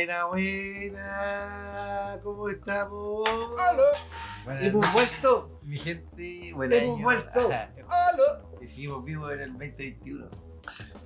Buena, 0.00 0.24
buena, 0.24 0.90
buena. 0.92 2.20
¿Cómo 2.22 2.48
estamos? 2.48 3.28
Buenas 4.46 4.64
Hemos 4.64 4.92
vuelto. 4.94 5.60
Mi 5.62 5.78
gente, 5.78 6.54
buen 6.54 6.72
Hemos 6.72 6.96
año. 6.96 7.04
vuelto. 7.04 7.50
Aló. 7.88 8.58
Y 8.62 8.68
seguimos 8.68 9.04
vivos 9.04 9.30
en 9.34 9.40
el 9.40 9.50
2021. 9.50 10.26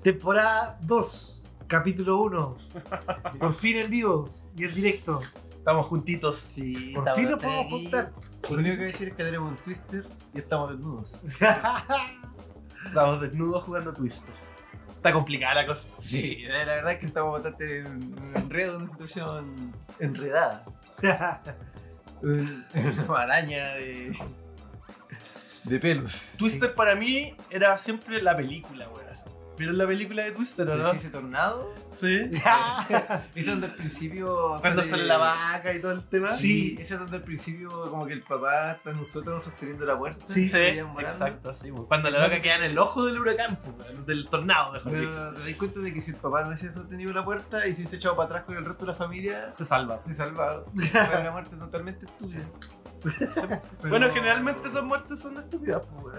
Temporada 0.01 0.79
2, 0.83 1.45
capítulo 1.67 2.23
1. 2.23 2.57
Por 3.41 3.53
fin 3.55 3.79
en 3.79 3.91
vivo 3.91 4.27
y 4.57 4.65
en 4.65 4.75
directo. 4.77 5.19
Estamos 5.51 5.87
juntitos. 5.87 6.37
Sí, 6.37 6.93
Por 6.95 7.11
fin 7.15 7.31
nos 7.33 7.43
podemos 7.43 7.67
juntar. 7.67 8.13
Lo 8.49 8.55
único 8.55 8.71
que 8.71 8.77
voy 8.77 8.85
a 8.85 8.87
decir 8.87 9.09
es 9.09 9.15
que 9.17 9.25
tenemos 9.25 9.51
un 9.51 9.57
twister 9.57 10.07
y 10.33 10.39
estamos 10.39 10.71
desnudos. 10.71 11.25
Estamos 12.87 13.21
desnudos 13.21 13.65
jugando 13.65 13.93
Twister. 13.93 14.44
Está 15.05 15.13
complicada 15.13 15.55
la 15.57 15.67
cosa. 15.67 15.87
Sí, 16.03 16.45
la 16.49 16.55
verdad 16.65 16.93
es 16.93 16.99
que 16.99 17.05
estamos 17.05 17.31
bastante 17.35 17.81
en 17.81 17.87
en 17.87 18.33
enredo, 18.37 18.77
en 18.77 18.83
una 18.85 18.91
situación 18.91 19.75
enredada. 19.99 20.65
Un- 22.23 22.65
Una 22.75 23.05
maraña 23.05 23.75
de, 23.75 24.17
de 25.65 25.79
pelos. 25.79 26.33
Twister 26.39 26.75
para 26.75 26.95
mí 26.97 27.37
era 27.51 27.77
siempre 27.77 28.23
la 28.23 28.35
película, 28.35 28.89
weón. 28.89 29.04
¿Vieron 29.57 29.79
la 29.79 29.87
película 29.87 30.25
de 30.25 30.33
Twister 30.33 30.69
o 30.69 30.77
no? 30.77 30.91
sí, 30.91 30.97
ese 30.97 31.11
tornado. 31.11 31.73
Sí. 31.93 32.29
Es 33.37 33.47
donde 33.47 33.67
al 33.69 33.75
principio. 33.75 34.57
Cuando 34.61 34.83
sale 34.83 35.05
la 35.05 35.19
vaca 35.19 35.73
y 35.73 35.81
todo 35.81 35.93
el 35.93 36.03
tema. 36.03 36.33
Sí, 36.33 36.77
ese 36.81 36.95
es 36.95 37.01
donde 37.01 37.17
al 37.19 37.23
principio 37.23 37.69
como 37.89 38.05
que 38.07 38.15
el 38.15 38.23
papá 38.23 38.73
está 38.73 38.91
en 38.91 38.97
nosotros 38.99 39.45
sosteniendo 39.45 39.85
la 39.85 39.97
puerta. 39.99 40.25
Sí, 40.27 40.49
Sí, 40.49 40.57
exacto, 40.99 41.55
sí. 41.55 41.71
weón. 41.71 41.87
Cuando 41.87 42.11
la 42.11 42.19
vaca 42.21 42.41
queda 42.43 42.57
en 42.57 42.65
el 42.65 42.79
ojo 42.79 43.05
del 43.07 43.19
huracán, 43.19 43.57
pues, 43.57 44.07
del 44.07 44.29
tornado, 44.29 44.73
mejor 44.73 44.93
dicho. 44.93 45.11
Pero 45.13 45.35
te 45.35 45.49
das 45.51 45.59
cuenta 45.59 45.81
de 45.81 45.95
que 45.95 46.01
si 46.01 46.11
el 46.11 46.17
papá 46.17 46.41
no 46.43 46.49
hubiese 46.49 46.73
sostenido 46.73 47.13
la 47.13 47.25
puerta 47.25 47.67
y 47.67 47.73
si 47.75 47.87
se 47.87 47.97
echado 47.97 48.17
para 48.17 48.27
atrás 48.29 48.43
con 48.45 48.57
el 48.57 48.65
resto 48.65 48.85
de 48.85 48.93
la 48.93 48.97
familia, 48.99 49.53
Se 49.53 49.65
salva. 49.65 50.01
se 50.05 50.15
salva. 50.15 50.65
Fue 50.75 51.21
una 51.21 51.31
muerte 51.31 51.57
totalmente 51.57 52.07
estúpida. 52.07 52.43
Pero- 53.03 53.91
Bueno, 53.91 54.09
generalmente 54.13 54.67
esas 54.69 54.83
muertes 54.83 55.21
son 55.21 55.37
estúpidas, 55.39 55.83
pues. 56.03 56.17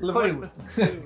Las 0.00 0.14
muertes, 0.14 0.50
sí. 0.68 1.00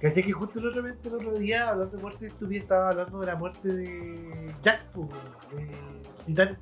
Caché 0.00 0.22
que 0.22 0.32
justo 0.32 0.60
el 0.60 0.68
otro, 0.68 0.86
el 0.86 1.14
otro 1.14 1.34
día, 1.34 1.70
hablando 1.70 1.96
de 1.96 2.02
muerte 2.02 2.26
estúpida, 2.26 2.60
estaba 2.60 2.90
hablando 2.90 3.18
de 3.20 3.26
la 3.26 3.36
muerte 3.36 3.72
de 3.72 4.54
Jack, 4.62 4.84
po, 4.92 5.08
de 5.52 5.66
Titanic. 6.24 6.58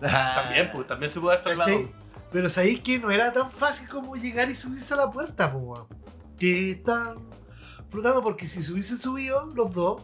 También, 0.00 0.70
pues, 0.72 0.86
también 0.88 1.12
se 1.12 1.20
puede 1.20 1.36
hacer 1.36 1.56
salvado. 1.56 1.90
Pero 2.32 2.48
sabéis 2.48 2.80
que 2.80 2.98
no 2.98 3.10
era 3.10 3.32
tan 3.32 3.52
fácil 3.52 3.88
como 3.88 4.16
llegar 4.16 4.50
y 4.50 4.54
subirse 4.54 4.94
a 4.94 4.96
la 4.96 5.10
puerta, 5.10 5.46
weón. 5.54 5.86
Que 6.36 6.72
están 6.72 7.18
flotando, 7.88 8.22
porque 8.22 8.48
si 8.48 8.62
se 8.62 8.72
hubiesen 8.72 8.98
subido 8.98 9.46
los 9.54 9.72
dos, 9.72 10.02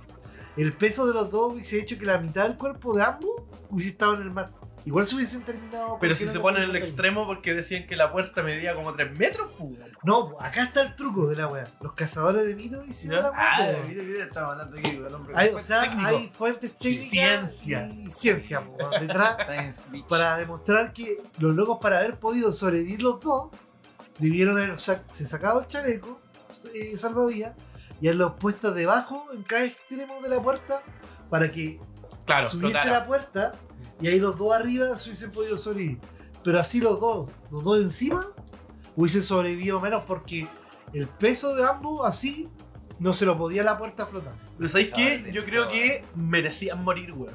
el 0.57 0.73
peso 0.73 1.07
de 1.07 1.15
los 1.15 1.31
dos 1.31 1.55
hubiese 1.55 1.81
hecho 1.81 1.99
que 1.99 2.07
la 2.07 2.19
mitad 2.19 2.47
del 2.47 2.57
cuerpo 2.57 2.95
de 2.95 3.03
ambos 3.03 3.31
hubiese 3.71 3.91
estado 3.91 4.15
en 4.15 4.23
el 4.23 4.31
mar. 4.31 4.53
Igual 4.85 5.05
se 5.05 5.17
hubiesen 5.17 5.43
terminado. 5.43 5.99
Pero 6.01 6.15
si 6.15 6.25
no 6.25 6.33
se 6.33 6.41
ponen 6.41 6.63
en 6.65 6.71
el 6.71 6.77
extremo 6.77 7.27
porque 7.27 7.53
decían 7.55 7.87
que 7.87 7.97
la 7.97 8.11
puerta 8.13 8.43
medía 8.43 8.75
como 8.75 8.95
3 8.95 9.19
metros, 9.19 9.51
pues. 9.59 9.71
weón. 9.71 9.93
No, 10.05 10.37
acá 10.41 10.63
está 10.63 10.83
el 10.83 10.95
truco 10.95 11.27
de 11.29 11.37
la 11.37 11.47
weá. 11.49 11.67
Los 11.81 11.93
cazadores 11.93 12.47
de 12.47 12.55
mitos 12.55 12.87
hicieron 12.87 13.21
Ya. 13.23 13.27
la 13.29 13.33
weá. 13.33 13.49
Ah, 13.51 13.57
po, 13.59 13.63
weón. 13.79 13.89
mira, 13.89 14.03
mira, 14.05 14.25
estamos 14.25 14.51
hablando 14.53 14.77
aquí 14.79 14.97
con 14.97 15.07
el 15.07 15.15
hombre. 15.15 15.33
Hay, 15.37 15.49
o 15.51 15.59
sea, 15.59 15.81
técnico. 15.83 16.09
hay 16.09 16.31
fuentes 16.33 16.75
técnicas 16.75 17.53
Ciencia. 17.61 17.89
y 17.89 18.11
ciencia 18.11 18.65
po, 18.65 18.89
detrás 19.01 19.37
para 20.09 20.37
demostrar 20.39 20.93
que 20.93 21.19
los 21.39 21.55
locos 21.55 21.79
para 21.81 21.99
haber 21.99 22.17
podido 22.19 22.53
sobrevivir 22.53 23.03
los 23.03 23.21
dos 23.21 23.51
debieron 24.19 24.57
haber 24.59 24.79
sa- 24.79 25.03
se 25.11 25.27
sacado 25.27 25.61
el 25.61 25.67
chaleco 25.67 26.21
eh, 26.75 26.97
salvavidas 26.97 27.55
y 28.01 28.09
haberlos 28.09 28.35
puesto 28.39 28.73
debajo 28.73 29.27
en 29.33 29.43
cada 29.43 29.65
extremo 29.65 30.21
de 30.23 30.29
la 30.29 30.41
puerta 30.41 30.81
para 31.31 31.51
que 31.51 31.79
Claro, 32.25 32.49
subiese 32.49 32.73
flotara. 32.81 33.01
la 33.01 33.07
puerta 33.07 33.53
y 34.01 34.09
ahí 34.09 34.21
los 34.21 34.37
dos 34.37 34.53
arriba 34.53 34.97
se 34.97 35.11
hubiesen 35.11 35.33
podido 35.33 35.59
sobrevivir. 35.59 35.99
Pero 36.45 36.61
así 36.61 36.81
los 36.81 37.01
dos, 37.01 37.31
los 37.51 37.63
dos 37.63 37.81
encima, 37.81 38.27
hubiesen 38.97 39.23
sobrevivido 39.23 39.81
menos 39.81 40.05
porque 40.05 40.49
el 40.93 41.07
peso 41.07 41.55
de 41.55 41.65
ambos 41.65 42.07
así 42.07 42.49
no 42.99 43.13
se 43.13 43.27
lo 43.27 43.37
podía 43.37 43.63
la 43.63 43.79
puerta 43.79 44.07
flotar. 44.07 44.35
Pero 44.57 44.69
¿sabéis 44.69 44.93
qué? 44.95 45.31
Yo 45.33 45.45
creo 45.45 45.69
que 45.69 46.05
merecían 46.15 46.83
morir, 46.83 47.13
weón. 47.13 47.35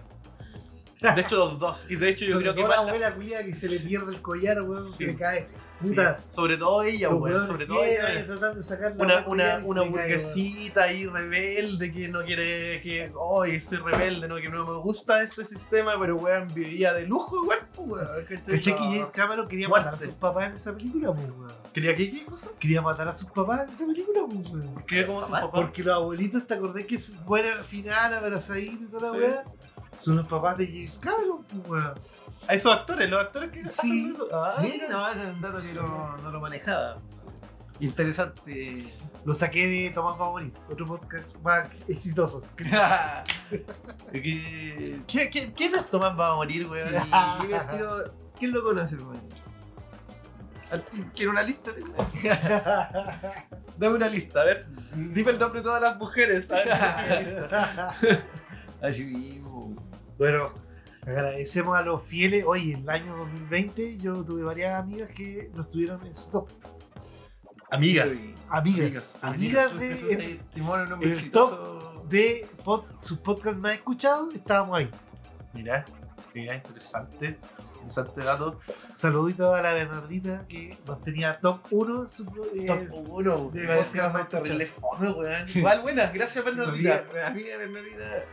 De 1.15 1.21
hecho, 1.21 1.35
los 1.37 1.59
dos. 1.59 1.85
Y 1.89 1.95
de 1.97 2.09
hecho, 2.09 2.23
yo 2.25 2.31
Sobre 2.33 2.43
creo 2.45 2.55
que 2.55 2.61
todo 2.61 2.69
la 2.71 2.77
abuela 2.77 3.13
culia 3.13 3.43
que 3.45 3.53
se 3.53 3.67
le 3.69 3.79
pierde 3.79 4.15
el 4.15 4.21
collar, 4.21 4.61
weón, 4.61 4.89
Sí. 4.91 4.97
se 4.99 5.05
le 5.07 5.15
cae. 5.17 5.47
sí, 5.73 5.89
Puta, 5.89 6.19
sobre 6.29 6.55
todo 6.57 6.81
ella, 6.83 7.09
weón. 7.09 7.45
Sobre 7.47 7.65
todo 7.65 7.83
ella. 7.83 8.25
tratando 8.25 8.55
de 8.55 8.63
sacar 8.63 8.95
la 8.95 9.03
Una, 9.03 9.23
una, 9.27 9.43
cae, 9.43 9.63
weón. 9.63 9.91
burguesita 9.91 10.83
ahí 10.83 11.05
rebelde 11.07 11.91
que 11.91 12.07
no 12.07 12.23
quiere 12.23 12.81
que. 12.81 13.11
¡Ay, 13.43 13.59
soy 13.59 13.79
rebelde! 13.79 14.27
No, 14.29 14.35
que 14.37 14.47
no 14.49 14.65
me 14.65 14.77
gusta 14.79 15.21
este 15.23 15.43
sistema, 15.43 15.99
pero 15.99 16.15
weón 16.15 16.47
vivía 16.53 16.93
de 16.93 17.05
lujo 17.05 17.41
weón. 17.41 17.63
¿Cachai 18.27 18.61
que 18.61 18.71
No. 18.71 18.77
James 18.77 19.05
Cameron 19.11 19.47
quería 19.47 19.67
Muerte. 19.67 19.85
matar 19.85 19.99
a 19.99 20.05
sus 20.05 20.13
papás 20.15 20.49
en 20.49 20.55
esa 20.55 20.73
película, 20.73 21.09
weón? 21.11 21.33
¿Quería 21.73 21.95
qué, 21.95 22.11
qué 22.11 22.25
cosa? 22.25 22.49
Quería 22.59 22.81
matar 22.81 23.07
a 23.07 23.13
sus 23.13 23.29
papás 23.31 23.63
en 23.67 23.73
esa 23.73 23.85
película, 23.87 24.21
weón. 24.23 24.83
¿Qué 24.87 25.05
como 25.05 25.21
su 25.25 25.31
Papá, 25.31 25.41
papá? 25.47 25.51
Porque 25.59 25.83
los 25.83 25.95
abuelitos, 25.95 26.47
¿te 26.47 26.53
acordás 26.53 26.85
que 26.85 26.99
mueren 27.25 27.57
al 27.57 27.63
final, 27.63 28.13
abrazaditos 28.13 28.81
y 28.87 28.91
toda 28.91 29.11
la 29.11 29.17
Sí. 29.17 29.23
weá? 29.23 29.43
Son 29.97 30.17
los 30.17 30.27
papás 30.27 30.57
de 30.57 30.67
James 30.67 30.97
Cameron, 30.99 31.43
pues, 31.43 31.69
weón. 31.69 31.93
A 32.47 32.53
esos 32.53 32.73
actores, 32.73 33.09
los 33.09 33.21
actores 33.21 33.51
que 33.51 33.61
Sí. 33.63 33.67
hacen 33.69 34.13
eso. 34.15 34.27
Ah, 34.33 34.51
Sí, 34.59 34.69
mira. 34.73 34.89
no, 34.89 35.07
ese 35.07 35.21
es 35.23 35.29
un 35.35 35.41
dato 35.41 35.61
que 35.61 35.73
no, 35.73 36.17
no 36.17 36.31
lo 36.31 36.41
manejaba. 36.41 36.97
Interesante. 37.79 38.93
Lo 39.25 39.33
saqué 39.33 39.67
de 39.67 39.89
Tomás 39.91 40.19
Va 40.19 40.27
a 40.27 40.31
morir, 40.31 40.53
otro 40.69 40.85
podcast 40.85 41.37
más 41.41 41.87
exitoso. 41.89 42.43
que, 44.11 44.99
¿Qué, 45.07 45.29
qué, 45.29 45.53
¿Quién 45.55 45.75
es 45.75 45.85
Tomás 45.89 46.17
va 46.19 46.33
a 46.33 46.35
morir, 46.35 46.63
sí, 46.63 46.69
weón? 46.69 46.91
me 46.91 46.99
tiro- 47.71 48.13
¿Quién 48.37 48.51
lo 48.51 48.63
conoce? 48.63 48.97
Al- 50.71 50.83
¿Quiere 51.13 51.29
una 51.31 51.43
lista? 51.43 51.71
Dame 53.77 53.95
una 53.95 54.07
lista, 54.07 54.41
a 54.41 54.45
ver. 54.45 54.67
Dime 54.95 55.31
el 55.31 55.39
nombre 55.39 55.61
de 55.61 55.65
todas 55.65 55.81
las 55.81 55.97
mujeres, 55.97 56.49
a 56.51 56.55
ver. 56.55 57.21
lista. 57.23 57.95
Así. 58.81 59.41
Bueno, 60.17 60.49
agradecemos 61.01 61.77
a 61.77 61.81
los 61.81 62.03
fieles. 62.03 62.43
Oye, 62.47 62.73
en 62.73 62.81
el 62.83 62.89
año 62.89 63.15
2020 63.17 63.99
yo 63.99 64.23
tuve 64.23 64.43
varias 64.43 64.79
amigas 64.79 65.09
que 65.09 65.49
no 65.53 65.63
estuvieron 65.63 66.05
en 66.05 66.13
su 66.15 66.31
top. 66.31 66.49
Amigas. 67.71 68.09
Sí, 68.11 68.35
Amigas. 68.49 69.15
Amigas 69.21 69.79
de, 69.79 70.39
el 71.01 71.11
exitoso. 71.11 72.03
de 72.07 72.47
pod- 72.63 72.85
sus 73.01 73.17
podcasts 73.17 73.59
más 73.59 73.73
escuchados, 73.73 74.33
estábamos 74.35 74.77
ahí. 74.77 74.91
Mira, 75.53 75.83
mira, 76.35 76.55
interesante. 76.55 77.39
Interesante 77.75 78.21
dato. 78.23 78.59
Saludito 78.93 79.53
a 79.55 79.61
la 79.61 79.73
Bernardita 79.73 80.47
que 80.47 80.77
nos 80.85 81.01
tenía 81.01 81.39
top 81.39 81.61
1 81.71 82.01
en 82.03 82.07
su 82.09 82.23
eh, 82.55 82.65
Top 82.67 83.09
1, 83.09 83.49
de 83.53 83.67
podcast 83.67 83.95
más 84.13 84.69
fome, 84.69 85.11
weón. 85.11 85.49
Igual 85.53 85.81
buena, 85.81 86.11
gracias 86.11 86.45
Bernardita. 86.45 86.99
Amiga, 87.07 87.27
amiga 87.27 87.57
Bernardita, 87.57 88.25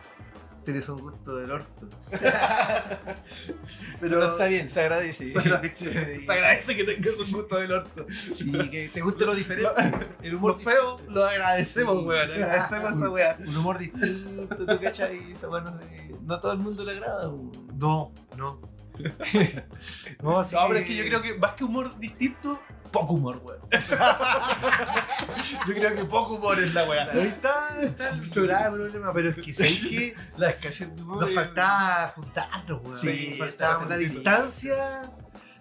tienes 0.65 0.89
un 0.89 1.01
gusto 1.01 1.37
del 1.37 1.51
orto. 1.51 1.89
Pero 4.01 4.33
está 4.33 4.45
bien, 4.47 4.69
se 4.71 4.81
agradece. 4.81 5.31
Se 5.33 5.39
agradece, 5.39 6.21
se 6.27 6.33
agradece 6.33 6.77
que 6.77 6.85
tengas 6.85 7.19
un 7.19 7.33
gusto 7.33 7.57
del 7.57 7.73
orto. 7.73 8.07
Sí, 8.11 8.51
que 8.71 8.89
te 8.93 9.01
guste 9.01 9.27
lo 9.27 9.35
diferente. 9.35 9.71
El 10.23 10.33
Lo 10.33 10.39
humor 10.39 10.61
feo 10.61 10.97
lo 11.09 11.25
agradecemos, 11.25 11.99
Sí. 12.01 12.05
weón. 12.05 12.31
Agradecemos 12.33 12.97
esa 12.97 13.11
weá. 13.11 13.37
Un 13.41 13.57
humor 13.57 13.79
distinto, 13.79 14.57
¿tú 14.57 14.81
cachai? 14.81 15.33
Esa 15.33 15.49
weá 15.49 15.63
no, 15.63 15.79
sé, 15.81 16.11
no 16.23 16.35
a 16.35 16.41
todo 16.41 16.53
el 16.53 16.59
mundo 16.59 16.85
le 16.85 16.93
agrada. 16.93 17.29
weón. 17.29 17.51
No, 17.79 18.13
no. 18.37 18.70
No, 20.23 20.43
pero 20.69 20.79
es 20.79 20.87
que 20.87 20.95
yo 20.97 21.05
creo 21.05 21.23
que 21.23 21.39
más 21.39 21.55
que 21.55 21.65
humor 21.65 21.99
distinto, 21.99 22.61
poco 22.93 23.15
humor, 23.15 23.41
weón. 23.45 23.61
yo 25.67 25.75
creo 25.75 25.95
que 25.95 26.05
poco 26.05 26.35
humor 26.35 26.59
es 26.59 26.75
la 26.75 26.85
weá. 26.85 27.09
Ahí 27.11 27.19
está, 27.21 27.83
está 27.83 28.11
el 28.11 28.31
problema, 28.31 29.13
pero 29.13 29.31
es 29.31 29.37
que 29.37 29.53
sé 29.55 29.65
que 29.89 30.15
La 30.37 30.51
escasez 30.51 30.95
de 30.95 31.03
humor. 31.03 31.21
nos 31.23 31.33
faltaba 31.33 32.13
juntarnos, 32.15 32.83
weón. 32.83 32.97
Sí, 32.97 33.29
Nos 33.31 33.39
faltaba 33.39 33.87
la 33.87 33.97
distancia. 33.97 34.75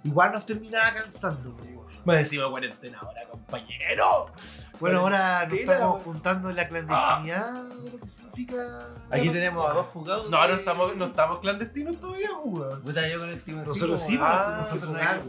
Igual 0.03 0.33
nos 0.33 0.45
terminaba 0.45 0.94
cansando. 0.94 1.56
weón. 1.56 1.80
Más 2.06 2.18
encima 2.18 2.50
cuarentena 2.50 3.00
ahora, 3.00 3.21
compañero. 3.30 4.31
Bueno, 4.80 5.00
ahora 5.02 5.46
nos 5.46 5.58
estamos 5.58 6.04
juntando 6.04 6.50
en 6.50 6.56
la 6.56 6.68
clandestinidad 6.70 7.64
de 7.64 7.92
lo 7.92 8.00
que 8.00 8.08
significa. 8.08 8.88
Aquí 9.12 9.30
tenemos 9.30 9.70
a 9.70 9.74
dos 9.74 9.88
fugados. 9.88 10.30
No, 10.30 10.48
no 10.48 10.54
estamos, 10.54 10.96
no 10.96 11.06
estamos 11.06 11.40
clandestinos 11.40 12.00
todavía, 12.00 12.30
weón. 12.44 12.81
Puta, 12.81 13.08
yo 13.08 13.20
con 13.20 13.30
el 13.30 13.42
Team 13.42 13.64
Nosotros 13.66 14.02
sí, 14.02 14.18
ah, 14.22 14.58
nosotros 14.62 14.90
nos 14.92 15.02
nos, 15.02 15.02
fugamos. 15.02 15.26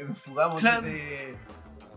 nos- 0.00 0.08
nos 0.08 0.18
fugamos 0.18 0.60
Claro. 0.60 0.82
de 0.82 1.36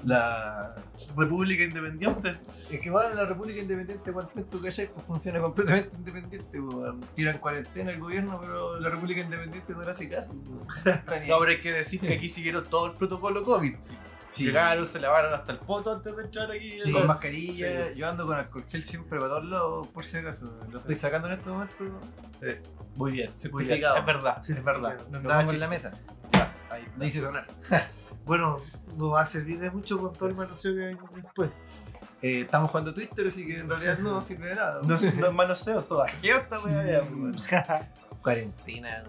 la. 0.03 0.75
República 1.15 1.63
Independiente. 1.63 2.35
Es 2.69 2.79
que 2.81 2.89
bueno, 2.89 3.15
la 3.15 3.25
República 3.25 3.61
Independiente, 3.61 4.11
cuando 4.11 4.31
tú 4.43 4.61
cachai, 4.61 4.87
pues 4.89 5.05
funciona 5.05 5.39
completamente 5.39 5.95
independiente. 5.95 6.59
weón. 6.59 7.01
Tiran 7.15 7.37
cuarentena 7.37 7.91
el 7.91 7.99
gobierno, 7.99 8.37
pero 8.41 8.79
la 8.79 8.89
República 8.89 9.21
Independiente 9.21 9.73
no 9.73 9.81
le 9.83 9.91
hace 9.91 10.09
caso. 10.09 10.33
No, 11.27 11.39
pero 11.39 11.45
hay 11.51 11.61
que 11.61 11.71
decir 11.73 11.99
que 12.01 12.13
aquí 12.15 12.27
siguieron 12.29 12.65
todo 12.65 12.87
el 12.87 12.91
protocolo 12.93 13.43
COVID. 13.43 13.75
Sí. 13.79 13.97
Sí. 14.29 14.45
Llegaron, 14.45 14.85
se 14.85 14.99
lavaron 14.99 15.33
hasta 15.33 15.51
el 15.53 15.59
poto 15.59 15.93
antes 15.93 16.15
de 16.15 16.23
entrar 16.23 16.51
aquí. 16.51 16.77
Sí. 16.77 16.91
Con 16.91 17.07
mascarilla, 17.07 17.91
yo 17.93 18.07
ando 18.09 18.27
con 18.27 18.35
alcohol 18.37 18.65
gel 18.69 18.83
siempre 18.83 19.17
para 19.19 19.29
todos 19.31 19.45
lados, 19.45 19.87
por 19.87 20.03
si 20.03 20.17
acaso. 20.17 20.53
Lo 20.69 20.79
estoy 20.79 20.95
sacando 20.95 21.27
en 21.27 21.33
este 21.35 21.49
momento. 21.49 21.75
Muy 21.79 21.91
bien, 22.41 22.61
muy 22.95 23.11
bien. 23.11 23.31
Certificado. 23.37 23.97
Es 23.97 24.05
verdad, 24.05 24.41
es 24.49 24.63
verdad. 24.63 24.97
No, 25.09 25.19
Lo 25.21 25.29
nada 25.29 25.41
pongo 25.41 25.53
en 25.53 25.59
la 25.61 25.67
mesa. 25.67 25.91
Ahí 26.69 26.85
No 26.97 27.05
hice 27.05 27.21
sonar. 27.21 27.47
Bueno, 28.25 28.57
nos 28.97 29.13
va 29.13 29.21
a 29.21 29.25
servir 29.25 29.57
de 29.57 29.71
mucho 29.71 29.97
con 29.97 30.11
todo 30.11 30.27
el 30.27 30.35
manoseo 30.35 30.73
que 30.73 30.79
venga 30.81 31.03
después. 31.15 31.49
Eh, 32.21 32.41
estamos 32.41 32.69
jugando 32.69 32.93
Twitter, 32.93 33.25
así 33.27 33.47
que 33.47 33.55
en 33.59 33.69
realidad 33.69 33.97
no 33.99 34.19
sirve 34.25 34.47
de 34.49 34.55
nada. 34.55 34.81
No, 34.83 34.95
es- 34.97 35.15
no 35.15 35.27
es 35.27 35.33
manoseo, 35.33 35.79
eso 35.79 35.95
bajeo 35.99 36.37
esta 36.39 36.59
weá 36.65 37.01
weón. 37.09 37.33
Cuarentena. 38.21 39.03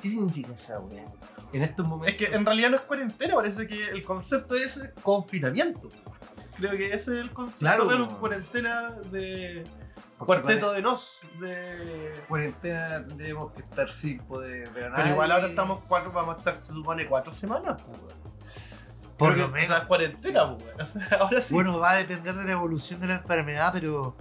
¿Qué 0.00 0.08
significa 0.08 0.54
esa 0.54 0.80
weá? 0.80 1.04
En 1.52 1.62
estos 1.62 1.86
momentos. 1.86 2.20
Es 2.20 2.28
que 2.28 2.34
en 2.34 2.44
realidad 2.44 2.70
no 2.70 2.76
es 2.76 2.82
cuarentena, 2.82 3.34
parece 3.34 3.66
que 3.66 3.90
el 3.90 4.02
concepto 4.02 4.54
es 4.54 4.90
confinamiento. 5.02 5.88
Creo 6.56 6.72
que 6.72 6.86
ese 6.86 6.94
es 6.94 7.20
el 7.20 7.30
concepto 7.30 7.60
Claro, 7.60 8.06
de 8.06 8.14
cuarentena 8.16 8.90
de 9.10 9.64
Porque 10.18 10.42
cuarteto 10.42 10.72
de 10.72 10.82
nos. 10.82 11.20
De... 11.40 12.12
cuarentena 12.28 13.06
tendríamos 13.06 13.52
que 13.52 13.62
estar 13.62 13.88
sin 13.88 14.18
poder 14.20 14.68
ver 14.70 14.92
a 14.92 14.96
Pero 14.96 15.08
igual 15.08 15.32
ahora 15.32 15.48
estamos 15.48 15.82
cuatro, 15.88 16.12
vamos 16.12 16.36
a 16.36 16.38
estar, 16.38 16.62
se 16.62 16.72
supone, 16.72 17.06
cuatro 17.06 17.32
semanas, 17.32 17.82
pues. 17.82 17.98
Por 19.16 19.36
lo 19.36 19.48
menos. 19.48 19.70
O 19.70 19.72
sea, 19.76 19.86
cuarentena, 19.86 20.56
pues, 20.56 20.96
ahora 21.20 21.40
sí. 21.40 21.54
Bueno, 21.54 21.78
va 21.78 21.92
a 21.92 21.96
depender 21.96 22.34
de 22.34 22.44
la 22.44 22.52
evolución 22.52 23.00
de 23.00 23.06
la 23.08 23.14
enfermedad, 23.16 23.70
pero 23.72 24.16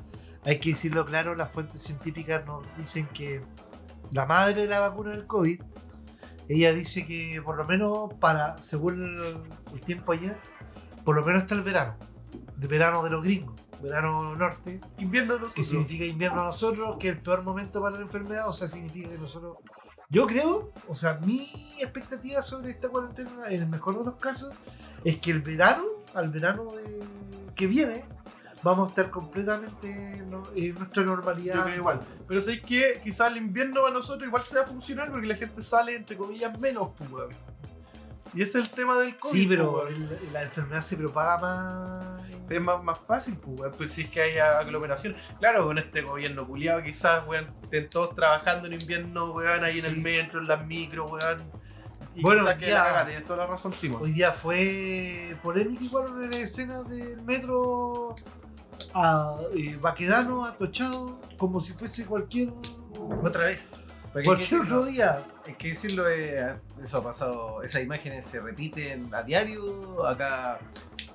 hay 0.45 0.60
que 0.60 0.72
decirlo 0.72 1.06
claro, 1.06 1.36
las 1.36 1.50
fuentes 1.50 1.81
científicas 1.81 2.45
nos 2.45 2.66
dicen 2.78 3.07
que 3.07 3.44
la 4.13 4.25
madre 4.25 4.62
de 4.62 4.68
la 4.68 4.80
vacuna 4.80 5.12
del 5.12 5.28
COVID, 5.28 5.62
ella 6.56 6.74
dice 6.74 7.06
que 7.06 7.42
por 7.44 7.57
lo 7.57 7.65
menos 7.65 8.13
para, 8.19 8.57
según 8.59 9.01
el, 9.03 9.74
el 9.74 9.81
tiempo 9.81 10.12
allá, 10.12 10.38
por 11.06 11.15
lo 11.15 11.24
menos 11.25 11.44
hasta 11.44 11.56
el 11.56 11.62
verano, 11.62 11.95
de 12.57 12.68
verano 12.68 13.03
de 13.03 13.09
los 13.09 13.24
gringos, 13.24 13.56
verano 13.81 14.36
norte, 14.36 14.80
invierno 15.00 15.36
que 15.36 15.42
nosotros. 15.42 15.68
significa 15.68 16.06
invierno 16.06 16.42
a 16.42 16.45
nosotros, 16.45 16.98
que 17.00 17.09
es 17.09 17.15
el 17.15 17.21
peor 17.21 17.44
momento 17.44 17.81
para 17.81 17.95
la 17.95 18.01
enfermedad, 18.03 18.48
o 18.48 18.53
sea, 18.53 18.68
significa 18.68 19.09
que 19.09 19.18
nosotros... 19.18 19.57
Yo 20.09 20.27
creo, 20.27 20.74
o 20.89 20.94
sea, 20.95 21.19
mi 21.25 21.48
expectativa 21.80 22.42
sobre 22.42 22.71
esta 22.71 22.89
cuarentena, 22.89 23.47
en 23.47 23.62
el 23.62 23.68
mejor 23.69 23.97
de 23.97 24.04
los 24.06 24.15
casos, 24.15 24.54
es 25.06 25.18
que 25.19 25.31
el 25.31 25.42
verano, 25.42 25.83
al 26.13 26.30
verano 26.31 26.65
de- 26.65 27.01
que 27.56 27.65
viene, 27.65 28.04
vamos 28.63 28.87
a 28.87 28.89
estar 28.89 29.09
completamente 29.09 29.89
en 29.91 30.29
nuestra 30.29 31.03
normalidad. 31.03 31.55
Yo 31.55 31.63
creo 31.63 31.75
igual. 31.75 31.99
Pero 32.27 32.41
sé 32.41 32.61
que 32.61 33.01
quizás 33.03 33.31
el 33.31 33.37
invierno 33.37 33.81
para 33.81 33.93
nosotros 33.93 34.27
igual 34.27 34.43
sea 34.43 34.63
funcional 34.63 35.09
porque 35.11 35.27
la 35.27 35.35
gente 35.35 35.61
sale, 35.61 35.95
entre 35.95 36.17
comillas, 36.17 36.57
menos, 36.59 36.89
pues, 36.97 37.09
weón. 37.11 37.29
Y 38.33 38.41
ese 38.43 38.59
es 38.59 38.65
el 38.69 38.71
tema 38.71 38.97
del 38.97 39.17
COVID. 39.17 39.31
Sí, 39.33 39.45
pero 39.45 39.81
pues, 39.81 40.21
el- 40.23 40.31
la 40.33 40.43
enfermedad 40.43 40.81
se 40.81 40.95
propaga 40.95 41.37
más... 41.39 42.21
Es 42.49 42.61
más, 42.61 42.83
más 42.83 42.97
fácil, 42.99 43.37
pues, 43.37 43.73
pues 43.77 43.91
si 43.91 44.01
es 44.01 44.09
que 44.09 44.21
hay 44.21 44.37
aglomeración. 44.37 45.15
Claro, 45.39 45.65
con 45.65 45.77
este 45.77 46.01
gobierno 46.01 46.45
culiado 46.47 46.83
quizás, 46.83 47.25
weón, 47.27 47.47
estén 47.63 47.89
todos 47.89 48.13
trabajando 48.15 48.67
en 48.67 48.73
invierno, 48.73 49.31
weón, 49.31 49.63
ahí 49.63 49.79
en 49.79 49.85
el 49.85 49.97
metro, 50.01 50.39
en 50.41 50.47
las 50.47 50.65
micros, 50.65 51.09
weón. 51.11 51.37
Y 52.13 52.21
Bueno, 52.21 52.43
que 52.57 52.67
ya. 52.67 52.73
la 52.75 52.83
cagada, 52.83 53.05
tienes 53.05 53.23
toda 53.25 53.37
la 53.39 53.47
razón, 53.47 53.73
Simón. 53.73 54.01
Hoy 54.01 54.11
día 54.11 54.31
fue 54.31 55.37
polémica 55.41 55.81
igual 55.83 56.11
una 56.11 56.27
escenas 56.37 56.89
del 56.89 57.21
metro 57.21 58.15
a 58.94 59.38
eh, 59.56 59.78
Baquedano, 59.80 60.45
atochado, 60.45 61.19
como 61.38 61.60
si 61.60 61.74
fuese 61.74 62.06
cualquier... 62.06 62.54
Otra 63.24 63.45
vez. 63.48 63.69
Porque 64.13 64.25
Cualquier 64.25 64.62
otro 64.62 64.86
día. 64.86 65.24
hay 65.45 65.54
que 65.56 65.69
decirlo, 65.69 66.10
eh, 66.10 66.56
eso 66.81 66.98
ha 66.98 67.04
pasado, 67.04 67.63
esas 67.63 67.81
imágenes 67.81 68.25
se 68.25 68.42
repiten 68.42 69.13
a 69.13 69.24
diario. 69.24 70.06
Acá 70.06 70.60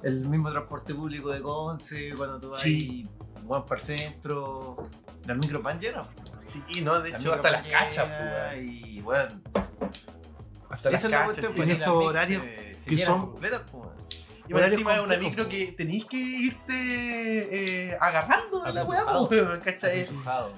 el 0.03 0.27
mismo 0.29 0.51
transporte 0.51 0.95
público 0.95 1.29
de 1.31 1.43
Conce, 1.43 2.15
cuando 2.17 2.41
tú 2.41 2.49
vas 2.51 2.61
Sí. 2.61 3.07
Juan 3.47 3.65
para 3.67 3.81
el 3.81 3.87
centro, 3.87 4.77
las 5.27 5.37
micros 5.37 5.63
van 5.63 5.79
llenas. 5.79 6.07
Sí, 6.45 6.63
no, 6.83 7.01
de 7.01 7.11
Las 7.11 7.21
hecho, 7.21 7.33
hasta 7.35 7.51
las 7.51 7.67
cachas, 7.67 8.09
pues. 8.09 8.63
Y 8.71 9.01
bueno, 9.03 9.31
Hasta 10.71 10.91
las 10.91 10.99
esa 11.01 11.07
es 11.07 11.11
la 11.11 11.27
cachas. 11.27 11.45
En 11.55 11.59
las 11.59 11.69
estos 11.79 12.05
horarios 12.05 12.43
que 12.87 12.99
son- 12.99 13.21
completas, 13.33 13.63
pues. 13.71 13.89
Y 14.49 14.53
Horario 14.53 14.75
encima 14.75 14.95
es 14.95 15.01
una 15.01 15.17
micro 15.17 15.49
que 15.49 15.73
tenéis 15.73 16.05
que 16.05 16.17
irte 16.17 16.73
eh, 17.91 17.99
agarrando 18.01 18.61
de 18.63 18.73
la 18.73 18.85
weá, 18.85 19.05
¿cachai? 19.61 20.01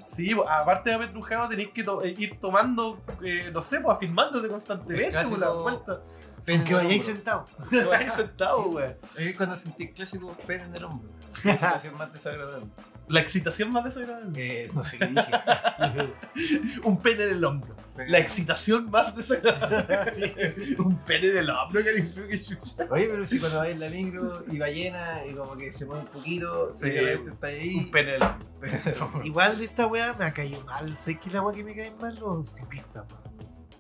Sí, 0.04 0.36
aparte 0.48 0.90
de 0.90 0.96
apetrujado 0.96 1.48
tenéis 1.48 1.70
que 1.72 1.84
to- 1.84 2.02
eh, 2.04 2.14
ir 2.16 2.38
tomando, 2.40 3.00
eh, 3.22 3.50
no 3.52 3.62
sé, 3.62 3.80
pues 3.80 3.96
afirmándote 3.96 4.48
constantemente, 4.48 5.10
pues, 5.28 5.38
la 5.40 5.50
vuelta. 5.50 6.00
En 6.46 6.66
el 6.66 6.74
vayáis 6.74 7.04
sentado. 7.04 7.44
Te 7.70 7.84
vais 7.84 8.12
sentado, 8.14 8.68
weón. 8.70 8.96
Ahí 9.18 9.34
cuando 9.34 9.54
sentí 9.56 9.84
el 9.84 9.92
clásico 9.92 10.34
pene 10.46 10.64
en 10.64 10.74
el 10.76 10.84
hombro. 10.84 11.10
La 11.44 11.52
situación 11.56 11.98
más 11.98 12.12
desagradable. 12.12 12.66
La 13.08 13.20
excitación 13.20 13.70
más 13.72 13.84
desagradable. 13.84 14.64
Eh, 14.64 14.70
no 14.74 14.82
sé 14.84 14.98
qué 14.98 15.06
dije. 15.06 15.30
Un 16.84 16.98
pene 17.00 17.24
en 17.24 17.30
el 17.30 17.44
hombro. 17.44 17.76
Pene- 17.98 18.10
La 18.10 18.18
excitación 18.20 18.90
más 18.90 19.14
desagradable. 19.16 20.54
Un 20.78 20.98
pene 21.04 21.28
en 21.28 21.36
el 21.38 21.50
hombro, 21.50 21.82
que 21.82 21.94
que 22.28 22.40
chucha. 22.40 22.86
Oye, 22.90 23.08
pero 23.10 23.26
si 23.26 23.38
cuando 23.40 23.58
vais 23.58 23.74
en 23.74 23.80
la 23.80 23.90
micro 23.90 24.44
y 24.50 24.56
va 24.58 24.68
llena 24.68 25.26
y 25.28 25.34
como 25.34 25.56
que 25.56 25.72
se 25.72 25.84
mueve 25.86 26.02
un 26.04 26.08
poquito, 26.12 26.70
Sí. 26.70 26.86
y 26.86 26.90
de 26.90 27.00
repente 27.00 27.30
está 27.32 27.46
ahí. 27.48 27.74
Un 27.76 27.90
pene 27.90 28.14
hombro. 28.14 28.38
pero- 28.60 29.24
Igual 29.24 29.58
de 29.58 29.64
esta 29.64 29.86
weá 29.88 30.12
me 30.14 30.24
ha 30.26 30.32
caído 30.32 30.64
mal. 30.64 30.96
¿Sabes 30.96 31.18
qué 31.20 31.28
es 31.28 31.34
la 31.34 31.42
weá 31.42 31.54
que 31.56 31.64
me 31.64 31.74
cae 31.74 31.90
mal? 32.00 32.16
Los 32.20 32.48
ciclistas. 32.48 33.04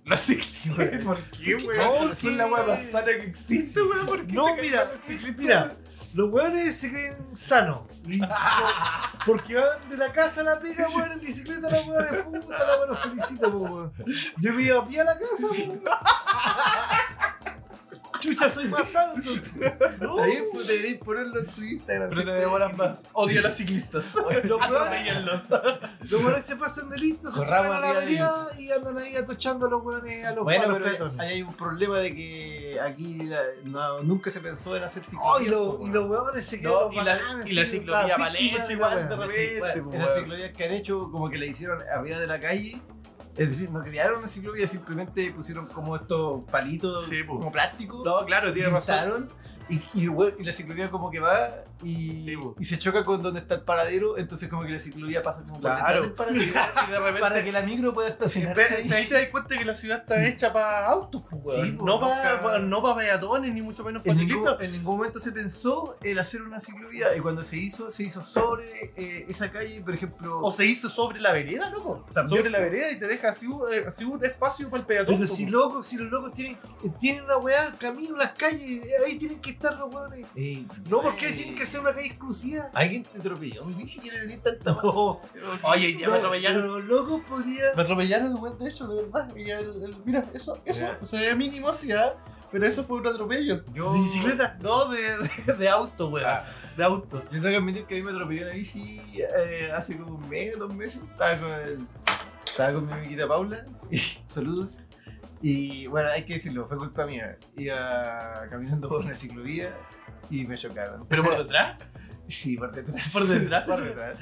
No 0.04 0.16
sé 0.16 0.38
qué, 0.38 0.70
weón. 0.76 1.04
¿Por 1.04 1.18
qué, 1.30 1.54
weón? 1.54 2.08
No, 2.08 2.14
sí. 2.14 2.34
la 2.34 2.46
weá 2.46 2.62
más 2.64 2.82
sana 2.90 3.06
que 3.06 3.24
existe, 3.24 3.80
weón. 3.82 4.06
¿Por 4.06 4.26
qué 4.26 4.32
No, 4.32 4.56
mira, 4.56 4.90
mira? 5.36 5.76
Los 6.18 6.32
weones 6.32 6.76
se 6.76 6.90
creen 6.90 7.14
sanos. 7.36 7.82
Porque 9.24 9.54
van 9.54 9.88
de 9.88 9.96
la 9.96 10.10
casa 10.10 10.40
a 10.40 10.44
la 10.44 10.58
pega, 10.58 10.88
weón, 10.88 11.12
en 11.12 11.20
bicicleta, 11.20 11.70
los 11.70 11.86
weones, 11.86 12.24
puta, 12.24 12.58
la 12.58 12.80
weón, 12.80 12.98
felicito, 12.98 13.48
weón. 13.50 13.92
Yo 14.38 14.52
me 14.52 14.64
iba 14.64 14.80
a 14.80 14.88
pie 14.88 15.00
a 15.00 15.04
la 15.04 15.16
casa, 15.16 15.46
po. 15.46 15.80
Chucha, 18.20 18.50
soy 18.50 18.66
más 18.68 18.88
sano, 18.88 19.14
entonces. 19.16 19.54
No, 20.00 20.16
pues 20.52 20.66
deberéis 20.66 20.98
ponerlo 20.98 21.40
en 21.40 21.46
tu 21.46 21.62
Instagram. 21.62 22.08
Pero 22.10 22.24
te 22.24 22.30
demoras 22.40 22.76
más. 22.76 23.04
Odio 23.12 23.40
a 23.40 23.42
los 23.44 23.54
ciclistas. 23.54 24.14
los 24.44 24.60
weones, 24.60 24.62
Atropéllenlos. 24.62 25.42
los 26.10 26.24
weones 26.24 26.44
se 26.44 26.56
pasan 26.56 26.90
de 26.90 26.98
listos, 26.98 27.34
se 27.34 27.40
Corramos 27.40 27.76
suben 27.76 27.90
a 27.90 27.92
la 27.94 28.00
vereda 28.00 28.46
y 28.58 28.70
andan 28.70 28.98
ahí 28.98 29.16
atochando 29.16 29.66
a 29.66 29.70
los 29.70 29.82
weones 29.84 30.24
a 30.26 30.32
los, 30.32 30.44
Bueno, 30.44 30.78
pero 30.82 31.10
ahí 31.18 31.28
hay 31.34 31.42
un 31.42 31.54
problema 31.54 31.98
de 32.00 32.14
que 32.14 32.78
aquí 32.80 33.22
la- 33.24 33.42
no, 33.64 34.02
nunca 34.02 34.30
se 34.30 34.40
pensó 34.40 34.76
en 34.76 34.82
hacer 34.84 35.02
Oh, 35.20 35.38
ciclovía. 35.38 35.46
y, 35.46 35.50
los- 35.50 35.88
y 35.88 35.92
los 35.92 36.10
weones 36.10 36.44
se 36.44 36.60
quedan 36.60 36.72
No, 36.72 36.92
y 36.92 36.96
la, 37.04 37.18
y 37.46 37.52
la 37.54 37.64
ciclovía 37.66 38.16
hecha 38.38 38.64
de 38.66 38.72
igual 38.74 39.08
la 39.08 39.16
de 39.16 39.16
repente. 39.16 39.96
esas 39.96 40.14
ciclovías 40.16 40.52
que 40.52 40.64
han 40.64 40.72
hecho 40.72 41.10
como 41.10 41.28
que 41.30 41.38
la 41.38 41.46
hicieron 41.46 41.78
arriba 41.94 42.18
de 42.18 42.26
la 42.26 42.40
calle. 42.40 42.80
Es 43.38 43.50
decir, 43.50 43.70
no 43.70 43.82
crearon 43.82 44.18
una 44.18 44.28
ciclovía, 44.28 44.66
simplemente 44.66 45.30
pusieron 45.30 45.66
como 45.66 45.94
estos 45.96 46.42
palitos 46.50 47.04
Sí, 47.06 47.22
pues. 47.24 47.38
como 47.38 47.52
plástico. 47.52 48.02
No, 48.04 48.24
claro, 48.26 48.52
razón. 48.70 49.28
Y, 49.68 49.82
y, 49.94 50.08
la 50.44 50.52
ciclovía 50.52 50.90
como 50.90 51.10
que 51.10 51.20
va 51.20 51.50
y, 51.84 52.24
Sí, 52.24 52.38
y 52.58 52.64
se 52.64 52.78
choca 52.78 53.04
con 53.04 53.22
donde 53.22 53.40
está 53.40 53.54
el 53.56 53.60
paradero, 53.62 54.18
entonces 54.18 54.48
como 54.48 54.62
que 54.64 54.70
la 54.72 54.80
ciclovía 54.80 55.22
pasa 55.22 55.42
como 55.42 55.60
Claro. 55.60 56.02
del 56.02 56.12
paradero 56.12 56.42
Y 56.88 56.90
de 56.90 56.98
repente 56.98 57.20
para 57.20 57.44
que 57.44 57.52
la 57.52 57.62
micro 57.62 57.94
pueda 57.94 58.08
estacionarse 58.08 58.76
ahí. 58.76 58.90
ahí 58.90 59.06
te 59.06 59.14
das 59.14 59.26
cuenta 59.28 59.56
que 59.58 59.64
la 59.64 59.76
ciudad 59.76 59.98
está 59.98 60.26
hecha 60.26 60.52
para 60.52 60.86
autos, 60.88 61.22
pues. 61.30 61.56
Sí, 61.56 61.72
pues, 61.72 61.82
no 61.82 62.00
para 62.00 62.58
no 62.58 62.82
pa 62.82 62.96
peatones, 62.96 63.52
ni 63.54 63.62
mucho 63.62 63.84
menos 63.84 64.02
para 64.02 64.12
En 64.12 64.18
ciclistas. 64.18 64.44
ningún, 64.52 64.64
en 64.64 64.72
ningún 64.72 64.96
momento 64.96 65.20
se 65.20 65.32
pensó 65.32 65.96
el 66.02 66.18
hacer 66.18 66.42
una 66.42 66.58
ciclovía 66.60 67.14
y 67.16 67.20
cuando 67.20 67.44
se 67.44 67.56
hizo, 67.58 67.90
se 67.90 68.02
hizo 68.04 68.22
sobre 68.22 68.92
eh, 68.96 69.26
esa 69.28 69.50
calle, 69.52 69.80
por 69.82 69.94
ejemplo. 69.94 70.40
O 70.40 70.50
se 70.52 70.64
hizo 70.66 70.88
sobre 70.88 71.20
la 71.20 71.32
vereda, 71.32 71.70
loco. 71.70 72.04
También, 72.12 72.38
sobre 72.38 72.50
la 72.50 72.58
vereda 72.60 72.90
y 72.90 72.98
te 72.98 73.06
deja 73.06 73.30
así, 73.30 73.46
un- 73.46 73.62
eh, 73.72 73.84
así 73.86 74.04
un 74.04 74.24
espacio 74.24 74.68
para 74.70 74.80
el 74.80 74.86
peatón. 74.86 75.14
Pero 75.16 75.28
si 75.28 75.44
po. 75.44 75.52
locos, 75.52 75.86
si 75.86 75.96
los 75.96 76.10
locos 76.10 76.32
tienen, 76.34 76.58
tienen 76.98 77.24
una 77.24 77.36
weá, 77.36 77.72
camino, 77.78 78.16
las 78.16 78.30
calles, 78.32 78.82
ahí 79.06 79.16
tienen 79.18 79.38
que 79.40 79.50
estar 79.58 79.78
los 79.78 79.94
weones. 79.94 80.26
No, 80.88 81.02
porque 81.02 81.32
tienen 81.32 81.54
que 81.54 81.66
ser 81.66 81.80
una 81.80 81.92
calle 81.94 82.06
exclusiva. 82.08 82.70
Alguien 82.74 83.02
te 83.02 83.18
atropelló. 83.18 83.64
Mi 83.64 83.74
bici 83.74 84.00
quiere 84.00 84.20
venir 84.20 84.40
tanta 84.40 84.72
No, 84.82 85.20
Oye, 85.62 85.88
día 85.88 86.06
no, 86.06 86.12
me 86.14 86.18
pero 86.18 86.28
atropellaron. 86.28 86.66
los 86.66 86.84
locos 86.84 87.22
podrían. 87.28 87.76
Me 87.76 87.82
atropellaron 87.82 88.34
de 88.58 88.64
de 88.64 88.70
hecho, 88.70 88.86
de 88.86 89.02
verdad. 89.02 89.36
Y 89.36 89.50
el, 89.50 89.82
el- 89.84 89.96
mira, 90.04 90.24
eso, 90.32 90.58
eso, 90.64 90.80
Ya. 90.80 90.98
se 91.04 91.16
ve 91.18 91.34
mínimo 91.34 91.68
así, 91.68 91.92
¿ah? 91.92 92.14
Pero 92.50 92.66
eso 92.66 92.82
fue 92.82 92.98
un 93.00 93.06
atropello. 93.06 93.62
Yo, 93.74 93.92
¿De 93.92 94.00
bicicleta? 94.00 94.56
No, 94.62 94.86
de, 94.86 95.02
de, 95.46 95.52
de 95.52 95.68
auto, 95.68 96.08
weón. 96.08 96.26
Ah. 96.26 96.44
De 96.76 96.82
auto. 96.84 97.22
Yo 97.24 97.30
tengo 97.42 97.48
que 97.48 97.56
admitir 97.56 97.84
que 97.84 97.94
a 97.96 97.98
mí 97.98 98.04
me 98.04 98.10
atropelló 98.12 98.42
una 98.46 98.52
bici 98.54 99.00
eh, 99.16 99.70
hace 99.76 99.98
como 99.98 100.16
un 100.16 100.28
mes, 100.30 100.58
dos 100.58 100.72
meses. 100.74 101.02
Estaba 101.10 101.38
con, 101.38 101.50
el- 101.52 101.86
estaba 102.46 102.72
con 102.72 102.86
mi 102.86 102.92
amiguita 102.92 103.28
Paula. 103.28 103.64
Saludos. 104.28 104.78
Y 105.40 105.86
bueno, 105.86 106.10
hay 106.10 106.24
que 106.24 106.34
decirlo, 106.34 106.66
fue 106.66 106.76
culpa 106.76 107.06
mía. 107.06 107.38
Iba 107.56 108.46
caminando 108.50 108.88
por 108.88 109.04
una 109.04 109.14
ciclovía 109.14 109.74
y 110.30 110.44
me 110.46 110.56
chocaron. 110.56 111.06
¿Pero 111.08 111.22
por 111.22 111.38
detrás? 111.38 111.80
Sí, 112.26 112.56
por 112.56 112.72
detrás. 112.72 113.08
¿Por 113.10 113.26
detrás? 113.26 113.64
por 113.64 113.82
detrás. 113.82 114.18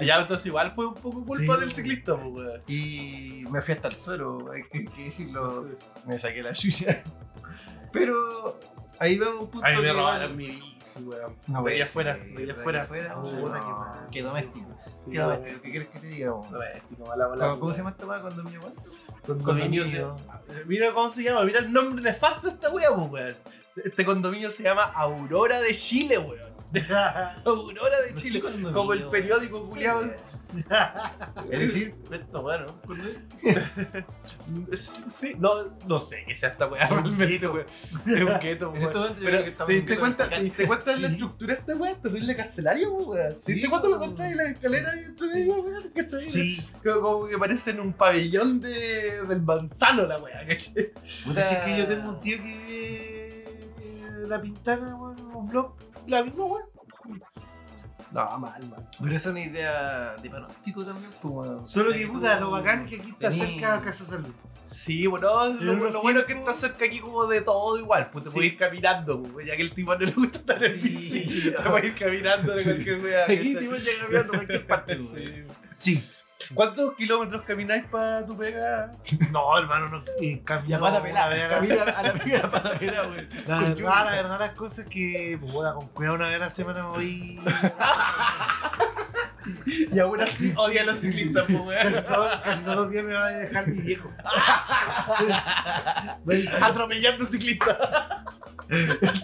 Ya, 0.00 0.20
entonces 0.20 0.46
igual 0.46 0.72
fue 0.74 0.88
un 0.88 0.94
poco 0.94 1.22
culpa 1.22 1.54
Sí, 1.54 1.60
del 1.60 1.72
ciclista, 1.72 2.16
pues. 2.16 2.62
Y 2.68 3.44
me 3.50 3.62
fui 3.62 3.74
hasta 3.74 3.88
el 3.88 3.94
suelo, 3.94 4.50
hay 4.50 4.64
que, 4.64 4.86
que 4.86 5.04
decirlo. 5.04 5.68
Me 6.06 6.18
saqué 6.18 6.42
la 6.42 6.52
chucha. 6.54 7.02
Pero 7.92 8.58
ahí 9.04 9.18
va 9.18 9.30
un 9.30 9.50
punto 9.50 9.66
A 9.66 9.70
mí 9.70 9.82
me 9.82 9.92
robaron 9.92 10.36
mi 10.36 10.46
bici, 10.46 11.02
weón. 11.02 11.36
No, 11.46 11.62
de 11.62 11.72
ahí 11.72 11.78
pues, 11.78 11.88
afuera, 11.88 12.14
de 12.14 12.50
afuera. 12.50 13.14
No, 13.14 13.24
qué 13.24 13.40
mal. 13.42 14.08
Qué 14.10 14.22
domésticos. 14.22 14.82
Sí, 14.82 15.10
Qué 15.10 15.18
domésticos. 15.18 15.60
¿Qué 15.62 15.70
quieres 15.70 15.88
que 15.88 15.98
te 16.00 16.06
diga? 16.06 16.32
weón? 16.32 16.52
Doméstico, 16.52 17.06
mala 17.06 17.56
¿Cómo, 17.58 17.72
se 17.72 17.78
llama 17.78 17.90
esta 17.90 18.06
weá 18.06 18.20
cuando 18.20 18.44
me 18.44 18.56
aguanto? 18.56 18.82
Condominio 19.26 20.16
Mira 20.66 20.92
cómo 20.92 21.10
se 21.10 21.22
llama, 21.22 21.44
mira 21.44 21.60
el 21.60 21.72
nombre 21.72 22.02
nefasto 22.02 22.48
de 22.48 22.54
esta 22.54 22.70
wea, 22.70 22.90
pues, 22.90 23.10
weón. 23.10 23.36
Este 23.84 24.04
condominio 24.04 24.50
se 24.50 24.62
llama 24.62 24.84
Aurora 24.84 25.60
de 25.60 25.74
Chile, 25.76 26.18
weón. 26.18 26.54
Aurora 27.44 28.00
de 28.02 28.14
Chile. 28.14 28.42
Como 28.72 28.92
el 28.92 29.04
periódico 29.04 29.64
culiado. 29.64 30.10
Es 31.50 31.60
decir, 31.60 31.94
Esto, 32.10 32.42
bueno. 32.42 32.66
Sí, 34.74 35.34
no, 35.38 35.50
no 35.86 35.98
sé 35.98 36.24
qué 36.26 36.34
sea 36.34 36.50
esta 36.50 36.66
weá 36.66 36.86
realmente, 36.88 37.48
weón. 37.48 37.66
Es 38.06 38.22
un 38.22 38.38
keto, 38.38 38.72
este 38.74 38.86
weón. 38.86 39.08
yo 39.16 39.24
Pero, 39.24 39.44
que 39.44 39.50
¿te 39.50 39.72
diste 39.72 39.98
cuenta. 39.98 40.28
¿te 40.28 40.42
diste 40.42 40.66
cuenta 40.66 40.92
de 40.92 40.98
la 41.00 41.08
estructura 41.08 41.54
de 41.54 41.60
esta 41.60 41.76
weá? 41.76 41.94
Terrible 41.94 42.36
carcelario, 42.36 42.92
weón. 42.92 43.34
¿Te 43.44 43.52
diste 43.52 43.68
cuenta 43.68 43.86
de 43.88 43.92
la 43.92 43.98
concha 43.98 44.30
y 44.30 44.34
la 44.34 44.44
escalera 44.50 44.94
y 44.96 45.22
medio, 45.22 45.54
weón? 45.62 45.90
¿Cachai? 45.94 46.24
Sí. 46.24 46.66
Como, 46.82 47.26
que 47.26 47.38
parece 47.38 47.70
en 47.70 47.80
un 47.80 47.92
pabellón 47.92 48.60
de, 48.60 49.22
del 49.26 49.42
manzano 49.42 50.06
la 50.06 50.18
weá, 50.18 50.46
¿cachai? 50.46 50.92
Puta, 51.24 51.50
Es 51.50 51.58
que 51.64 51.78
yo 51.78 51.86
tengo 51.86 52.10
un 52.10 52.20
tío 52.20 52.36
que 52.36 52.42
vive 52.66 54.26
La 54.28 54.40
Pintana, 54.40 54.96
weón, 54.96 55.20
un 55.34 55.48
blog, 55.48 55.74
la 56.06 56.22
misma 56.22 56.44
weón. 56.44 56.74
No, 58.14 58.38
mal, 58.38 58.68
mal. 58.68 58.88
Pero 59.02 59.16
es 59.16 59.26
una 59.26 59.40
idea 59.40 60.14
de 60.22 60.30
panóptico 60.30 60.84
también, 60.84 61.10
pues, 61.20 61.34
weón. 61.34 61.66
Solo 61.66 61.92
que 61.92 62.06
puta, 62.06 62.38
lo 62.38 62.50
bacán 62.52 62.82
es 62.84 62.90
que 62.90 62.96
aquí 63.00 63.10
está 63.10 63.28
tení- 63.30 63.38
cerca 63.54 63.76
de 63.78 63.84
Casa 63.84 64.04
Salud. 64.04 64.32
Sí, 64.66 65.06
bueno, 65.06 65.48
lo, 65.48 66.00
bueno 66.02 66.20
es 66.20 66.26
que 66.26 66.32
está 66.32 66.52
cerca 66.54 66.84
aquí 66.86 66.98
como 67.00 67.26
de 67.26 67.42
todo 67.42 67.78
igual, 67.78 68.08
pues 68.10 68.24
te 68.24 68.30
Sí. 68.30 68.34
puedes 68.36 68.52
ir 68.52 68.58
caminando, 68.58 69.22
pues, 69.24 69.46
ya 69.46 69.56
que 69.56 69.62
el 69.62 69.72
tipo 69.74 69.94
no 69.94 70.00
le 70.00 70.12
gusta 70.12 70.38
estar 70.38 70.64
en 70.64 70.80
bici, 70.80 71.24
Sí. 71.30 71.50
te 71.50 71.62
puedes 71.70 71.84
ir 71.86 71.94
caminando 71.94 72.54
de 72.54 72.62
cualquier 72.64 73.00
weá. 73.00 73.24
Aquí 73.24 73.36
¿cachai? 73.36 73.56
tipo 73.58 73.74
llega 73.76 74.00
caminando 74.02 74.32
a 74.32 74.36
cualquier 74.36 74.66
parte. 74.66 75.02
Sí. 75.02 75.44
Sí. 75.74 76.08
¿Cuántos 76.52 76.94
kilómetros 76.94 77.42
camináis 77.42 77.84
para 77.86 78.26
tu 78.26 78.36
pega? 78.36 78.90
No, 79.32 79.56
hermano, 79.58 79.88
no. 79.88 80.04
Eh, 80.20 80.42
pata 80.46 81.02
pelada, 81.02 81.30
la 81.30 81.36
verdad, 81.36 81.48
camina 81.58 81.82
a 81.82 82.02
la 82.02 82.12
primera 82.12 82.50
pata 82.50 82.78
pelada, 82.78 83.08
weón. 83.08 83.28
la, 83.46 83.60
verdad, 83.60 84.04
la 84.04 84.10
verdad, 84.12 84.38
las 84.40 84.50
cosas 84.52 84.86
que, 84.86 85.38
puta, 85.40 85.74
con 85.74 85.88
cuidado 85.88 86.16
una 86.16 86.26
vez 86.26 86.36
a 86.36 86.38
la 86.40 86.50
semana 86.50 86.82
me 86.82 86.88
voy. 86.90 87.40
Y 89.92 89.98
aún 89.98 90.18
así 90.22 90.54
odia 90.56 90.80
a 90.80 90.84
los 90.86 90.96
ciclistas, 91.00 91.44
pues, 91.44 91.58
weón. 91.60 91.92
Casi, 91.92 92.06
todo- 92.06 92.42
casi 92.42 92.64
todos 92.64 92.76
los 92.78 92.90
días 92.90 93.04
me 93.04 93.12
va 93.12 93.26
a 93.26 93.30
dejar 93.30 93.66
mi 93.68 93.80
viejo. 93.82 94.10
Atropellando 96.62 97.24
ciclistas. 97.26 97.76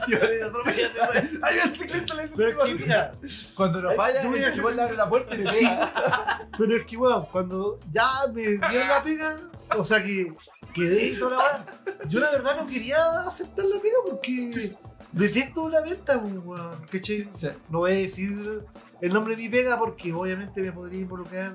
Tío, 0.06 0.18
le 0.18 0.42
atropellate, 0.42 1.00
weón. 1.00 1.40
Hay 1.42 1.56
un 1.64 1.70
ciclista 1.72 2.14
le 2.14 2.22
dice 2.22 2.34
Pero 2.36 2.48
es 2.48 2.54
que 2.56 2.62
encima. 2.62 2.78
mira, 2.86 3.14
Cuando 3.54 3.82
no 3.82 3.90
falla, 3.92 4.22
Yo 4.22 4.30
voy 4.30 4.38
a 4.38 4.42
el 4.42 4.48
hacer- 4.52 4.64
weón 4.64 4.76
le 4.76 4.82
abre 4.82 4.96
la 4.96 5.08
puerta 5.08 5.34
y 5.34 5.38
le 5.38 5.50
pega. 5.50 6.48
pero 6.58 6.76
es 6.76 6.86
que, 6.86 6.96
weón, 6.96 7.26
cuando 7.26 7.78
ya 7.92 8.08
me 8.32 8.42
dieron 8.42 8.88
la 8.88 9.02
pega, 9.02 9.36
o 9.76 9.84
sea 9.84 10.02
que 10.02 10.32
quedé 10.74 11.06
y 11.08 11.16
toda 11.16 11.32
la 11.32 11.36
weá, 11.38 11.66
yo 12.08 12.20
la 12.20 12.30
verdad 12.30 12.56
no 12.56 12.66
quería 12.66 13.20
aceptar 13.26 13.64
la 13.64 13.80
pega 13.80 13.96
porque 14.08 14.76
detesto 15.12 15.68
la 15.68 15.80
venta, 15.82 16.18
weón. 16.18 16.70
¿Cachai? 16.90 17.28
No 17.68 17.78
voy 17.80 17.90
a 17.92 17.94
decir 17.94 18.62
el 19.00 19.12
nombre 19.12 19.34
de 19.36 19.42
mi 19.42 19.48
pega 19.48 19.78
porque 19.78 20.12
obviamente 20.12 20.60
me 20.62 20.72
podría 20.72 21.00
involucrar. 21.00 21.54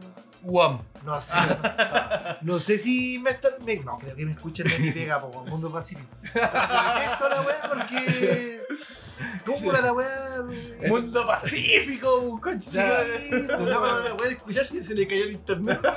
No 1.05 1.19
sé. 1.19 1.37
No 2.41 2.59
sé 2.59 2.77
si 2.77 3.19
me 3.19 3.31
están. 3.31 3.53
me- 3.65 3.77
no, 3.77 3.97
creo 3.97 4.15
que 4.15 4.25
me 4.25 4.31
escuchan 4.33 4.67
de 4.67 4.79
mi 4.79 4.91
pega, 4.91 5.19
po, 5.21 5.45
Mundo 5.45 5.71
Pacífico. 5.71 6.07
Detesto 6.23 7.29
la 7.29 7.41
weá 7.41 7.69
porque. 7.69 8.61
¿Cómo 9.45 9.71
era 9.71 9.81
la 9.81 9.93
weá? 9.93 10.43
Mundo 10.87 11.25
Pacífico, 11.27 12.17
un. 12.19 12.41
Ya. 12.59 13.03
No, 13.47 13.57
no, 13.59 14.09
no, 14.09 14.17
puede 14.17 14.33
escuchar 14.33 14.65
si 14.67 14.83
se 14.83 14.93
le 14.95 15.07
cayó 15.07 15.23
el 15.25 15.31
internet. 15.33 15.79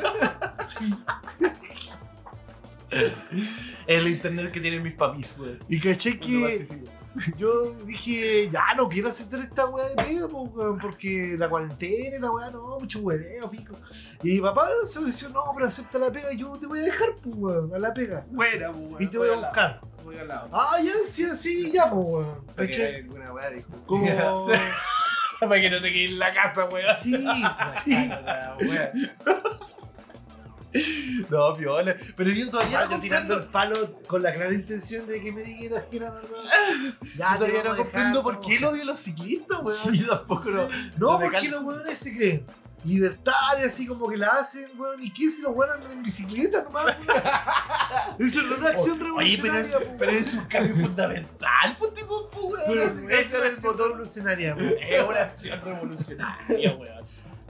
El 3.87 4.09
internet 4.09 4.51
que 4.53 4.61
tienen 4.61 4.83
mis 4.83 4.95
papis, 4.95 5.37
weón. 5.39 5.59
Y 5.69 5.79
caché 5.81 6.11
Mundo 6.19 6.27
que 6.27 6.65
Pacífico. 6.67 6.91
yo 7.37 7.73
dije, 7.85 8.49
ya 8.51 8.75
no 8.77 8.89
quiero 8.89 9.09
aceptar 9.09 9.41
esta 9.41 9.67
weá 9.67 9.89
de 9.89 9.97
pega, 9.97 10.29
po, 10.29 10.53
porque 10.81 11.37
la 11.39 11.49
cuarentena 11.49 12.17
y 12.17 12.21
la 12.21 12.31
weá, 12.31 12.51
no, 12.51 12.79
mucho 12.79 13.01
hueveo, 13.01 13.51
pico. 13.51 13.75
Y 14.23 14.35
mi 14.35 14.41
papá 14.41 14.69
se 14.85 14.99
ofreció, 14.99 15.29
no, 15.31 15.45
pero 15.55 15.67
acepta 15.67 15.99
la 15.99 16.11
pega, 16.11 16.33
yo 16.33 16.53
te 16.53 16.67
voy 16.67 16.81
a 16.81 16.83
dejar, 16.83 17.15
pues, 17.17 17.35
weón, 17.37 17.75
a 17.75 17.79
la 17.79 17.93
pega. 17.95 18.25
Buena, 18.31 18.73
pues, 18.73 18.85
weón. 18.85 19.03
Y 19.03 19.07
te 19.07 19.19
voy 19.19 19.29
a 19.31 19.37
buscar. 19.37 19.81
Voy 20.05 20.19
al 20.19 20.29
lado. 20.29 20.49
Ah, 20.53 20.79
ya, 20.83 20.93
sí, 21.07 21.27
sí, 21.37 21.73
ya, 21.73 21.91
pues, 21.91 22.07
weón. 22.07 22.45
Alguna 22.57 23.33
weá 23.33 23.51
dijo. 23.51 23.69
Como. 23.87 24.07
Para 25.41 25.61
que 25.61 25.71
no 25.71 25.81
te 25.81 25.93
quedes 25.93 26.11
en 26.11 26.19
la 26.19 26.35
casa, 26.35 26.65
weón. 26.67 26.97
Sí, 26.97 27.17
sí. 27.85 28.11
No, 31.31 31.55
viola. 31.55 31.97
Pero 32.17 32.31
yo 32.31 32.51
todavía 32.51 32.81
Ya 32.81 32.87
no 32.87 32.93
yo 32.93 33.01
tirando 33.01 33.35
el 33.37 33.45
palo 33.45 33.75
con 34.07 34.23
la 34.23 34.33
clara 34.33 34.53
intención 34.53 35.07
de 35.07 35.23
que 35.23 35.33
me 35.33 35.43
dijeran 35.43 35.85
que 35.91 35.97
era 35.97 36.11
normal. 36.11 36.47
Ya 37.17 37.33
Yo 37.33 37.39
todavía 37.39 37.63
no 37.65 37.77
comprendo 37.77 38.23
por 38.23 38.41
qué 38.41 38.57
el 38.57 38.65
odio 38.65 38.83
a 38.83 38.87
los 38.87 39.01
ciclistas, 39.01 39.59
weón. 39.63 39.97
Sí, 39.97 40.07
tampoco 40.07 40.51
no. 40.51 40.63
No, 40.63 40.69
No 40.99 41.19
me 41.19 41.31
porque 41.31 41.49
los 41.49 41.63
weones 41.63 41.99
se 41.99 42.17
creen 42.17 42.47
libertarios, 42.85 43.67
así 43.67 43.87
como 43.87 44.09
que 44.09 44.17
la 44.17 44.29
hacen, 44.29 44.71
weón. 44.79 45.03
¿Y 45.03 45.13
qué 45.13 45.31
si 45.31 45.43
los 45.43 45.55
weones 45.55 45.77
andan 45.77 45.93
en 45.93 46.03
bicicleta 46.03 46.63
nomás, 46.63 46.87
weón? 46.87 47.23
Eso 48.19 48.43
no 48.43 48.55
es 48.55 48.61
una 48.61 48.71
acción 48.71 49.03
Oye, 49.17 49.39
pero 49.41 49.59
es, 49.59 49.73
revolucionaria, 49.73 49.97
pero 49.99 50.13
es 50.13 50.35
un 50.35 50.45
cambio 50.45 50.77
fundamental, 50.77 51.77
pues, 51.79 51.95
tipo, 51.95 52.31
pues, 52.31 52.45
weón. 52.45 52.63
Pero 52.67 52.83
Es 52.83 53.27
ese 53.27 53.39
era 53.39 53.49
el 53.49 53.61
motor 53.61 53.91
revolucionaria, 53.91 54.55
weón. 54.55 54.75
Es 54.81 55.05
una 55.05 55.23
acción 55.23 55.61
revolucionaria, 55.63 56.77
weón. 56.77 57.05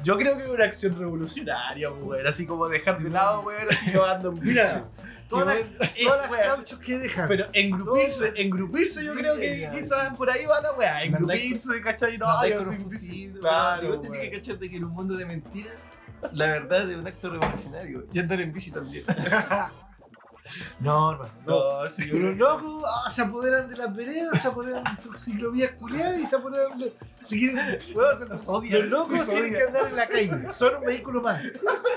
Yo 0.04 0.16
creo 0.16 0.36
que 0.36 0.44
es 0.44 0.48
una 0.48 0.64
acción 0.64 0.98
revolucionaria, 0.98 1.90
weón. 1.90 2.26
Así 2.26 2.46
como 2.46 2.68
dejar 2.68 3.02
de 3.02 3.10
lado, 3.10 3.40
weón, 3.42 3.66
así 3.70 3.92
yo 3.92 4.06
ando 4.06 4.30
en 4.32 4.40
Mira, 4.44 4.84
todas 5.28 5.46
las, 5.46 5.94
todas 5.94 6.20
las 6.22 6.30
weón. 6.30 6.42
cauchos 6.56 6.78
que 6.78 6.98
dejan. 6.98 7.28
Pero 7.28 7.46
engrupirse, 7.52 8.32
engrupirse 8.36 9.04
yo 9.04 9.14
creo 9.14 9.36
que 9.36 9.68
quizás 9.72 10.16
por 10.16 10.30
ahí 10.30 10.46
va 10.46 10.60
la 10.60 10.72
weá. 10.72 11.02
Engrupirse, 11.02 11.80
¿cachai? 11.82 12.16
No, 12.16 12.26
No, 12.26 12.46
yo 12.46 12.56
con 12.58 12.68
un 12.68 12.74
soy 12.76 12.84
fusil, 12.84 13.34
bici- 13.34 13.40
claro, 13.40 13.80
Claro, 13.80 14.00
tienes 14.00 14.20
que 14.20 14.30
cacharte 14.30 14.70
que 14.70 14.76
en 14.76 14.84
un 14.84 14.92
mundo 14.94 15.16
de 15.16 15.26
mentiras, 15.26 15.94
la 16.32 16.46
verdad 16.46 16.90
es 16.90 16.96
un 16.96 17.06
acto 17.06 17.30
revolucionario. 17.30 18.06
Y 18.12 18.18
andar 18.20 18.40
en 18.40 18.52
bici 18.52 18.70
también. 18.70 19.04
No, 20.80 21.12
hermano. 21.12 21.30
No. 21.46 21.82
No, 21.84 21.90
sí, 21.90 22.02
Pero 22.10 22.18
los 22.30 22.36
locos 22.38 22.84
ah, 23.06 23.10
se 23.10 23.22
apoderan 23.22 23.68
de 23.68 23.76
las 23.76 23.94
veredas, 23.94 24.40
se 24.42 24.48
apoderan 24.48 24.84
de 24.84 25.00
sus 25.02 25.20
ciclovías 25.20 25.72
culiadas 25.72 26.18
y 26.18 26.26
se 26.26 26.36
apoderan 26.36 26.78
de. 26.78 26.92
si 27.22 27.40
quieren- 27.40 27.78
weón, 27.94 28.28
los 28.28 28.48
odian. 28.48 28.80
los 28.82 28.90
locos 28.90 29.18
Los 29.18 29.28
tienen 29.28 29.52
que 29.54 29.62
andar 29.62 29.86
en 29.88 29.96
la 29.96 30.06
calle, 30.06 30.30
son 30.52 30.76
un 30.76 30.84
vehículo 30.84 31.20
más. 31.22 31.42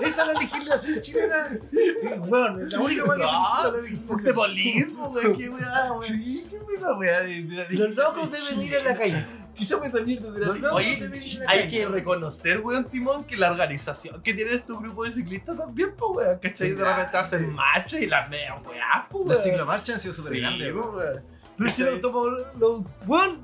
Esa 0.02 0.22
es 0.22 0.34
la 0.34 0.40
legislación 0.40 1.02
chilena. 1.02 1.58
Bueno, 2.28 2.58
la 2.66 2.80
única 2.80 3.06
manera 3.06 3.30
que 3.30 3.40
necesita 3.40 3.64
la 3.64 3.72
No, 3.72 3.82
legislación. 3.82 4.36
bolismo, 4.36 5.10
güey, 5.10 5.38
qué 5.38 5.50
weá, 5.50 5.90
güey. 5.92 6.10
Sí, 6.10 6.48
qué 6.50 6.58
weá 6.98 7.22
de- 7.22 7.44
de 7.44 7.56
la 7.56 7.66
Los 7.70 7.96
locos 7.96 8.30
deben 8.32 8.66
ir 8.66 8.76
a 8.78 8.84
la 8.84 8.96
calle. 8.96 9.26
Quizá 9.56 9.78
me 9.80 9.90
también 9.90 10.22
de 10.24 10.40
la 10.40 10.48
Los 10.48 10.60
locos 10.60 10.78
Oye, 10.78 11.10
hay 11.48 11.70
que 11.70 11.86
reconocer, 11.88 12.62
weón, 12.62 12.86
Timón, 12.86 13.24
que 13.26 13.36
la 13.38 13.52
organización 13.52 14.22
que 14.22 14.34
tiene 14.34 14.58
tu 14.60 14.80
grupo 14.80 15.04
de 15.04 15.14
ciclistas 15.14 15.58
también, 15.58 15.94
pues, 15.98 16.12
weón, 16.28 16.40
¿cachai? 16.40 16.70
Sí, 16.70 16.74
de 16.76 16.84
repente 16.84 17.18
hacen 17.18 17.54
marcha 17.54 18.00
y 18.00 18.08
las 18.08 18.30
medias 18.30 18.56
weá, 18.66 19.08
pues, 19.10 19.28
Los 19.28 19.38
weón. 19.38 19.50
ciclomarchas 19.52 19.96
han 19.96 20.00
sido 20.02 20.14
súper 20.14 20.34
Sí, 20.34 20.40
grandes. 20.40 20.74
pues, 20.74 20.86
weón. 20.88 21.24
Pero 21.58 21.72
si 21.72 21.84
los 21.84 21.94
automovilistas. 21.94 22.54
Weón, 23.06 23.40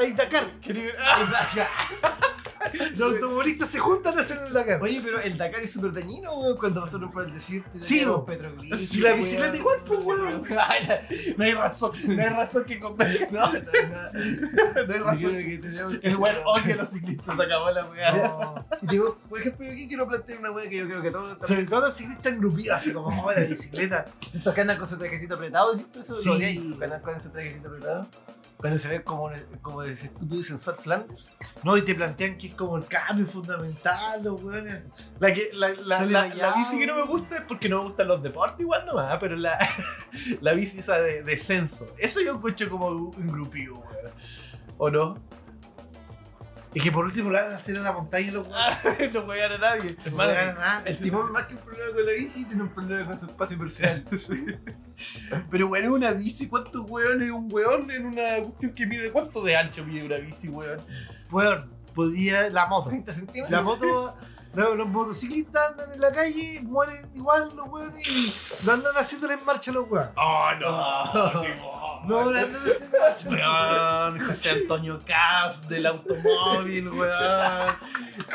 ahí 0.00 0.12
Dakar. 0.12 0.44
Los 2.96 3.12
automovilistas 3.14 3.68
se 3.68 3.78
juntan 3.78 4.16
a 4.18 4.20
hacer 4.20 4.38
el 4.46 4.52
Dakar. 4.52 4.82
Oye, 4.82 5.00
pero 5.02 5.20
el 5.20 5.36
Dakar 5.36 5.60
es 5.60 5.72
súper 5.72 5.92
dañino, 5.92 6.34
weón, 6.38 6.56
cuando 6.56 6.80
pasaron 6.82 7.10
por 7.10 7.24
el 7.24 7.32
desierto. 7.32 7.70
Sí, 7.78 7.88
tenían 7.88 8.08
weón. 8.10 8.20
un 8.20 8.26
petroglifo, 8.26 8.76
Si 8.76 9.00
la 9.00 9.12
bicicleta 9.12 9.56
igual, 9.56 9.78
pues, 9.84 10.04
weón. 10.04 10.42
No 11.36 11.44
hay 11.44 11.52
razón, 11.54 11.92
no 12.06 12.22
hay 12.22 12.28
razón 12.30 12.64
que 12.64 12.78
comer. 12.80 13.28
No, 13.30 13.40
no, 13.40 13.52
no. 13.52 14.84
No 14.86 14.94
hay 14.94 15.00
razón. 15.00 15.32
que 15.36 15.60
que- 15.60 16.08
El 16.08 16.16
weón 16.16 16.36
odia 16.44 16.74
a 16.74 16.76
los 16.78 16.88
ciclistas, 16.90 17.36
se 17.36 17.42
acabó 17.42 17.70
la 17.70 17.84
weá. 17.86 18.66
Digo, 18.82 19.18
por 19.28 19.40
ejemplo, 19.40 19.66
yo 19.66 19.72
aquí 19.72 19.88
quiero 19.88 20.06
plantear 20.08 20.38
una 20.38 20.50
weá 20.50 20.68
que 20.68 20.76
yo 20.78 20.86
creo 20.86 21.02
que 21.02 21.10
todos 21.10 21.36
Sobre 21.46 21.66
todo 21.66 21.80
los 21.82 21.94
ciclistas 21.94 22.32
engrupidos, 22.32 22.76
así 22.78 22.92
como 22.92 23.24
oh, 23.24 23.32
la 23.32 23.40
bicicleta. 23.42 24.06
estos 24.32 24.54
que 24.54 24.60
andan 24.60 24.78
con 24.78 24.88
su 24.88 24.96
trajecito 24.98 25.34
apretado, 25.34 25.76
Sí. 25.76 26.38
que 26.38 26.84
andan 26.84 27.00
con 27.02 27.16
ese 27.16 27.30
trajecito 27.30 27.68
apretado. 27.68 28.06
Cuando 28.56 28.78
se 28.78 28.88
ve 28.88 29.02
como, 29.04 29.30
como 29.60 29.82
ese 29.82 30.06
estúpido 30.06 30.42
sensor 30.42 30.78
Flanders. 30.82 31.36
No, 31.62 31.76
y 31.76 31.82
te 31.82 31.94
plantean 31.94 32.38
que 32.38 32.46
es 32.48 32.54
como 32.56 32.76
el 32.76 32.86
cambio 32.86 33.26
fundamental, 33.26 34.24
los 34.24 34.42
weones. 34.42 34.92
La, 35.20 35.32
que, 35.32 35.50
la, 35.52 35.68
la, 35.74 36.04
la, 36.04 36.34
la 36.34 36.52
bici 36.54 36.78
que 36.78 36.86
no 36.86 36.96
me 36.96 37.04
gusta 37.04 37.36
es 37.36 37.42
porque 37.42 37.68
no 37.68 37.78
me 37.78 37.84
gustan 37.88 38.08
los 38.08 38.22
deportes 38.22 38.60
igual 38.60 38.86
nomás, 38.86 39.16
pero 39.20 39.36
la, 39.36 39.56
la 40.40 40.52
bici 40.54 40.78
esa 40.78 40.98
de 40.98 41.22
descenso. 41.22 41.86
Eso 41.98 42.20
yo 42.20 42.34
encuentro 42.34 42.68
como 42.68 42.88
un 42.88 43.26
grupillo, 43.26 43.74
weón. 43.74 44.12
¿O 44.78 44.90
no? 44.90 45.18
Es 46.76 46.82
que 46.82 46.92
por 46.92 47.06
último 47.06 47.30
la 47.30 47.44
van 47.44 47.52
a 47.54 47.56
hacer 47.56 47.74
en 47.74 47.84
la 47.84 47.92
montaña 47.92 48.32
los 48.32 48.46
weones. 48.48 49.12
no 49.14 49.22
voy 49.22 49.38
a 49.38 49.46
a 49.46 49.56
nadie. 49.56 49.96
No 50.10 50.16
ganan 50.18 50.54
nada. 50.56 50.82
El 50.84 50.98
timón, 50.98 51.32
más 51.32 51.46
que 51.46 51.54
un 51.54 51.60
problema 51.62 51.90
con 51.94 52.04
la 52.04 52.12
bici, 52.12 52.44
tiene 52.44 52.62
un 52.64 52.68
problema 52.68 53.06
con 53.06 53.18
su 53.18 53.24
espacio 53.24 53.58
personal. 53.58 54.04
Pero 55.50 55.68
bueno, 55.68 55.94
una 55.94 56.10
bici, 56.10 56.48
¿cuántos 56.48 56.82
weones 56.90 57.28
es 57.28 57.32
un 57.32 57.48
weón 57.50 57.90
en 57.90 58.04
una 58.04 58.42
cuestión 58.42 58.74
que 58.74 58.84
mide? 58.84 59.10
¿Cuánto 59.10 59.42
de 59.42 59.56
ancho 59.56 59.86
mide 59.86 60.04
una 60.04 60.16
bici, 60.18 60.48
weón? 60.48 60.78
Weón, 61.30 61.72
podía. 61.96 62.48
La 62.50 62.66
moto. 62.66 62.90
30 62.90 63.12
centímetros. 63.12 63.50
La 63.50 63.62
moto. 63.62 64.14
Los, 64.54 64.74
los 64.74 64.88
motociclistas 64.88 65.72
andan 65.72 65.92
en 65.92 66.00
la 66.00 66.10
calle, 66.12 66.60
mueren 66.62 67.10
igual 67.14 67.50
los 67.54 67.68
weones 67.68 68.08
y 68.08 68.32
no 68.64 68.72
andan 68.72 68.94
haciéndole 68.96 69.34
en 69.34 69.44
marcha 69.44 69.70
a 69.70 69.74
los 69.74 69.90
weones. 69.90 70.12
Oh, 70.16 70.48
no. 70.58 71.42
No, 72.06 72.24
no 72.24 72.38
andan 72.38 72.54
haciendo 72.64 72.96
en 72.96 73.02
marcha. 73.02 73.28
Weón, 73.28 74.24
José 74.24 74.50
Antonio 74.52 74.98
Cas 75.06 75.68
del 75.68 75.84
automóvil, 75.84 76.88
weón. 76.88 77.66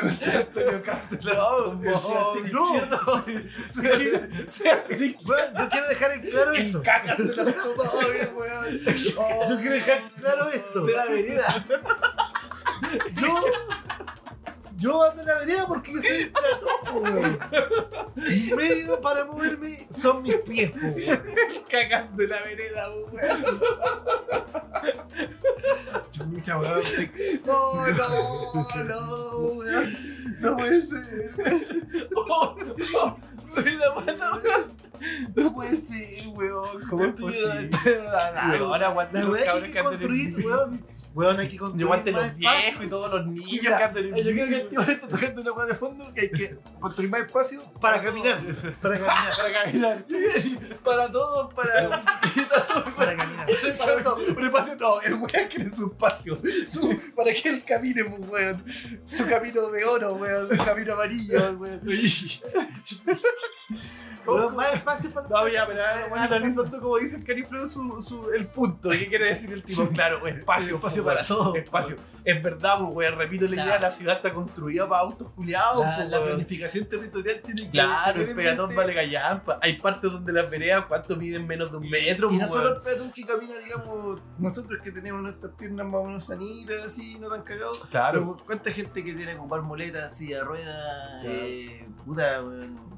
José 0.00 0.36
Antonio 0.36 0.82
Cas 0.84 1.10
del 1.10 1.28
automóvil. 1.36 2.52
No, 2.52 3.24
Sebastián 3.66 4.80
Weón, 5.26 5.54
yo 5.58 5.68
quiero 5.70 5.88
dejar 5.88 6.12
en 6.12 6.20
claro 6.20 6.52
el 6.52 6.66
esto. 6.66 6.82
cacas 6.82 7.18
del 7.18 7.40
automóvil, 7.40 8.30
weón. 8.36 8.78
Yo 8.78 9.56
quiero 9.56 9.72
dejar 9.72 10.02
claro 10.20 10.50
esto. 10.50 10.84
de 10.84 10.92
la 10.92 11.04
vereda. 11.06 11.66
Yo. 13.20 13.44
Yo 14.78 15.02
ando 15.04 15.22
en 15.22 15.28
la 15.28 15.38
vereda 15.38 15.66
porque 15.68 15.92
yo 15.92 16.02
soy 16.02 16.32
peatón, 16.32 17.02
weón. 17.02 17.38
Medio 18.56 19.00
para 19.00 19.24
moverme 19.26 19.86
son 19.90 20.22
mis 20.22 20.36
pies, 20.36 20.72
weón. 20.74 20.98
El 20.98 21.62
cacas 21.68 22.16
de 22.16 22.26
la 22.26 22.42
vereda, 22.42 22.90
weón. 22.90 23.60
Chucha, 26.10 26.58
weón. 26.58 26.82
No, 27.44 27.86
no, 27.86 28.84
no, 28.84 29.36
weón. 29.54 29.96
No 30.40 30.56
puede 30.56 30.82
ser. 30.82 31.30
Oh, 32.16 32.56
no. 32.58 33.18
La 33.54 33.94
pata, 33.94 34.40
weón. 34.42 34.76
No 35.36 35.54
puede 35.54 35.76
ser, 35.76 36.26
weón. 36.28 36.82
¿Cómo 36.88 37.04
es 37.04 37.20
posible? 37.20 37.70
Weón, 38.50 38.82
aguanta 38.82 39.20
los 39.20 39.38
que 39.38 39.44
cabros 39.44 39.96
construir, 39.96 40.44
weón. 40.44 40.91
Weón, 41.14 41.38
hay 41.40 41.48
que 41.48 41.58
construir 41.58 41.88
más 41.88 42.04
los 42.06 42.36
viejos 42.36 42.84
y 42.84 42.86
todos 42.88 43.10
los 43.10 43.26
niños 43.26 43.50
Sí, 43.50 43.56
que 43.58 43.68
mira, 43.68 43.86
andan 43.86 44.04
en 44.04 44.16
Yo 44.16 44.22
creo 44.22 44.48
que 44.48 44.54
el 44.56 44.68
tío 44.68 44.80
está 44.80 45.08
tocando 45.08 45.40
una 45.42 45.52
weá 45.52 45.66
de 45.66 45.74
fondo 45.74 46.14
que 46.14 46.20
hay 46.22 46.30
que 46.30 46.58
construir 46.80 47.10
más 47.10 47.20
espacio 47.22 47.62
Para 47.80 48.00
caminar. 48.00 48.40
Para 48.80 48.98
caminar. 48.98 49.32
Para 49.36 49.52
caminar. 49.52 50.04
para 50.84 51.12
todos, 51.12 51.52
para. 51.54 52.02
Para 52.96 53.16
caminar. 53.16 53.46
Para 53.78 54.02
todo. 54.02 54.16
Un 54.16 54.44
espacio, 54.44 54.76
no, 54.76 55.00
el 55.02 55.14
weón 55.14 55.48
quiere 55.50 55.70
su 55.70 55.86
espacio. 55.86 56.38
Su, 56.66 57.00
para 57.14 57.32
que 57.32 57.48
él 57.48 57.64
camine, 57.64 58.04
pues, 58.04 58.28
weón. 58.30 58.64
Su 59.04 59.26
camino 59.26 59.68
de 59.68 59.84
oro, 59.84 60.14
weón. 60.14 60.48
Su 60.48 60.64
camino 60.64 60.94
amarillo, 60.94 61.52
weón. 61.58 61.80
Weón, 64.26 64.56
más 64.56 64.74
espacio 64.74 65.10
para. 65.10 65.28
No, 65.28 65.48
ya, 65.48 65.66
pero 65.66 65.82
ah, 65.82 66.22
analizando 66.24 66.80
como 66.80 66.98
dice 66.98 67.22
el 67.26 67.68
su, 67.68 68.02
su, 68.02 68.30
el 68.30 68.46
punto. 68.46 68.90
¿Qué 68.90 69.08
quiere 69.08 69.26
decir 69.26 69.52
el 69.52 69.62
tipo? 69.62 69.86
Claro, 69.88 70.26
espacio, 70.26 70.76
Espacio 70.76 71.04
para 71.04 71.24
todo. 71.24 71.54
Espacio. 71.54 71.96
Es 72.24 72.42
verdad, 72.42 72.78
pues, 72.80 72.94
weón. 72.94 73.18
Repito 73.18 73.46
la 73.48 73.54
idea, 73.56 73.78
la 73.80 73.90
ciudad 73.90 74.16
está 74.16 74.32
construida 74.32 74.88
para 74.88 75.02
autos 75.02 75.30
culiados. 75.32 75.84
La, 75.84 76.18
pues, 76.18 76.30
planificación 76.30 76.86
territorial 76.86 77.40
tiene 77.44 77.62
que. 77.62 77.70
Claro, 77.70 78.20
el 78.20 78.34
peatón 78.34 78.74
vale 78.74 78.94
callampa. 78.94 79.58
Hay 79.60 79.78
partes 79.78 80.12
donde 80.12 80.32
las 80.32 80.50
veredas, 80.50 80.84
¿cuánto 80.86 81.16
miden 81.16 81.46
menos 81.46 81.70
de 81.70 81.78
un 81.78 81.90
metro? 81.90 82.30
Y 82.30 82.38
no 82.38 82.46
solo 82.46 82.76
el 82.76 82.82
peatón 82.82 83.10
que 83.12 83.26
camina, 83.26 83.58
digamos, 83.58 84.20
nosotros 84.38 84.80
que 84.82 84.92
tenemos 84.92 85.22
nuestras 85.22 85.52
piernas 85.54 85.86
más 85.86 86.00
o 86.00 86.04
menos 86.04 86.24
sanitas, 86.24 86.84
así, 86.86 87.18
no 87.18 87.28
tan 87.28 87.42
cagados. 87.42 87.84
Claro. 87.90 88.20
Pero 88.20 88.46
cuánta 88.46 88.70
gente 88.70 89.02
que 89.02 89.14
tiene 89.14 89.32
que 89.32 89.38
ocupar 89.38 89.62
muletas, 89.62 90.16
silla 90.16 90.38
de 90.38 90.44
ruedas, 90.44 91.24
eh, 91.24 91.88
puta, 92.04 92.42
weón. 92.42 92.91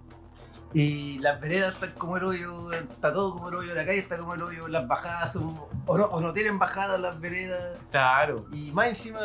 Y 0.77 1.21
las 1.21 1.41
veredas 1.41 1.75
están 1.75 1.93
como 1.93 2.17
el 2.17 2.25
hoyo, 2.25 2.73
está 2.73 3.13
todo 3.13 3.35
como 3.35 3.49
el 3.49 3.55
hoyo, 3.55 3.75
la 3.75 3.87
calle 3.87 4.01
está 4.01 4.19
como 4.19 4.35
el 4.35 4.43
hoyo, 4.43 4.67
las 4.67 4.89
bajadas 4.89 5.33
son, 5.33 5.57
o 5.87 5.97
no, 5.97 6.07
o 6.07 6.21
no 6.21 6.33
tienen 6.33 6.59
bajadas 6.59 7.01
las 7.01 7.21
veredas. 7.21 7.79
Claro. 7.93 8.47
Y 8.53 8.73
más 8.73 8.89
encima 8.89 9.21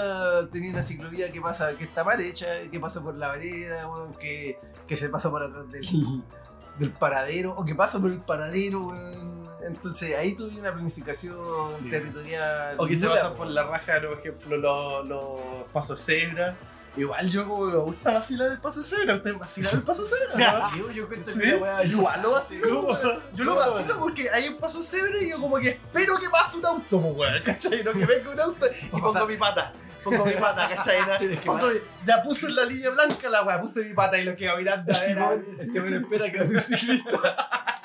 tenía 0.51 0.69
una 0.71 0.83
ciclovía 0.83 1.31
que 1.31 1.41
pasa, 1.41 1.75
que 1.75 1.85
está 1.85 2.03
mal 2.03 2.21
hecha, 2.21 2.45
que 2.71 2.79
pasa 2.79 3.01
por 3.01 3.15
la 3.15 3.29
vereda, 3.31 3.87
weón, 3.87 4.13
que, 4.13 4.59
que 4.87 4.95
se 4.95 5.09
pasa 5.09 5.31
por 5.31 5.41
atrás 5.41 5.67
del, 5.71 5.83
del 6.77 6.91
paradero, 6.91 7.55
o 7.57 7.65
que 7.65 7.73
pasa 7.73 7.99
por 7.99 8.11
el 8.11 8.19
paradero, 8.21 8.81
weón. 8.87 9.39
Entonces 9.65 10.15
ahí 10.17 10.35
tuve 10.35 10.57
una 10.57 10.71
planificación 10.71 11.35
Sí. 11.79 11.89
territorial. 11.89 12.75
O 12.77 12.85
que 12.85 12.95
se 12.95 13.07
weón. 13.07 13.35
por 13.35 13.47
la 13.47 13.63
raja, 13.63 13.93
por 14.07 14.19
ejemplo, 14.19 14.55
los, 14.55 15.07
los 15.07 15.39
pasos 15.73 15.99
cebra. 16.01 16.55
Igual 16.97 17.29
yo 17.29 17.47
como 17.47 17.65
me 17.65 17.77
gusta 17.77 18.11
vacilar 18.11 18.51
el 18.51 18.57
paso 18.59 18.83
cebra. 18.83 19.15
¿Ustedes 19.15 19.39
vacilan 19.39 19.75
el 19.75 19.83
paso 19.83 20.03
cebra? 20.05 20.69
no? 20.71 20.77
Yo, 20.77 20.91
yo 20.91 21.07
cuento 21.07 21.29
Sí, 21.29 21.39
que 21.39 21.59
la 21.59 21.83
igual 21.83 22.21
lo 22.21 22.31
vacilo. 22.31 22.69
¿Cómo? 22.69 22.97
Yo 23.33 23.43
lo 23.45 23.55
¿Cómo? 23.55 23.71
vacilo 23.71 23.99
porque 23.99 24.29
hay 24.29 24.47
un 24.49 24.57
paso 24.57 24.83
cebra 24.83 25.21
y 25.21 25.29
yo 25.29 25.39
como 25.39 25.57
que 25.57 25.69
espero 25.69 26.17
que 26.19 26.29
pase 26.29 26.57
un 26.57 26.65
auto, 26.65 27.01
pues, 27.01 27.15
weón, 27.15 27.43
¿cachai? 27.43 27.83
No 27.83 27.93
que 27.93 28.05
venga 28.05 28.29
un 28.31 28.39
auto 28.39 28.67
y 28.81 28.87
pongo 28.87 29.25
mi 29.27 29.37
pata. 29.37 29.73
Pongo 30.03 30.25
mi 30.25 30.33
pata, 30.33 30.67
¿cachai? 30.67 30.99
Pongo 31.45 31.67
ya 32.05 32.23
puse 32.23 32.47
en 32.47 32.55
la 32.55 32.65
línea 32.65 32.89
blanca 32.89 33.29
la 33.29 33.43
weá, 33.43 33.61
puse 33.61 33.85
mi 33.85 33.93
pata 33.93 34.17
y 34.17 34.25
lo 34.25 34.35
que 34.35 34.47
va 34.47 34.57
mirando 34.57 34.93
a 34.93 34.99
ver. 34.99 35.19
a 35.19 35.29
ver. 35.29 35.45
El 35.59 35.73
que 35.73 35.79
me 35.79 35.97
espera 35.97 36.31
que 36.31 36.37
no 36.39 36.47
soy 36.47 36.59
ciclista. 36.59 37.75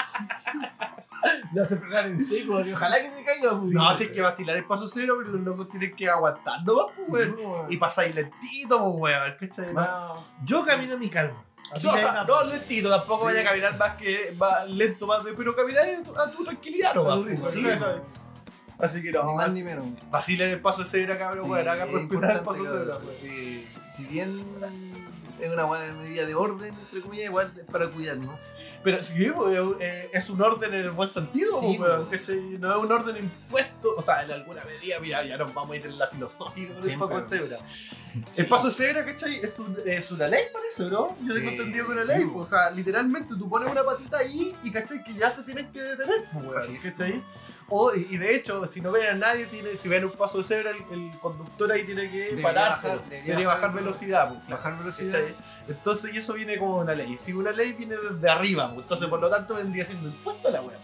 Me 1.52 1.62
hace 1.62 1.76
frenar 1.78 2.06
en 2.06 2.20
seco, 2.22 2.58
ojalá 2.58 3.00
que 3.00 3.10
se 3.10 3.24
caiga. 3.24 3.58
pues. 3.58 3.70
No, 3.70 3.94
si 3.96 4.04
es 4.04 4.10
que 4.10 4.20
vacilar 4.20 4.56
el 4.56 4.66
paso 4.66 4.86
cebra, 4.86 5.14
pero 5.18 5.32
los 5.32 5.40
locos 5.42 5.68
tienen 5.68 5.94
que 5.96 6.08
aguantar 6.08 6.62
nomás, 6.64 6.92
pues, 7.08 7.26
Sí, 7.26 7.32
weón. 7.38 7.72
Y 7.72 7.76
pasáis 7.78 8.14
lentito, 8.14 8.78
pues, 8.98 9.16
weón, 9.16 9.36
¿cachai? 9.40 9.72
Mano, 9.72 10.24
Yo 10.44 10.64
camino 10.64 10.94
a 10.94 10.96
mi 10.98 11.08
calma. 11.08 11.42
No, 11.82 11.90
o 11.92 11.96
sea, 11.96 12.24
no 12.28 12.44
lentito, 12.44 12.90
tampoco 12.90 13.24
vaya 13.24 13.40
a 13.40 13.44
caminar 13.44 13.76
más 13.78 13.96
que 13.96 14.34
más 14.38 14.68
lento, 14.68 15.06
más 15.06 15.24
de, 15.24 15.32
pero 15.32 15.56
caminar 15.56 15.88
a 15.88 16.02
tu, 16.02 16.18
a 16.18 16.30
tu 16.30 16.44
tranquilidad 16.44 16.92
pues, 16.94 17.24
ritmo, 17.24 17.44
¿sí? 17.44 17.66
Sí. 18.76 18.84
Así 18.84 19.02
que 19.02 19.08
ni 19.12 19.14
no, 19.18 19.34
más 19.34 19.50
ni 19.52 19.62
menos. 19.62 19.86
vacilen 20.10 20.50
el 20.50 20.60
paso 20.60 20.82
de 20.82 20.88
cebra, 20.88 21.18
cabrón, 21.18 21.44
Sí, 21.44 21.50
weón, 21.50 21.68
hagan 21.68 21.88
es 21.88 21.94
respirar 21.94 22.36
el 22.36 22.42
paso 22.42 22.62
de 22.64 22.68
cebra, 22.70 22.96
weón. 22.96 23.02
porque 23.06 23.66
Si 23.90 24.04
bien 24.06 24.44
es 25.40 25.50
una 25.52 25.64
buena 25.64 25.92
medida 25.94 26.24
de 26.26 26.34
orden, 26.34 26.72
entre 26.74 27.00
comillas, 27.00 27.26
igual 27.26 27.52
es 27.58 27.64
para 27.66 27.88
cuidarnos. 27.90 28.54
Pero 28.82 29.02
sí, 29.02 29.30
weón, 29.30 29.76
eh, 29.80 30.08
es 30.12 30.30
un 30.30 30.40
orden 30.42 30.72
en 30.74 30.80
el 30.80 30.90
buen 30.92 31.10
sentido, 31.10 31.60
Sí, 31.60 31.76
weón, 31.78 31.80
weón. 32.00 32.06
¿cachai? 32.06 32.36
No 32.58 32.70
es 32.70 32.76
un 32.84 32.92
orden 32.92 33.16
impuesto 33.16 33.94
o 33.96 34.02
sea, 34.02 34.22
en 34.22 34.30
alguna 34.30 34.64
medida, 34.64 34.98
mira, 35.00 35.24
ya 35.24 35.36
nos 35.36 35.52
vamos 35.52 35.72
a 35.72 35.76
ir 35.76 35.86
en 35.86 35.98
la 35.98 36.06
filosófica 36.06 36.74
con 36.74 36.88
el 36.90 36.98
paso 36.98 37.20
de 37.20 37.28
cebra. 37.28 37.58
El 38.36 38.46
paso 38.46 38.66
de 38.68 38.72
cebra, 38.72 39.04
¿cachai? 39.04 39.36
Es, 39.40 39.58
un- 39.58 39.76
es 39.84 40.10
una 40.12 40.26
ley, 40.28 40.44
parece, 40.52 40.84
¿no? 40.84 41.16
Yo 41.22 41.34
tengo 41.34 41.50
Eh, 41.50 41.52
entendido 41.54 41.86
que 41.86 41.92
una 41.92 42.02
sí, 42.02 42.08
ley, 42.08 42.24
pues, 42.24 42.46
o 42.46 42.50
sea, 42.56 42.70
literalmente 42.70 43.34
tú 43.36 43.48
pones 43.48 43.70
una 43.70 43.84
patita 43.84 44.18
ahí 44.18 44.54
y, 44.62 44.70
¿cachai? 44.70 45.02
Que 45.04 45.14
ya 45.14 45.30
se 45.30 45.42
tienen 45.42 45.70
que 45.70 45.80
detener, 45.82 46.24
pues, 46.32 46.44
weón. 46.46 46.76
¿cachai? 46.82 47.22
O, 47.68 47.92
y 47.94 48.16
de 48.18 48.36
hecho, 48.36 48.66
si 48.66 48.80
no 48.82 48.92
ven 48.92 49.06
a 49.06 49.14
nadie, 49.14 49.46
tiene, 49.46 49.76
si 49.76 49.88
ven 49.88 50.04
un 50.04 50.12
paso 50.12 50.38
de 50.38 50.44
cebra, 50.44 50.70
el, 50.70 50.82
el 50.92 51.18
conductor 51.18 51.72
ahí 51.72 51.84
tiene 51.84 52.10
que 52.10 52.18
Debería 52.18 52.42
parar, 52.42 52.70
bajar- 52.82 53.02
debería 53.04 53.24
tiene 53.24 53.40
que 53.40 53.46
bajar 53.46 53.60
bajar 53.62 53.78
el- 53.78 53.84
velocidad, 53.84 54.28
pues, 54.28 54.40
claro. 54.40 54.56
Bajar 54.62 54.78
velocidad. 54.78 55.20
¿Cachai? 55.20 55.34
Entonces, 55.68 56.14
y 56.14 56.18
eso 56.18 56.32
viene 56.34 56.58
como 56.58 56.76
una 56.78 56.94
ley. 56.94 57.16
Si 57.18 57.32
una 57.32 57.52
ley 57.52 57.72
viene 57.72 57.96
desde 57.96 58.28
arriba, 58.30 58.68
pues, 58.68 58.82
entonces 58.82 59.08
por 59.08 59.18
lo 59.20 59.30
tanto 59.30 59.54
vendría 59.54 59.84
siendo 59.86 60.08
impuesta 60.08 60.50
la 60.50 60.60
wea. 60.60 60.78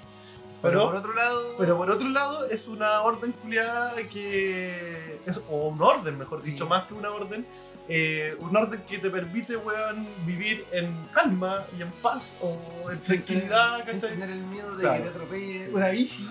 Pero, 0.63 0.73
Pero, 0.73 0.85
por 0.87 0.97
otro 0.97 1.15
lado. 1.15 1.55
pero 1.59 1.77
por 1.79 1.91
otro 1.91 2.09
lado, 2.11 2.47
es 2.51 2.67
una 2.69 3.01
orden 3.03 3.33
culiada 3.33 3.95
que. 4.09 5.19
Es, 5.27 5.41
o 5.49 5.69
un 5.69 5.81
orden, 5.81 6.19
mejor 6.19 6.39
Sí. 6.39 6.53
dicho, 6.53 6.67
más 6.67 6.87
que 6.87 6.95
una 6.95 7.11
orden. 7.11 7.47
eh, 7.93 8.37
un 8.39 8.57
orden 8.57 8.83
que 8.83 8.99
te 8.99 9.11
permite, 9.11 9.57
weón, 9.57 10.07
vivir 10.25 10.65
en 10.71 11.09
calma 11.13 11.65
y 11.77 11.83
en 11.83 11.91
paz 11.91 12.35
o 12.41 12.89
en 12.89 12.99
sin 13.01 13.17
tranquilidad, 13.25 13.79
tener- 13.85 14.01
sin 14.01 14.11
tener 14.11 14.31
el 14.31 14.39
miedo 14.45 14.77
de 14.77 14.83
Claro. 14.83 14.97
que 14.97 15.03
te 15.03 15.09
atropelle 15.09 15.65
Sí. 15.65 15.71
una 15.75 15.89
bici. 15.89 16.31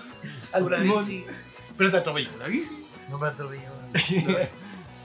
Una 0.60 0.76
bici. 0.78 1.26
Pero 1.76 1.90
te 1.90 1.96
atropella 1.98 2.30
una 2.34 2.46
bici. 2.46 2.86
No 3.10 3.18
me 3.18 3.28
atropelló. 3.28 3.68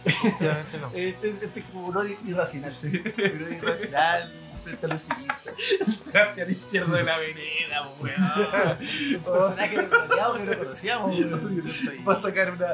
Efectivamente 0.05 0.77
no. 0.79 0.91
Este, 0.93 1.29
este 1.29 1.59
es 1.59 1.65
como 1.65 1.87
un 1.87 1.97
odio 1.97 2.17
irracional. 2.25 2.71
Un 2.83 2.89
odio 3.43 3.49
irracional 3.57 4.33
frente 4.65 4.85
a 4.85 4.89
los 4.89 5.01
ciclistas. 5.01 6.05
Sebastián 6.11 6.51
izquierdo 6.51 6.95
de 6.95 7.03
la 7.03 7.17
vereda, 7.17 7.89
weón. 7.99 8.21
Un 9.15 9.23
personaje 9.23 9.77
desbloqueado 9.77 10.33
que 10.37 10.43
no 10.43 10.57
conocíamos. 10.57 11.17
weón. 11.19 11.63
Va 12.07 12.13
a 12.13 12.15
sacar 12.17 12.51
una. 12.51 12.67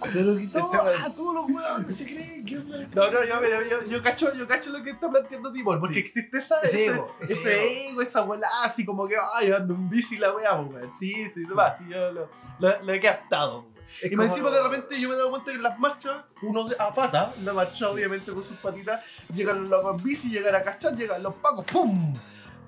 Pero 0.00 0.36
que 0.36 0.46
todo, 0.46 0.70
Este- 0.72 1.02
ah, 1.04 1.12
todos 1.14 1.34
los 1.34 1.44
huevos 1.50 1.92
se 1.94 2.06
creen 2.06 2.44
que 2.44 2.56
onda. 2.58 2.78
No, 2.94 3.10
no, 3.10 3.24
yo, 3.24 3.40
pero 3.40 3.62
yo, 3.68 3.84
yo, 3.90 4.00
cacho, 4.02 4.32
yo 4.32 4.46
cacho 4.46 4.70
lo 4.70 4.80
que 4.84 4.90
está 4.90 5.10
planteando 5.10 5.52
Timón, 5.52 5.80
porque 5.80 5.94
Sí. 5.96 6.00
existe 6.00 6.38
esa, 6.38 6.60
Ese 6.60 6.76
ese, 6.84 6.86
ego, 6.94 7.16
ese 7.20 7.32
ese 7.34 7.88
ego, 7.90 8.02
esa 8.02 8.20
bola 8.20 8.46
así 8.62 8.84
como 8.84 9.08
que, 9.08 9.16
ay, 9.34 9.50
ando 9.50 9.74
en 9.74 9.90
bici 9.90 10.16
la 10.16 10.32
weá, 10.32 10.54
weón. 10.54 10.94
Sí, 10.94 11.12
sí, 11.34 11.40
demás, 11.44 11.78
sí, 11.78 11.84
yo 11.90 12.12
lo, 12.12 12.30
lo, 12.60 12.82
lo 12.82 12.92
he 12.92 13.00
captado. 13.00 13.62
weón. 13.62 13.77
Es 14.02 14.12
Y 14.12 14.16
me 14.16 14.24
encima 14.24 14.50
de 14.50 14.62
repente 14.62 15.00
yo 15.00 15.08
me 15.08 15.14
he 15.14 15.18
dado 15.18 15.30
cuenta 15.30 15.50
que 15.50 15.56
en 15.56 15.62
las 15.62 15.78
marchas, 15.78 16.24
uno 16.42 16.68
a 16.78 16.94
pata, 16.94 17.34
la 17.42 17.52
marcha 17.52 17.88
obviamente 17.88 18.32
con 18.32 18.42
sus 18.42 18.56
patitas, 18.58 19.04
llegan 19.32 19.62
los 19.62 19.70
locos 19.70 19.98
en 19.98 20.04
bici, 20.04 20.30
llegan 20.30 20.54
a 20.54 20.62
cachar, 20.62 20.94
llegan 20.94 21.22
los 21.22 21.34
pacos, 21.34 21.64
¡pum! 21.66 22.14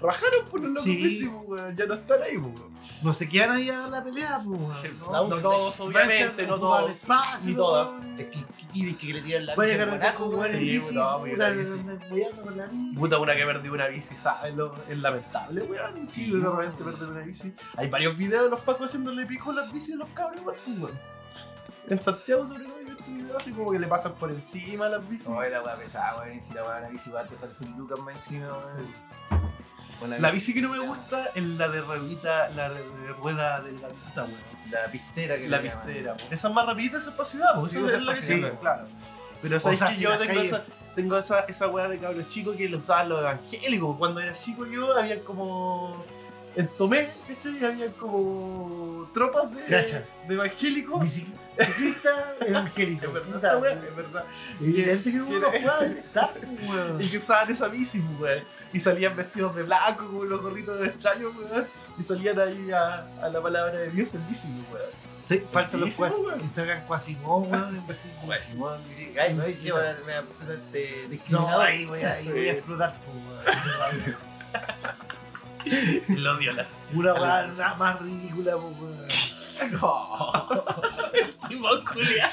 Rajaron 0.02 0.46
por 0.50 0.60
los 0.60 0.68
locos 0.70 0.82
Sí. 0.84 0.96
en 0.96 1.02
bici, 1.02 1.26
pues, 1.26 1.48
weón, 1.48 1.76
ya 1.76 1.86
no 1.86 1.94
están 1.94 2.22
ahí, 2.22 2.38
pues, 2.38 2.54
weón. 2.60 2.70
No 3.02 3.12
se 3.12 3.28
quedan 3.28 3.50
ahí 3.52 3.68
a 3.70 3.78
dar 3.78 3.88
la 3.90 4.04
pelea, 4.04 4.40
pues. 4.44 4.76
Sí, 4.78 4.88
¿no? 4.98 5.12
no, 5.12 5.28
no 5.28 5.36
todos, 5.38 5.80
obviamente, 5.80 6.46
no 6.46 6.58
todos, 6.58 6.90
ni 7.44 7.54
todas. 7.54 7.90
Es 8.18 8.28
que, 8.30 8.44
que, 8.72 8.96
que, 8.96 9.06
le 9.14 9.20
tiran 9.22 9.46
la 9.46 9.54
Vaya 9.56 9.82
a 9.82 9.86
guanaco, 9.86 10.18
con 10.24 10.28
weón. 10.30 10.40
weón 10.40 10.52
en 10.54 10.58
Sí, 10.60 10.64
bici, 10.70 10.98
andan 10.98 12.00
weyando 12.10 12.42
con 12.42 12.56
la 12.56 12.66
bici. 12.66 12.94
Puta, 12.96 13.18
una 13.18 13.36
que 13.36 13.44
perdió 13.46 13.72
una 13.72 13.86
bici, 13.88 14.14
¿sabes? 14.16 14.54
Lo- 14.54 14.74
Es 14.88 14.98
lamentable, 14.98 15.62
weón. 15.62 16.08
Sí, 16.10 16.30
de 16.30 16.48
repente 16.48 16.84
perder 16.84 17.08
una 17.10 17.20
bici. 17.20 17.54
Hay 17.76 17.88
varios 17.88 18.16
videos 18.16 18.44
de 18.44 18.50
los 18.50 18.60
pacos 18.60 18.86
haciéndole 18.86 19.26
pico 19.26 19.50
a 19.50 19.54
las 19.54 19.72
bicis 19.72 19.94
a 19.94 19.98
los 19.98 20.08
cabros, 20.10 20.40
igual, 20.40 20.56
pues, 20.64 20.78
weón. 20.78 20.98
En 21.88 22.00
Santiago, 22.00 22.46
sobre 22.46 22.64
todo, 22.64 22.76
así 23.36 23.50
como 23.52 23.72
que 23.72 23.78
le 23.78 23.86
pasan 23.88 24.12
por 24.14 24.30
encima 24.30 24.86
a 24.86 24.90
las 24.90 25.08
bicis. 25.08 25.28
No, 25.28 25.42
la 25.42 25.62
weá 25.62 25.76
pesada, 25.76 26.20
weón. 26.20 26.40
Si 26.40 26.54
la 26.54 26.62
weá 26.64 26.74
de 26.76 26.80
la 26.82 26.88
bici 26.88 27.10
va 27.10 27.20
a 27.20 27.24
pesar 27.24 27.54
sus 27.54 27.68
lucas 27.70 27.98
más 28.00 28.14
encima, 28.14 28.46
weón. 28.56 29.09
Con 30.00 30.10
La 30.20 30.30
bici 30.30 30.52
que 30.54 30.62
no 30.62 30.70
me 30.70 30.78
gusta 30.80 31.30
es 31.34 31.42
la 31.44 31.68
de 31.68 31.82
ruedita, 31.82 32.48
la 32.50 32.70
de 32.70 32.82
de 32.82 33.12
rueda 33.12 33.60
delgadita, 33.60 34.24
weón. 34.24 34.34
La 34.70 34.90
pistera 34.90 35.36
que 35.36 35.48
La 35.48 35.60
pistera, 35.60 36.14
weón. 36.14 36.32
Esa 36.32 36.48
es 36.48 36.54
más 36.54 36.66
rapidita, 36.66 36.98
esa 36.98 37.10
es 37.10 37.16
para 37.16 37.28
ciudad. 37.28 37.64
Sí, 37.66 37.78
esa 37.78 37.96
es 37.96 38.02
la 38.02 38.14
que 38.14 38.20
sí, 38.20 38.42
claro. 38.60 38.86
Pero 39.42 39.56
O 39.56 39.60
sabes 39.60 39.78
sea, 39.78 39.88
que 39.88 39.94
si 39.94 40.02
yo 40.02 40.18
tengo 40.18 40.32
calles- 40.34 40.46
esa, 40.48 40.62
tengo 40.94 41.18
esa, 41.18 41.40
esa 41.40 41.68
weá 41.68 41.88
de 41.88 41.98
cabros 41.98 42.26
chicos 42.26 42.56
que 42.56 42.68
lo 42.68 42.78
usaban 42.78 43.08
los 43.08 43.20
evangélicos. 43.20 43.96
Cuando 43.98 44.20
era 44.20 44.32
chico 44.32 44.66
yo 44.66 44.96
había 44.96 45.22
como. 45.22 46.04
En 46.56 46.66
Tomé, 46.66 47.10
¿cachai? 47.28 47.64
Había 47.64 47.92
como 47.92 49.08
tropas 49.14 49.54
de, 49.54 49.64
Cacha. 49.66 50.02
de 50.26 50.34
evangélicos. 50.34 51.08
Ciclista 51.08 52.10
evangélico. 52.40 53.06
Es 53.06 53.12
verdad, 53.12 53.32
puta, 53.58 53.70
es 53.72 53.96
verdad. 53.96 54.24
Evidente 54.60 55.12
que 55.12 55.20
uno 55.22 55.48
detectar, 55.50 56.32
pues, 56.32 56.68
weón. 56.70 57.00
Y 57.02 57.08
que 57.08 57.18
usaban 57.18 57.50
esa 57.52 57.68
bici, 57.68 58.00
weón. 58.18 58.42
Y 58.72 58.78
salían 58.80 59.16
vestidos 59.16 59.54
de 59.56 59.62
blanco, 59.64 60.06
con 60.10 60.28
los 60.28 60.40
gorritos 60.42 60.78
de 60.80 60.86
extraño, 60.86 61.30
weón. 61.30 61.66
Y 61.98 62.02
salían 62.02 62.38
ahí 62.38 62.70
a, 62.70 63.06
a 63.22 63.28
la 63.28 63.42
palabra 63.42 63.78
de 63.78 63.90
Dios 63.90 64.14
en 64.14 64.26
bici, 64.28 64.48
weón. 64.72 65.00
Sí, 65.24 65.44
faltan 65.52 65.80
los 65.80 65.94
cuasi, 65.94 66.14
que 66.40 66.48
salgan 66.48 66.86
Quasimón, 66.86 67.50
weón. 67.50 67.76
en 67.76 67.86
bici. 67.86 68.10
Weón, 68.24 68.40
Simón, 68.40 68.78
sí. 68.96 69.14
Ay, 69.20 69.34
no, 69.34 69.42
Sí, 69.42 69.58
me 69.64 69.72
va 69.72 69.88
a 69.90 70.18
empezar 70.20 70.58
de 70.72 71.08
discriminador. 71.08 71.66
ahí 71.66 71.84
voy 71.84 72.02
a, 72.02 72.12
ahí 72.14 72.28
voy 72.28 72.48
a 72.48 72.52
explotar, 72.52 72.94
weón. 73.06 74.16
Lo 76.08 76.36
dio 76.38 76.52
las. 76.52 76.82
Una 76.94 77.14
weá 77.14 77.74
más 77.78 78.00
ridícula, 78.00 78.56
weón. 78.56 79.06
Timón 81.48 81.84
Julián. 81.84 82.30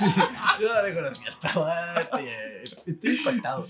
Yo 0.62 0.74
no 0.74 0.82
reconocía 0.82 1.32
esta 1.44 1.60
weá. 1.60 2.00
Estoy, 2.00 2.26
eh, 2.28 2.64
estoy 2.86 3.16
impactado. 3.18 3.68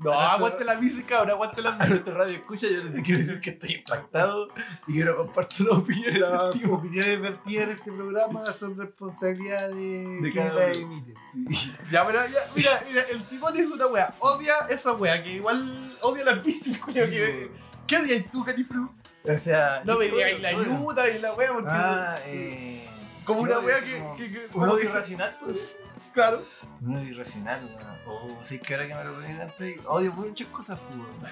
No, 0.00 0.12
aguante 0.12 0.64
la 0.64 0.76
bici, 0.76 1.02
cabrón, 1.02 1.30
aguante 1.30 1.60
la 1.60 1.70
A 1.70 1.78
bici. 1.78 1.90
nuestro 1.90 2.14
radio 2.16 2.34
escucha, 2.36 2.68
yo 2.68 2.84
les 2.84 3.02
quiero 3.04 3.20
decir 3.20 3.40
que 3.40 3.50
estoy 3.50 3.72
impactado 3.74 4.46
y 4.86 4.92
quiero 4.92 5.16
compartir 5.16 5.66
las 5.66 5.78
opiniones 5.78 6.20
Las 6.20 6.54
opiniones 6.70 7.20
vertidas 7.20 7.64
en 7.64 7.70
este 7.70 7.92
programa 7.92 8.46
son 8.52 8.76
responsabilidad 8.78 9.68
de, 9.70 10.20
De 10.20 10.30
quien 10.32 10.54
las 10.54 10.76
uno. 10.76 10.86
emite. 10.92 11.14
Sí. 11.50 11.74
Ya, 11.90 12.06
pero 12.06 12.20
ya, 12.26 12.38
mira, 12.54 12.82
mira, 12.88 13.02
el 13.10 13.22
timón 13.24 13.56
es 13.56 13.66
una 13.70 13.86
wea. 13.86 14.14
Odia 14.20 14.54
esa 14.70 14.92
wea, 14.92 15.22
que 15.22 15.32
igual 15.32 15.92
odia 16.02 16.24
las 16.24 16.44
bicis, 16.44 16.78
culiao, 16.78 17.08
que. 17.08 17.50
¿Qué 17.86 17.96
odias 17.96 18.24
tú, 18.30 18.44
Canifru? 18.44 18.90
O 19.24 19.38
sea, 19.38 19.82
No 19.84 19.98
me 19.98 20.06
digas 20.06 20.38
la 20.40 20.48
ayuda 20.50 21.08
y 21.10 21.18
la 21.18 21.34
wea, 21.34 21.52
porque. 21.52 21.68
Ah, 21.72 22.14
eh. 22.26 22.88
como 23.24 23.40
una 23.40 23.58
wea 23.58 23.80
que. 23.80 24.02
que, 24.16 24.30
que- 24.32 24.44
Un 24.46 24.52
como 24.52 24.64
odio 24.66 24.76
dice- 24.76 24.92
irracional, 24.92 25.36
pues. 25.44 25.78
Claro. 26.18 26.42
Un 26.80 26.96
odio 26.96 27.10
irracional, 27.12 27.64
weón. 27.64 27.98
Oh, 28.04 28.40
sí, 28.42 28.58
que 28.58 28.74
ahora 28.74 28.88
que 28.88 28.94
me 28.96 29.04
lo 29.04 29.14
ponen 29.14 29.40
antes, 29.40 29.78
odio 29.86 30.12
muchas 30.14 30.48
cosas, 30.48 30.80
weón. 30.90 31.06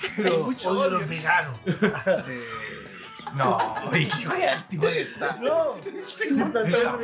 Hay 0.00 0.08
Pero 0.16 0.44
mucho 0.44 0.70
odio 0.70 0.80
odio 0.80 0.90
los 1.00 1.08
veganos. 1.08 1.58
Eh, 2.26 2.44
No, 3.34 3.58
oye, 3.90 4.08
qué 4.18 4.28
wea, 4.28 4.54
el 4.54 4.64
tipo 4.68 4.86
de 4.86 5.02
está. 5.02 5.36
No, 5.36 5.76
estoy 5.76 6.32
planteando 6.32 6.98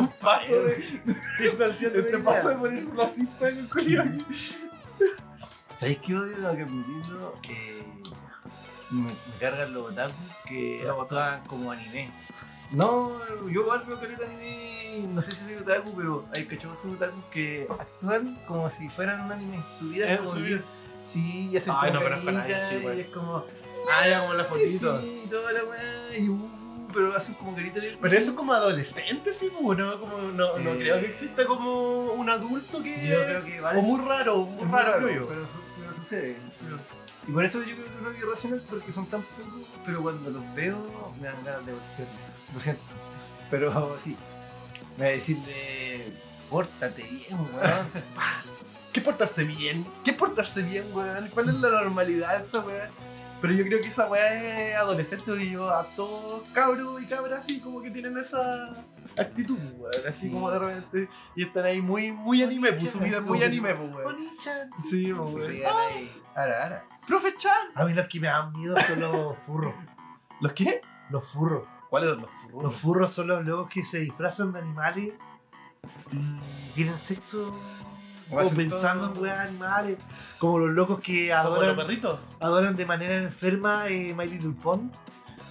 un 0.00 0.08
paso 0.20 0.64
de. 0.64 1.00
Estoy 1.38 1.56
planteando 1.56 1.98
Este 2.00 2.18
paso 2.18 2.48
de 2.48 2.56
ponerse 2.56 2.90
una 2.90 3.06
cinta 3.06 3.48
en 3.48 3.58
el 3.58 3.68
culiao. 3.68 4.06
¿Sabéis 5.76 5.98
qué 5.98 6.16
odio? 6.16 6.34
Tengo 6.34 6.56
que 6.56 6.62
admitirlo. 6.62 7.34
Eh, 7.50 7.84
me, 8.90 9.02
me 9.02 9.38
cargan 9.38 9.72
los 9.72 9.92
otakus 9.92 10.16
que 10.44 10.84
actúan 10.88 11.44
como 11.46 11.70
anime. 11.70 12.25
No, 12.72 13.12
yo 13.48 13.60
igual 13.62 13.84
veo 13.86 13.98
caleta 14.00 14.24
anime, 14.26 15.06
no 15.14 15.22
sé 15.22 15.30
si 15.32 15.44
soy 15.44 15.54
otaku, 15.54 15.92
pero 15.96 16.26
hay 16.34 16.44
cachorros 16.46 16.84
otakus 16.84 17.24
que 17.30 17.66
actúan 17.78 18.38
como 18.46 18.68
si 18.68 18.88
fueran 18.88 19.20
un 19.22 19.32
anime. 19.32 19.62
Su 19.78 19.88
vida 19.88 20.10
es 20.12 20.18
como 20.20 20.32
su 20.32 20.40
vida. 20.40 20.60
Sí, 21.04 21.48
y 21.52 21.56
hacen 21.56 21.72
Ay, 21.76 21.92
como 21.92 22.08
no 22.08 22.16
nadie 22.32 22.96
y 22.96 23.00
es 23.00 23.06
como... 23.08 23.44
Ah, 23.88 24.08
ya 24.08 24.20
como 24.20 24.34
la 24.34 24.42
"Ay, 24.42 24.48
fotito. 24.48 25.00
Sí, 25.00 25.22
y 25.24 25.28
toda 25.28 25.52
la 25.52 25.64
weá, 25.64 26.18
y 26.18 26.28
uh, 26.28 26.88
pero 26.92 27.14
hacen 27.14 27.34
como 27.36 27.54
caritas 27.54 27.82
de... 27.82 27.96
Pero 28.00 28.16
eso 28.16 28.30
es 28.30 28.36
como 28.36 28.52
adolescente, 28.52 29.32
sí, 29.32 29.48
pues, 29.62 29.78
¿no? 29.78 30.00
Como, 30.00 30.18
no, 30.18 30.58
no 30.58 30.70
Eh, 30.72 30.78
creo 30.78 31.00
que 31.00 31.06
exista 31.06 31.46
como 31.46 32.06
un 32.12 32.28
adulto 32.28 32.82
que. 32.82 33.06
Yo 33.06 33.22
creo 33.24 33.44
que 33.44 33.60
vale. 33.60 33.78
O 33.78 33.82
muy 33.82 34.00
raro, 34.04 34.38
muy 34.38 34.66
raro, 34.68 35.06
creo. 35.06 35.28
Pero 35.28 35.46
su- 35.46 35.60
su- 35.72 35.94
sucede. 35.94 36.36
Y 37.28 37.30
por 37.30 37.44
eso 37.44 37.60
yo 37.62 37.74
creo 37.76 37.86
que 37.86 38.02
no 38.02 38.10
es 38.10 38.18
irracional 38.18 38.64
porque 38.68 38.90
son 38.90 39.06
tan 39.06 39.22
pocos, 39.22 39.68
pero 39.84 40.02
cuando 40.02 40.30
los 40.30 40.54
veo 40.54 41.05
me 41.20 41.28
dan 41.28 41.44
ganas 41.44 41.66
de 41.66 41.72
golpearlos. 41.72 42.30
Lo 42.54 42.60
siento. 42.60 42.82
Pero 43.50 43.98
sí. 43.98 44.16
Me 44.96 45.04
va 45.04 45.10
a 45.10 45.14
decirle, 45.14 46.12
pórtate 46.50 47.02
bien, 47.02 47.38
weón. 47.54 47.90
¿Qué 48.92 49.00
portarse 49.02 49.44
bien? 49.44 49.86
¿Qué 50.04 50.12
portarse 50.14 50.62
bien, 50.62 50.86
weón? 50.94 51.28
¿Cuál 51.28 51.50
es 51.50 51.54
la 51.56 51.70
normalidad 51.70 52.44
esta 52.44 52.60
weá? 52.60 52.90
Pero 53.42 53.52
yo 53.52 53.64
creo 53.66 53.80
que 53.82 53.88
esa 53.88 54.06
weá 54.08 54.70
es 54.70 54.74
adolescente, 54.76 55.24
porque 55.26 55.50
yo 55.50 55.68
a 55.68 55.94
todos 55.94 56.48
cabros 56.50 57.02
y 57.02 57.06
cabras 57.06 57.44
así 57.44 57.60
como 57.60 57.82
que 57.82 57.90
tienen 57.90 58.16
esa 58.16 58.70
actitud, 59.18 59.58
weón. 59.76 59.92
Así 60.08 60.26
Sí. 60.28 60.30
como 60.30 60.50
de 60.50 60.58
repente. 60.58 61.08
Y 61.34 61.44
están 61.44 61.66
ahí 61.66 61.82
muy, 61.82 62.10
muy 62.12 62.42
anime, 62.42 62.70
pues 62.70 62.90
su 62.90 62.98
vida 62.98 63.18
es 63.18 63.24
muy 63.24 63.42
anime, 63.42 63.74
pues, 63.74 63.94
weón. 63.94 64.14
Oni-chan. 64.14 64.70
Sí, 64.82 65.12
pues, 65.12 65.34
weón. 65.34 65.52
Sí, 65.52 65.62
ahora 65.62 65.86
ahí. 65.88 66.22
Ahora, 66.34 66.62
ahora. 66.62 66.84
¡Profe 67.06 67.34
Chan! 67.36 67.68
A 67.74 67.84
mí 67.84 67.92
los 67.92 68.06
que 68.06 68.18
me 68.20 68.28
dan 68.28 68.50
miedo 68.52 68.74
son 68.80 69.00
los 69.00 69.36
furros. 69.44 69.74
¿Los 70.40 70.52
qué? 70.54 70.80
Los 71.10 71.24
furros. 71.28 71.66
¿Cuáles 71.90 72.10
son 72.10 72.22
los 72.22 72.30
furros? 72.30 72.62
Los 72.64 72.74
furros 72.76 73.10
son 73.12 73.26
los 73.28 73.44
locos 73.44 73.68
que 73.72 73.84
se 73.84 74.00
disfrazan 74.00 74.52
de 74.52 74.58
animales 74.60 75.14
y 76.12 76.72
tienen 76.74 76.98
sexo 76.98 77.54
O 78.30 78.40
hacen 78.40 78.54
o 78.54 78.56
pensando 78.56 79.08
todo- 79.10 79.16
en 79.16 79.22
weas 79.22 79.48
animales. 79.48 79.98
Como 80.38 80.58
los 80.58 80.70
locos 80.70 81.00
que 81.00 81.28
¿Como 81.30 81.44
los 81.50 81.58
adoran, 81.58 81.76
perritos? 81.76 82.18
adoran 82.40 82.76
de 82.76 82.86
manera 82.86 83.14
enferma 83.16 83.88
eh, 83.88 84.12
My 84.16 84.26
Little 84.26 84.54
Pony. 84.62 84.90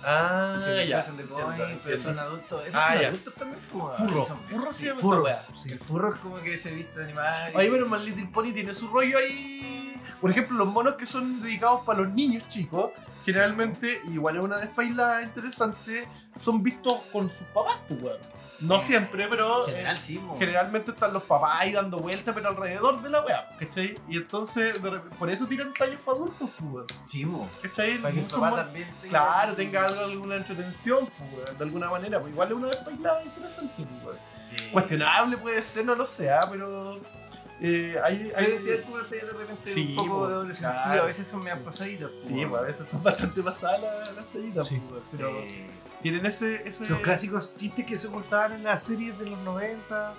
Ah, 0.07 0.55
Se 0.63 0.71
ya. 0.75 0.81
disfrazan 0.99 1.17
de 1.17 1.23
entiendo, 1.23 1.81
pero 1.83 1.97
son 1.97 2.19
adultos. 2.19 2.61
¿Esos 2.67 2.75
Ah, 2.79 2.91
son 2.91 3.01
ya. 3.01 3.07
adultos 3.07 3.33
también? 3.35 3.61
Como, 3.71 3.89
Furro. 3.89 4.25
son- 4.25 4.39
Furro 4.43 4.71
se 4.73 4.79
sí, 4.79 4.85
llama 4.85 4.99
Furro. 5.01 5.27
esa 5.27 5.41
wea. 5.47 5.55
Sí. 5.55 5.71
El 5.71 5.79
furro 5.79 6.13
es 6.13 6.19
como 6.19 6.35
que 6.37 6.57
se 6.57 6.75
viste 6.75 6.99
de 6.99 7.05
animal. 7.05 7.53
Ahí, 7.55 7.69
pero 7.71 7.89
My 7.89 7.97
Little 8.05 8.27
Pony 8.27 8.51
tiene 8.53 8.73
su 8.73 8.87
rollo 8.89 9.17
ahí. 9.17 9.99
Por 10.21 10.29
ejemplo, 10.29 10.57
los 10.57 10.67
monos 10.67 10.93
que 10.95 11.05
son 11.07 11.41
dedicados 11.41 11.81
para 11.85 12.01
los 12.03 12.13
niños 12.13 12.47
chicos, 12.47 12.91
generalmente, 13.25 14.01
igual 14.13 14.37
es 14.37 14.41
una 14.41 14.57
despailada 14.57 15.23
interesante, 15.23 16.07
son 16.37 16.61
vistos 16.63 16.99
con 17.11 17.31
sus 17.31 17.47
papás, 17.47 17.77
pues, 17.87 18.01
weón. 18.01 18.17
No 18.61 18.79
siempre, 18.79 19.27
pero. 19.27 19.67
Eh, 19.67 19.71
general 19.71 19.97
sí, 19.97 20.17
mo. 20.17 20.39
Generalmente 20.39 20.91
están 20.91 21.11
los 21.11 21.23
papás 21.23 21.59
ahí 21.59 21.73
dando 21.73 21.97
vueltas, 21.97 22.33
pero 22.33 22.47
alrededor 22.47 23.01
de 23.01 23.09
la 23.09 23.19
weá, 23.21 23.49
¿cachai? 23.59 23.95
Y 24.07 24.15
entonces, 24.15 24.81
de 24.81 24.89
repente- 24.91 25.17
por 25.17 25.29
eso 25.29 25.45
tiran 25.45 25.73
tallos 25.73 25.99
para 26.05 26.17
adultos, 26.17 26.49
pues, 26.57 26.71
weón. 26.71 26.85
Sí, 27.05 27.25
mo. 27.25 27.49
¿cachai? 27.61 27.97
Para 27.97 28.13
que 28.13 28.21
el 28.21 28.27
papá 28.27 28.55
también 28.55 28.87
tenga... 29.01 29.09
Claro, 29.09 29.53
tenga 29.55 29.85
algo, 29.85 30.01
alguna 30.05 30.35
entretención, 30.37 31.05
pues, 31.17 31.31
weón, 31.33 31.57
de 31.57 31.63
alguna 31.65 31.89
manera. 31.89 32.21
Pues 32.21 32.31
igual 32.31 32.47
es 32.47 32.53
una 32.55 32.67
despailada 32.67 33.23
interesante, 33.23 33.73
pues, 33.77 34.05
weón. 34.05 34.71
Cuestionable 34.71 35.37
puede 35.37 35.61
ser, 35.61 35.85
no 35.85 35.95
lo 35.95 36.05
sé, 36.05 36.31
ah, 36.31 36.47
pero. 36.49 37.01
Eh, 37.61 37.95
hay, 38.03 38.31
Sí, 38.35 38.43
hay- 38.43 38.81
como 38.83 38.97
de 38.97 39.21
repente 39.21 39.69
Sí, 39.69 39.87
un 39.91 39.95
poco 39.95 40.27
de 40.27 40.33
doble 40.35 40.53
claro. 40.53 40.83
sentido. 40.83 41.03
A 41.03 41.05
veces 41.07 41.27
son 41.27 41.39
medias 41.43 41.59
pasaditas. 41.59 42.11
po, 42.11 42.19
Sí, 42.19 42.43
a 42.43 42.61
veces 42.61 42.87
son 42.87 43.03
bastante 43.03 43.41
pasadas 43.43 43.81
las, 43.81 44.13
las 44.15 44.25
tallitas, 44.31 44.67
Sí. 44.67 44.81
pero 45.11 45.29
Eh, 45.39 45.67
tienen 46.01 46.25
ese, 46.25 46.67
ese. 46.67 46.85
Los 46.89 46.99
clásicos 46.99 47.55
chistes 47.55 47.85
que 47.85 47.95
se 47.95 48.07
ocultaban 48.07 48.53
en 48.53 48.63
las 48.63 48.83
series 48.83 49.17
de 49.17 49.25
los 49.27 49.39
90. 49.39 50.13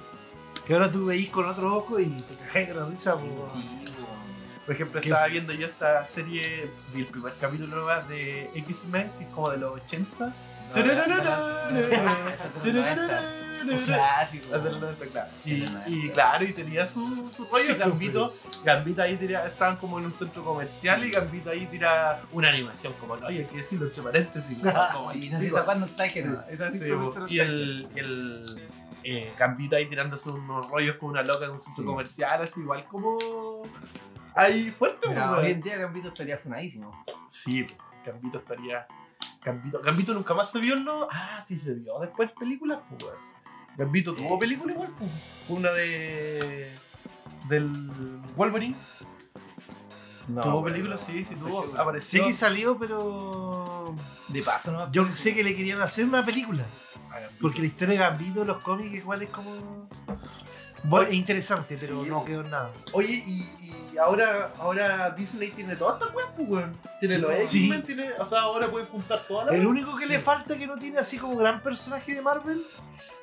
Que 0.66 0.74
ahora 0.74 0.90
tú 0.90 1.04
veís 1.06 1.28
con 1.28 1.46
otro 1.48 1.76
ojo 1.76 2.00
y 2.00 2.06
te 2.06 2.36
cajáis 2.38 2.68
de 2.68 2.74
la 2.74 2.86
risa. 2.86 3.16
sí. 3.46 3.82
Por 4.64 4.74
ejemplo, 4.74 5.00
¿Qué? 5.00 5.10
estaba 5.10 5.28
viendo 5.28 5.52
yo 5.52 5.66
esta 5.68 6.04
serie, 6.06 6.68
vi 6.92 7.02
el 7.02 7.06
primer 7.06 7.34
capítulo 7.40 7.76
nomás 7.76 8.08
de 8.08 8.50
X-Men, 8.52 9.12
que 9.16 9.22
es 9.24 9.30
como 9.30 9.48
de 9.50 9.58
los 9.58 9.76
80. 9.76 10.34
No, 10.74 10.84
la- 10.84 10.94
la- 10.94 11.06
la- 11.06 11.70
la- 11.70 11.80
esa 11.80 12.48
de 12.64 12.72
los 12.72 12.84
90. 12.84 13.45
Un 13.74 13.84
clásico. 13.84 14.48
90, 14.58 15.06
claro. 15.06 15.30
Y, 15.44 15.52
De 15.54 15.58
los 15.60 15.72
90. 15.72 15.90
y 15.90 16.10
claro, 16.10 16.44
y 16.44 16.52
tenía 16.52 16.86
su, 16.86 17.28
su 17.30 17.44
rollo. 17.46 17.64
Sí, 17.64 17.74
Gambito, 17.74 18.34
Gambito 18.64 19.02
ahí 19.02 19.16
tira, 19.16 19.46
estaban 19.46 19.76
como 19.76 19.98
en 19.98 20.06
un 20.06 20.12
centro 20.12 20.44
comercial 20.44 21.04
y 21.04 21.10
Gambito 21.10 21.50
ahí 21.50 21.66
tira 21.66 22.20
una 22.32 22.48
animación 22.48 22.92
como, 22.94 23.16
no, 23.16 23.30
y 23.30 23.38
hay 23.38 23.44
que 23.44 23.58
decirlo 23.58 23.86
entre 23.86 24.02
paréntesis. 24.02 24.58
como 24.92 25.12
Sí, 25.12 25.30
no 25.30 25.40
sé 25.40 25.50
cuándo 25.50 25.86
está 25.86 26.06
no 26.24 27.26
y 27.28 27.38
el, 27.38 27.88
el 27.94 28.44
eh, 29.02 29.32
Gambito 29.38 29.76
ahí 29.76 29.86
tirándose 29.86 30.30
unos 30.30 30.68
rollos 30.68 30.96
con 30.96 31.10
una 31.10 31.22
loca 31.22 31.44
en 31.44 31.52
un 31.52 31.60
centro 31.60 31.82
Sí. 31.82 31.84
comercial, 31.84 32.42
así 32.42 32.60
igual 32.60 32.84
como 32.84 33.16
ahí 34.34 34.70
fuerte, 34.70 35.08
Pero 35.08 35.28
pues, 35.28 35.44
hoy 35.44 35.50
en 35.52 35.60
día 35.62 35.76
Gambito 35.76 36.08
estaría 36.08 36.36
funadísimo. 36.38 37.04
Sí, 37.28 37.66
Gambito 38.04 38.38
estaría. 38.38 38.86
Gambito, 39.42 39.80
Gambito 39.80 40.12
nunca 40.12 40.34
más 40.34 40.50
se 40.50 40.58
vio 40.58 40.74
en 40.74 40.84
los. 40.84 41.06
Ah, 41.10 41.42
sí 41.46 41.56
se 41.58 41.74
vio 41.74 41.98
después 42.00 42.30
películas, 42.32 42.80
pues. 42.88 43.12
Gambito 43.76 44.14
tuvo 44.14 44.38
película 44.38 44.72
igual. 44.72 44.90
Una 45.48 45.70
de. 45.72 46.74
del 47.48 47.70
Wolverine. 48.36 48.76
No, 50.28 50.42
tuvo 50.42 50.60
bueno, 50.60 50.74
película, 50.74 50.94
no. 50.96 51.00
sí, 51.00 51.24
sí 51.24 51.34
tuvo. 51.36 51.60
seguro. 51.62 51.72
Sé 51.76 51.80
Apareció. 51.80 52.26
que 52.26 52.32
salió, 52.32 52.78
pero. 52.78 53.94
De 54.28 54.42
paso, 54.42 54.72
¿no? 54.72 54.90
Yo 54.90 55.06
sé 55.12 55.34
que 55.34 55.44
le 55.44 55.54
querían 55.54 55.80
hacer 55.80 56.04
una 56.04 56.24
película. 56.24 56.64
Porque 57.40 57.60
la 57.60 57.66
historia 57.66 57.94
de 57.94 58.00
Gambito, 58.00 58.44
los 58.44 58.58
cómics, 58.58 58.94
igual 58.94 59.22
es 59.22 59.30
como. 59.30 59.88
Bueno, 60.84 61.08
es 61.08 61.14
interesante, 61.14 61.76
pero 61.80 62.04
Sí, 62.04 62.10
no 62.10 62.24
quedó 62.24 62.42
en 62.42 62.50
nada. 62.50 62.72
Oye, 62.92 63.22
y, 63.26 63.92
y 63.94 63.98
ahora, 63.98 64.52
ahora 64.58 65.10
Disney 65.10 65.50
tiene 65.50 65.74
todas 65.76 66.00
estas 66.00 66.14
weas, 66.14 66.28
pues, 66.36 66.48
weón. 66.48 66.76
Tiene 67.00 67.16
Sí, 67.16 67.20
los 67.20 67.30
sí. 67.48 67.64
X-Men, 67.64 67.82
tiene. 67.82 68.10
O 68.18 68.26
sea, 68.26 68.40
ahora 68.40 68.68
pueden 68.70 68.88
juntar 68.88 69.26
todas 69.26 69.46
las. 69.46 69.54
El 69.54 69.66
único 69.66 69.96
que 69.96 70.06
le 70.06 70.18
falta 70.18 70.56
que 70.58 70.66
no 70.66 70.76
tiene 70.76 70.98
así 70.98 71.18
como 71.18 71.36
gran 71.36 71.62
personaje 71.62 72.14
de 72.14 72.22
Marvel 72.22 72.62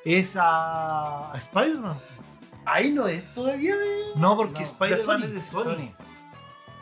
es 0.04 0.36
a, 0.36 1.32
a 1.32 1.36
Spider-Man. 1.36 1.98
Ahí 2.66 2.92
no 2.92 3.06
es 3.06 3.24
todavía 3.34 3.76
de. 3.76 3.86
No, 4.16 4.36
porque 4.36 4.60
No, 4.60 4.66
Spider-Man 4.66 5.20
de 5.20 5.26
es 5.28 5.34
de 5.34 5.42
Sony. 5.42 5.62
Sony. 5.64 5.92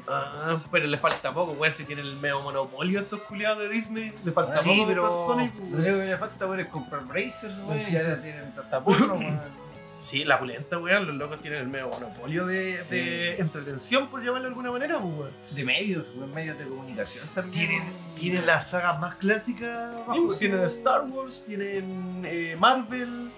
Ah, 0.09 0.59
pero 0.71 0.87
le 0.87 0.99
falta 0.99 1.33
poco, 1.33 1.53
weón, 1.53 1.73
si 1.75 1.85
tienen 1.85 2.05
el 2.07 2.17
medio 2.17 2.41
monopolio 2.41 2.99
a 2.99 3.03
estos 3.03 3.21
culiados 3.23 3.59
de 3.61 3.69
Disney. 3.69 4.13
Le 4.25 4.33
falta 4.33 4.53
Sí, 4.57 4.69
poco 4.77 4.87
pero- 4.89 5.13
Sony, 5.27 5.51
pues, 5.57 5.71
Lo 5.71 5.77
weón. 5.77 5.81
único 5.87 5.99
que 5.99 6.05
le 6.07 6.19
falta, 6.19 6.47
weón, 6.47 6.61
es 6.61 6.67
comprar 6.69 7.05
Brazers, 7.05 7.57
weón. 7.67 7.79
Sí, 7.81 7.93
Ya 7.93 8.21
tienen 8.21 8.53
hasta 8.59 8.83
porro, 8.85 9.15
weón. 9.15 9.41
Sí, 10.03 10.25
la 10.25 10.39
pulenta, 10.39 10.79
weón. 10.79 11.07
Los 11.07 11.15
locos 11.17 11.41
tienen 11.41 11.61
el 11.61 11.69
medio 11.69 11.89
monopolio 11.89 12.45
de, 12.45 12.83
de 12.85 13.37
entretención, 13.37 14.09
por 14.11 14.21
llamarlo 14.21 14.43
de 14.43 14.49
alguna 14.49 14.73
manera, 14.73 14.99
pues, 15.01 15.15
weón. 15.15 15.31
De 15.53 15.65
medios, 15.65 16.11
weón, 16.17 16.31
medios 16.35 16.59
de 16.59 16.65
comunicación 16.67 17.29
también. 17.35 17.53
Tienen, 17.69 17.93
tienen 18.17 18.45
las 18.47 18.71
sagas 18.71 18.99
más 18.99 19.15
clásicas. 19.15 19.95
Sí, 20.13 20.21
pues, 20.25 20.35
su- 20.35 20.39
tienen 20.41 20.65
Star 20.65 21.03
Wars, 21.03 21.45
tienen 21.47 22.23
eh, 22.27 22.57
Marvel, 22.59 23.31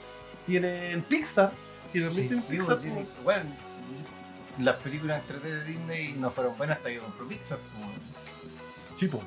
tienen 0.46 1.03
Pixar. 1.03 1.53
Que 1.92 2.00
también 2.00 2.22
Sí, 2.22 2.29
tienen 2.29 2.46
sí, 2.46 2.57
Pixar. 2.57 2.81
tienen- 2.81 3.09
bueno, 3.22 3.44
las 4.59 4.77
películas 4.77 5.20
en 5.20 5.27
3D 5.37 5.42
de 5.42 5.64
Disney 5.64 6.12
no 6.14 6.31
fueron 6.31 6.57
buenas 6.57 6.79
hasta 6.79 6.88
que 6.88 6.98
compró 6.98 7.29
Pixar, 7.29 7.59
weón. 7.79 7.92
pues. 7.92 8.98
Sí, 8.98 9.09
pues. 9.09 9.22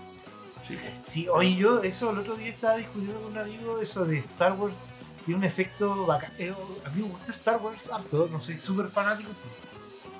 Sí, 0.62 0.76
pues. 0.76 0.94
Sí, 1.04 1.28
oye, 1.30 1.56
yo 1.56 1.84
eso 1.84 2.10
el 2.10 2.18
otro 2.18 2.36
día 2.36 2.48
estaba 2.50 2.78
discutiendo 2.78 3.22
con 3.22 3.32
un 3.34 3.38
amigo 3.38 3.80
eso 3.80 4.06
de 4.06 4.18
Star 4.18 4.54
Wars. 4.54 4.78
Tiene 5.28 5.38
un 5.40 5.44
efecto 5.44 6.06
bacán. 6.08 6.32
Eh, 6.40 6.56
a 6.86 6.90
mí 6.90 7.02
me 7.04 7.10
gusta 7.10 7.30
Star 7.32 7.62
Wars 7.62 7.92
harto, 7.92 8.28
no 8.32 8.40
soy 8.40 8.58
súper 8.58 8.88
fanático, 8.88 9.30
sí. 9.36 9.44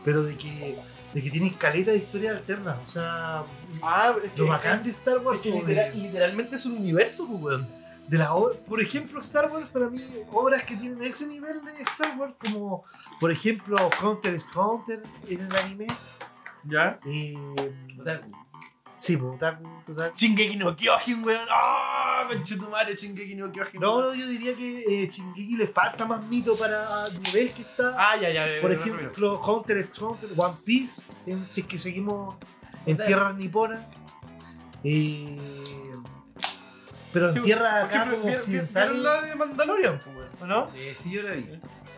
Pero 0.06 0.22
de 0.22 0.38
que, 0.38 0.78
de 1.14 1.24
que 1.24 1.30
tiene 1.32 1.56
caleta 1.58 1.92
de 1.92 1.98
historia 1.98 2.32
alterna. 2.32 2.78
O 2.84 2.88
sea, 2.88 3.44
Ah, 3.82 4.14
es 4.24 4.38
lo 4.38 4.48
bacán 4.48 4.84
de 4.84 4.90
Star 4.92 5.20
Wars 5.20 5.40
es 5.40 5.44
que 5.46 5.52
como 5.52 5.64
de- 5.64 5.74
literal- 5.74 6.02
literalmente 6.04 6.56
es 6.58 6.66
un 6.66 6.78
universo, 6.78 7.26
pues, 7.28 7.42
weón. 7.42 7.68
de 8.08 8.18
la 8.18 8.34
por 8.68 8.80
ejemplo 8.82 9.20
Star 9.20 9.52
Wars 9.52 9.68
para 9.68 9.90
mí 9.90 10.02
obras 10.32 10.64
que 10.64 10.78
tienen 10.78 11.02
ese 11.04 11.28
nivel 11.28 11.60
de 11.66 11.82
Star 11.84 12.18
Wars 12.18 12.36
como 12.40 12.84
por 13.20 13.32
ejemplo 13.32 13.76
Counter 14.00 14.34
x 14.34 14.46
Counter 14.54 15.04
en 15.28 15.42
el 15.42 15.56
anime 15.58 15.88
¿Ya? 16.64 16.98
eh. 17.06 17.36
Sí 18.98 19.16
pues, 19.16 19.34
total. 19.40 20.12
Shingeki 20.16 20.58
no 20.58 20.76
Kyojin, 20.76 21.24
weón. 21.24 21.48
¡Ah! 21.52 22.26
conchetumare, 22.28 22.96
Shingeki 22.96 23.36
no 23.36 23.52
Kyojin. 23.52 23.80
no, 23.80 24.02
no 24.02 24.14
yo 24.14 24.28
diría 24.28 24.54
que 24.56 24.80
eh, 25.04 25.08
Shingeki 25.10 25.56
le 25.56 25.68
falta 25.68 26.06
más 26.06 26.22
mito 26.24 26.58
para 26.58 27.06
el 27.06 27.22
nivel 27.22 27.54
que 27.54 27.62
está 27.62 27.94
Ah, 27.98 28.18
ya, 28.18 28.30
ya. 28.30 28.56
ya, 28.56 28.62
por 28.62 28.72
ejemplo 28.74 29.40
Counter 29.42 29.78
x 29.78 30.00
Counter 30.00 30.30
One 30.36 30.56
Piece 30.66 31.32
en- 31.32 31.46
si 31.48 31.62
es 31.62 31.68
que 31.68 31.78
seguimos 31.80 32.36
en 32.86 32.98
tierras 32.98 33.36
niponas 33.38 33.86
eh, 34.84 35.38
pero 37.14 37.30
en 37.30 37.42
tierras 37.42 37.86
acá 37.86 38.10
como 38.10 38.24
¿vieron- 38.24 38.36
occidentales 38.40 38.94
¿Vieron 38.94 39.04
la 39.04 39.22
de 39.22 39.36
Mandalorian, 39.36 40.02
pues, 40.04 40.16
weón? 40.18 40.30
¿O 40.42 40.46
no? 40.46 40.70
Eh, 40.76 40.94
sí, 40.96 41.12
yo 41.12 41.24
la 41.24 41.32
vi. 41.32 41.48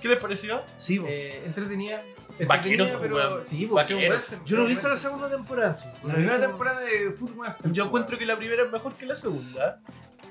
¿Qué 0.01 0.07
les 0.07 0.19
pareció? 0.19 0.63
sí 0.77 0.99
pues. 0.99 1.11
Eh, 1.11 1.43
entretenida. 1.45 2.01
Vaqueros, 2.47 2.89
pero 3.01 3.15
weón. 3.17 3.45
sí, 3.45 3.65
un 3.65 3.73
western. 3.73 4.45
yo 4.45 4.57
no 4.57 4.63
he 4.63 4.67
visto 4.67 4.87
la 4.87 4.93
western. 4.93 4.97
segunda 4.97 5.29
temporada 5.29 5.75
sí. 5.75 5.89
La 6.05 6.13
primera 6.13 6.39
temporada 6.39 6.79
de 6.79 7.11
Food 7.11 7.35
Master. 7.35 7.71
Yo 7.73 7.85
encuentro 7.85 8.17
que 8.17 8.25
la 8.25 8.37
primera 8.37 8.63
es 8.63 8.71
mejor 8.71 8.93
que 8.93 9.05
la 9.05 9.15
segunda. 9.15 9.81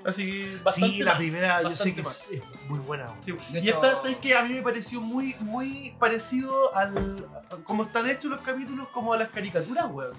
Así 0.07 0.25
que 0.27 0.57
bastante 0.63 0.95
Sí, 0.97 1.03
la 1.03 1.11
más, 1.11 1.19
primera 1.19 1.63
yo 1.63 1.77
sé 1.77 1.93
que 1.95 2.03
más. 2.03 2.31
es, 2.31 2.41
muy 2.69 2.79
buena. 2.79 3.13
Sí, 3.19 3.35
y 3.53 3.59
hecho- 3.59 3.75
esta, 3.75 3.97
¿sabes 3.97 4.17
que 4.17 4.35
A 4.35 4.43
mí 4.45 4.55
me 4.55 4.63
pareció 4.63 5.01
muy, 5.03 5.35
muy 5.41 5.95
parecido 5.99 6.75
al. 6.75 7.27
a- 7.51 7.57
como 7.65 7.83
están 7.83 8.09
hechos 8.09 8.31
los 8.31 8.41
capítulos, 8.41 8.89
como 8.89 9.13
a 9.13 9.19
las 9.19 9.29
caricaturas, 9.29 9.87
weón. 9.91 10.13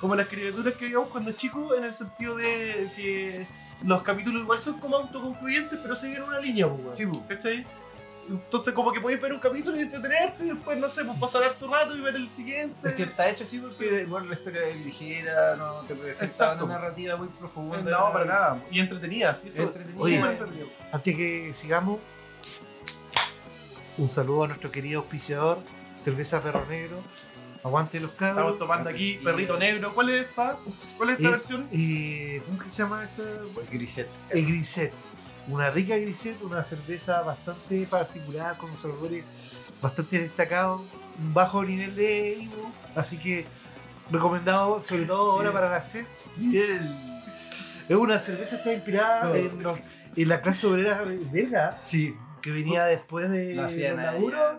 Como 0.00 0.14
las 0.16 0.28
caricaturas 0.28 0.74
que 0.74 0.86
veíamos 0.86 1.08
cuando 1.08 1.32
chicos, 1.32 1.78
en 1.78 1.84
el 1.84 1.94
sentido 1.94 2.36
de 2.36 2.90
que 2.94 3.46
los 3.84 4.02
capítulos 4.02 4.42
igual 4.42 4.58
son 4.58 4.78
como 4.80 4.96
autoconcluyentes, 4.96 5.78
pero 5.80 5.96
siguen 5.96 6.24
una 6.24 6.40
línea, 6.40 6.66
weón. 6.66 6.92
Sí, 6.92 7.04
bu. 7.06 7.26
¿Cachai? 7.26 7.64
Entonces, 8.28 8.74
como 8.74 8.92
que 8.92 9.00
podéis 9.00 9.20
ver 9.20 9.32
un 9.32 9.38
capítulo 9.38 9.76
y 9.76 9.80
entretenerte, 9.82 10.44
y 10.44 10.48
después, 10.48 10.76
no 10.78 10.88
sé, 10.88 11.04
pues 11.04 11.16
pasar 11.18 11.44
harto 11.44 11.68
rato 11.68 11.96
y 11.96 12.00
ver 12.00 12.16
el 12.16 12.30
siguiente. 12.30 12.88
Es 12.88 12.94
que 12.94 13.04
está 13.04 13.30
hecho 13.30 13.44
así 13.44 13.58
porque 13.58 14.02
igual 14.02 14.28
la 14.28 14.34
historia 14.34 14.62
es 14.66 14.76
ligera, 14.84 15.54
no 15.56 15.80
te 15.82 15.94
presenta 15.94 16.32
Exacto. 16.44 16.64
una 16.64 16.74
narrativa 16.74 17.16
muy 17.16 17.28
profunda. 17.28 17.78
No, 17.78 18.12
para 18.12 18.24
nada. 18.24 18.62
Y 18.70 18.80
entretenida, 18.80 19.34
sí, 19.34 19.48
eso. 19.48 19.62
Entretenida. 19.62 20.00
Oye. 20.02 20.20
Antes 20.92 21.14
que 21.16 21.54
sigamos, 21.54 22.00
un 23.98 24.08
saludo 24.08 24.44
a 24.44 24.48
nuestro 24.48 24.70
querido 24.70 25.00
auspiciador, 25.00 25.58
Cerveza 25.96 26.42
Perro 26.42 26.66
Negro. 26.66 27.02
Aguante 27.64 27.98
los 27.98 28.12
Estamos 28.12 28.36
cabros. 28.36 28.58
tomando 28.58 28.90
aquí. 28.90 29.18
Perrito 29.24 29.56
Negro. 29.56 29.92
¿Cuál 29.94 30.10
es 30.10 30.26
esta? 30.26 30.56
¿Cuál 30.96 31.10
es 31.10 31.16
esta 31.16 31.28
Eh, 31.28 31.30
versión? 31.32 31.68
eh, 31.72 32.42
¿Cómo 32.46 32.58
que 32.58 32.68
se 32.68 32.82
llama 32.82 33.02
esta? 33.04 33.22
El 33.22 33.66
Grisette. 33.70 34.08
El 34.30 34.46
Grisette. 34.46 34.92
Una 35.48 35.70
rica 35.70 35.96
Grisette, 35.96 36.42
una 36.42 36.64
cerveza 36.64 37.22
bastante 37.22 37.86
particular, 37.86 38.56
con 38.58 38.76
sabores 38.76 39.24
bastante 39.80 40.18
destacados, 40.18 40.82
un 41.18 41.32
bajo 41.34 41.62
nivel 41.64 41.94
de 41.94 42.34
Ibu, 42.40 42.72
así 42.96 43.18
que 43.18 43.46
recomendado 44.10 44.80
sobre 44.82 45.04
todo 45.04 45.32
ahora 45.32 45.52
para 45.52 45.70
la 45.70 45.80
sed. 45.82 46.06
Bien. 46.36 47.22
Es 47.88 47.96
una 47.96 48.18
cerveza 48.18 48.56
que 48.56 48.56
está 48.56 48.72
inspirada 48.72 49.24
No. 49.28 49.34
en, 49.36 49.62
los- 49.62 49.78
en 50.16 50.28
la 50.28 50.40
clase 50.40 50.66
obrera 50.66 51.02
belga, 51.02 51.78
Sí. 51.84 52.16
que 52.42 52.50
venía 52.50 52.84
después 52.84 53.30
de 53.30 53.54
No 53.54 53.62
los 53.62 53.76
laburos. 53.76 54.58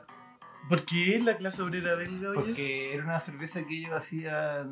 ¿Por 0.69 0.83
qué 0.85 1.19
la 1.23 1.37
clase 1.37 1.61
obrera 1.61 1.95
belga, 1.95 2.29
oye? 2.31 2.39
Porque 2.39 2.93
era 2.93 3.03
una 3.05 3.19
cerveza 3.21 3.65
que 3.65 3.77
ellos 3.77 3.91
hacían. 3.93 4.69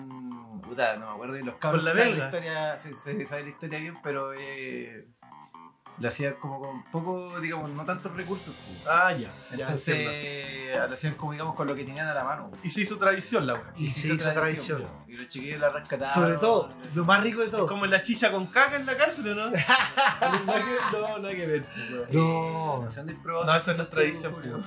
Puta, 0.61 0.97
no 0.97 1.05
me 1.07 1.11
acuerdo 1.13 1.33
de 1.35 1.43
los 1.43 1.55
cabros. 1.55 1.85
Con 1.85 1.95
la 1.95 2.03
belga. 2.03 2.25
historia, 2.25 2.77
se, 2.77 2.93
se 2.93 3.25
sabe 3.25 3.43
la 3.43 3.49
historia 3.49 3.79
bien, 3.79 3.93
pero 4.03 4.33
eh, 4.33 5.07
la 5.99 6.09
hacían 6.09 6.33
como 6.33 6.59
con 6.59 6.83
poco, 6.85 7.39
digamos, 7.39 7.69
no 7.69 7.85
tantos 7.85 8.13
recursos. 8.15 8.53
pues. 8.65 8.79
Ah, 8.87 9.11
ya. 9.13 9.31
ya 9.51 9.63
Entonces, 9.65 9.97
entiendo. 9.97 10.87
la 10.89 10.93
hacían 10.93 11.13
como, 11.15 11.31
digamos, 11.31 11.55
con 11.55 11.67
lo 11.67 11.75
que 11.75 11.83
tenían 11.85 12.07
a 12.07 12.13
la 12.13 12.23
mano. 12.23 12.51
Y 12.63 12.69
se 12.69 12.81
hizo 12.81 12.97
tradición 12.97 13.47
la 13.47 13.53
weá. 13.53 13.73
Y 13.77 13.87
se 13.89 14.13
hizo 14.13 14.31
tradición. 14.33 14.81
pues. 14.81 15.15
Y 15.15 15.17
los 15.21 15.27
chiquillos 15.29 15.59
la 15.59 15.69
rescataron. 15.69 16.13
Sobre 16.13 16.37
todo, 16.37 16.69
lo 16.93 17.05
más 17.05 17.23
rico 17.23 17.39
de 17.39 17.45
Es 17.45 17.51
todo. 17.51 17.65
como 17.67 17.85
la 17.85 18.01
chicha 18.01 18.31
con 18.31 18.47
caca 18.47 18.75
en 18.75 18.85
la 18.85 18.97
cárcel, 18.97 19.29
¿o 19.29 19.35
no? 19.35 19.45
no, 19.45 19.51
nada 20.45 20.63
que, 20.65 20.97
no, 20.97 21.19
nada 21.19 21.33
que 21.35 21.45
ver. 21.47 21.65
pues. 21.65 22.13
No. 22.13 22.81
No 22.83 22.89
se 22.89 22.99
han 22.99 23.07
probado 23.23 23.45
No, 23.45 23.55
esa 23.55 23.71
es 23.71 23.77
la 23.77 23.89
tradición, 23.89 24.33
Julio. 24.33 24.57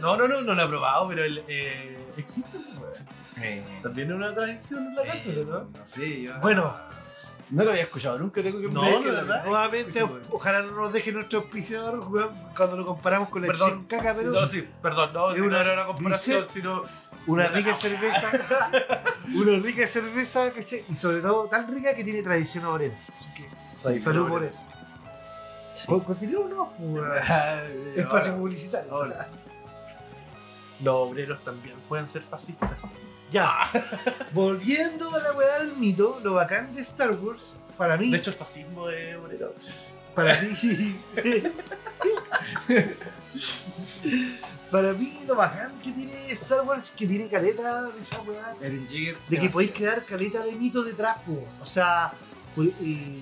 No, 0.00 0.16
no, 0.16 0.28
no, 0.28 0.42
no 0.42 0.54
la 0.54 0.64
he 0.64 0.68
probado, 0.68 1.08
pero 1.08 1.24
el, 1.24 1.42
eh, 1.48 1.98
existe, 2.16 2.58
pues. 2.78 3.04
Eh, 3.40 3.64
También 3.82 4.10
es 4.10 4.16
una 4.16 4.34
tradición 4.34 4.86
en 4.88 4.94
la 4.96 5.02
cárcel, 5.04 5.38
¿o 5.38 5.44
¿no? 5.50 5.60
No 5.78 5.86
sé, 5.86 6.22
yo. 6.22 6.38
Bueno. 6.40 6.74
No 7.50 7.64
lo 7.64 7.70
había 7.70 7.82
escuchado 7.84 8.18
nunca, 8.18 8.42
tengo 8.42 8.60
que 8.60 8.68
No, 8.68 8.82
de 8.82 9.10
verdad. 9.10 9.44
Nuevamente, 9.44 9.98
escucho, 10.00 10.20
ojalá 10.30 10.62
no 10.62 10.72
nos 10.72 10.92
deje 10.92 11.12
nuestro 11.12 11.40
auspiciador 11.40 11.98
weón, 12.00 12.34
cuando 12.56 12.76
lo 12.76 12.84
comparamos 12.86 13.30
con 13.30 13.40
la 13.42 13.48
Perdón. 13.48 13.70
Chichen 13.70 13.84
caca, 13.86 14.14
pero 14.14 14.30
No, 14.32 14.46
sí, 14.46 14.68
perdón, 14.82 15.12
no, 15.14 15.28
Es 15.30 15.34
si 15.36 15.40
no 15.40 15.46
una 15.46 15.60
era 15.62 15.72
una 15.72 15.86
comparación, 15.86 16.46
sino. 16.52 16.82
una 17.26 17.48
rica 17.48 17.74
cerveza, 17.74 18.30
una 19.34 19.58
rica 19.60 19.86
cerveza, 19.86 20.52
¿cachai? 20.52 20.84
Y 20.88 20.96
sobre 20.96 21.20
todo 21.22 21.46
tan 21.48 21.72
rica 21.72 21.94
que 21.94 22.04
tiene 22.04 22.22
tradición 22.22 22.66
obrera. 22.66 22.98
Así 23.16 23.32
que 23.34 23.48
Soy 23.80 23.98
salud 23.98 24.28
por 24.28 24.44
eso. 24.44 24.66
Con- 25.86 26.00
Continuemos, 26.00 26.50
¿no? 26.50 26.72
Weón. 26.80 27.12
Espacio 27.96 28.36
publicitario. 28.36 28.92
Ahora. 28.92 29.28
Los 30.80 30.94
obreros 30.94 31.42
también 31.44 31.76
pueden 31.88 32.06
ser 32.06 32.22
fascistas. 32.22 32.70
Ya. 33.30 33.70
Volviendo 34.32 35.14
a 35.14 35.22
la 35.22 35.32
weá 35.32 35.58
del 35.60 35.76
mito, 35.76 36.20
lo 36.22 36.34
bacán 36.34 36.72
de 36.72 36.80
Star 36.80 37.12
Wars, 37.12 37.54
para 37.76 37.96
mí, 37.96 38.10
De 38.10 38.18
hecho, 38.18 38.30
el 38.30 38.36
fascismo 38.36 38.86
de 38.88 39.16
obrero. 39.16 39.54
para 40.14 40.40
mí, 40.40 41.00
para 44.70 44.92
mí 44.94 45.20
lo 45.26 45.36
bacán 45.36 45.80
que 45.82 45.92
tiene 45.92 46.30
Star 46.32 46.62
Wars, 46.62 46.90
que 46.90 47.06
tiene 47.06 47.28
caleta 47.28 47.82
de 47.82 48.00
esa 48.00 48.20
weá, 48.22 48.54
de 48.60 49.38
que 49.38 49.48
podéis 49.48 49.72
crear 49.72 50.04
caleta 50.04 50.42
de 50.42 50.52
mito 50.52 50.82
detrás, 50.82 51.18
po. 51.24 51.46
o 51.60 51.66
sea, 51.66 52.12
pues, 52.56 52.70
eh, 52.80 53.20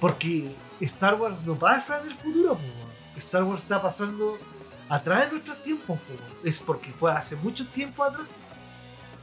porque 0.00 0.54
Star 0.80 1.14
Wars 1.14 1.42
no 1.44 1.58
pasa 1.58 2.00
en 2.02 2.08
el 2.08 2.14
futuro, 2.16 2.54
po. 2.54 3.18
Star 3.18 3.42
Wars 3.44 3.62
está 3.62 3.80
pasando 3.80 4.38
atrás 4.88 5.26
de 5.26 5.32
nuestros 5.32 5.62
tiempos, 5.62 5.98
po. 5.98 6.14
es 6.44 6.58
porque 6.58 6.92
fue 6.92 7.10
hace 7.10 7.36
mucho 7.36 7.66
tiempo 7.68 8.04
atrás. 8.04 8.26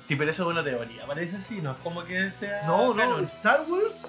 Sí, 0.05 0.15
pero 0.15 0.29
eso 0.29 0.43
es 0.43 0.49
una 0.49 0.63
teoría, 0.63 1.05
parece 1.05 1.37
así, 1.37 1.61
no 1.61 1.71
es 1.71 1.77
como 1.77 2.03
que 2.03 2.31
sea. 2.31 2.65
No, 2.65 2.89
no, 2.89 2.95
canon. 2.95 3.23
Star 3.25 3.65
Wars, 3.69 4.07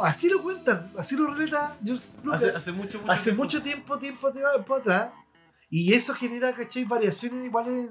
así 0.00 0.28
lo 0.28 0.42
cuentan, 0.42 0.92
así 0.96 1.16
lo 1.16 1.32
relata. 1.34 1.76
Hace, 2.32 2.50
hace 2.50 2.72
mucho, 2.72 2.98
mucho 3.00 3.12
hace 3.12 3.24
tiempo. 3.24 3.42
mucho 3.42 3.62
tiempo, 3.62 3.98
tiempo, 3.98 4.32
tiempo 4.32 4.74
atrás. 4.74 5.10
Y 5.68 5.94
eso 5.94 6.14
genera, 6.14 6.52
¿cachai? 6.54 6.84
Variaciones 6.84 7.46
iguales 7.46 7.90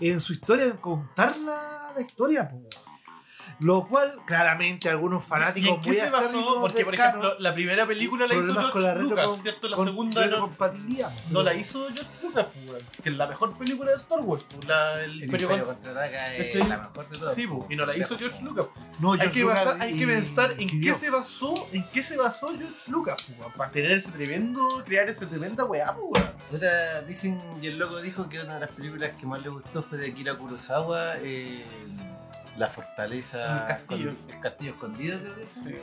en 0.00 0.20
su 0.20 0.34
historia, 0.34 0.66
en 0.66 0.76
contar 0.76 1.36
la, 1.38 1.92
la 1.96 2.02
historia. 2.02 2.48
po. 2.48 2.60
Lo 3.62 3.86
cual, 3.86 4.12
claramente, 4.24 4.88
algunos 4.88 5.24
¿Y 5.24 5.28
fanáticos 5.28 5.70
en 5.76 5.80
qué 5.80 5.88
muy 5.90 5.96
se 5.98 6.10
basó? 6.10 6.60
Porque, 6.60 6.84
por 6.84 6.94
ejemplo, 6.94 7.38
la 7.38 7.54
primera 7.54 7.86
película 7.86 8.26
la 8.26 8.34
hizo 8.34 8.46
la 8.54 8.70
George 8.72 8.98
Lucas, 9.02 9.38
¿cierto? 9.42 9.68
La 9.68 9.76
con 9.76 9.86
segunda 9.86 10.26
no, 10.26 10.50
po. 10.50 10.70
no 11.30 11.42
la 11.42 11.54
hizo 11.54 11.86
George 11.94 12.10
Lucas, 12.22 12.46
que 13.02 13.08
es 13.10 13.16
la 13.16 13.26
mejor 13.26 13.56
película 13.56 13.90
de 13.90 13.96
Star 13.96 14.20
Wars. 14.20 14.44
La, 14.66 15.02
el 15.04 15.10
El 15.12 15.24
Imperio 15.24 15.46
Imperio 15.46 15.66
contra- 15.66 15.90
contraataca 15.92 16.36
es 16.36 16.54
la 16.68 16.78
mejor 16.78 17.08
de 17.08 17.18
todas. 17.18 17.34
Sí, 17.34 17.46
pues, 17.46 17.62
y 17.70 17.76
no 17.76 17.86
la 17.86 17.96
hizo 17.96 18.18
George 18.18 18.42
Lucas. 18.42 18.66
No, 18.98 19.12
Hay 19.12 19.18
George 19.20 19.34
que, 19.34 19.40
Lucas 19.42 19.64
basar- 19.64 19.82
hay 19.82 19.92
que 19.98 20.02
y- 20.02 20.06
pensar 20.06 20.50
en 20.58 20.80
qué 20.80 20.94
se 20.94 21.10
basó, 21.10 21.68
en 21.72 21.88
qué 21.90 22.02
se 22.02 22.16
basó 22.16 22.48
George 22.48 22.90
Lucas, 22.90 23.32
weón, 23.38 23.52
para 23.52 23.70
tener 23.70 23.92
ese 23.92 24.12
tremendo, 24.12 24.60
crear 24.84 25.08
esa 25.08 25.26
tremenda 25.28 25.64
weá, 25.64 25.96
dicen, 27.06 27.40
y 27.60 27.66
el 27.66 27.78
loco 27.78 28.00
dijo 28.00 28.28
que 28.28 28.40
una 28.40 28.54
de 28.54 28.60
las 28.60 28.70
películas 28.70 29.10
que 29.18 29.26
más 29.26 29.42
le 29.42 29.48
gustó 29.48 29.82
fue 29.82 29.98
de 29.98 30.10
Akira 30.10 30.36
Kurosawa, 30.36 31.14
eh, 31.18 31.64
La 32.56 32.68
Fortaleza. 32.68 33.62
El 33.62 33.66
castillo. 33.66 34.14
con- 34.14 34.30
el 34.30 34.40
castillo 34.40 34.70
escondido, 34.72 35.18
creo 35.20 35.34
que 35.36 35.42
es. 35.44 35.50
Sí, 35.50 35.74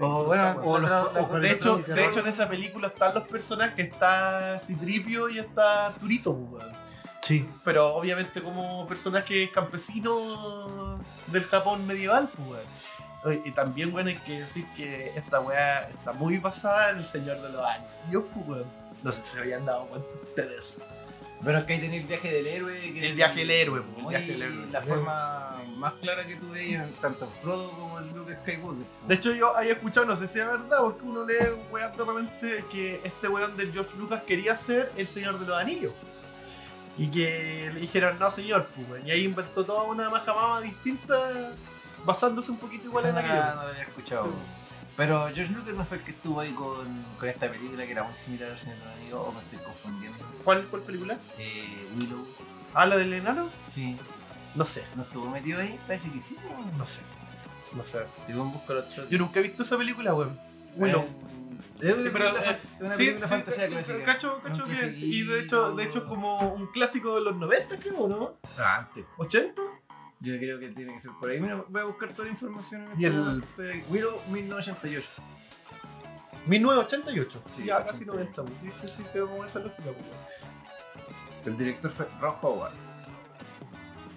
O 0.00 0.24
bueno, 0.24 0.60
O 0.64 0.78
los- 0.78 0.90
o 0.90 1.38
De 1.38 1.50
hecho, 1.50 1.76
de 1.78 2.06
hecho, 2.06 2.20
en 2.20 2.26
esa 2.28 2.48
película 2.48 2.88
están 2.88 3.14
los 3.14 3.28
personajes, 3.28 3.86
está 3.92 4.58
Citripio 4.58 5.28
y 5.28 5.38
está 5.38 5.86
Arturito, 5.86 6.34
pues, 6.34 6.62
weón. 6.64 6.76
Sí. 7.22 7.48
Pero 7.64 7.94
obviamente 7.94 8.42
como 8.42 8.86
personajes 8.86 9.50
campesinos 9.50 10.98
del 11.28 11.44
Japón 11.44 11.86
medieval, 11.86 12.28
pues, 12.46 12.60
Y 13.46 13.52
también, 13.52 13.90
bueno, 13.90 14.10
hay 14.10 14.16
que 14.18 14.40
decir 14.40 14.66
que 14.76 15.12
esta 15.16 15.40
weá 15.40 15.88
está 15.88 16.12
muy 16.12 16.36
basada 16.36 16.90
en 16.90 16.98
el 16.98 17.06
Señor 17.06 17.40
de 17.40 17.48
los 17.52 17.66
Anillos, 17.66 18.24
pues. 18.46 18.62
No 19.02 19.12
sé 19.12 19.22
si 19.24 19.30
se 19.32 19.40
habían 19.40 19.64
dado 19.64 19.86
cuenta 19.86 20.08
ustedes. 20.22 20.80
Bueno, 21.44 21.58
es 21.58 21.64
que 21.64 21.74
ahí 21.74 21.80
tenía 21.80 22.00
el 22.00 22.06
viaje 22.06 22.32
del 22.32 22.46
héroe. 22.46 22.80
Que 22.80 23.06
El 23.06 23.14
viaje 23.14 23.40
del 23.40 23.50
héroe, 23.50 23.82
pues, 23.82 23.98
el 23.98 24.06
viaje 24.08 24.32
del 24.32 24.42
héroe. 24.42 24.66
La 24.72 24.80
forma 24.82 25.62
más 25.76 25.92
clara 25.94 26.26
que 26.26 26.36
tú 26.36 26.50
veías, 26.50 26.88
tanto 27.02 27.26
en 27.26 27.30
Frodo 27.42 27.70
como 27.72 27.98
en 28.00 28.16
Luke 28.16 28.34
Skywalker. 28.42 28.86
De 29.06 29.14
hecho, 29.14 29.34
yo 29.34 29.54
había 29.54 29.72
escuchado, 29.72 30.06
no 30.06 30.16
sé 30.16 30.26
si 30.26 30.40
es 30.40 30.46
verdad, 30.46 30.78
porque 30.80 31.04
uno 31.04 31.24
lee 31.26 31.34
weón 31.70 31.96
de 31.96 32.04
repente 32.04 32.64
que 32.70 33.00
este 33.04 33.28
weón 33.28 33.56
del 33.58 33.72
George 33.72 33.94
Lucas 33.98 34.22
quería 34.26 34.56
ser 34.56 34.90
el 34.96 35.06
Señor 35.06 35.38
de 35.38 35.46
los 35.46 35.56
Anillos. 35.60 35.92
Y 36.96 37.10
que 37.10 37.70
le 37.74 37.80
dijeron, 37.80 38.18
no 38.18 38.30
señor, 38.30 38.68
pues, 38.74 38.88
weón. 38.88 39.06
Y 39.06 39.10
ahí 39.10 39.24
inventó 39.24 39.64
toda 39.66 39.82
una 39.82 40.08
majamama 40.08 40.62
distinta, 40.62 41.52
basándose 42.06 42.50
un 42.52 42.58
poquito 42.58 42.86
igual 42.86 43.04
Esa 43.04 43.08
en 43.10 43.14
no, 43.16 43.20
aquello. 43.20 43.34
la, 43.40 43.54
no 43.54 43.62
la 43.64 43.68
había 43.70 43.82
escuchado. 43.82 44.28
Pero 44.96 45.28
George 45.34 45.52
Lucas 45.52 45.74
no 45.74 45.84
fue 45.84 45.96
el 45.98 46.04
que 46.04 46.12
estuvo 46.12 46.40
ahí 46.40 46.52
con, 46.52 47.02
con 47.18 47.28
esta 47.28 47.50
película 47.50 47.84
que 47.84 47.92
era 47.92 48.04
muy 48.04 48.14
similar 48.14 48.50
al 48.52 48.58
Señor 48.58 48.78
de 48.78 48.84
los 48.84 48.94
Anillos, 48.94 49.20
o 49.26 49.32
me 49.32 49.40
estoy 49.40 49.58
confundiendo. 49.58 50.18
¿Cuál, 50.44 50.66
¿Cuál 50.68 50.82
película? 50.82 51.18
Eh, 51.38 51.88
Willow, 51.98 52.26
¿Ah, 52.74 52.86
la 52.86 52.96
del 52.96 53.12
enano? 53.12 53.50
sí. 53.66 53.98
No 54.54 54.64
sé, 54.64 54.84
¿No 54.94 55.02
estuvo 55.02 55.28
metido 55.28 55.60
ahí? 55.60 55.80
Parece 55.84 56.12
que 56.12 56.20
sí. 56.20 56.36
¿no? 56.48 56.78
no 56.78 56.86
sé. 56.86 57.00
No 57.72 57.82
sé. 57.82 57.98
Te 58.24 58.32
voy 58.34 58.48
a 58.48 58.52
buscar 58.52 58.76
otro. 58.76 59.08
Yo 59.08 59.18
nunca 59.18 59.40
he 59.40 59.42
visto 59.42 59.64
esa 59.64 59.76
película, 59.76 60.14
weón. 60.14 60.38
Willow. 60.76 61.02
Eh, 61.02 61.88
Es 61.88 61.94
una 61.96 62.02
Sí, 62.04 62.10
pero, 62.12 62.24
película, 62.32 62.50
eh, 62.52 62.60
una 62.78 62.90
Sí, 62.92 62.96
película 62.98 63.26
sí, 63.26 63.34
fantasía 63.34 63.64
cacho, 63.64 63.74
clásica. 63.74 64.04
Cacho, 64.04 64.40
cacho 64.44 64.64
que. 64.66 64.94
Y 64.96 65.22
de 65.24 65.40
hecho, 65.40 65.72
de 65.74 65.82
hecho 65.82 65.98
es 65.98 66.04
como 66.04 66.38
un 66.54 66.68
clásico 66.68 67.16
de 67.16 67.22
los 67.22 67.34
90, 67.36 67.78
creo, 67.80 68.06
¿no? 68.06 68.36
Ah, 68.56 68.76
antes. 68.78 69.04
¿80? 69.18 69.54
Yo 70.24 70.38
creo 70.38 70.58
que 70.58 70.68
tiene 70.70 70.94
que 70.94 71.00
ser 71.00 71.10
por 71.20 71.28
ahí. 71.30 71.38
Mira, 71.40 71.62
voy 71.68 71.82
a 71.82 71.84
buscar 71.84 72.10
toda 72.12 72.24
la 72.24 72.30
información 72.32 72.82
en 72.92 73.00
Y 73.00 73.04
el- 73.04 73.12
momento. 73.12 73.46
Willow 73.90 74.20
1988. 74.30 75.08
1988. 76.46 77.42
Sí, 77.46 77.64
ya 77.64 77.84
casi 77.84 78.04
88. 78.08 78.42
90, 78.42 78.44
pues. 78.44 78.60
Sí, 78.62 78.70
sí, 78.88 78.94
sí, 78.98 79.04
pero 79.12 79.28
como 79.28 79.44
esa 79.44 79.60
lógica, 79.60 79.82
pues. 79.84 81.46
El 81.46 81.56
director 81.58 81.90
fue 81.90 82.06
Ron 82.20 82.34
Howard. 82.42 82.72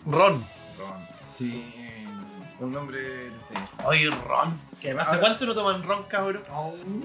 Ron. 0.06 0.46
Ron. 0.78 1.08
Sí, 1.34 1.74
un 2.60 2.72
nombre 2.72 3.30
serie. 3.44 3.64
Oye, 3.86 4.10
Ron. 4.26 4.60
¿Qué 4.82 4.92
¿Hace 4.92 5.16
Ahora- 5.16 5.20
cuánto 5.20 5.46
no 5.46 5.54
toman 5.56 5.84
Ron, 5.84 6.04
cabrón? 6.04 6.44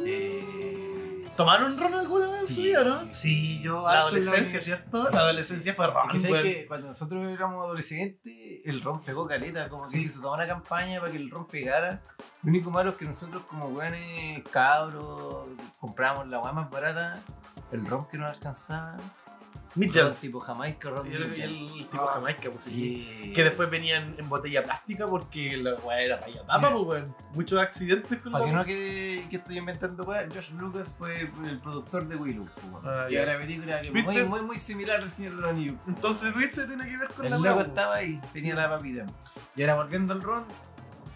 Eh, 0.07 0.92
¿Tomaron 1.37 1.79
Ron 1.81 1.95
alguna 1.95 2.27
vez 2.29 2.49
en 2.51 2.55
su 2.55 2.61
vida, 2.61 2.85
no? 2.85 3.13
Sí, 3.13 3.61
yo. 3.63 3.83
La 3.89 4.01
adolescencia. 4.01 4.61
¿cierto? 4.61 5.09
La 5.11 5.21
adolescencia 5.21 5.75
fue 5.75 5.87
Ron, 5.87 6.11
que 6.11 6.19
sé 6.19 6.31
weón. 6.31 6.43
que 6.45 6.67
cuando 6.67 6.89
nosotros 6.89 7.27
éramos 7.31 7.65
adolescentes, 7.65 8.61
el 8.65 8.83
ron 8.83 9.03
pegó 9.03 9.27
caleta, 9.27 9.69
como 9.71 9.85
que 9.85 9.91
Sí. 9.91 10.09
se 10.09 10.21
toda 10.21 10.35
una 10.35 10.47
campaña 10.47 11.01
para 11.01 11.11
que 11.11 11.17
el 11.19 11.31
ron 11.31 11.47
pegara. 11.47 12.03
Lo 12.43 12.51
único 12.51 12.71
malo 12.71 12.91
es 12.91 12.97
que 12.97 13.07
nosotros 13.07 13.43
como 13.49 13.67
weones 13.69 14.43
cabros 14.51 15.49
comprábamos 15.81 16.29
la 16.29 16.39
weá 16.41 16.53
más 16.53 16.71
barata, 16.71 17.23
el 17.71 17.87
ron 17.87 18.07
que 18.09 18.19
nos 18.19 18.29
alcanzaba. 18.31 18.97
Mitchell. 19.75 20.13
tipo 20.21 20.39
Jamaica, 20.41 20.91
ron 20.91 21.11
Y 21.11 21.15
el, 21.15 21.23
el 21.23 21.89
tipo 21.91 22.07
Jamaica, 22.07 22.51
pues 22.51 22.65
sí. 22.65 23.09
Sí. 23.23 23.33
Que 23.33 23.45
después 23.45 23.71
venían 23.71 24.15
en 24.19 24.29
botella 24.29 24.63
plástica 24.65 25.07
porque 25.07 25.57
la 25.57 25.75
weá 25.77 26.01
era 26.01 26.21
para 26.21 26.45
tapa, 26.45 26.71
pues 26.73 26.85
weón. 26.85 27.17
Muchos 27.35 27.59
accidentes 27.59 28.19
con 28.21 28.33
Para 28.33 28.45
la 28.45 28.51
que 28.51 28.57
no 28.57 28.65
quede 28.65 29.29
que 29.29 29.37
estoy 29.37 29.59
inventando 29.59 30.03
weá, 30.05 30.27
George 30.31 30.53
Lucas 30.55 30.89
fue 30.99 31.21
el 31.23 31.59
productor 31.61 32.07
de 32.07 32.17
Willow. 32.17 32.47
pues, 32.55 32.67
weón. 32.67 32.83
Ah, 32.87 33.07
y 33.09 33.15
ya. 33.15 33.23
era 33.23 33.37
una 33.37 33.41
película 33.47 33.81
que 33.81 33.91
¿Viste? 33.91 34.13
muy, 34.13 34.25
muy, 34.25 34.43
muy 34.43 34.57
similar 34.59 35.01
al 35.01 35.11
Señor 35.11 35.37
de 35.37 35.41
los 35.41 35.51
Anillos. 35.51 35.75
Entonces, 35.87 36.35
viste, 36.35 36.67
tiene 36.67 36.85
que 36.89 36.97
ver 36.99 37.09
con 37.09 37.31
la 37.31 37.37
El 37.37 37.43
weá. 37.43 37.51
loco 37.53 37.57
pues. 37.57 37.69
estaba 37.69 37.95
ahí, 37.95 38.21
tenía 38.33 38.53
Sí. 38.55 38.57
la 38.61 38.69
papita. 38.69 39.07
Y 39.57 39.63
ahora 39.63 39.75
volviendo 39.77 40.13
al 40.13 40.23
ron, 40.23 40.45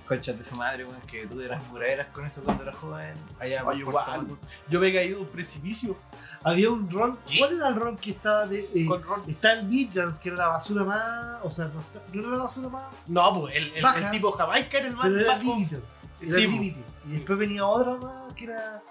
conchas 0.06 0.38
de 0.38 0.44
su 0.44 0.54
madre, 0.56 0.84
weón, 0.84 1.00
que 1.02 1.26
tú 1.26 1.40
eras 1.40 1.62
puraderas 1.64 2.06
con 2.08 2.24
eso 2.24 2.42
cuando 2.42 2.62
eras 2.62 2.76
joven. 2.76 3.14
Allá 3.40 3.64
por 3.64 3.76
igual. 3.76 4.26
Montt. 4.26 4.40
Yo 4.68 4.80
me 4.80 4.88
he 4.88 4.94
caído 4.94 5.16
de 5.18 5.24
un 5.24 5.28
precipicio 5.30 5.96
Había 6.44 6.70
un 6.70 6.90
ron. 6.90 7.18
¿Qué? 7.26 7.38
¿Cuál 7.38 7.56
era 7.56 7.68
el 7.68 7.74
ron 7.74 7.96
que 7.96 8.10
estaba 8.12 8.46
de.? 8.46 8.68
eh, 8.74 8.86
con 8.86 9.02
Ron. 9.02 9.22
Está 9.26 9.52
el 9.54 9.64
Midlands, 9.66 10.18
que 10.18 10.28
era 10.28 10.38
la 10.38 10.48
basura 10.48 10.84
más. 10.84 11.38
O 11.42 11.50
sea, 11.50 11.66
no, 11.66 11.80
está- 11.80 12.02
no 12.12 12.20
era 12.22 12.30
la 12.36 12.44
basura 12.44 12.68
más. 12.68 12.84
No, 13.06 13.40
pues 13.40 13.56
el, 13.56 13.72
el, 13.74 13.82
Baja. 13.82 14.10
tipo 14.10 14.30
Jamaica 14.32 14.78
era 14.78 14.88
el 14.88 14.94
más 14.96 15.06
Pero 15.06 15.20
era 15.20 15.32
el 15.34 15.38
bajo. 15.38 15.56
límite. 15.56 15.80
Era 16.20 16.30
Sí, 16.36 16.42
el 16.42 16.46
po. 16.46 16.52
límite. 16.52 16.84
Y 17.06 17.12
después 17.12 17.38
venía 17.38 17.66
otra 17.66 17.94
más 17.96 18.32
que 18.34 18.44
era 18.44 18.82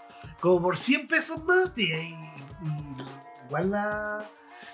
como 0.41 0.61
por 0.61 0.75
100 0.77 1.07
pesos 1.07 1.43
más. 1.43 1.71
Y, 1.77 1.91
ahí- 1.93 2.15
y 2.63 3.45
igual 3.47 3.71
la. 3.71 4.25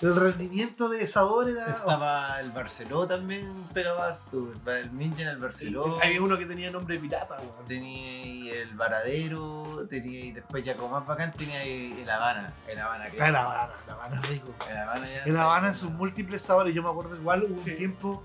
El 0.01 0.15
rendimiento 0.15 0.89
de 0.89 1.05
sabor 1.07 1.49
era. 1.49 1.65
Estaba 1.67 2.39
el 2.39 2.51
Barceló 2.51 3.07
también 3.07 3.65
pegaba 3.73 4.07
harto. 4.07 4.51
El 4.67 4.91
Minja 4.91 5.21
en 5.23 5.27
el 5.29 5.37
Barceló. 5.37 5.99
Había 6.01 6.21
uno 6.21 6.37
que 6.37 6.45
tenía 6.45 6.71
nombre 6.71 6.95
de 6.95 7.01
pirata, 7.01 7.37
weón. 7.39 7.65
Tenía 7.67 8.21
ahí 8.23 8.49
el 8.49 8.73
Varadero, 8.75 9.85
tenía 9.89 10.19
y 10.25 10.31
después 10.31 10.63
ya 10.63 10.75
como 10.75 10.97
más 10.99 11.07
bacán 11.07 11.31
tenía 11.33 11.59
ahí 11.59 11.99
el 12.01 12.09
Habana. 12.09 12.51
El 12.67 12.79
Habana, 12.79 13.05
Ah, 13.05 13.09
claro. 13.09 13.29
El 13.29 13.35
Habana, 13.35 13.73
el 13.85 13.91
Habana 13.93 14.21
rico. 14.23 14.55
El 14.69 14.77
Habana 14.77 15.07
ya. 15.07 15.23
El 15.23 15.37
Habana 15.37 15.67
en 15.67 15.73
sus 15.73 15.91
múltiples 15.91 16.41
sabores. 16.41 16.73
Yo 16.73 16.81
me 16.83 16.89
acuerdo 16.89 17.15
igual 17.15 17.43
hubo 17.43 17.53
Sí. 17.53 17.71
un 17.71 17.77
tiempo 17.77 18.23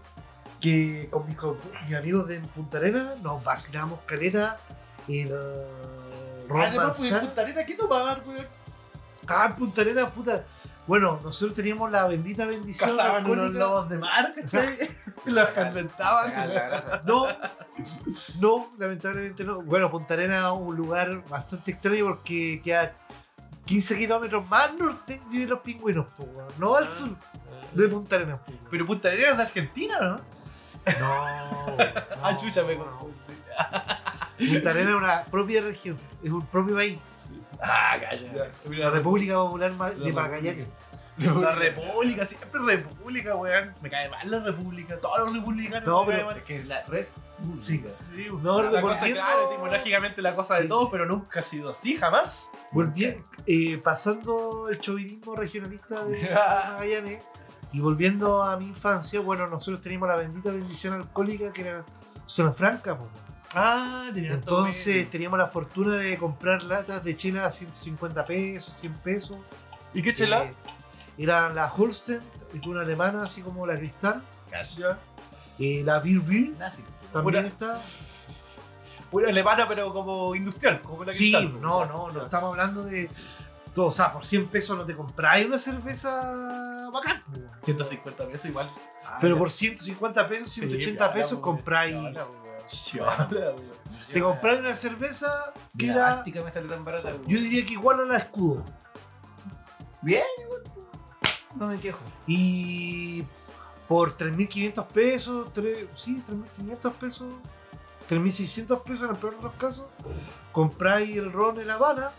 que 0.61 1.09
con 1.11 1.27
mis, 1.27 1.37
con 1.37 1.59
mis 1.87 1.95
amigos 1.95 2.27
de 2.29 2.41
Punta 2.41 2.79
Arenas 2.79 3.19
nos 3.23 3.45
vacilamos 3.45 4.01
caleta 4.07 4.59
el 5.07 5.29
ron 6.49 6.63
Ah, 6.63 6.71
no, 6.71 6.75
pues, 6.75 6.77
manzana. 7.01 7.21
Punta 7.21 7.43
Arenas, 7.43 7.65
¿qué 7.67 7.75
tomaban, 7.75 8.23
weón? 8.27 8.47
Ah, 9.29 9.47
en 9.51 9.57
Punta 9.57 9.81
Arenas, 9.83 10.11
puta. 10.13 10.45
Bueno, 10.87 11.19
nosotros 11.23 11.55
teníamos 11.57 11.91
la 11.91 12.07
bendita 12.07 12.47
bendición. 12.47 12.91
Cazaban 12.97 13.25
unos 13.27 13.47
alcohólica. 13.47 13.59
lobos 13.59 13.89
de 13.89 13.99
mar, 13.99 14.33
¿cachai? 14.35 14.77
Los 15.25 15.49
fermentaban. 15.51 16.33
No, 17.05 17.27
no, 18.41 18.71
lamentablemente 18.79 19.43
no. 19.45 19.63
Bueno, 19.63 19.91
Punta 19.91 20.15
Arenas 20.15 20.45
es 20.45 20.59
un 20.61 20.77
lugar 20.77 21.25
bastante 21.29 21.73
extraño 21.73 22.05
porque 22.05 22.61
queda 22.63 22.95
15 23.65 23.99
kilómetros 23.99 24.49
más 24.49 24.73
norte 24.75 25.21
viven 25.29 25.49
los 25.51 25.59
pingüinos, 25.61 26.07
po, 26.17 26.29
no 26.59 26.77
al 26.77 26.85
Ah. 26.85 26.91
sur 26.97 27.09
de 27.73 27.89
Punta 27.89 28.17
Arenas. 28.17 28.39
po. 28.47 28.53
Pero 28.71 28.87
Punta 28.87 29.09
Arenas 29.09 29.33
es 29.33 29.37
de 29.39 29.43
Argentina, 29.43 29.99
¿no? 30.01 30.09
No, 30.09 30.23
ah, 31.03 32.31
no, 32.31 32.37
chucha, 32.39 32.63
me 32.63 32.77
confundí. 32.77 33.15
Punta 34.53 34.71
Arenas 34.71 34.91
es 34.91 34.95
una 34.97 35.25
propia 35.25 35.61
región, 35.63 35.99
es 36.23 36.31
un 36.31 36.47
propio 36.47 36.77
país. 36.77 36.99
Ah, 37.61 37.97
calla. 38.01 38.51
La 38.69 38.91
República 38.91 39.35
Popular 39.35 39.73
Ma- 39.73 39.91
de 39.91 40.11
La 40.11 40.13
Magallanes. 40.23 40.69
La 41.19 41.53
República, 41.55 42.27
siempre 42.27 42.61
República, 42.61 43.35
weón. 43.37 43.73
Me 43.81 43.89
cae 43.89 44.11
mal 44.11 44.31
la 44.31 44.41
República, 44.41 45.01
todos 45.01 45.19
los 45.21 45.33
republicanos. 45.35 45.87
No, 45.89 46.05
me 46.05 46.13
pero- 46.13 46.27
mal. 46.27 46.37
Es 46.37 46.43
que 46.45 46.57
es 46.57 46.67
la 46.67 46.85
res. 46.85 47.15
Sí. 47.61 47.83
Sí, 48.15 48.27
No, 48.43 48.63
la 48.63 48.83
cosa, 48.83 48.97
volviendo- 49.01 49.21
claro, 49.23 49.51
etimológicamente 49.51 50.21
la 50.23 50.35
cosa 50.37 50.57
de 50.57 50.63
Sí. 50.65 50.69
todos, 50.69 50.89
pero 50.91 51.07
nunca 51.07 51.41
ha 51.41 51.43
sido 51.43 51.71
así, 51.71 51.97
jamás. 51.97 52.51
Volvi- 52.73 53.25
eh, 53.47 53.79
pasando 53.83 54.69
el 54.69 54.79
chauvinismo 54.79 55.35
regionalista 55.37 56.05
de 56.05 56.19
Magallanes 56.35 57.23
y 57.73 57.81
volviendo 57.81 58.43
a 58.43 58.59
mi 58.59 58.67
infancia, 58.67 59.21
bueno, 59.21 59.47
nosotros 59.47 59.81
teníamos 59.83 60.09
la 60.11 60.17
bendita 60.17 60.51
bendición 60.51 60.93
alcohólica 60.95 61.51
que 61.51 61.63
era 61.63 61.85
zona 62.27 62.53
franca, 62.53 62.99
po. 62.99 63.09
Ah, 63.59 64.11
tenía 64.13 64.35
Entonces 64.35 65.09
teníamos 65.11 65.39
la 65.39 65.47
fortuna 65.47 65.97
de 65.97 66.19
comprar 66.19 66.63
latas 66.63 67.03
de 67.03 67.17
chela 67.17 67.47
a 67.47 67.53
150 67.53 68.25
pesos, 68.25 68.75
100 68.81 68.93
pesos. 68.99 69.37
¿Y 69.95 70.03
qué 70.03 70.13
chela? 70.13 70.45
Eh, 70.45 70.55
eran 71.19 71.55
la 71.55 71.73
Holsten, 71.73 72.21
una 72.67 72.83
alemana, 72.83 73.23
así 73.23 73.41
como 73.41 73.67
la 73.67 73.79
Cristal. 73.79 74.23
Ya. 74.79 74.99
Eh, 75.59 75.83
la 75.85 76.01
Beer 76.01 76.21
Beer 76.21 76.51
Nazi. 76.59 76.83
también 77.13 77.39
Una- 77.39 77.49
está. 77.49 77.81
Una 79.11 79.29
alemana, 79.29 79.67
pero 79.67 79.93
como 79.93 80.35
industrial, 80.35 80.83
como 80.83 81.05
la 81.05 81.13
Sí, 81.13 81.33
Cristal, 81.33 81.61
no, 81.61 81.79
pues. 81.79 81.89
no, 81.89 82.11
no 82.13 82.25
estamos 82.25 82.51
hablando 82.51 82.83
de. 82.85 83.09
O 83.75 83.91
sea, 83.91 84.13
por 84.13 84.25
100 84.25 84.49
pesos 84.49 84.77
no 84.77 84.85
te 84.85 84.95
compráis 84.97 85.47
una 85.47 85.59
cerveza 85.59 86.91
bacán. 86.93 87.23
po. 87.25 87.41
150 87.65 88.27
pesos 88.27 88.47
igual. 88.51 88.71
Pero 89.21 89.39
por 89.39 89.51
150 89.51 90.29
pesos, 90.29 90.51
180 90.51 91.13
pesos 91.15 91.39
compráis. 91.41 91.95
Te 94.13 94.21
compráis 94.21 94.61
una 94.61 94.75
cerveza 94.77 95.53
que 95.77 95.87
La 95.89 95.93
era. 95.95 96.13
Ártica 96.19 96.43
me 96.43 96.51
sale 96.51 96.69
tan 96.69 96.85
barata. 96.85 97.13
güey. 97.13 97.23
Yo 97.29 97.39
diría 97.41 97.65
que 97.67 97.73
igual 97.73 98.01
a 98.01 98.05
la 98.05 98.17
escudo. 98.19 98.65
Bien, 100.03 100.25
igual. 100.43 100.63
No 101.57 101.67
me 101.69 101.79
quejo. 101.81 102.01
Y 102.27 103.25
por 103.89 104.17
3.500 104.17 104.87
pesos, 104.89 105.53
tres- 105.53 105.87
sí, 105.95 106.23
3.500 106.29 106.93
pesos, 106.95 107.27
3.600 108.09 108.83
pesos 108.83 109.09
en 109.09 109.15
el 109.15 109.17
peor 109.21 109.37
de 109.37 109.43
los 109.43 109.55
casos, 109.55 109.87
compráis 110.53 111.17
el 111.17 111.33
ron 111.33 111.59
en 111.61 111.69
La 111.69 111.75
Habana 111.75 112.11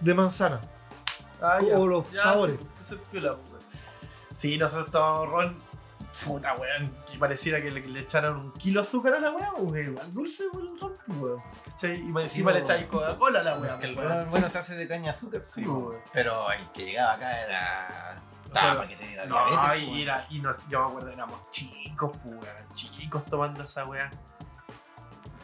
de 0.00 0.14
manzana. 0.14 0.60
Ah, 1.42 1.58
O 1.74 1.86
los 1.86 2.06
sabores. 2.14 2.56
Sí, 2.58 2.66
ese 2.82 2.94
es 2.96 3.00
piola, 3.10 3.32
weón. 3.32 3.60
Sí, 4.34 4.56
nosotros 4.58 4.90
tomamos 4.90 5.28
ron. 5.28 5.69
Puta, 6.24 6.54
weón. 6.56 6.92
Que 7.10 7.18
pareciera 7.18 7.60
que 7.62 7.70
le, 7.70 8.00
echaron 8.00 8.36
un 8.36 8.52
kilo 8.52 8.82
de 8.82 8.86
azúcar 8.88 9.14
a 9.14 9.20
la 9.20 9.30
weá, 9.30 9.52
porque 9.56 9.82
igual 9.84 10.12
dulce, 10.12 10.44
weón, 10.52 10.68
el 10.74 10.80
ron, 10.80 10.92
weón. 11.20 11.42
¿Cachai? 11.66 11.92
Y 11.92 11.96
Sí, 11.96 12.12
encima 12.18 12.50
le 12.52 12.58
weón. 12.58 12.70
echáis 12.70 12.86
Coca-Cola 12.86 13.40
a 13.40 13.42
la 13.44 13.58
weá. 13.58 13.78
El 13.80 13.96
weón. 13.96 14.30
bueno, 14.30 14.48
se 14.50 14.58
hace 14.58 14.74
de 14.76 14.88
caña 14.88 15.10
azúcar. 15.10 15.42
Sí, 15.42 15.64
weón. 15.66 15.96
Pero 16.12 16.50
el 16.52 16.66
que 16.72 16.84
llegaba 16.86 17.12
acá 17.14 17.40
era. 17.44 18.16
O 18.50 18.52
sea, 18.54 18.72
Tapa 18.74 18.88
que 18.88 18.96
te 18.96 19.06
diera 19.06 19.26
No, 19.26 19.46
diabetes, 19.48 19.88
y, 19.88 20.02
era, 20.02 20.26
y 20.28 20.38
nos, 20.40 20.56
yo 20.68 20.80
me 20.80 20.86
acuerdo, 20.88 21.10
éramos 21.10 21.38
chicos, 21.50 22.10
pues, 22.22 22.34
weón, 22.34 22.74
chicos 22.74 23.24
tomando 23.26 23.62
esa 23.62 23.84
weá. 23.86 24.10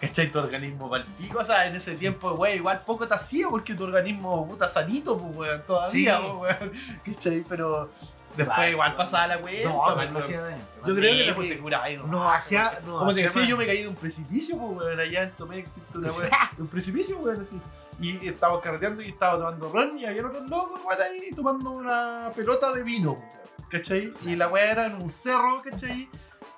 ¿Cachai? 0.01 0.31
Tu 0.31 0.39
organismo 0.39 0.91
palpico, 0.91 1.39
o 1.39 1.45
sea, 1.45 1.67
en 1.67 1.77
ese 1.77 1.95
tiempo, 1.97 2.33
weón, 2.33 2.57
igual 2.57 2.81
poco 2.85 3.07
te 3.09 3.15
hacía 3.15 3.49
porque 3.49 3.75
tu 3.75 3.85
organismo 3.85 4.47
puta 4.47 4.67
sanito, 4.69 5.17
pues, 5.19 5.37
weón, 5.37 5.63
todavía, 5.67 6.19
Sí. 6.19 6.25
pues, 6.39 6.61
weón. 6.61 6.73
¿Cachai? 7.05 7.45
Pero 7.49 7.91
después 8.37 8.57
Vale, 8.59 8.71
igual 8.71 8.89
weón. 8.91 8.97
pasaba 8.99 9.27
la 9.29 9.39
weá. 9.39 9.65
No, 9.65 9.91
Igual 9.91 10.13
no 10.13 10.19
hacía 10.19 10.41
daño. 10.41 10.63
Yo 10.87 10.95
creo 10.95 11.27
que 11.27 11.33
pues, 11.35 11.49
que 11.49 11.55
te 11.57 11.61
curabas, 11.61 11.91
¿no? 12.07 12.29
hacía- 12.31 12.81
Como 12.85 13.13
te 13.13 13.23
decía, 13.23 13.45
yo 13.45 13.57
me 13.57 13.67
caí 13.67 13.83
de 13.83 13.89
un 13.89 13.95
precipicio, 13.97 14.57
pues, 14.59 14.71
weón, 14.79 15.01
allá 15.01 15.23
en 15.23 15.33
Tomé 15.33 15.59
existe 15.59 15.99
una 15.99 16.11
de 16.11 16.15
un 16.59 16.69
precipicio, 16.69 17.19
weón, 17.19 17.41
así. 17.41 17.61
Y 18.01 18.29
estaba 18.29 18.61
carreteando 18.61 19.03
y 19.03 19.09
estaba 19.09 19.39
tomando 19.39 19.73
ron 19.73 19.99
y 19.99 20.05
había 20.05 20.27
otros 20.27 20.49
locos, 20.51 20.81
weón, 20.87 21.03
ahí 21.03 21.31
tomando 21.35 21.71
una 21.71 22.31
pelota 22.37 22.73
de 22.73 22.83
vino, 22.83 23.13
weón, 23.13 23.25
¿cachai? 23.71 24.13
Y 24.27 24.37
la 24.37 24.49
weá 24.49 24.71
era 24.71 24.87
en 24.87 25.03
un 25.03 25.11
cerro, 25.11 25.61
¿cachai? 25.63 26.09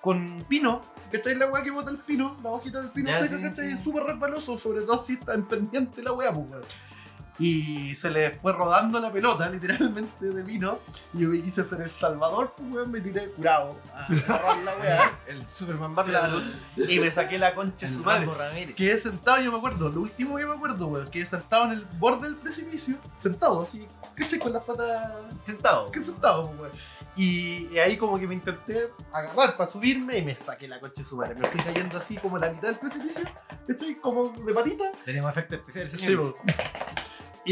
Con 0.00 0.44
pino, 0.48 0.82
¿cachai? 1.12 1.34
La 1.36 1.46
weá 1.46 1.62
que 1.62 1.70
bota 1.70 1.90
el 1.90 1.98
pino, 1.98 2.36
la 2.42 2.50
hojita 2.50 2.80
del 2.80 2.90
pino 2.90 3.10
seca, 3.12 3.40
¿cachai? 3.40 3.72
Es 3.72 3.80
súper 3.82 4.02
resbaloso, 4.04 4.58
sobre 4.58 4.82
todo 4.82 5.02
si 5.02 5.14
está 5.14 5.34
en 5.34 5.44
pendiente 5.44 6.02
la 6.02 6.12
weá, 6.12 6.32
pues, 6.32 6.46
weón. 6.50 6.62
Y 7.40 7.94
se 7.94 8.10
le 8.10 8.32
fue 8.32 8.52
rodando 8.52 8.98
la 8.98 9.12
pelota, 9.12 9.48
literalmente, 9.48 10.26
de 10.26 10.42
vino. 10.42 10.80
Y 11.14 11.20
yo 11.20 11.30
quise 11.30 11.60
hacer 11.60 11.80
el 11.82 11.90
salvador, 11.92 12.52
pues, 12.56 12.68
weón, 12.72 12.90
me 12.90 13.00
tiré 13.00 13.30
curado 13.30 13.78
a 13.94 14.06
agarrar 14.06 14.58
la 14.64 14.76
weá. 14.76 15.12
El 15.28 15.46
Superman 15.46 15.94
Barrio. 15.94 16.12
Claro. 16.18 16.40
Y 16.76 16.98
me 16.98 17.10
saqué 17.12 17.38
la 17.38 17.54
concha 17.54 17.86
de 17.86 17.92
su 17.92 18.02
madre. 18.02 18.74
Quedé 18.74 18.98
sentado, 18.98 19.40
yo 19.40 19.52
me 19.52 19.58
acuerdo, 19.58 19.88
lo 19.88 20.00
último 20.00 20.36
que 20.36 20.46
me 20.46 20.54
acuerdo, 20.54 20.86
weón, 20.88 21.08
quedé 21.10 21.26
sentado 21.26 21.66
en 21.66 21.72
el 21.72 21.84
borde 21.98 22.26
del 22.26 22.36
precipicio, 22.36 22.96
sentado 23.16 23.62
así, 23.62 23.86
¿cachai? 24.16 24.38
Con 24.40 24.52
las 24.52 24.64
patas 24.64 25.12
Sentado. 25.40 25.90
que 25.92 26.02
sentado, 26.02 26.46
weón. 26.58 26.72
Y, 27.14 27.68
y 27.72 27.78
ahí 27.78 27.96
como 27.96 28.18
que 28.18 28.26
me 28.26 28.34
intenté 28.34 28.92
agarrar 29.12 29.56
para 29.56 29.68
subirme 29.70 30.18
y 30.18 30.22
me 30.22 30.38
saqué 30.38 30.66
la 30.68 30.78
concha 30.80 31.02
de 31.02 31.08
su 31.08 31.16
madre. 31.16 31.34
Me 31.34 31.48
fui 31.48 31.60
cayendo 31.62 31.98
así 31.98 32.16
como 32.16 32.36
en 32.36 32.42
la 32.42 32.50
mitad 32.50 32.68
del 32.68 32.78
precipicio, 32.78 33.24
¿cachai? 33.66 33.94
Como 33.96 34.30
de 34.30 34.54
patita. 34.54 34.84
Tenemos 35.04 35.30
efectos 35.30 35.58
especiales, 35.58 35.90
Sí, 35.92 35.98
señores. 35.98 36.34
weón. 36.44 36.56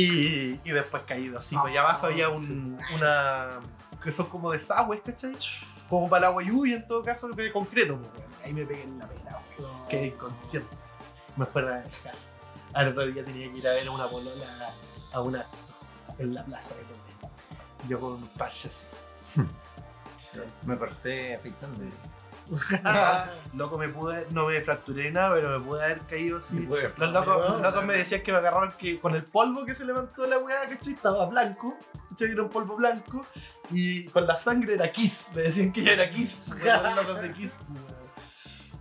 Y, 0.00 0.60
y 0.64 0.70
después 0.70 1.02
caído 1.04 1.38
así, 1.38 1.56
pues 1.56 1.70
allá 1.70 1.80
abajo 1.82 2.06
había 2.06 2.28
un, 2.28 2.78
una... 2.94 3.60
que 4.02 4.12
son 4.12 4.26
como 4.26 4.52
desagües, 4.52 5.00
¿cachai? 5.04 5.34
Como 5.88 6.08
para 6.08 6.18
el 6.18 6.24
agua 6.26 6.42
lluvia 6.42 6.76
en 6.76 6.86
todo 6.86 7.02
caso 7.02 7.28
de 7.28 7.52
concreto, 7.52 7.98
pues. 7.98 8.10
Ahí 8.44 8.52
me 8.52 8.64
pegué 8.64 8.82
en 8.82 8.98
la 8.98 9.08
pena, 9.08 9.38
weón. 9.58 9.88
Quedé 9.88 10.06
inconsciente. 10.08 10.76
Me 11.36 11.46
fueron 11.46 11.72
a 11.72 11.76
dejar. 11.76 12.14
Al 12.72 12.88
otro 12.88 13.06
día 13.06 13.24
tenía 13.24 13.48
que 13.50 13.56
ir 13.56 13.66
a 13.66 13.72
ver 13.72 13.88
a 13.88 13.90
una 13.90 14.06
polola 14.06 14.46
a 15.12 15.20
una 15.20 15.44
en 16.18 16.34
la 16.34 16.44
plaza 16.44 16.74
de. 16.74 17.88
Yo 17.88 18.00
con 18.00 18.12
un 18.14 18.28
parche 18.28 18.68
así. 18.68 18.84
Me 20.64 20.76
corté 20.76 21.36
afeitando. 21.36 21.84
Loco, 23.54 23.78
me 23.78 23.88
pude, 23.88 24.26
no 24.30 24.46
me 24.46 24.60
fracturé 24.60 25.10
nada, 25.10 25.34
pero 25.34 25.58
me 25.58 25.64
pude 25.64 25.82
haber 25.84 26.00
caído 26.00 26.38
así. 26.38 26.60
Bueno, 26.60 26.90
Los 26.96 27.12
locos, 27.12 27.50
los 27.50 27.60
locos 27.62 27.84
me 27.84 27.94
decían 27.94 28.22
que 28.22 28.32
me 28.32 28.38
agarraron 28.38 28.72
que 28.78 29.00
con 29.00 29.14
el 29.14 29.24
polvo 29.24 29.64
que 29.64 29.74
se 29.74 29.84
levantó 29.84 30.26
la 30.26 30.38
weá, 30.38 30.68
¿cachai? 30.68 30.94
Estaba 30.94 31.26
blanco, 31.26 31.76
¿cachai? 32.10 32.30
Era 32.32 32.42
un 32.42 32.48
polvo 32.48 32.76
blanco. 32.76 33.24
Y 33.70 34.06
con 34.08 34.26
la 34.26 34.36
sangre 34.36 34.74
era 34.74 34.90
Kiss. 34.92 35.26
Me 35.34 35.42
decían 35.42 35.72
que 35.72 35.82
yo 35.82 35.92
era 35.92 36.08
Kiss. 36.10 36.42
Los 36.48 36.96
locos 36.96 37.22
de 37.22 37.32
Kiss. 37.32 37.60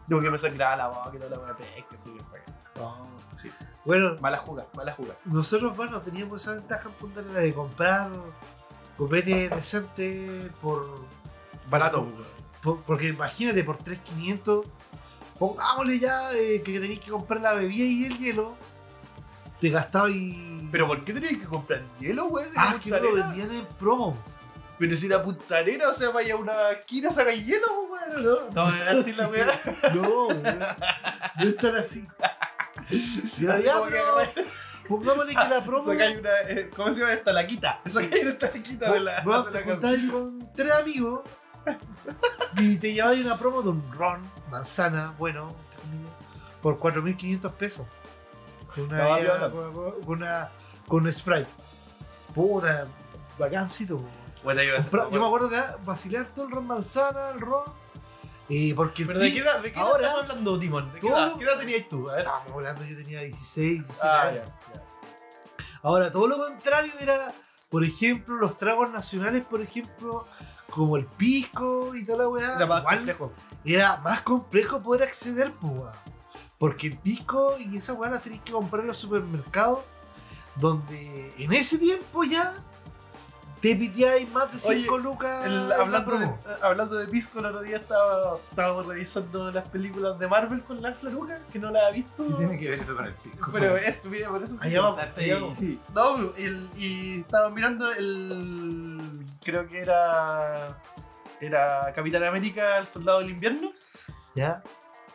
Yo 0.07 0.19
que 0.19 0.29
me 0.29 0.37
sangraba 0.37 0.75
la 0.75 0.87
boca 0.87 1.11
y 1.13 1.17
toda 1.17 1.29
la 1.31 1.39
weá. 1.39 1.55
Es 1.77 1.85
que 1.85 1.97
sí, 1.97 2.11
me 2.11 2.19
sangraba. 2.23 3.07
Sí. 3.37 3.51
Bueno, 3.83 4.15
Mala 4.21 4.37
jugada, 4.37 4.69
mala 4.75 4.93
jugada. 4.93 5.17
nosotros, 5.25 5.75
bueno, 5.75 6.01
teníamos 6.01 6.41
esa 6.41 6.53
ventaja 6.53 6.89
en 6.89 6.95
Punta 6.95 7.21
de 7.21 7.53
comprar 7.53 8.09
copete 8.97 9.49
decente 9.49 10.51
por, 10.61 11.05
Barato. 11.69 12.07
Por- 12.65 12.81
porque 12.83 13.07
imagínate, 13.07 13.63
por 13.63 13.77
3.500, 13.77 14.65
pongámosle 15.39 15.99
ya 15.99 16.33
eh, 16.33 16.61
que 16.65 16.79
tenéis 16.79 16.99
que 16.99 17.11
comprar 17.11 17.39
la 17.41 17.53
bebida 17.53 17.85
y 17.85 18.05
el 18.05 18.17
hielo, 18.17 18.55
te 19.61 19.69
gastabas 19.69 20.11
y... 20.11 20.67
Pero 20.71 20.87
¿por 20.87 21.05
qué 21.05 21.13
tenías 21.13 21.33
que 21.37 21.45
comprar 21.45 21.83
hielo, 21.99 22.25
weón? 22.25 22.49
ah, 22.57 22.71
Punta 22.71 22.83
que 22.83 22.89
no 22.91 22.99
lo 22.99 23.23
vendían 23.23 23.51
en 23.53 23.65
promo. 23.79 24.17
Pero 24.77 24.95
si 24.97 25.07
la 25.07 25.23
Punta 25.23 25.57
Arenas, 25.59 25.87
o 25.95 25.97
sea, 25.97 26.09
vaya 26.09 26.33
a 26.33 26.37
una 26.37 26.71
esquina, 26.71 27.09
saca 27.09 27.31
hielo, 27.33 27.65
weón, 27.83 28.23
¿no? 28.25 28.49
No, 28.67 28.75
es 28.75 28.87
así 28.99 29.13
la 29.13 29.27
weá. 29.29 29.47
No, 29.93 30.27
weón. 30.27 30.43
no 30.43 31.43
es 31.47 31.55
tan 31.57 31.75
así. 31.77 32.05
Y 32.89 33.45
pongámosle 34.87 35.33
que 35.33 35.49
la 35.49 35.63
promo. 35.63 35.85
Sacáis 35.91 36.17
una. 36.19 36.29
eh, 36.49 36.69
¿Cómo 36.75 36.93
se 36.93 36.99
llama 36.99 37.13
esta? 37.13 37.33
La 37.33 37.47
quita. 37.47 37.81
Sacáis 37.85 38.23
una 38.23 38.93
de 38.93 38.99
la. 38.99 39.21
Vos 39.21 39.45
de 39.45 39.51
la 39.51 39.59
te 39.65 39.71
juntáis 39.71 40.11
con 40.11 40.51
tres 40.55 40.71
amigos 40.73 41.21
y 42.57 42.77
te 42.77 42.93
lleváis 42.93 43.23
una 43.25 43.37
promo 43.37 43.61
de 43.61 43.69
un 43.69 43.91
ron, 43.91 44.21
manzana, 44.49 45.13
bueno, 45.17 45.53
por 46.61 46.79
4.500 46.79 47.51
pesos. 47.53 47.85
Con 48.73 48.85
una, 48.85 48.97
No, 49.03 49.15
bebida- 49.15 49.37
viola. 49.37 49.51
con, 49.51 50.01
con 50.01 50.17
una, 50.17 50.49
con 50.87 51.03
un 51.03 51.11
Sprite. 51.11 51.47
Puta, 52.33 52.87
bacancito. 53.37 53.97
po. 53.97 54.07
Bueno, 54.43 54.61
Compra- 54.61 55.09
Yo 55.11 55.19
me 55.19 55.25
acuerdo 55.25 55.49
que 55.49 55.61
vacilar 55.85 56.27
todo 56.27 56.45
el 56.45 56.51
ron 56.51 56.67
manzana, 56.67 57.29
el 57.29 57.39
ron. 57.41 57.63
eh, 58.49 58.73
porque 58.75 59.05
Pero 59.05 59.19
de 59.19 59.33
qué 59.33 59.39
edad, 59.39 59.59
de 59.59 59.71
qué 59.73 59.79
edad 59.79 59.87
ahora- 59.87 60.03
estamos 60.07 60.23
hablando, 60.29 60.59
Timón? 60.59 60.93
¿De 60.93 60.99
qué 60.99 61.07
edad, 61.07 61.27
lo- 61.31 61.37
¿Qué 61.39 61.45
edad 61.45 61.57
tenías 61.57 61.89
tú? 61.89 62.09
A 62.09 62.13
ver. 62.13 62.21
Estábamos 62.21 62.51
hablando, 62.51 62.83
yo 62.85 62.95
tenía 62.97 63.21
16, 63.21 63.79
17 63.87 64.07
Ah, 64.07 64.21
años. 64.21 64.45
ya. 64.73 64.83
Ahora, 65.81 66.11
todo 66.11 66.27
lo 66.27 66.37
contrario 66.37 66.91
era, 66.99 67.33
por 67.69 67.83
ejemplo, 67.83 68.35
los 68.35 68.57
tragos 68.57 68.91
nacionales, 68.91 69.43
por 69.45 69.61
ejemplo, 69.61 70.27
como 70.75 70.97
el 70.97 71.05
pisco 71.05 71.95
y 71.95 72.05
toda 72.05 72.19
la 72.19 72.29
weá. 72.29 72.55
Era 72.57 72.65
más 72.65 72.81
igual 72.81 72.95
complejo. 72.97 73.31
era 73.63 73.97
más 73.97 74.21
complejo 74.21 74.81
poder 74.81 75.03
acceder, 75.03 75.51
pues, 75.53 75.73
weá. 75.73 75.93
Porque 76.57 76.87
el 76.87 76.97
pisco 76.97 77.57
y 77.57 77.77
esa 77.77 77.93
weá 77.93 78.11
la 78.11 78.19
tenéis 78.19 78.41
que 78.43 78.51
comprar 78.51 78.81
en 78.81 78.87
los 78.87 78.97
supermercados, 78.97 79.79
donde 80.55 81.33
en 81.37 81.53
ese 81.53 81.77
tiempo 81.77 82.23
ya 82.23 82.53
te 83.69 83.75
piteáis 83.75 84.29
más 84.31 84.51
de 84.51 84.59
5 84.59 84.93
Oye, 84.95 85.03
lucas. 85.03 85.45
El- 85.45 85.69
la 85.69 85.75
hablando, 85.77 86.19
de, 86.19 86.29
hablando 86.61 86.95
de 86.97 87.07
Pisco, 87.07 87.39
el 87.39 87.45
otro 87.45 87.61
día 87.61 87.77
estaba, 87.77 88.37
estábamos 88.49 88.85
revisando 88.85 89.51
las 89.51 89.67
películas 89.69 90.19
de 90.19 90.27
Marvel 90.27 90.61
con 90.63 90.81
la 90.83 90.93
Flaruca, 90.93 91.39
que 91.51 91.57
no 91.57 91.71
las 91.71 91.83
ha 91.85 91.89
visto. 91.91 92.27
¿Qué 92.27 92.33
tiene 92.35 92.59
que 92.59 92.69
ver 92.69 92.79
eso 92.79 92.95
con 92.95 93.05
el 93.05 93.13
pico? 93.13 93.49
Pero 93.51 93.75
esto, 93.75 94.09
mira, 94.09 94.29
por 94.29 94.43
eso. 94.43 94.55
Allá 94.61 94.81
vamos, 94.81 94.99
allá 95.01 95.25
y- 95.25 95.31
vamos. 95.41 95.57
sí. 95.57 95.79
No, 95.95 96.33
el- 96.35 96.69
y 96.75 97.21
estaba 97.21 97.49
mirando 97.49 97.91
el. 97.91 99.25
Creo 99.43 99.67
que 99.67 99.79
era. 99.79 100.79
Era 101.41 101.91
Capitán 101.95 102.23
América, 102.23 102.77
el 102.77 102.87
soldado 102.87 103.19
del 103.19 103.31
invierno. 103.31 103.71
Ya. 104.35 104.61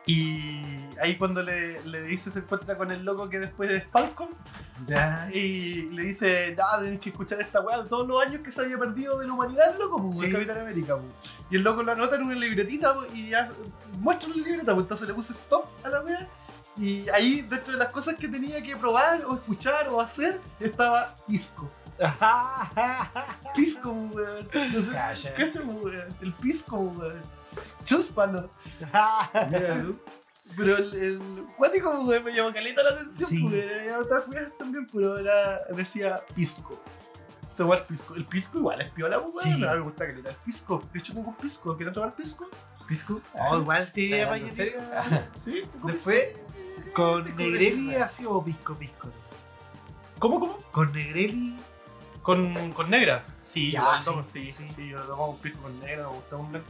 Y 0.07 0.61
ahí 1.01 1.17
cuando 1.17 1.41
le, 1.43 1.83
le 1.85 2.03
dice, 2.03 2.31
se 2.31 2.41
encuentra 2.41 2.77
con 2.77 2.91
el 2.91 3.05
loco 3.05 3.29
que 3.29 3.39
después 3.39 3.71
es 3.71 3.85
Falcon. 3.93 4.29
Ya. 4.87 5.29
Y 5.33 5.91
le 5.91 6.05
dice, 6.05 6.57
ah, 6.59 6.79
tenés 6.81 7.01
que 7.01 7.11
escuchar 7.11 7.41
esta 7.41 7.61
weá 7.61 7.83
de 7.83 7.89
todos 7.89 8.07
los 8.07 8.25
años 8.25 8.41
que 8.43 8.51
se 8.51 8.63
había 8.63 8.79
perdido 8.79 9.19
de 9.19 9.27
la 9.27 9.33
humanidad, 9.35 9.77
loco, 9.79 10.03
pues, 10.03 10.19
Sí. 10.19 10.27
el 10.27 10.33
Capitán 10.33 10.59
América, 10.61 10.97
pues. 10.97 11.33
Y 11.51 11.57
el 11.57 11.63
loco 11.63 11.83
lo 11.83 11.93
anota 11.93 12.17
en 12.17 12.23
una 12.23 12.35
libretita 12.35 12.95
pues, 12.95 13.09
y 13.15 13.31
ya 13.31 13.51
muestra 13.99 14.29
la 14.31 14.37
libreta, 14.37 14.73
pues 14.75 14.85
entonces 14.85 15.09
le 15.09 15.15
puse 15.15 15.33
stop 15.33 15.67
a 15.85 15.89
la 15.89 16.01
weá. 16.03 16.29
Y 16.77 17.09
ahí, 17.11 17.43
dentro 17.43 17.73
de 17.73 17.79
las 17.79 17.89
cosas 17.89 18.15
que 18.15 18.29
tenía 18.29 18.63
que 18.63 18.77
probar 18.77 19.23
o 19.27 19.35
escuchar 19.35 19.89
o 19.89 20.01
hacer, 20.01 20.41
estaba 20.59 21.15
Pisco. 21.27 21.71
Pisco, 23.55 23.91
weón. 23.91 24.49
No 24.73 24.81
sé, 25.15 25.35
weón. 25.61 26.17
El 26.23 26.33
Pisco, 26.35 26.77
weón. 26.77 27.21
Chúspalo. 27.85 28.49
Pero 30.57 30.77
el, 30.77 30.95
el 30.95 31.21
cuático, 31.57 32.03
me 32.05 32.33
llamó 32.33 32.53
caleta 32.53 32.83
la 32.83 32.91
atención, 32.91 33.29
Sí. 33.29 33.43
porque 33.43 33.75
había 33.81 33.99
otras 33.99 34.29
weas 34.29 34.57
también, 34.59 34.87
pero 34.93 35.19
era, 35.19 35.61
decía 35.75 36.21
pisco. 36.35 36.81
Tomar 37.57 37.87
pisco. 37.87 38.15
El 38.15 38.25
pisco 38.25 38.59
igual 38.59 38.81
es 38.81 38.89
piola, 38.91 39.19
weón. 39.19 39.33
Sí. 39.35 39.65
A 39.65 39.75
me 39.75 39.81
gusta 39.81 40.07
caleta 40.07 40.31
el 40.31 40.37
pisco. 40.37 40.83
De 40.93 40.99
hecho, 40.99 41.13
un 41.15 41.35
pisco. 41.37 41.77
¿Quieren 41.77 41.93
tomar 41.95 42.15
pisco? 42.15 42.49
¿Pisco? 42.89 43.21
Oh, 43.39 43.59
igual 43.59 43.93
te 43.93 44.05
¿Estás 44.07 44.31
vaya 44.31 44.45
hablando 44.45 44.49
en 44.49 44.55
serio? 44.55 44.81
Sí, 45.37 45.63
Después. 45.85 46.25
pisco. 46.29 46.93
Con 46.95 47.25
Pisco 47.25 47.39
Negrelli 47.39 47.67
original. 47.75 48.03
así 48.03 48.25
o 48.27 48.43
pisco 48.45 48.75
pisco. 48.75 49.09
¿Cómo, 50.19 50.41
cómo? 50.41 50.57
Con 50.73 50.93
Negrelli. 50.93 51.59
Con, 52.23 52.73
con 52.73 52.91
negra. 52.91 53.25
Sí, 53.47 53.73
Ya, 53.73 53.81
igual 53.81 54.01
sí, 54.03 54.11
tomo, 54.11 54.25
sí, 54.33 54.53
sí. 54.53 54.69
sí, 54.77 54.89
yo 54.89 55.01
tomo 55.03 55.31
un 55.31 55.39
pisco 55.39 55.63
con 55.63 55.79
negra, 55.81 56.09
me 56.09 56.15
gusta 56.15 56.37
un 56.37 56.51
blanco. 56.51 56.67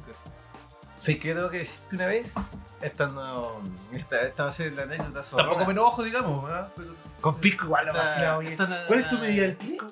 Sí, 1.01 1.18
que 1.18 1.34
tengo 1.34 1.48
que 1.51 1.59
decir 1.59 1.80
que 1.88 1.96
una 1.96 2.07
vez, 2.07 2.34
estando. 2.82 3.62
Esta, 3.92 4.20
esta 4.22 4.42
va 4.44 4.48
a 4.51 4.53
ser 4.53 4.72
la 4.74 4.82
anécdota 4.82 5.22
zorrona. 5.22 5.48
Tampoco 5.48 5.66
me 5.66 5.72
enojo, 5.72 6.03
digamos, 6.05 6.44
¿verdad? 6.44 6.72
Pero 6.76 6.94
Con 7.20 7.40
pisco 7.40 7.64
igual 7.66 7.86
lo 7.86 7.92
vacilado 7.94 8.40
bien. 8.40 8.53
esta 8.53 8.86
¿Cuál 8.86 9.01
es 9.01 9.09
tu 9.09 9.18
medida 9.18 9.42
del 9.42 9.57
pisco? 9.57 9.86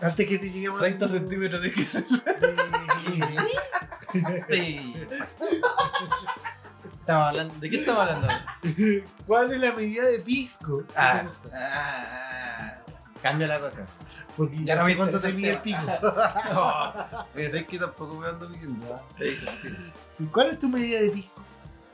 Antes 0.00 0.26
que 0.28 0.38
te 0.38 0.50
lleguemos 0.50 0.80
30 0.80 1.04
a- 1.06 1.08
centímetros 1.08 1.62
de 1.62 1.72
que 1.72 1.82
Sí. 4.50 4.94
Estamos 7.00 7.26
hablando, 7.26 7.54
¿De 7.60 7.70
qué 7.70 7.76
estamos 7.76 8.00
hablando? 8.08 8.28
¿Cuál 9.26 9.52
es 9.52 9.60
la 9.60 9.72
medida 9.72 10.04
de 10.04 10.18
pisco? 10.20 10.84
Ah, 10.96 11.24
ah, 11.52 11.58
ah. 11.58 12.74
cambia 13.22 13.46
la 13.46 13.60
cosa. 13.60 13.84
Porque 14.36 14.64
Ya 14.64 14.74
no 14.76 14.80
no 14.82 14.86
me 14.86 14.92
sé 14.92 14.96
cuánto 14.98 15.20
te 15.20 15.32
mide 15.32 15.50
el 15.50 15.58
pisco. 15.58 15.82
No, 15.86 17.26
Mira, 17.34 17.50
sabes 17.50 17.66
que 17.66 17.78
tampoco 17.78 18.14
me 18.16 18.26
ando 18.28 18.48
midiendo. 18.48 19.00
Sí, 19.18 19.36
sí. 19.36 19.46
Sí, 20.06 20.26
¿Cuál 20.32 20.48
es 20.50 20.58
tu 20.58 20.68
medida 20.68 21.00
de 21.00 21.10
pisco? 21.10 21.42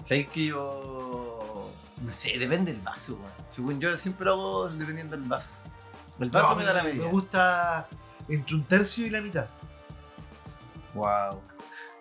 Sabes 0.05 0.29
que 0.29 0.47
yo. 0.47 1.71
No 2.03 2.11
sé, 2.11 2.39
depende 2.39 2.73
del 2.73 2.81
vaso, 2.81 3.17
weón. 3.17 3.33
Según 3.47 3.81
yo, 3.81 3.95
siempre 3.97 4.25
lo 4.25 4.33
hago 4.33 4.69
dependiendo 4.71 5.17
del 5.17 5.29
vaso. 5.29 5.59
El 6.19 6.31
vaso 6.31 6.51
No, 6.51 6.57
me 6.57 6.65
da 6.65 6.73
la 6.73 6.83
Me 6.83 6.95
medida. 6.95 7.09
gusta 7.11 7.89
entre 8.29 8.55
un 8.57 8.65
tercio 8.65 9.07
y 9.07 9.11
la 9.11 9.21
mitad. 9.21 9.47
Wow. 10.95 11.41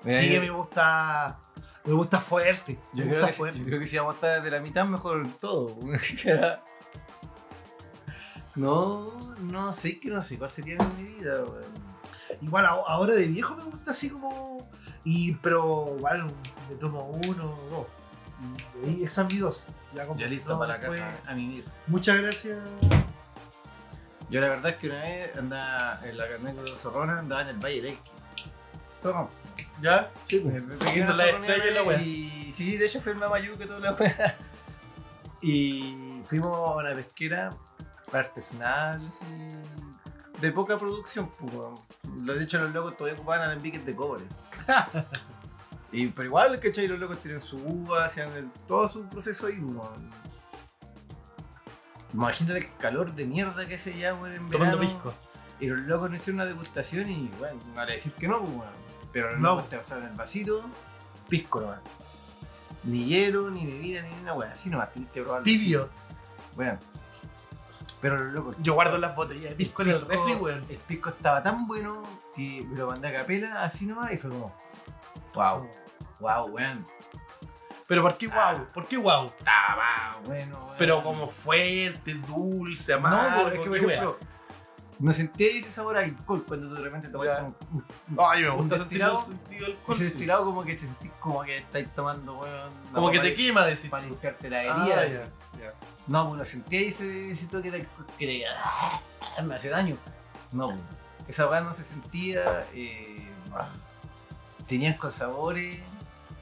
Sí, 0.05 0.35
a 0.37 0.39
mí 0.39 0.47
me 0.47 0.49
gusta. 0.51 1.37
Me 1.83 1.93
gusta 1.93 2.19
fuerte. 2.21 2.79
Yo 2.93 3.03
me 3.05 3.11
creo, 3.11 3.21
gusta 3.21 3.27
que, 3.27 3.33
si- 3.33 3.37
fuerte. 3.39 3.59
yo 3.59 3.65
creo 3.65 3.79
que 3.79 3.87
si 3.87 3.97
vamos 3.97 4.13
a 4.13 4.15
estar 4.15 4.41
de 4.43 4.51
la 4.51 4.59
mitad, 4.61 4.85
mejor 4.85 5.27
todo. 5.39 5.75
no, 8.55 9.17
no 9.41 9.73
sé, 9.73 9.99
que 9.99 10.09
no 10.09 10.21
sé 10.21 10.37
cuál 10.37 10.51
sería 10.51 10.77
mi 10.77 11.03
medida, 11.03 11.43
weón. 11.43 11.89
Igual 12.41 12.65
ahora 12.65 13.13
de 13.15 13.27
viejo 13.27 13.55
me 13.55 13.63
gusta 13.63 13.91
así 13.91 14.09
como. 14.09 14.69
Y, 15.03 15.33
pero 15.35 15.93
igual 15.97 16.31
me 16.69 16.75
tomo 16.75 17.05
uno 17.27 17.51
o 17.51 17.69
dos. 17.69 17.87
Y 18.87 19.03
es 19.03 19.17
ambidioso. 19.17 19.63
Ya 19.95 20.05
como- 20.05 20.19
Ya 20.19 20.27
listo 20.27 20.53
no, 20.53 20.59
para 20.59 20.73
la 20.73 20.77
después- 20.79 20.99
casa 21.01 21.17
a 21.25 21.33
mimir. 21.35 21.65
Muchas 21.87 22.21
gracias. 22.21 22.57
Yo 24.29 24.39
la 24.41 24.49
verdad 24.49 24.71
es 24.71 24.75
que 24.77 24.87
una 24.87 25.01
vez 25.01 25.35
andaba 25.37 26.01
en 26.05 26.17
la 26.17 26.23
anécdota 26.25 26.75
zorrona, 26.75 27.19
andaba 27.19 27.41
en 27.41 27.47
el 27.49 27.57
Valle 27.57 27.81
del. 27.81 27.97
Zorrón. 29.01 29.27
¿Ya? 29.81 30.11
Sí, 30.23 30.39
pues. 30.39 30.61
me 30.63 30.75
pegué 30.75 31.01
una 31.01 31.15
la 31.15 31.25
estrella 31.29 31.65
y 31.65 31.73
la 31.73 31.83
wea. 31.83 32.01
y 32.01 32.49
sí, 32.53 32.77
de 32.77 32.85
hecho 32.85 33.01
fue 33.01 33.13
en 33.13 33.19
Mamayuca 33.19 33.65
toda 33.65 33.79
la 33.79 33.93
wea. 33.93 34.37
Y 35.41 36.21
fuimos 36.25 36.53
a 36.55 36.75
una 36.75 36.93
pesquera 36.93 37.49
artesanal, 38.13 39.07
así, 39.07 39.25
de 40.39 40.51
poca 40.51 40.77
producción, 40.79 41.29
pues. 41.39 41.53
weón. 41.53 41.75
De 42.25 42.43
hecho 42.43 42.59
los 42.59 42.71
locos 42.73 42.97
todavía 42.97 43.19
ocupaban 43.19 43.45
alambiques 43.49 43.85
de 43.85 43.95
cobre. 43.95 44.23
y, 45.91 46.07
pero 46.07 46.27
igual, 46.27 46.59
¿cachai? 46.59 46.87
Los 46.87 46.99
locos 46.99 47.21
tienen 47.21 47.41
su 47.41 47.57
uva, 47.57 48.05
hacían 48.05 48.31
el- 48.33 48.51
todo 48.67 48.87
su 48.87 49.03
proceso 49.09 49.47
ahí, 49.47 49.59
weón. 49.59 50.09
Imagínate 52.13 52.57
el 52.59 52.75
calor 52.77 53.13
de 53.13 53.25
mierda 53.25 53.67
que 53.67 53.75
hace 53.75 53.97
ya, 53.97 54.13
weón, 54.15 54.33
en 54.33 54.49
Tomando 54.49 54.77
verano. 54.79 54.79
pisco. 54.79 55.13
Y 55.59 55.67
los 55.67 55.81
locos 55.81 56.09
no 56.09 56.15
hicieron 56.15 56.35
una 56.41 56.45
degustación 56.45 57.09
y, 57.09 57.27
bueno, 57.37 57.59
no 57.67 57.73
vale 57.75 57.93
decir 57.93 58.13
que 58.13 58.27
no, 58.27 58.39
pues, 58.39 58.51
weón. 58.53 58.69
Pero 59.11 59.31
los 59.31 59.39
No. 59.39 59.49
locos 59.55 59.69
te 59.69 59.77
pasaron 59.77 60.05
el 60.07 60.13
vasito, 60.15 60.63
pisco 61.27 61.61
nomás. 61.61 61.79
Ni 62.83 63.05
hielo, 63.05 63.49
ni 63.49 63.65
bebida, 63.65 64.01
ni 64.01 64.09
una 64.21 64.33
weá. 64.33 64.51
Así 64.53 64.69
nomás, 64.69 64.93
tenés 64.93 65.09
que 65.11 65.21
probarlo. 65.21 65.43
Tibio. 65.43 65.89
Weón. 66.55 66.79
Pero 68.01 68.17
los 68.17 68.33
locos. 68.33 68.55
Yo 68.61 68.73
guardo 68.75 68.97
las 68.97 69.15
botellas 69.15 69.49
de 69.49 69.55
pisco 69.55 69.81
en 69.81 69.89
el 69.89 70.01
refri, 70.01 70.33
weón. 70.35 70.65
El 70.69 70.77
pisco 70.77 71.09
estaba 71.09 71.43
tan 71.43 71.67
bueno 71.67 72.01
que 72.35 72.65
me 72.69 72.77
lo 72.77 72.87
mandé 72.87 73.09
a 73.09 73.13
capela 73.13 73.63
así 73.63 73.85
nomás 73.85 74.11
y 74.13 74.17
fue 74.17 74.29
como. 74.29 74.55
Wow, 75.33 75.67
wow, 76.19 76.45
weón. 76.47 76.85
Pero 77.87 78.03
¿por 78.03 78.17
qué 78.17 78.27
guau? 78.27 78.65
¿Por 78.73 78.87
qué 78.87 78.97
guau? 78.97 79.25
Estaba 79.37 80.19
bueno, 80.25 80.57
weón. 80.65 80.75
Pero 80.77 81.03
como 81.03 81.27
fuerte, 81.27 82.13
dulce, 82.13 82.91
No, 82.93 83.07
amargo. 83.07 83.43
porque 83.43 83.57
es 83.57 83.63
que 83.63 83.69
por 83.69 83.77
ejemplo. 83.77 84.17
No 84.99 85.13
sentía 85.13 85.47
ese 85.57 85.71
sabor 85.71 85.95
a 85.97 86.01
alcohol 86.01 86.43
cuando 86.45 86.73
de 86.75 86.81
repente 86.81 87.07
te 87.07 87.17
Ya. 87.25 87.39
como. 87.39 87.55
Ay, 88.29 88.43
me 88.43 88.49
un 88.49 88.57
gusta 88.57 88.77
sentir 88.79 89.01
el 89.01 89.17
sentido 89.17 89.65
del 89.65 89.71
alcohol. 89.77 89.95
Ese 89.95 90.03
destilado 90.03 90.43
como 90.45 90.63
que 90.63 90.77
se 90.77 90.87
sentís 90.87 91.11
como 91.21 91.41
que 91.43 91.57
estáis 91.57 91.87
tomando, 91.95 92.37
weón. 92.37 92.69
Como 92.93 93.07
no, 93.07 93.13
que 93.13 93.19
te 93.19 93.33
quema 93.33 93.65
decir. 93.65 93.89
Para 93.89 94.03
limpiarte 94.05 94.49
la 94.49 94.57
Ah, 94.59 94.85
herida. 95.03 95.23
No, 96.07 96.27
pues 96.29 96.39
no 96.39 96.45
sentía 96.45 96.79
ese, 96.81 97.31
ese 97.31 97.47
toque 97.47 97.69
de 97.71 97.77
alcohol 97.77 98.05
que 98.17 98.43
ah, 98.47 99.41
me 99.43 99.55
hace 99.55 99.69
daño. 99.69 99.97
No, 100.51 100.65
pues, 100.67 100.79
esa 101.27 101.47
weá 101.47 101.61
no 101.61 101.73
se 101.73 101.83
sentía. 101.83 102.67
Eh, 102.73 103.27
tenían 104.67 104.93
con 104.95 105.11
sabores. 105.11 105.79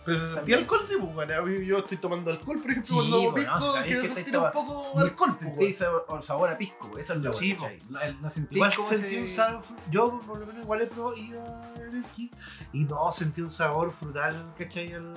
Pero 0.05 0.18
se 0.20 0.34
sentía 0.36 0.55
alcohol, 0.55 0.80
sí, 0.88 0.95
pues, 0.97 1.13
bueno, 1.13 1.47
yo- 1.49 1.80
estoy 1.80 1.97
tomando 1.97 2.32
alcohol, 2.32 2.61
por 2.61 2.72
ejemplo, 2.72 2.88
Sí, 2.88 2.93
cuando 2.95 3.32
bueno, 3.32 3.53
pisco, 3.57 3.74
quiero 3.84 4.01
que 4.03 4.07
sentir 4.07 4.38
un 4.38 4.51
poco 4.53 4.99
alcohol, 4.99 5.30
pues, 5.32 5.41
Sentí 5.41 5.74
sabor, 5.74 6.24
sabor 6.24 6.49
a 6.49 6.57
pisco, 6.57 6.89
pues, 6.89 7.03
eso 7.03 7.13
es 7.15 7.20
lo 7.20 7.34
Sí, 7.34 7.53
bueno, 7.55 7.76
¿cachai? 7.89 8.13
No, 8.13 8.22
no 8.22 8.30
sentí 8.30 8.55
Igual 8.55 8.74
como 8.74 8.88
sentí 8.88 9.15
ese- 9.15 9.22
un 9.24 9.30
sabor. 9.30 9.63
Yo, 9.91 10.22
por 10.26 10.39
lo 10.39 10.45
menos, 10.45 10.63
igual 10.63 10.82
he 10.82 10.88
probado 10.88 11.18
ido 11.18 11.61
en 11.76 11.95
el 11.97 12.05
ki 12.05 12.32
y 12.72 12.86
no 12.86 13.11
sentí 13.11 13.41
un 13.41 13.51
sabor 13.51 13.91
frutal, 13.91 14.53
¿cachai? 14.57 14.93
Al, 14.93 15.13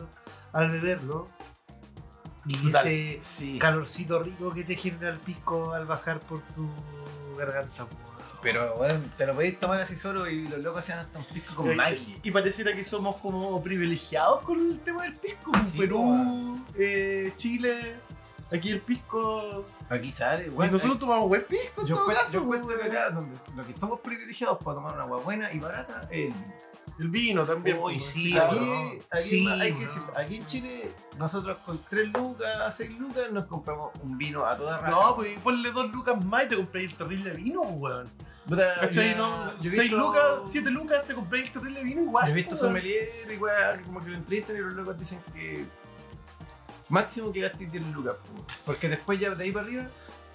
al 0.52 0.70
beberlo. 0.72 1.28
Y 2.50 2.70
ese 2.70 3.22
Sí. 3.36 3.58
calorcito 3.58 4.22
rico 4.22 4.52
que 4.52 4.64
te 4.64 4.74
genera 4.74 5.10
el 5.10 5.18
pisco 5.18 5.72
al 5.72 5.86
bajar 5.86 6.20
por 6.20 6.40
tu 6.54 6.68
garganta. 7.36 7.86
Pero, 8.42 8.76
weón, 8.76 9.02
te 9.18 9.26
lo 9.26 9.34
podéis 9.34 9.60
tomar 9.60 9.80
así 9.80 9.96
solo 9.96 10.26
y 10.28 10.48
los 10.48 10.58
locos 10.60 10.78
hacían 10.80 11.00
hasta 11.00 11.18
un 11.18 11.26
pisco 11.26 11.54
con 11.54 11.76
Maggi. 11.76 12.20
y 12.22 12.30
pareciera 12.30 12.74
que 12.74 12.82
somos 12.82 13.16
como 13.16 13.62
privilegiados 13.62 14.42
con 14.44 14.58
el 14.58 14.80
tema 14.80 15.02
del 15.02 15.14
pisco. 15.16 15.52
Sí, 15.62 15.78
Perú, 15.78 16.64
eh, 16.74 17.32
Chile, 17.36 17.96
aquí 18.50 18.70
el 18.70 18.80
pisco. 18.80 19.66
Aquí 19.90 20.10
sale, 20.10 20.46
y 20.46 20.48
weón. 20.50 20.72
nosotros 20.72 20.98
tomamos 20.98 21.28
buen 21.28 21.44
pisco. 21.44 21.84
Yo 21.84 21.96
todo 21.96 22.04
cuento, 22.06 22.22
caso, 22.22 22.32
yo 22.34 22.46
cuento 22.46 22.68
weón. 22.68 22.80
que 22.80 22.86
acá 22.86 23.10
donde 23.10 23.36
lo 23.54 23.66
que 23.66 23.78
somos 23.78 24.00
privilegiados 24.00 24.56
para 24.64 24.76
tomar 24.76 24.94
una 24.94 25.02
agua 25.02 25.18
buena 25.18 25.52
y 25.52 25.58
barata 25.58 26.00
es 26.10 26.10
el 26.10 26.32
vino. 26.32 26.54
El 27.00 27.08
vino 27.08 27.44
también. 27.44 27.78
Uy, 27.78 27.94
pues, 27.94 28.04
sí. 28.04 28.36
Aquí, 28.36 28.98
aquí, 29.10 29.22
Sí, 29.22 29.48
hay 29.48 29.72
que 29.72 29.80
decir, 29.80 30.02
aquí 30.14 30.36
en 30.36 30.46
Chile, 30.46 30.94
nosotros 31.16 31.56
con 31.64 31.80
3 31.88 32.12
lucas, 32.12 32.76
6 32.76 32.98
lucas, 32.98 33.32
nos 33.32 33.46
compramos 33.46 33.90
un 34.02 34.18
vino 34.18 34.44
a 34.44 34.54
toda 34.54 34.78
raja. 34.78 34.90
No, 34.90 35.16
pues 35.16 35.38
ponle 35.38 35.70
dos 35.72 35.90
lucas 35.90 36.22
más 36.26 36.44
y 36.44 36.48
te 36.48 36.56
compré 36.56 36.84
el 36.84 36.94
terrible 36.94 37.30
vino, 37.32 37.62
pues, 37.62 37.74
weón. 37.74 38.10
No, 38.46 38.56
yo 38.56 39.70
he 39.70 39.74
seis 39.74 39.90
visto- 39.90 39.96
lucas, 39.96 40.22
siete 40.50 40.70
lucas, 40.70 41.06
te 41.06 41.14
compré 41.14 41.40
el 41.42 41.50
terrible 41.52 41.84
vino 41.84 42.02
igual. 42.02 42.26
Yo 42.26 42.32
he 42.32 42.34
visto 42.34 42.50
pues, 42.50 42.60
sommelier 42.60 43.10
que 43.26 43.82
como 43.84 44.02
que 44.02 44.10
lo 44.10 44.16
entrevistan 44.16 44.56
y 44.56 44.58
los 44.58 44.74
locos 44.74 44.98
dicen 44.98 45.22
que 45.32 45.64
máximo 46.88 47.32
que 47.32 47.40
gastes 47.40 47.70
10 47.70 47.86
lucas, 47.92 48.16
po. 48.16 48.44
porque 48.66 48.88
después 48.88 49.18
ya 49.20 49.30
de 49.30 49.44
ahí 49.44 49.52
para 49.52 49.64
arriba, 49.66 49.86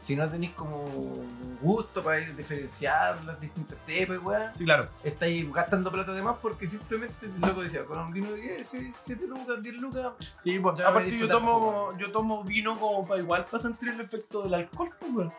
si 0.05 0.15
no 0.15 0.29
tenéis 0.29 0.51
como 0.53 0.83
un 0.83 1.57
gusto 1.59 2.03
para 2.03 2.19
diferenciar 2.19 3.23
las 3.25 3.39
distintas 3.41 3.79
cepas, 3.79 4.19
weá, 4.21 4.53
Sí, 4.55 4.63
claro. 4.63 4.87
estáis 5.03 5.51
gastando 5.51 5.91
plata 5.91 6.13
de 6.13 6.21
más 6.21 6.37
porque 6.43 6.67
simplemente 6.67 7.25
el 7.25 7.41
loco 7.41 7.63
decía, 7.63 7.83
con 7.85 7.97
un 7.97 8.11
vino 8.13 8.29
de 8.31 8.39
10, 8.39 8.93
7 9.03 9.25
lucas, 9.27 9.63
10 9.63 9.75
lucas, 9.77 10.11
Sí, 10.43 10.59
pues 10.59 10.79
aparte 10.79 11.17
yo 11.17 11.27
tomo, 11.27 11.87
pues, 11.87 11.97
yo 11.97 12.11
tomo 12.11 12.43
vino 12.43 12.79
como 12.79 13.07
para 13.07 13.19
igual 13.19 13.45
para 13.45 13.63
sentir 13.63 13.89
el 13.89 13.99
efecto 13.99 14.43
del 14.43 14.53
alcohol, 14.53 14.91
pues, 14.99 15.11
weón. 15.11 15.33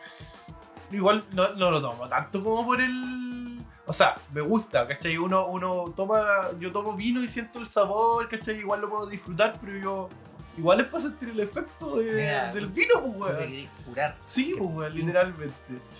Igual 0.91 1.23
no, 1.31 1.47
no 1.53 1.71
lo 1.71 1.81
tomo 1.81 2.07
tanto 2.09 2.43
como 2.43 2.65
por 2.65 2.81
el. 2.81 3.61
O 3.85 3.93
sea, 3.93 4.15
me 4.33 4.41
gusta, 4.41 4.85
¿cachai? 4.85 5.17
Uno, 5.17 5.45
uno 5.47 5.93
toma. 5.95 6.19
Yo 6.59 6.71
tomo 6.73 6.93
vino 6.93 7.21
y 7.23 7.27
siento 7.29 7.59
el 7.59 7.67
sabor, 7.67 8.27
¿cachai? 8.27 8.59
Igual 8.59 8.81
lo 8.81 8.89
puedo 8.89 9.05
disfrutar, 9.07 9.57
pero 9.61 9.77
yo. 9.77 10.09
Igual 10.57 10.79
es 10.81 10.87
para 10.87 11.03
sentir 11.03 11.29
el 11.29 11.39
efecto 11.39 11.97
de- 11.97 12.11
Mira, 12.13 12.53
del 12.53 12.67
vino, 12.67 12.93
pues, 13.01 13.15
weón. 13.37 13.69
curar. 13.85 14.17
Sí, 14.23 14.55
pues, 14.57 14.69
weón, 14.71 14.95
literalmente. 14.95 15.53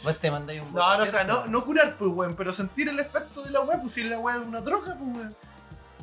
Vos 0.03 0.17
te 0.19 0.31
mandáis 0.31 0.61
un 0.61 0.73
No, 0.73 0.97
no, 0.97 1.03
o 1.03 1.05
sea, 1.07 1.23
no, 1.23 1.45
no 1.45 1.63
curar, 1.65 1.95
pues, 1.97 2.11
weón, 2.11 2.35
pero 2.35 2.51
sentir 2.51 2.89
el 2.89 2.99
efecto 2.99 3.43
de 3.43 3.51
la 3.51 3.61
weá, 3.61 3.79
pues 3.79 3.93
si 3.93 4.03
la 4.03 4.17
weá 4.19 4.37
es 4.37 4.41
una 4.43 4.61
droga, 4.61 4.95
pues, 4.97 5.15
weón. 5.17 5.35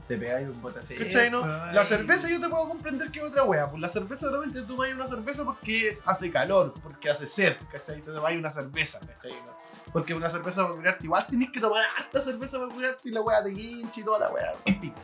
Te 0.07 0.19
pegáis 0.19 0.47
un 0.49 0.61
botaseco. 0.61 1.03
¿Cachai? 1.03 1.31
No? 1.31 1.43
ay. 1.45 1.75
La 1.75 1.83
cerveza 1.83 2.29
yo 2.29 2.39
te 2.39 2.47
puedo 2.49 2.69
comprender 2.69 3.11
que 3.11 3.21
es 3.21 3.25
otra 3.25 3.43
wea. 3.45 3.71
Pues 3.71 3.81
la 3.81 3.89
cerveza 3.89 4.29
realmente 4.29 4.61
tú 4.61 4.77
tomas 4.77 4.93
una 4.93 5.07
cerveza 5.09 5.45
porque 5.45 5.99
hace 6.05 6.31
calor, 6.31 6.75
porque 6.83 7.09
hace 7.09 7.27
sed, 7.27 7.57
¿cachai? 7.73 8.03
Te 8.03 8.13
tomas 8.13 8.35
una 8.35 8.51
cerveza, 8.51 9.01
¿cachai? 9.01 9.33
¿No? 9.33 9.55
Porque 9.95 10.13
una 10.13 10.29
cerveza 10.29 10.63
para 10.63 10.75
curarte, 10.75 11.05
igual 11.05 11.27
tenés 11.27 11.51
que 11.51 11.59
tomar 11.59 11.83
harta 11.99 12.21
cerveza 12.21 12.59
para 12.59 12.71
curarte 12.71 13.09
y 13.09 13.13
la 13.13 13.23
wea 13.23 13.43
te 13.43 13.51
hincha 13.53 14.01
y 14.01 14.05
toda 14.05 14.19
la 14.19 14.31
wea. 14.31 14.53
un 14.67 14.81
pico, 14.81 14.97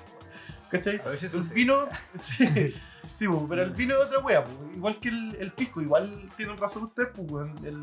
¿Cachai? 0.71 1.01
A 1.01 1.09
veces 1.09 1.33
El 1.33 1.41
sucede. 1.45 1.55
vino, 1.55 1.89
sí, 2.15 2.75
sí, 3.05 3.29
pues, 3.29 3.41
pero 3.49 3.63
el 3.63 3.71
vino 3.71 3.95
es 3.95 4.07
otra 4.07 4.21
wea, 4.21 4.45
pues, 4.45 4.77
igual 4.77 4.97
que 4.97 5.09
el, 5.09 5.37
el 5.41 5.53
pisco, 5.53 5.81
igual 5.81 6.29
tienen 6.37 6.57
razón 6.57 6.85
ustedes, 6.85 7.11
pues, 7.15 7.51
el, 7.65 7.83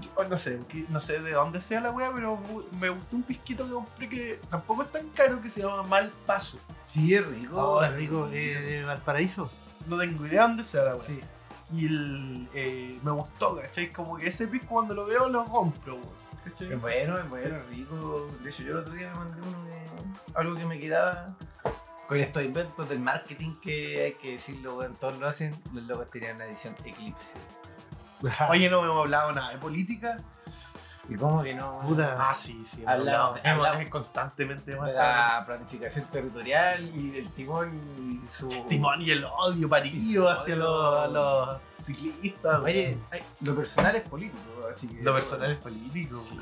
yo 0.00 0.28
no 0.28 0.38
sé, 0.38 0.60
no 0.88 1.00
sé 1.00 1.20
de 1.20 1.32
dónde 1.32 1.60
sea 1.60 1.80
la 1.80 1.90
wea, 1.90 2.10
pero 2.14 2.38
me 2.80 2.88
gustó 2.88 3.16
un 3.16 3.22
pisquito 3.22 3.66
que 3.66 3.72
compré 3.72 4.08
que 4.08 4.40
tampoco 4.48 4.82
es 4.82 4.92
tan 4.92 5.08
caro 5.10 5.40
que 5.40 5.50
se 5.50 5.60
llama 5.60 5.82
Mal 5.82 6.10
Paso. 6.26 6.58
Sí, 6.86 7.14
es 7.14 7.26
rico. 7.26 7.56
Oh, 7.56 7.84
es 7.84 7.94
rico, 7.94 8.28
eh, 8.32 8.54
de 8.54 8.84
Valparaíso. 8.84 9.50
No 9.86 9.98
tengo 9.98 10.26
idea 10.26 10.42
dónde 10.42 10.64
sea 10.64 10.84
la 10.84 10.94
wea. 10.94 11.04
Sí. 11.04 11.20
Y 11.72 11.86
el, 11.86 12.48
eh, 12.54 12.98
me 13.02 13.12
gustó, 13.12 13.56
¿cachai? 13.56 13.92
Como 13.92 14.16
que 14.16 14.26
ese 14.26 14.48
pisco 14.48 14.68
cuando 14.68 14.94
lo 14.94 15.06
veo 15.06 15.28
lo 15.28 15.44
compro, 15.46 15.94
weón. 15.94 16.08
¿cachai? 16.44 16.72
Es 16.72 16.80
bueno, 16.80 17.18
es 17.18 17.28
bueno, 17.28 17.56
es 17.56 17.66
rico. 17.68 18.30
De 18.42 18.50
hecho, 18.50 18.62
yo 18.62 18.72
el 18.72 18.78
otro 18.78 18.92
día 18.94 19.12
me 19.12 19.18
mandé 19.18 19.40
uno 19.40 19.64
de 19.64 19.80
algo 20.34 20.56
que 20.56 20.66
me 20.66 20.80
quedaba. 20.80 21.36
Con 22.10 22.18
estos 22.18 22.42
inventos 22.42 22.88
del 22.88 22.98
marketing 22.98 23.60
que 23.62 24.02
hay 24.02 24.12
que 24.14 24.32
decirlo, 24.32 24.78
weón, 24.78 24.96
todos 24.96 25.16
lo 25.20 25.28
hacen. 25.28 25.56
Los 25.72 25.84
locos 25.84 26.10
tenían 26.10 26.34
una 26.34 26.46
edición 26.46 26.74
Eclipse. 26.84 27.38
Oye, 28.50 28.68
no 28.68 28.82
hemos 28.82 28.98
hablado 28.98 29.32
nada 29.32 29.52
de 29.52 29.58
política. 29.58 30.18
¿Y 31.08 31.16
cómo 31.16 31.42
que 31.42 31.54
no? 31.54 31.80
Puta. 31.80 32.16
Ah, 32.30 32.34
sí, 32.34 32.62
sí. 32.64 32.84
Hablamos- 32.86 33.40
hablamos- 33.42 33.90
constantemente 33.90 34.72
hemos 34.72 34.86
de 34.86 34.94
la 34.94 35.42
planificación 35.44 36.04
territorial 36.06 36.82
y 36.94 37.10
del 37.10 37.28
timón 37.30 37.80
y 37.98 38.28
su. 38.28 38.48
Timón 38.68 39.02
y 39.02 39.10
el 39.10 39.24
odio 39.24 39.68
su 39.68 40.28
hacia 40.28 40.54
los, 40.56 41.58
ciclistas. 41.80 42.60
Oye, 42.62 42.96
ay, 43.10 43.22
lo 43.40 43.56
personal 43.56 43.96
es 43.96 44.08
político, 44.08 44.68
así 44.72 44.86
que. 44.86 45.02
lo 45.02 45.12
personal 45.14 45.50
es 45.50 45.58
político, 45.58 46.20
Sí. 46.22 46.38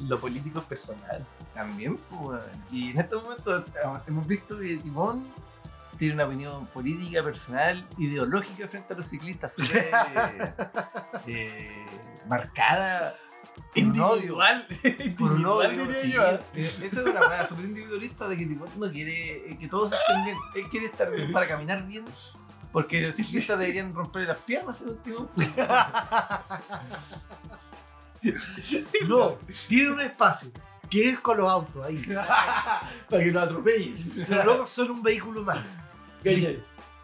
Lo 0.00 0.18
político 0.20 0.60
es 0.60 0.64
personal. 0.64 1.26
También, 1.52 1.96
pues. 1.96 2.40
Y 2.70 2.92
en 2.92 3.00
estos 3.00 3.22
momentos 3.22 3.66
eh, 3.66 3.98
hemos 4.06 4.26
visto 4.26 4.58
que 4.58 4.76
Timón 4.78 5.26
tiene 5.98 6.14
una 6.14 6.24
opinión 6.24 6.66
política, 6.68 7.22
personal, 7.22 7.86
ideológica 7.98 8.66
frente 8.68 8.94
a 8.94 8.96
los 8.96 9.06
ciclistas 9.06 9.54
eh, 11.26 11.84
marcada 12.26 13.14
por 13.74 13.82
un 13.82 14.00
odio. 14.00 14.14
Individual. 14.16 14.66
Por 15.18 15.30
Individual, 15.32 15.70
diría 15.76 15.94
sí. 16.02 16.12
yo. 16.12 16.22
Eh, 16.22 16.40
Esa 16.82 17.00
es 17.00 17.06
una 17.06 17.20
weá 17.20 17.48
súper 17.48 17.64
individualista 17.64 18.28
de 18.28 18.36
que 18.36 18.46
Timón 18.46 18.68
no 18.76 18.90
quiere 18.90 19.50
eh, 19.50 19.58
que 19.58 19.68
todos 19.68 19.92
estén 19.92 20.24
bien. 20.24 20.36
Él 20.54 20.68
quiere 20.68 20.86
estar 20.86 21.10
bien 21.10 21.32
para 21.32 21.48
caminar 21.48 21.86
bien. 21.86 22.04
Porque 22.70 23.02
los 23.02 23.14
ciclistas 23.16 23.58
deberían 23.58 23.94
romper 23.94 24.28
las 24.28 24.38
piernas 24.38 24.82
en 24.82 24.88
el 24.90 24.98
Timón. 24.98 25.28
No, 29.08 29.36
tiene 29.68 29.90
un 29.90 30.00
espacio. 30.00 30.50
Que 30.88 31.08
es 31.08 31.18
con 31.18 31.38
los 31.38 31.48
autos 31.48 31.84
ahí. 31.84 32.00
para 33.10 33.24
que 33.24 33.30
lo 33.32 33.40
atropellen. 33.40 34.12
Los 34.14 34.44
locos 34.44 34.70
son 34.70 34.90
un 34.92 35.02
vehículo 35.02 35.42
más. 35.42 35.58
Ahí 36.24 36.60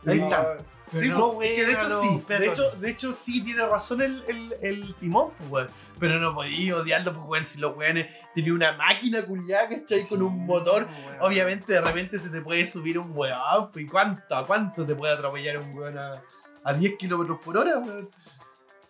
está. 0.07 0.59
Pero 0.93 1.03
Sí, 1.05 1.09
no, 1.11 1.43
es 1.43 1.55
que 1.55 1.67
de 1.67 1.73
hecho 1.73 2.01
sí, 2.03 2.17
de 2.17 2.23
perdón. 2.25 2.49
hecho, 2.53 2.71
de 2.73 2.91
hecho 2.91 3.13
sí 3.13 3.45
tiene 3.45 3.67
razón 3.67 4.01
el, 4.03 4.25
el, 4.29 4.55
el 4.63 4.95
timón, 4.97 5.31
pues. 5.51 5.67
Pero 5.99 6.19
no 6.21 6.33
podía 6.35 6.77
odiarlo, 6.77 7.27
pues, 7.27 7.49
si 7.49 7.59
los 7.59 7.77
weones 7.77 8.07
tenían 8.35 8.55
una 8.55 8.73
máquina 8.73 9.25
culiada, 9.27 9.69
¿cachai? 9.69 10.07
Con 10.07 10.23
un 10.23 10.47
motor. 10.47 10.87
Obviamente 11.21 11.73
de 11.73 11.81
repente 11.81 12.19
se 12.19 12.31
te 12.31 12.41
puede 12.41 12.67
subir 12.67 12.99
un 12.99 13.11
weón, 13.15 13.71
pues, 13.73 13.85
¿y 13.85 13.89
cuánto, 13.89 14.37
a 14.37 14.47
cuánto 14.47 14.87
te 14.87 14.95
puede 14.95 15.13
atropellar 15.15 15.59
un 15.59 15.77
weón 15.77 15.99
a, 15.99 16.23
a 16.65 16.73
10 16.73 16.97
kilómetros 16.99 17.39
por 17.45 17.57
hora, 17.59 17.79
weón? 17.79 18.09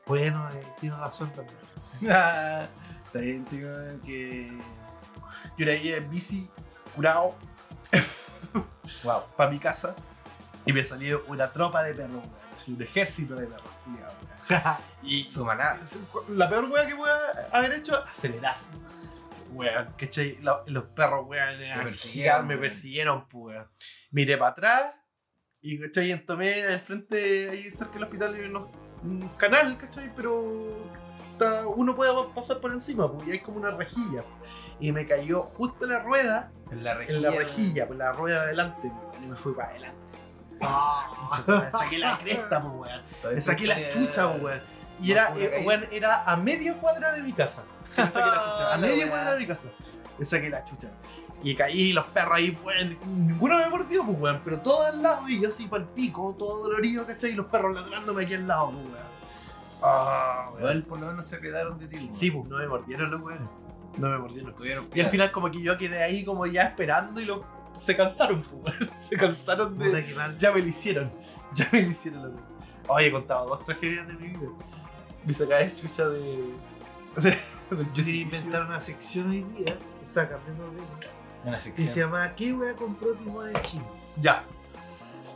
Bueno, 0.07 0.49
eh, 0.55 0.63
tiene 0.81 0.97
razón 0.97 1.31
también. 1.33 1.59
Está 2.03 3.19
bien, 3.21 3.45
tío, 3.47 3.69
que. 4.05 4.53
Yo 5.57 5.65
era 5.65 5.73
ahí 5.73 5.93
en 5.93 6.09
bici, 6.11 6.49
curado, 6.95 7.35
Wow. 9.05 9.23
para 9.37 9.51
mi 9.51 9.59
casa, 9.59 9.95
y 10.69 10.73
me 10.75 10.85
salió 10.85 11.25
una 11.29 11.51
tropa 11.53 11.83
de 11.83 11.95
perros, 11.95 12.23
weón. 12.25 12.77
Un 12.77 12.83
ejército 12.83 13.35
de 13.37 13.47
perros. 13.47 14.79
Y 15.03 15.25
Su 15.25 15.45
maná. 15.45 15.79
La 16.31 16.49
peor 16.49 16.65
wea 16.71 16.87
que 16.87 16.95
pueda 16.97 17.49
haber 17.53 17.73
hecho, 17.73 18.05
acelerar. 18.05 18.57
Weón, 19.53 19.95
¿cachai? 19.97 20.39
Los 20.67 20.85
perros, 20.95 21.27
weón, 21.27 21.55
a 21.73 21.83
persiguieron, 21.83 22.47
me 22.47 22.59
persiguieron, 22.59 23.29
pues, 23.29 23.57
weón. 23.57 23.69
Miré 24.11 24.37
para 24.37 24.51
atrás 24.53 24.93
y, 25.61 25.81
¿cachai? 25.81 26.25
Tomé 26.27 26.65
al 26.65 26.81
frente, 26.81 27.49
ahí 27.51 27.71
cerca 27.71 27.95
del 27.95 28.05
hospital, 28.05 28.35
hay 28.35 28.41
unos- 28.43 28.69
un 29.03 29.29
canal, 29.37 29.79
¿cachai? 29.79 30.13
Pero 30.15 30.93
uno 31.77 31.95
puede 31.95 32.13
pasar 32.35 32.61
por 32.61 32.73
encima, 32.73 33.11
pues, 33.11 33.29
y 33.29 33.31
hay 33.33 33.39
como 33.41 33.59
una 33.59 33.71
rejilla. 33.71 34.25
Y 34.81 34.93
me 34.93 35.07
cayó 35.07 35.43
justo 35.45 35.85
en 35.85 35.93
la 35.93 36.01
rueda, 36.01 36.53
En 36.71 36.85
la 36.85 36.95
rejilla. 36.95 37.17
en 37.17 37.23
la 37.23 37.31
rejilla, 37.31 37.87
pues 37.87 37.99
la 37.99 38.13
rueda 38.13 38.41
de 38.41 38.47
adelante, 38.49 38.89
weón, 38.89 39.25
y 39.25 39.27
me 39.29 39.37
fui 39.37 39.55
para 39.55 39.71
adelante. 39.71 40.13
Ah. 40.61 41.31
Saqué 41.73 41.99
la 41.99 42.19
cresta, 42.19 42.63
pues, 42.63 42.75
weón. 42.75 43.35
Me 43.35 43.41
saqué 43.41 43.67
la 43.67 43.89
chucha, 43.91 44.31
pues, 44.31 44.43
weón. 44.43 44.61
Y 45.01 45.13
era, 45.13 45.33
eh, 45.37 45.63
weón, 45.65 45.87
era 45.93 46.25
a 46.25 46.37
media 46.37 46.75
cuadra 46.79 47.13
de 47.13 47.23
mi 47.23 47.33
casa. 47.33 47.65
Que 47.95 48.03
me 48.03 48.11
saqué 48.11 48.27
la 48.27 48.35
chucha. 48.35 48.75
A 48.75 48.77
media 48.79 49.09
cuadra 49.09 49.33
de 49.33 49.39
mi 49.39 49.47
casa. 49.47 49.69
Me 50.19 50.25
saqué 50.25 50.51
la 50.51 50.65
chucha. 50.65 50.91
Y 51.43 51.55
caí, 51.55 51.93
los 51.93 52.05
perros 52.07 52.35
ahí, 52.37 52.59
weón. 52.65 52.99
Ninguno 53.27 53.59
me 53.59 53.69
mordió, 53.69 54.05
pues, 54.05 54.19
weón. 54.19 54.41
Pero 54.45 54.61
todo 54.61 54.87
al 54.87 55.03
lado 55.03 55.29
y 55.29 55.41
yo 55.41 55.49
así 55.49 55.67
para 55.67 55.83
el 55.85 55.89
pico, 55.91 56.35
todo 56.39 56.65
dolorido, 56.65 57.07
¿cachai? 57.07 57.31
Y 57.31 57.35
los 57.35 57.47
perros 57.47 57.75
ladrándome 57.75 58.25
aquí 58.25 58.35
al 58.35 58.47
lado, 58.49 58.73
pues, 58.73 58.85
weón. 58.85 59.09
Ah, 59.83 60.49
weón. 60.51 60.61
Igual 60.61 60.83
por 60.85 61.01
lo 61.01 61.07
menos 61.07 61.27
se 61.27 61.39
pedaron 61.39 61.79
de 61.79 61.87
ti. 61.87 61.97
weón. 61.97 62.15
Sí, 62.15 62.31
pues, 62.31 62.49
no 62.49 62.59
me 62.59 62.67
mordieron 62.67 63.11
los 63.11 63.21
weones. 63.21 63.49
No 63.97 64.09
me 64.11 64.19
mordieron. 64.19 64.55
Y 64.95 65.01
al 65.01 65.07
final, 65.07 65.33
como 65.33 65.51
que 65.51 65.61
yo 65.61 65.77
quedé 65.77 66.03
ahí, 66.03 66.25
como 66.25 66.47
ya 66.47 66.63
esperando 66.63 67.21
y 67.21 67.25
los. 67.25 67.41
Se 67.79 67.97
cansaron, 67.97 68.43
pues. 68.43 68.75
Se 68.99 69.17
cansaron 69.17 69.79
de. 69.79 69.87
Puta 69.87 70.05
que 70.05 70.15
mal. 70.15 70.37
Ya 70.39 70.53
me 70.53 70.61
lo 70.61 70.67
hicieron. 70.69 71.13
Ya 71.55 71.67
me 71.73 71.83
lo 71.83 71.89
hicieron, 71.91 72.23
loco. 72.25 72.39
Oye, 72.89 73.07
he 73.07 73.13
contado 73.13 73.49
dos 73.49 73.65
tragedias 73.65 74.07
de 74.07 74.13
mi 74.15 74.29
vida. 74.29 74.49
Sacada 75.33 75.61
de 75.63 75.75
chucha 75.75 76.07
de. 76.09 76.21
de 77.17 77.31
del 77.31 77.31
Yo 77.31 77.37
quería 77.69 77.93
precipicio. 77.95 78.21
inventar 78.23 78.67
una 78.67 78.81
sección 78.81 79.31
hoy 79.31 79.43
día. 79.45 79.79
O 80.05 80.09
sea, 80.09 80.29
cambiando 80.29 80.65
de 80.71 80.77
tema. 80.77 80.89
una 81.45 81.57
Que 81.57 81.63
sección. 81.63 81.89
se 81.89 82.01
llama 82.01 82.35
¿Qué 82.35 82.53
wea 82.53 82.75
compró 82.77 83.13
Timón 83.15 83.49
en 83.55 83.61
China? 83.63 83.85
Ya. 84.21 84.45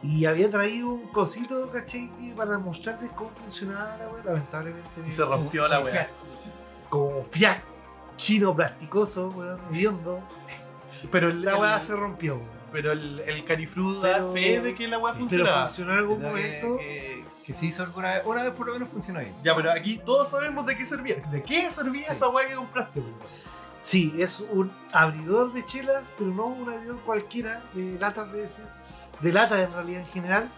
Y 0.03 0.25
había 0.27 0.51
traído 0.51 0.89
un 0.91 1.09
cosito, 1.09 1.71
¿cachai? 1.71 2.11
Para 2.37 2.59
mostrarles 2.59 3.11
cómo 3.13 3.31
funcionaba 3.31 3.97
la 3.97 4.09
weá. 4.09 4.25
Lamentablemente. 4.25 4.91
Y 5.07 5.11
se 5.11 5.25
rompió 5.25 5.69
la 5.69 5.81
weá. 5.81 6.09
Como 6.91 7.23
fiac 7.25 7.63
chino 8.17 8.55
plasticoso, 8.55 9.31
weón, 9.31 9.61
hediondo. 9.71 10.23
Pero 11.11 11.29
el, 11.29 11.43
La 11.43 11.57
weá 11.57 11.81
se 11.81 11.95
rompió, 11.97 12.37
weón. 12.37 12.49
pero 12.73 12.93
el, 12.93 13.21
el 13.21 13.45
da 14.03 14.33
fe 14.33 14.61
de 14.61 14.75
que 14.75 14.89
la 14.89 14.99
weá 14.99 15.13
Sí, 15.15 15.19
Pero 15.29 15.45
funcionaba. 15.45 15.67
funcionó 15.67 15.93
en 15.93 15.99
algún 15.99 16.19
que- 16.21 16.27
momento. 16.27 16.77
Que, 16.79 17.25
que 17.45 17.55
se 17.55 17.67
hizo 17.67 17.83
alguna 17.83 18.15
vez. 18.15 18.23
Una 18.25 18.43
vez 18.45 18.53
por 18.53 18.67
lo 18.67 18.73
menos 18.75 18.89
funcionó 18.89 19.21
bien. 19.21 19.35
Ya, 19.43 19.55
pero 19.57 19.73
aquí 19.73 19.99
todos 19.99 20.29
sabemos 20.29 20.65
de 20.67 20.77
qué 20.77 20.87
servía. 20.87 21.17
¿De 21.31 21.43
qué 21.43 21.71
servía 21.71 22.07
Sí. 22.09 22.13
esa 22.15 22.29
weá 22.29 22.47
que 22.49 22.55
compraste, 22.55 23.01
weón? 23.01 23.15
Sí, 23.81 24.15
es 24.17 24.41
un 24.53 24.71
abridor 24.93 25.53
de 25.53 25.65
chelas, 25.67 26.13
pero 26.17 26.31
no 26.31 26.47
un 26.47 26.71
abridor 26.71 27.01
cualquiera 27.01 27.65
de 27.75 27.99
latas 27.99 28.31
de 28.33 28.45
ese, 28.45 28.63
de 29.21 29.33
latas 29.33 29.59
en 29.59 29.73
realidad 29.73 30.03
en 30.03 30.07
general, 30.07 30.49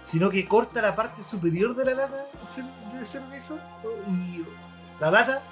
sino 0.00 0.30
que 0.30 0.46
corta 0.46 0.80
la 0.80 0.94
parte 0.94 1.24
superior 1.24 1.74
de 1.74 1.84
la 1.86 1.94
lata 1.94 2.24
de 2.94 3.04
cerveza 3.04 3.56
y 4.06 4.44
la 5.00 5.10
lata 5.10 5.42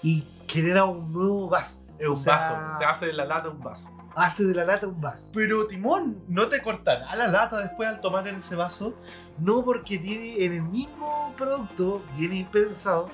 y 0.00 0.24
genera 0.46 0.84
un 0.84 1.12
nuevo 1.12 1.48
vaso. 1.48 1.82
Es 1.98 2.06
un 2.06 2.12
O 2.12 2.16
sea- 2.16 2.36
vaso. 2.36 2.78
Te 2.78 2.84
hace 2.84 3.06
de 3.06 3.12
la 3.12 3.24
lata 3.24 3.48
un 3.48 3.60
vaso. 3.60 3.90
Hace 4.14 4.44
de 4.44 4.54
la 4.54 4.64
lata 4.64 4.86
un 4.86 5.00
vaso. 5.00 5.30
Pero 5.34 5.66
Timón, 5.66 6.22
¿no 6.28 6.46
te 6.46 6.60
cortará 6.62 7.14
la 7.14 7.28
lata 7.28 7.60
después 7.60 7.88
al 7.88 8.00
tomar 8.00 8.26
en 8.28 8.36
ese 8.36 8.56
vaso? 8.56 8.94
No 9.38 9.64
porque 9.64 9.98
tiene 9.98 10.44
en 10.44 10.52
el 10.54 10.62
mismo 10.62 11.32
producto, 11.36 12.02
viene 12.16 12.48
pensado, 12.50 13.10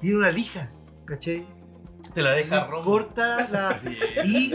tiene 0.00 0.16
una 0.18 0.30
lija, 0.30 0.72
¿cachai? 1.04 1.46
Te 2.14 2.22
la 2.22 2.30
deja 2.32 2.66
rojo. 2.66 2.84
corta 2.90 3.48
la, 3.50 3.78
y, 4.24 4.52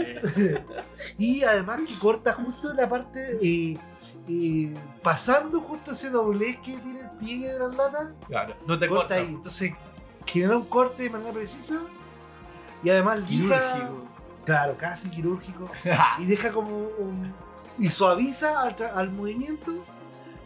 y 1.18 1.44
además 1.44 1.80
que 1.86 1.98
corta 1.98 2.32
justo 2.34 2.74
la 2.74 2.88
parte 2.88 3.20
eh, 3.42 3.78
eh, 4.28 4.74
pasando 5.02 5.60
justo 5.60 5.92
ese 5.92 6.10
doblez 6.10 6.58
que 6.58 6.76
tiene 6.78 7.00
el 7.00 7.10
pliegue 7.18 7.52
de 7.52 7.58
las 7.60 7.74
latas 7.74 8.12
Claro, 8.26 8.56
no 8.66 8.78
te 8.78 8.88
corta 8.88 9.14
corta. 9.14 9.14
ahí 9.14 9.34
entonces 9.34 9.72
genera 10.26 10.56
un 10.56 10.66
corte 10.66 11.04
de 11.04 11.10
manera 11.10 11.32
precisa 11.32 11.76
y 12.82 12.90
además 12.90 13.20
Quirúrgico. 13.26 14.06
claro 14.44 14.76
casi 14.76 15.10
quirúrgico 15.10 15.70
y 16.18 16.26
deja 16.26 16.50
como 16.52 16.76
un 16.76 17.34
y 17.78 17.88
suaviza 17.90 18.62
al, 18.62 18.76
al 18.94 19.10
movimiento 19.10 19.84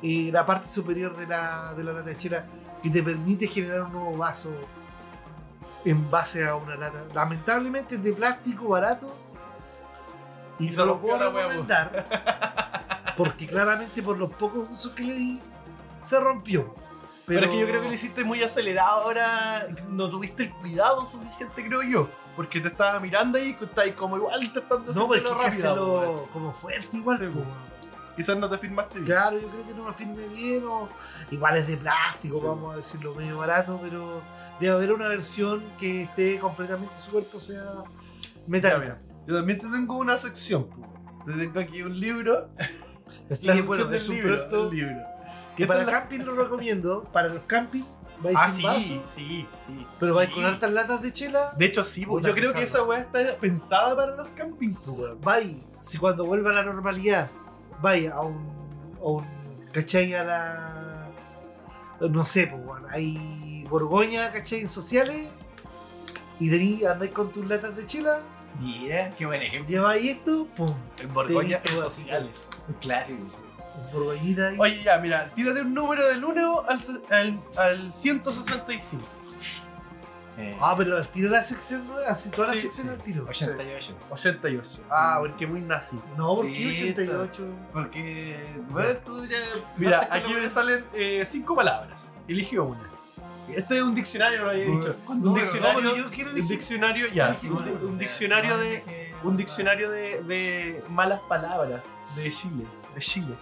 eh, 0.02 0.30
la 0.32 0.44
parte 0.46 0.68
superior 0.68 1.16
de 1.16 1.26
la, 1.26 1.74
de 1.74 1.84
la 1.84 1.92
lata 1.92 2.08
de 2.08 2.16
chela 2.16 2.44
que 2.82 2.90
te 2.90 3.02
permite 3.02 3.46
generar 3.46 3.82
un 3.82 3.92
nuevo 3.92 4.16
vaso 4.16 4.50
en 5.84 6.10
base 6.10 6.46
a 6.46 6.54
una 6.56 6.76
lata. 6.76 7.06
Lamentablemente 7.14 7.96
es 7.96 8.02
de 8.02 8.12
plástico 8.14 8.68
barato 8.68 9.14
y 10.58 10.68
Y 10.68 10.72
se 10.72 10.84
lo 10.84 11.00
puedo 11.00 11.18
recomendar 11.18 12.06
porque 13.16 13.46
claramente 13.46 14.02
por 14.02 14.18
los 14.18 14.32
pocos 14.32 14.68
usos 14.70 14.92
que 14.92 15.04
le 15.04 15.14
di 15.14 15.40
se 16.02 16.18
rompió. 16.18 16.74
Pero, 17.34 17.46
es 17.46 17.52
que 17.52 17.60
yo 17.60 17.66
creo 17.66 17.80
que 17.80 17.88
lo 17.88 17.94
hiciste 17.94 18.24
muy 18.24 18.42
acelerado 18.42 19.02
ahora. 19.02 19.68
No 19.88 20.10
tuviste 20.10 20.44
el 20.44 20.50
cuidado 20.50 21.06
suficiente, 21.06 21.64
creo 21.64 21.82
yo. 21.82 22.08
Porque 22.34 22.60
te 22.60 22.68
estaba 22.68 22.98
mirando 22.98 23.38
ahí 23.38 23.56
y 23.60 23.64
estabas 23.64 23.92
como 23.92 24.16
igual 24.16 24.42
intentando 24.42 24.92
No, 24.92 25.08
pero 25.08 25.30
es 25.30 25.36
que 25.36 25.46
hacerlo 25.46 26.00
rápido, 26.00 26.28
como 26.32 26.52
fuerte 26.52 26.96
igual. 26.96 27.18
Sí. 27.18 27.26
Quizás 28.16 28.36
no 28.36 28.48
te 28.50 28.58
firmaste 28.58 28.94
bien. 28.94 29.06
Claro, 29.06 29.38
yo 29.38 29.48
creo 29.48 29.66
que 29.66 29.74
no 29.74 29.84
me 29.84 29.94
firme 29.94 30.26
bien 30.28 30.64
o 30.66 30.88
igual 31.30 31.56
es 31.56 31.68
de 31.68 31.76
plástico, 31.76 32.38
Sí. 32.38 32.44
vamos 32.44 32.74
a 32.74 32.76
decirlo 32.78 33.14
medio 33.14 33.38
barato, 33.38 33.78
pero 33.80 34.22
debe 34.58 34.74
haber 34.74 34.92
una 34.92 35.08
versión 35.08 35.62
que 35.78 36.02
esté 36.02 36.38
completamente 36.38 36.96
su 36.96 37.12
cuerpo 37.12 37.38
sea 37.38 37.84
metálica. 38.46 38.98
Yo 39.26 39.36
también 39.36 39.58
te 39.58 39.68
tengo 39.68 39.96
una 39.96 40.18
sección. 40.18 40.68
Te 41.26 41.32
tengo 41.32 41.60
aquí 41.60 41.82
un 41.82 41.98
libro. 41.98 42.48
Así 43.30 43.46
la 43.46 43.54
que 43.54 43.62
bueno, 43.62 43.90
es 43.92 44.08
un 44.08 44.14
libro, 44.16 44.34
producto 44.34 44.70
del 44.70 44.78
libro. 44.78 45.09
Que 45.62 45.66
para 45.68 45.84
la- 45.84 45.92
camping 45.92 46.20
lo 46.20 46.34
recomiendo, 46.34 47.04
para 47.12 47.28
los 47.28 47.42
camping 47.46 47.84
vais 48.22 48.36
Ah, 48.38 48.50
sin 48.50 48.56
sí, 48.60 48.62
vaso, 48.66 48.80
sí, 49.14 49.46
sí. 49.66 49.86
pero 49.98 50.12
sí. 50.12 50.16
vais 50.18 50.30
con 50.30 50.44
hartas 50.44 50.70
latas 50.72 51.00
de 51.02 51.12
chela, 51.12 51.52
De 51.56 51.64
hecho, 51.66 51.82
sí. 51.84 52.04
Puta, 52.04 52.28
yo 52.28 52.34
creo 52.34 52.52
que 52.52 52.62
esa 52.64 52.82
weá 52.82 53.00
está 53.00 53.36
pensada 53.36 53.96
para 53.96 54.14
los 54.16 54.28
campings, 54.36 54.78
po, 54.80 54.92
weón. 54.92 55.20
vais, 55.22 55.56
si 55.80 55.96
cuando 55.98 56.26
vuelva 56.26 56.50
a 56.50 56.54
la 56.54 56.62
normalidad, 56.62 57.30
vais 57.80 58.10
a 58.10 58.20
un, 58.20 58.96
a 59.00 59.04
un 59.08 59.26
¿cachai? 59.72 60.12
A 60.14 60.24
la, 60.24 61.08
no 62.00 62.24
sé, 62.24 62.46
pues 62.48 62.64
bueno, 62.64 62.86
hay 62.90 63.64
Borgoña, 63.70 64.30
¿cachai? 64.32 64.60
En 64.60 64.68
sociales, 64.68 65.28
y 66.38 66.50
tení, 66.50 66.84
andáis 66.84 67.12
con 67.12 67.30
tus 67.32 67.48
latas 67.48 67.74
de 67.76 67.86
chela, 67.86 68.20
Mira, 68.60 69.14
qué 69.16 69.24
buen 69.26 69.40
ejemplo. 69.42 69.68
lleváis 69.70 70.04
esto, 70.10 70.46
pum, 70.56 70.66
En 71.00 71.14
Borgoña 71.14 71.60
en 71.64 71.70
sociales. 71.82 72.48
Un 72.68 72.74
clásico. 72.74 73.24
Borgoñita 73.92 74.48
ahí. 74.48 74.56
Oye, 74.58 74.82
ya, 74.82 74.98
mira, 74.98 75.30
tírate 75.34 75.62
un 75.62 75.74
número 75.74 76.06
del 76.06 76.24
1 76.24 76.62
al, 76.68 76.80
se- 76.80 77.00
al, 77.14 77.40
al 77.56 77.92
165. 77.94 79.02
Eh, 80.38 80.56
Ah, 80.60 80.74
pero 80.76 80.96
al 80.96 81.06
tiro 81.08 81.28
la 81.28 81.42
sección 81.44 81.86
nueva, 81.86 82.08
así 82.08 82.30
toda 82.30 82.48
la 82.48 82.54
Sí, 82.54 82.60
sección 82.62 82.86
sí. 82.86 82.92
al 82.94 83.02
tiro. 83.02 83.24
88. 83.28 83.94
88. 84.10 84.82
Ah, 84.88 85.18
porque 85.20 85.46
muy 85.46 85.60
nazi. 85.60 86.00
No, 86.16 86.34
¿por 86.36 86.46
Sí, 86.46 86.54
qué 86.54 86.68
88? 86.92 87.44
Porque, 87.72 88.54
bueno, 88.70 88.90
tú 89.04 89.26
ya. 89.26 89.36
Mira, 89.76 90.08
aquí 90.10 90.32
me 90.32 90.48
salen 90.48 90.84
eh, 90.94 91.24
cinco 91.28 91.54
palabras. 91.56 92.12
Eligió 92.28 92.64
una. 92.64 92.88
Este 93.48 93.76
es 93.78 93.82
un 93.82 93.94
diccionario, 93.96 94.38
no 94.38 94.44
lo 94.44 94.50
había 94.52 94.64
dicho. 94.64 94.96
¿Cuándo? 95.04 95.28
Un 95.30 95.34
No, 95.36 95.40
diccionario, 95.42 95.80
no, 95.82 95.90
pero 95.90 96.04
yo 96.04 96.10
quiero 96.10 96.30
un 96.30 96.36
elegir. 96.36 96.56
diccionario, 96.56 97.06
ya. 97.08 97.36
Un, 97.42 97.48
bueno, 97.54 97.70
un 97.82 97.98
diccionario 97.98 98.50
no, 98.50 98.58
de, 98.58 99.12
un 99.24 99.36
diccionario 99.36 99.90
de, 99.90 100.22
de 100.22 100.84
malas 100.88 101.20
palabras 101.28 101.82
de 102.14 102.30
Chile. 102.30 102.64
De 102.94 103.00
Chile. 103.00 103.34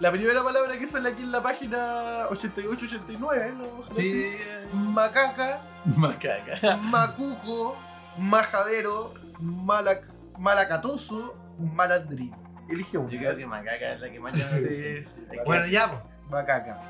La 0.00 0.10
primera 0.10 0.42
palabra 0.42 0.78
que 0.78 0.86
sale 0.86 1.10
aquí 1.10 1.22
en 1.22 1.30
la 1.32 1.42
página 1.42 2.26
88-89, 2.30 3.54
¿no? 3.54 3.94
Sí. 3.94 4.34
Macaca, 4.72 5.60
Macaca. 5.84 6.76
macuco, 6.78 7.76
majadero, 8.16 9.12
malac, 9.40 10.04
malacatoso, 10.38 11.36
malandrín. 11.58 12.34
Eligió 12.70 13.00
una. 13.02 13.10
Yo 13.10 13.18
creo 13.18 13.36
que 13.36 13.46
Macaca 13.46 13.92
es 13.92 14.00
la 14.00 14.10
que 14.10 14.20
más 14.20 14.32
llama 14.38 14.52
la 14.52 14.58
Sí, 14.58 15.04
sí. 15.04 15.14
Bueno, 15.44 15.66
ya, 15.66 15.88
pues, 15.90 16.02
Macaca. 16.30 16.80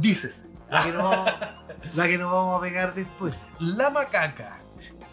Dices, 0.00 0.44
la 0.68 0.82
que, 0.82 0.92
no, 0.92 1.24
la 1.94 2.06
que 2.08 2.18
nos 2.18 2.32
vamos 2.32 2.58
a 2.58 2.60
pegar 2.60 2.92
después. 2.92 3.34
la 3.60 3.88
macaca 3.90 4.58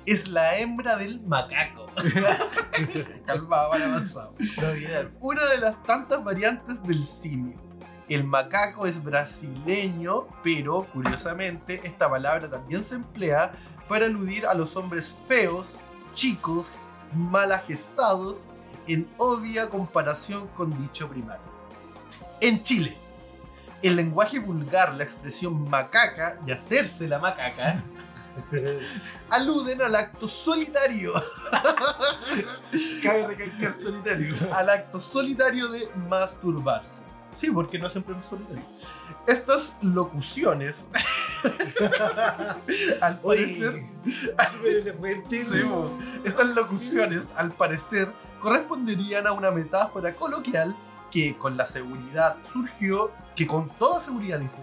es 0.05 0.27
la 0.27 0.57
hembra 0.57 0.95
del 0.95 1.21
macaco. 1.21 1.87
Calmado, 3.25 3.69
vale 3.69 3.85
avanzado. 3.85 4.35
Una 5.19 5.45
de 5.45 5.57
las 5.59 5.81
tantas 5.83 6.23
variantes 6.23 6.81
del 6.83 7.03
simio. 7.03 7.57
El 8.09 8.25
macaco 8.25 8.85
es 8.85 9.01
brasileño, 9.01 10.27
pero 10.43 10.85
curiosamente 10.91 11.81
esta 11.83 12.09
palabra 12.09 12.49
también 12.49 12.83
se 12.83 12.95
emplea 12.95 13.53
para 13.87 14.05
aludir 14.05 14.45
a 14.45 14.53
los 14.53 14.75
hombres 14.75 15.15
feos, 15.27 15.79
chicos, 16.11 16.73
mal 17.13 17.51
agestados, 17.51 18.45
en 18.87 19.09
obvia 19.17 19.69
comparación 19.69 20.47
con 20.49 20.77
dicho 20.81 21.07
primate. 21.09 21.51
En 22.41 22.61
Chile, 22.61 22.97
el 23.81 23.95
lenguaje 23.95 24.39
vulgar, 24.39 24.93
la 24.95 25.03
expresión 25.03 25.69
macaca 25.69 26.39
y 26.45 26.51
hacerse 26.51 27.07
la 27.07 27.19
macaca, 27.19 27.83
aluden 29.29 29.81
al 29.81 29.95
acto 29.95 30.27
solitario 30.27 31.13
Cabe 33.03 33.27
recalcar 33.27 33.75
solitario. 33.81 34.35
al 34.53 34.69
acto 34.69 34.99
solitario 34.99 35.67
de 35.69 35.89
masturbarse. 36.09 37.03
Sí, 37.33 37.49
porque 37.49 37.79
no 37.79 37.89
siempre 37.89 38.15
es 38.19 38.25
solitario. 38.25 38.63
Estas 39.27 39.75
locuciones, 39.81 40.89
al 43.01 43.19
parecer, 43.21 43.73
Oye. 43.73 45.23
Sí, 45.29 45.63
estas 46.23 46.47
locuciones, 46.49 47.29
al 47.35 47.51
parecer, 47.51 48.11
corresponderían 48.41 49.25
a 49.27 49.31
una 49.31 49.49
metáfora 49.49 50.13
coloquial 50.15 50.75
que 51.09 51.37
con 51.37 51.55
la 51.57 51.65
seguridad 51.65 52.37
surgió, 52.43 53.11
que 53.35 53.47
con 53.47 53.69
toda 53.77 53.99
seguridad 53.99 54.39
dice, 54.39 54.57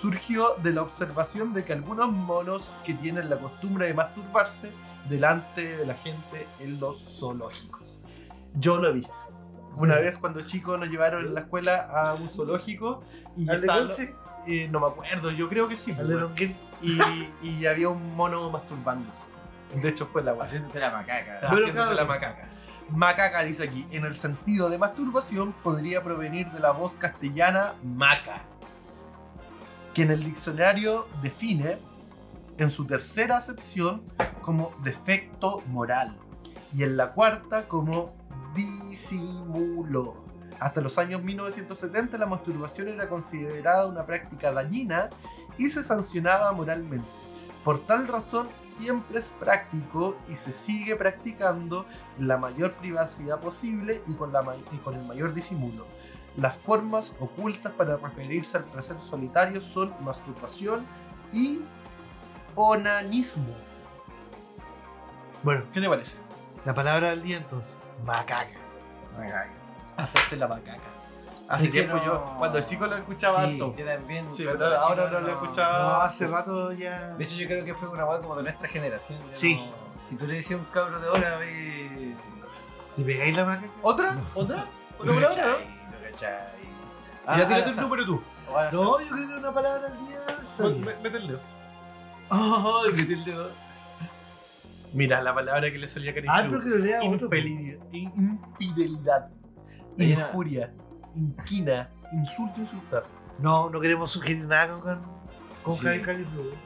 surgió 0.00 0.54
de 0.62 0.72
la 0.72 0.82
observación 0.82 1.52
de 1.54 1.64
que 1.64 1.72
algunos 1.72 2.10
monos 2.10 2.74
que 2.84 2.94
tienen 2.94 3.30
la 3.30 3.38
costumbre 3.38 3.86
de 3.86 3.94
masturbarse 3.94 4.70
delante 5.08 5.76
de 5.76 5.86
la 5.86 5.94
gente 5.94 6.46
en 6.58 6.78
los 6.80 7.18
zoológicos. 7.18 8.02
Yo 8.54 8.78
lo 8.78 8.88
he 8.88 8.92
visto. 8.92 9.14
Una 9.76 9.96
vez 9.96 10.18
cuando 10.18 10.40
chicos 10.42 10.78
nos 10.78 10.88
llevaron 10.88 11.26
en 11.26 11.34
la 11.34 11.40
escuela 11.40 11.86
a 11.90 12.14
un 12.14 12.28
zoológico 12.28 13.02
y 13.36 13.48
¿Al 13.48 13.64
Conce? 13.66 14.14
eh, 14.46 14.68
no 14.70 14.80
me 14.80 14.86
acuerdo, 14.86 15.30
yo 15.30 15.48
creo 15.48 15.68
que 15.68 15.76
sí. 15.76 15.92
¿Al 15.92 16.08
de 16.08 16.16
pues, 16.18 16.50
y, 16.82 17.28
y 17.42 17.66
había 17.66 17.88
un 17.88 18.14
mono 18.16 18.50
masturbándose. 18.50 19.26
De 19.74 19.88
hecho 19.88 20.06
fue 20.06 20.22
la 20.22 20.32
guay. 20.32 20.46
Haciéndose 20.46 20.80
la 20.80 20.90
macaca. 20.90 21.38
Bueno, 21.40 21.48
Haciéndose 21.48 21.74
cabrón. 21.74 21.96
la 21.96 22.04
macaca. 22.04 22.48
Macaca 22.90 23.42
dice 23.42 23.64
aquí, 23.64 23.86
en 23.90 24.04
el 24.04 24.14
sentido 24.14 24.70
de 24.70 24.78
masturbación 24.78 25.52
podría 25.64 26.02
provenir 26.04 26.50
de 26.52 26.60
la 26.60 26.70
voz 26.70 26.92
castellana 26.92 27.74
maca, 27.82 28.42
que 29.96 30.02
en 30.02 30.10
el 30.10 30.22
diccionario 30.22 31.08
define 31.22 31.78
en 32.58 32.70
su 32.70 32.84
tercera 32.84 33.38
acepción 33.38 34.02
como 34.42 34.74
defecto 34.82 35.62
moral 35.68 36.18
y 36.74 36.82
en 36.82 36.98
la 36.98 37.14
cuarta 37.14 37.66
como 37.66 38.14
disimulo. 38.54 40.22
Hasta 40.60 40.82
los 40.82 40.98
años 40.98 41.22
1970 41.22 42.18
la 42.18 42.26
masturbación 42.26 42.88
era 42.88 43.08
considerada 43.08 43.86
una 43.86 44.04
práctica 44.04 44.52
dañina 44.52 45.08
y 45.56 45.70
se 45.70 45.82
sancionaba 45.82 46.52
moralmente. 46.52 47.08
Por 47.64 47.86
tal 47.86 48.06
razón 48.06 48.50
siempre 48.58 49.18
es 49.18 49.32
práctico 49.40 50.18
y 50.28 50.36
se 50.36 50.52
sigue 50.52 50.94
practicando 50.96 51.86
en 52.18 52.28
la 52.28 52.36
mayor 52.36 52.74
privacidad 52.74 53.40
posible 53.40 54.02
y 54.06 54.14
con 54.14 54.94
el 54.94 55.06
mayor 55.06 55.32
disimulo. 55.32 55.86
Las 56.36 56.56
formas 56.56 57.14
ocultas 57.18 57.72
para 57.72 57.96
referirse 57.96 58.58
al 58.58 58.64
placer 58.64 58.98
solitario 59.00 59.60
son 59.60 59.94
masturbación 60.00 60.86
y 61.32 61.60
onanismo. 62.54 63.54
Bueno, 65.42 65.64
¿Qué 65.72 65.80
te 65.80 65.88
parece? 65.88 66.16
la 66.64 66.74
palabra 66.74 67.10
del 67.10 67.22
día 67.22 67.36
entonces. 67.38 67.78
Macaca. 68.04 68.58
Hacerse 69.96 70.36
la 70.36 70.46
macaca. 70.48 70.80
Hace 71.48 71.66
Sí, 71.66 71.70
tiempo 71.70 71.96
no- 71.96 72.04
yo, 72.04 72.34
cuando 72.38 72.60
chico 72.60 72.86
lo 72.86 72.96
escuchaba 72.96 73.44
Sí, 73.46 73.52
harto. 73.52 73.74
yo 73.76 73.84
también. 73.86 74.34
Sí, 74.34 74.44
pero 74.44 74.66
ahora 74.66 75.04
chico 75.06 75.20
no 75.20 75.26
lo 75.26 75.32
escuchaba. 75.32 75.78
No, 75.78 75.88
hace 76.02 76.26
rato 76.26 76.72
ya. 76.72 77.08
De 77.14 77.24
hecho, 77.24 77.36
yo 77.36 77.46
creo 77.46 77.64
que 77.64 77.72
fue 77.72 77.88
una 77.88 78.04
weá 78.04 78.18
como 78.20 78.34
de 78.36 78.42
nuestra 78.42 78.68
generación. 78.68 79.20
Sí. 79.28 79.54
no- 79.54 79.86
Si 80.06 80.16
tú 80.16 80.26
le 80.26 80.34
decías 80.34 80.58
a 80.58 80.62
un 80.62 80.68
cabro 80.70 81.00
de 81.00 81.08
ahora, 81.08 81.36
ve. 81.38 82.14
¿Te 82.96 83.02
pegáis 83.04 83.36
la 83.36 83.44
macaca? 83.44 83.68
¿Otra? 83.82 84.12
No. 84.12 84.22
¿Otra? 84.34 84.56
No 84.56 85.12
¿Otra 85.12 85.28
palabra? 85.30 85.56
Cachai. 86.16 86.66
Ah, 87.26 87.38
ya 87.38 87.48
tírate 87.48 87.70
al 87.70 87.74
el 87.76 87.80
número 87.80 88.06
tú. 88.06 88.22
No, 88.72 89.00
yo 89.00 89.08
creo 89.08 89.28
que 89.28 89.34
una 89.34 89.52
palabra 89.52 89.88
al 89.88 89.98
día. 90.06 90.20
Mete 91.02 91.16
el 91.16 91.26
dedo. 91.28 91.40
Ay, 92.30 92.92
metí 92.92 93.12
el 93.12 93.24
dedo. 93.24 93.50
Mira, 94.92 95.22
la 95.22 95.34
palabra 95.34 95.70
que 95.70 95.78
le 95.78 95.88
salía 95.88 96.12
a 96.12 96.14
Karin 96.14 96.30
Ah, 96.30 96.46
pero 96.48 96.60
que 96.62 96.68
lo 96.68 96.78
lea. 96.78 97.02
Infidelidad, 97.90 99.28
injuria, 99.98 100.72
inquina, 101.14 101.90
insulto, 102.12 102.60
insultar. 102.60 103.04
No, 103.38 103.68
no 103.68 103.80
queremos 103.80 104.10
sugerir 104.10 104.44
nada 104.44 104.68
con, 104.68 104.80
con, 104.80 105.02
con 105.62 105.74
Sí. 105.76 105.88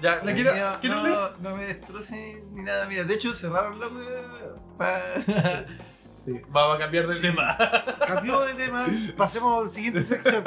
Ya, 0.02 0.22
¿la 0.22 0.34
quiero, 0.34 0.52
no, 0.96 1.02
leer? 1.02 1.18
no 1.40 1.56
me 1.56 1.64
destrocen 1.64 2.54
ni 2.54 2.62
nada. 2.62 2.86
Mira, 2.86 3.04
de 3.04 3.14
hecho 3.14 3.34
cerraron 3.34 3.80
la 3.80 3.88
wea 3.88 4.54
pa... 4.76 5.00
Sí, 6.22 6.38
vamos 6.48 6.76
a 6.76 6.78
cambiar 6.80 7.06
de 7.06 7.14
Sí. 7.14 7.22
tema. 7.22 7.56
Cambió 8.06 8.40
de 8.40 8.52
tema, 8.54 8.86
pasemos 9.16 9.58
a 9.58 9.62
la 9.64 9.68
siguiente 9.70 10.02
sección. 10.04 10.44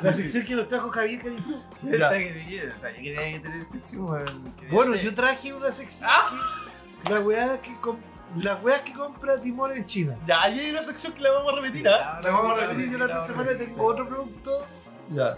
La 0.00 0.12
sección 0.12 0.44
que 0.44 0.54
nos 0.54 0.68
trajo 0.68 0.90
Javier. 0.90 1.20
Que- 1.20 1.32
Bueno, 4.70 4.94
yo 4.94 5.14
traje 5.14 5.52
una 5.52 5.72
sección 5.72 6.08
que. 7.04 7.12
La 7.12 7.20
weá 7.20 7.60
que. 7.60 7.76
Las 8.36 8.62
weas 8.62 8.80
que 8.82 8.92
compra 8.92 9.40
Timón 9.40 9.72
en 9.72 9.84
China. 9.86 10.14
Ya, 10.26 10.42
ahí 10.42 10.60
hay 10.60 10.70
una 10.70 10.82
sección 10.82 11.14
que 11.14 11.20
la 11.22 11.32
vamos 11.32 11.50
a 11.52 11.56
repetir, 11.56 11.82
Sí, 11.82 11.88
¿ah? 11.88 12.20
La 12.22 12.30
vamos 12.30 12.52
a 12.52 12.56
la 12.60 12.66
repetir. 12.66 12.90
Yo 12.92 12.98
la 12.98 13.04
otra 13.06 13.24
semana 13.24 13.56
tengo 13.56 13.84
otro 13.84 14.06
producto. 14.06 14.66
Ya. 15.14 15.36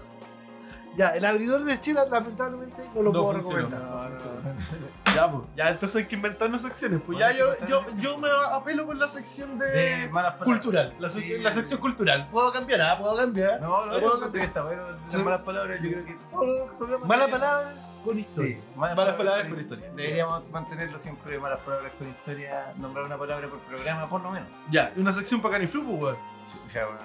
Ya, 0.97 1.11
el 1.11 1.25
abridor 1.25 1.63
de 1.65 1.79
China, 1.79 2.05
lamentablemente, 2.11 2.83
no 2.95 3.03
lo 3.03 3.13
No 3.13 3.23
puedo 3.23 3.41
funcionó. 3.41 3.69
recomendar. 3.69 3.83
No, 3.83 4.09
no, 4.09 5.15
Ya, 5.15 5.31
pues. 5.31 5.43
Ya, 5.57 5.69
entonces 5.71 5.97
hay 5.97 6.07
que 6.07 6.17
inventarnos 6.17 6.63
secciones. 6.63 7.01
Pues 7.07 7.19
Bueno, 7.19 7.33
ya 7.33 7.39
yo, 7.39 7.67
yo, 7.69 7.85
yo 8.01 8.19
me 8.19 8.29
apelo 8.53 8.87
por 8.87 8.97
la 8.97 9.07
sección 9.09 9.59
de, 9.59 9.67
De 9.67 10.09
malas 10.11 10.33
palabras. 10.35 10.45
cultural. 10.45 10.95
La, 10.99 11.09
sec- 11.09 11.23
Sí. 11.23 11.39
la 11.39 11.51
sección 11.53 11.81
cultural. 11.81 12.29
¿Puedo 12.31 12.53
cambiar? 12.53 12.81
¿Ah? 12.81 12.99
¿Puedo 12.99 13.17
cambiar? 13.17 13.61
No, 13.61 13.87
no, 13.87 14.01
¿Puedo 14.01 14.21
cambiar? 14.21 14.43
que 14.43 14.49
está 14.49 14.63
bueno. 14.63 14.83
Sí. 15.09 15.13
Las 15.17 15.25
malas 15.25 15.41
palabras, 15.43 15.81
yo 15.83 15.91
creo 15.91 16.05
que 16.05 16.19
todos 16.31 16.59
los 16.59 16.71
programas. 16.77 17.09
Malas 17.09 17.29
palabras 17.29 17.95
con 18.05 18.19
historia. 18.19 18.57
Sí, 18.57 18.63
malas, 18.77 18.97
Malas 18.97 19.15
palabras 19.15 19.47
con 19.49 19.61
historia. 19.61 19.91
Deberíamos 19.95 20.51
mantenerlo 20.51 20.99
siempre 20.99 21.39
malas 21.39 21.61
palabras 21.61 21.93
con 21.99 22.09
historia, 22.09 22.73
nombrar 22.79 23.05
una 23.05 23.17
palabra 23.17 23.49
por 23.49 23.59
programa, 23.61 24.09
por 24.09 24.21
lo 24.23 24.31
menos. 24.33 24.49
Ya, 24.71 24.93
una 24.97 25.13
sección 25.13 25.41
para 25.41 25.55
Caniflu, 25.55 25.85
pues, 25.85 26.01
weón. 26.03 26.17
Ya, 26.75 26.85
bueno. 26.87 27.01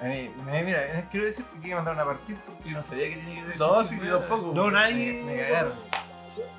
A 0.00 0.04
mí, 0.04 0.30
me- 0.44 0.62
mira, 0.64 0.98
eh, 0.98 1.08
quiero 1.10 1.26
decir 1.26 1.44
que 1.60 1.68
me 1.68 1.74
mandaron 1.74 2.00
a 2.00 2.04
partir 2.04 2.36
porque 2.46 2.70
yo 2.70 2.76
no 2.78 2.82
sabía 2.82 3.08
que 3.10 3.16
tenía 3.16 3.42
que 3.42 3.48
ver 3.48 3.58
No, 3.58 3.82
sección, 3.82 4.00
sí, 4.00 4.08
tampoco. 4.08 4.52
No, 4.54 4.70
nadie. 4.70 5.22
Me 5.24 5.36
cagaron. 5.38 5.72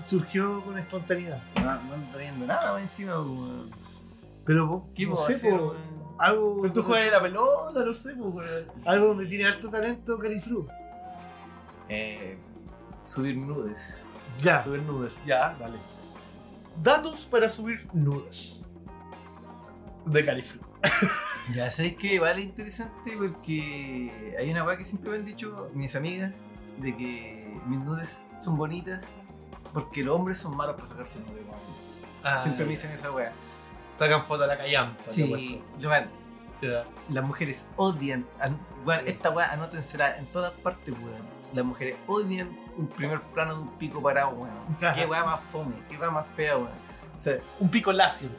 Surgió 0.01 0.63
con 0.63 0.77
espontaneidad. 0.77 1.41
No, 1.55 1.63
no 1.63 2.11
trayendo 2.11 2.45
nada 2.45 2.73
más 2.73 2.81
encima, 2.81 3.19
weón. 3.19 3.71
Pero, 4.45 4.85
¿Qué 4.93 5.05
no 5.05 5.15
sé, 5.15 5.35
hacer, 5.35 5.57
po, 5.57 5.75
algo, 6.17 6.61
Pero 6.63 6.73
tú 6.73 6.83
juegas 6.83 7.11
la 7.11 7.21
pelota, 7.21 7.83
no 7.85 7.93
sé, 7.93 8.11
algo 8.85 9.07
donde 9.07 9.25
tiene 9.27 9.47
harto 9.47 9.69
talento 9.69 10.17
Califlu. 10.19 10.67
Eh, 11.89 12.37
subir 13.05 13.37
nudes. 13.37 14.03
Ya. 14.39 14.63
Subir 14.63 14.81
nudes. 14.83 15.17
Ya, 15.25 15.55
dale. 15.59 15.77
Datos 16.81 17.25
para 17.25 17.49
subir 17.49 17.87
nudes. 17.93 18.61
De 20.05 20.25
Caniflu. 20.25 20.61
Ya 21.53 21.69
sabéis 21.71 21.95
que 21.97 22.19
vale 22.19 22.41
interesante 22.41 23.11
porque 23.17 24.35
hay 24.39 24.51
una 24.51 24.63
weá 24.63 24.77
que 24.77 24.85
siempre 24.85 25.09
me 25.11 25.17
han 25.17 25.25
dicho 25.25 25.69
mis 25.73 25.95
amigas 25.95 26.35
de 26.77 26.95
que 26.95 27.57
mis 27.65 27.79
nudes 27.79 28.23
son 28.41 28.57
bonitas 28.57 29.11
porque 29.73 30.03
los 30.03 30.15
hombres 30.15 30.37
son 30.37 30.55
malos 30.55 30.75
para 30.75 30.87
sacarse 30.87 31.19
nudes. 31.19 31.43
weón. 32.23 32.41
siempre 32.41 32.65
me 32.65 32.71
dicen 32.71 32.91
esa 32.91 33.11
weá. 33.11 33.33
Sacan 33.97 34.25
foto 34.25 34.43
a 34.43 34.47
la 34.47 34.57
callampa. 34.57 35.01
Sí, 35.07 35.61
Joan, 35.81 36.09
Ya. 36.61 36.83
las 37.09 37.23
mujeres 37.23 37.69
odian. 37.75 38.25
an- 38.39 38.59
weón, 38.85 39.01
esta 39.07 39.29
weá 39.31 39.51
anótensela 39.51 40.17
en 40.17 40.27
todas 40.27 40.51
partes, 40.51 40.93
weón. 40.93 41.41
Las 41.53 41.65
mujeres 41.65 41.95
odian 42.07 42.49
un 42.77 42.87
primer 42.87 43.21
plano 43.21 43.55
de 43.55 43.61
un 43.63 43.69
pico 43.77 44.01
parado, 44.01 44.29
weón. 44.31 44.77
Qué 44.95 45.05
weá 45.05 45.25
más 45.25 45.41
fome, 45.51 45.75
qué 45.89 45.97
weá 45.97 46.11
más 46.11 46.25
fea, 46.35 46.55
weón. 46.55 46.69
O 47.17 47.21
sea, 47.21 47.37
Un 47.59 47.69
pico 47.69 47.91
lacio, 47.91 48.29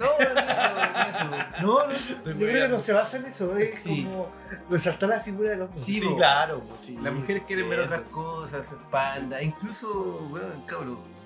entonces. 0.00 0.34
no, 0.34 1.04
ni 1.04 1.10
eso. 1.10 1.62
No, 1.62 1.86
no, 1.86 1.92
yo 2.24 2.36
creo 2.36 2.66
que 2.66 2.68
no 2.68 2.80
se 2.80 2.92
basa 2.92 3.16
en 3.18 3.26
eso, 3.26 3.56
es 3.56 3.74
Sí. 3.82 4.04
como 4.04 4.30
resaltar 4.70 5.08
la 5.08 5.20
figura 5.20 5.50
del 5.50 5.62
hombre. 5.62 5.76
Sí, 5.78 6.00
Sí, 6.00 6.14
claro, 6.16 6.62
sí. 6.76 6.98
Las 7.02 7.12
mujeres 7.12 7.42
quieren 7.46 7.68
ver 7.68 7.80
otras 7.80 8.02
cosas, 8.10 8.66
su 8.66 8.76
espalda, 8.76 9.42
incluso, 9.42 9.88
weón, 10.30 10.62
cabrón. 10.66 11.20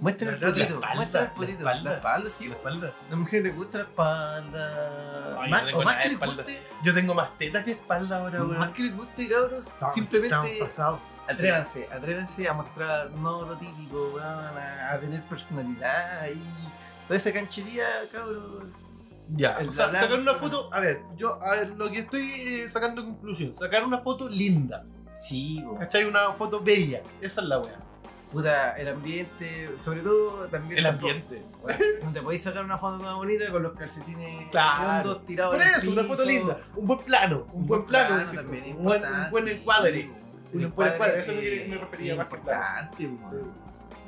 Muestren 0.00 0.32
el 0.32 0.40
potito, 0.40 0.80
muestren 0.94 1.22
el 1.24 1.28
la 1.28 1.34
potito. 1.34 1.58
espalda. 1.58 1.90
La 1.90 1.96
espalda, 1.96 2.30
sí. 2.30 2.48
La 2.48 2.54
espalda. 2.54 2.88
A 2.88 3.10
las 3.10 3.18
mujeres 3.18 3.44
les 3.44 3.54
gusta 3.56 3.78
la 3.78 3.84
espalda. 3.84 5.40
Ay, 5.42 5.50
Más- 5.50 5.72
o 5.74 5.82
más 5.82 5.96
que 5.96 6.02
de 6.02 6.08
les 6.16 6.20
guste, 6.36 6.62
Yo 6.82 6.94
tengo 6.94 7.14
más 7.14 7.38
tetas 7.38 7.64
que 7.64 7.72
espalda 7.72 8.18
ahora, 8.18 8.38
weón. 8.44 8.58
más 8.58 8.70
que 8.70 8.82
les 8.84 8.96
guste, 8.96 9.28
cabros, 9.28 9.66
Estamos- 9.66 9.94
simplemente 9.94 10.34
estamos 10.52 10.68
pasados. 10.68 11.00
atrévanse, 11.28 11.88
atrévanse 11.92 12.48
a 12.48 12.52
mostrar 12.54 13.10
no 13.10 13.42
lo 13.44 13.56
típico, 13.58 14.12
weón, 14.14 14.24
a, 14.24 14.92
a 14.92 14.98
tener 15.00 15.22
personalidad 15.24 16.26
y 16.34 16.68
toda 17.10 17.16
esa 17.18 17.32
canchería, 17.32 17.84
cabros. 18.12 18.72
Ya, 19.30 19.56
El 19.58 19.70
o 19.70 19.72
sea, 19.72 19.88
bla, 19.88 19.98
sacar 20.00 20.20
una 20.20 20.34
foto, 20.34 20.72
a 20.72 20.78
ver, 20.78 21.00
yo, 21.16 21.42
a 21.42 21.54
ver, 21.56 21.70
lo 21.70 21.90
que 21.90 21.98
estoy 22.00 22.30
eh, 22.30 22.68
sacando 22.68 23.00
en 23.02 23.08
conclusión, 23.14 23.52
sacar 23.52 23.84
una 23.84 23.98
foto 23.98 24.28
linda, 24.28 24.84
Sí, 25.12 25.60
weón. 25.64 25.78
¿cachai? 25.78 26.04
Una 26.04 26.32
foto 26.34 26.60
bella, 26.60 27.02
esa 27.20 27.40
es 27.40 27.46
la 27.48 27.58
wea. 27.58 27.80
Puta, 28.30 28.76
el 28.78 28.86
ambiente, 28.86 29.72
sobre 29.76 30.02
todo 30.02 30.46
también. 30.46 30.78
El 30.78 30.84
tampoco- 30.84 31.10
ambiente. 31.12 31.42
Bueno, 31.62 31.78
no 32.04 32.12
te 32.12 32.22
podéis 32.22 32.42
sacar 32.44 32.64
una 32.64 32.78
foto 32.78 33.02
tan 33.04 33.16
bonita 33.16 33.50
con 33.50 33.62
los 33.64 33.72
calcetines 33.76 34.48
Claro. 34.52 35.10
hondos 35.10 35.26
tirados 35.26 35.56
Por 35.56 35.62
eso, 35.66 35.90
una 35.90 36.04
foto 36.04 36.24
linda, 36.24 36.60
un 36.76 36.86
buen 36.86 37.00
plano, 37.00 37.46
un, 37.52 37.66
buen 37.66 37.86
plano, 37.86 38.22
también 38.32 38.76
un, 38.76 38.84
buen, 38.84 39.04
un 39.04 39.30
buen 39.30 39.48
encuadre. 39.48 40.04
Un 40.52 40.52
buen 40.52 40.66
encuadre, 40.66 41.18
eso 41.20 41.32
es 41.32 41.36
lo 41.36 41.42
que 41.42 41.66
me 41.70 41.78
refería 41.78 42.14
más 42.16 42.26
que 42.28 42.34
importante. 42.36 42.96
Sí, 42.98 43.18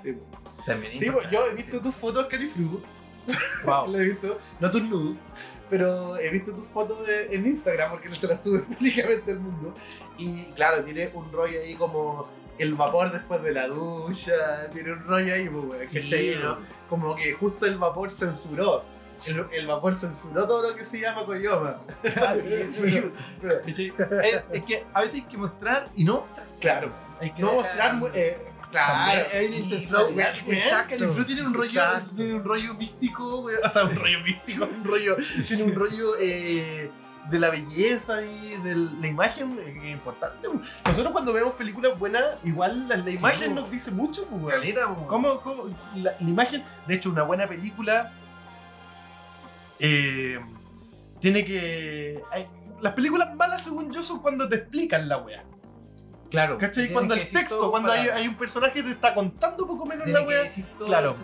sí. 0.03 0.19
También 0.67 0.93
Sí, 0.93 1.07
yo 1.31 1.47
he 1.47 1.55
visto 1.55 1.81
tus 1.81 1.95
fotos, 1.95 2.27
Califlu, 2.27 2.81
Wow. 3.65 3.89
lo 3.89 3.99
he 3.99 4.05
visto, 4.05 4.39
no 4.61 4.71
tus 4.71 4.83
nudes, 4.83 5.33
pero 5.71 6.17
he 6.17 6.31
visto 6.31 6.53
tus 6.53 6.67
fotos 6.69 7.07
en 7.09 7.47
Instagram 7.47 7.91
porque 7.91 8.11
se 8.15 8.27
las 8.29 8.43
sube 8.43 8.61
públicamente 8.63 9.33
al 9.33 9.41
mundo. 9.41 9.75
Y 10.19 10.45
claro, 10.53 10.83
tiene 10.85 11.11
un 11.15 11.31
rollo 11.33 11.59
ahí 11.61 11.75
como 11.75 12.29
el 12.59 12.75
vapor 12.75 13.11
después 13.13 13.43
de 13.43 13.53
la 13.53 13.67
ducha, 13.67 14.71
tiene 14.73 14.93
un 14.93 15.05
rollo 15.05 15.35
ahí, 15.35 15.49
pues, 15.49 15.91
Sí. 15.91 16.35
¿no? 16.41 16.59
Como 16.89 17.17
que 17.17 17.33
justo 17.33 17.67
el 17.67 17.79
vapor 17.79 18.11
censuró. 18.11 18.85
El, 19.27 19.47
el 19.53 19.67
vapor 19.69 19.95
censuró 19.95 20.49
todo 20.49 20.71
lo 20.71 20.77
que 20.77 20.85
se 20.85 20.99
llama 21.01 21.25
coyoma. 21.25 21.81
Sí, 22.73 23.03
Pero- 23.41 23.61
¿cachai? 23.65 23.93
es, 24.25 24.45
es 24.53 24.65
que 24.65 24.85
a 24.93 25.01
veces 25.01 25.15
hay 25.17 25.23
que 25.23 25.37
mostrar 25.39 25.91
y 25.95 26.05
no 26.05 26.21
mostrar. 26.27 26.47
claro, 26.61 26.93
Hay 27.21 27.31
que 27.33 27.43
no 27.43 27.53
dejar- 27.53 27.95
mostrar. 27.95 28.19
Eh, 28.21 28.39
claro, 28.73 29.23
weón. 30.09 30.59
Exacto, 30.59 30.95
el 30.95 31.11
Flu 31.11 31.25
tiene 31.25 31.43
un 31.43 31.55
rollo, 31.55 31.69
Exacto. 31.69 32.11
tiene 32.17 32.35
un 32.35 32.45
rollo 32.45 32.75
místico, 32.75 33.41
weón. 33.43 33.61
O 33.65 33.69
sea, 33.69 33.85
un 33.85 33.95
rollo 33.97 34.21
místico, 34.25 34.65
un 34.65 34.85
rollo, 34.85 35.17
tiene 35.47 35.63
un 35.63 35.75
rollo 35.75 36.15
eh, 36.19 36.91
de 37.31 37.39
la 37.39 37.51
belleza 37.51 38.21
y 38.25 38.57
de 38.65 38.75
la 38.75 39.07
imagen 39.07 39.57
eh, 39.61 39.79
es 39.85 39.91
importante. 39.93 40.49
Nosotros 40.85 41.13
cuando 41.13 41.33
vemos 41.33 41.55
películas 41.55 41.97
buenas, 41.99 42.25
igual 42.43 42.89
la, 42.89 42.97
la 42.97 43.11
Sí, 43.11 43.17
imagen 43.19 43.55
nos 43.55 43.71
dice 43.71 43.91
mucho. 43.93 44.27
Caleta, 44.49 44.89
weón. 44.89 45.07
¿Cómo, 45.07 45.41
cómo? 45.41 45.65
La, 45.95 46.17
la 46.19 46.29
imagen, 46.29 46.65
de 46.89 46.95
hecho, 46.97 47.11
una 47.11 47.23
buena 47.23 47.47
película 47.47 48.13
eh, 49.79 50.39
tiene 51.21 51.45
que. 51.45 52.23
hay- 52.31 52.47
las 52.81 52.95
películas 52.95 53.33
malas, 53.37 53.63
según 53.63 53.93
yo, 53.93 54.03
son 54.03 54.21
cuando 54.21 54.49
te 54.49 54.57
explican 54.57 55.09
la 55.09 55.19
weá. 55.19 55.45
Claro. 56.33 56.59
¿Cachai? 56.59 56.91
Cuando 56.93 57.15
el 57.15 57.21
texto, 57.31 57.71
cuando 57.71 57.93
hay, 57.93 58.07
para- 58.09 58.19
hay 58.19 58.27
un 58.27 58.35
personaje 58.35 58.73
que 58.73 58.83
te 58.83 58.91
está 58.91 59.15
contando 59.15 59.67
poco 59.67 59.87
menos 59.87 60.09
la 60.09 60.21
todo 60.79 60.87
Claro. 60.89 61.15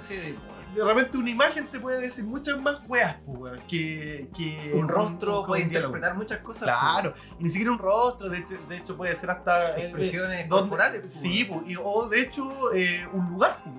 de 0.74 0.84
repente 0.84 1.16
una 1.16 1.30
imagen 1.30 1.66
te 1.68 1.80
puede 1.80 2.00
decir 2.00 2.24
muchas 2.24 2.60
más 2.60 2.76
weas, 2.86 3.16
pues, 3.26 3.60
que, 3.66 4.28
que 4.36 4.72
Un 4.74 4.86
rostro 4.86 5.40
un- 5.40 5.46
puede 5.46 5.62
un 5.64 5.68
diálogo. 5.70 5.96
interpretar 5.96 6.16
muchas 6.16 6.38
cosas. 6.40 6.64
Claro, 6.64 7.14
y 7.40 7.42
ni 7.42 7.48
siquiera 7.48 7.72
un 7.72 7.78
rostro, 7.78 8.28
de 8.28 8.38
hecho, 8.38 8.54
de 8.68 8.76
hecho 8.76 8.96
puede 8.96 9.16
ser 9.16 9.30
hasta 9.30 9.68
pues. 9.72 9.78
eh, 9.78 9.86
expresiones 9.86 10.48
¿Dónde? 10.48 10.68
corporales. 10.68 11.00
pues, 11.00 11.12
Sí, 11.14 11.44
pues, 11.44 11.60
y- 11.66 11.76
o 11.82 12.08
de 12.08 12.20
hecho 12.20 12.72
eh, 12.74 13.08
un 13.12 13.30
lugar. 13.30 13.60
pues. 13.64 13.74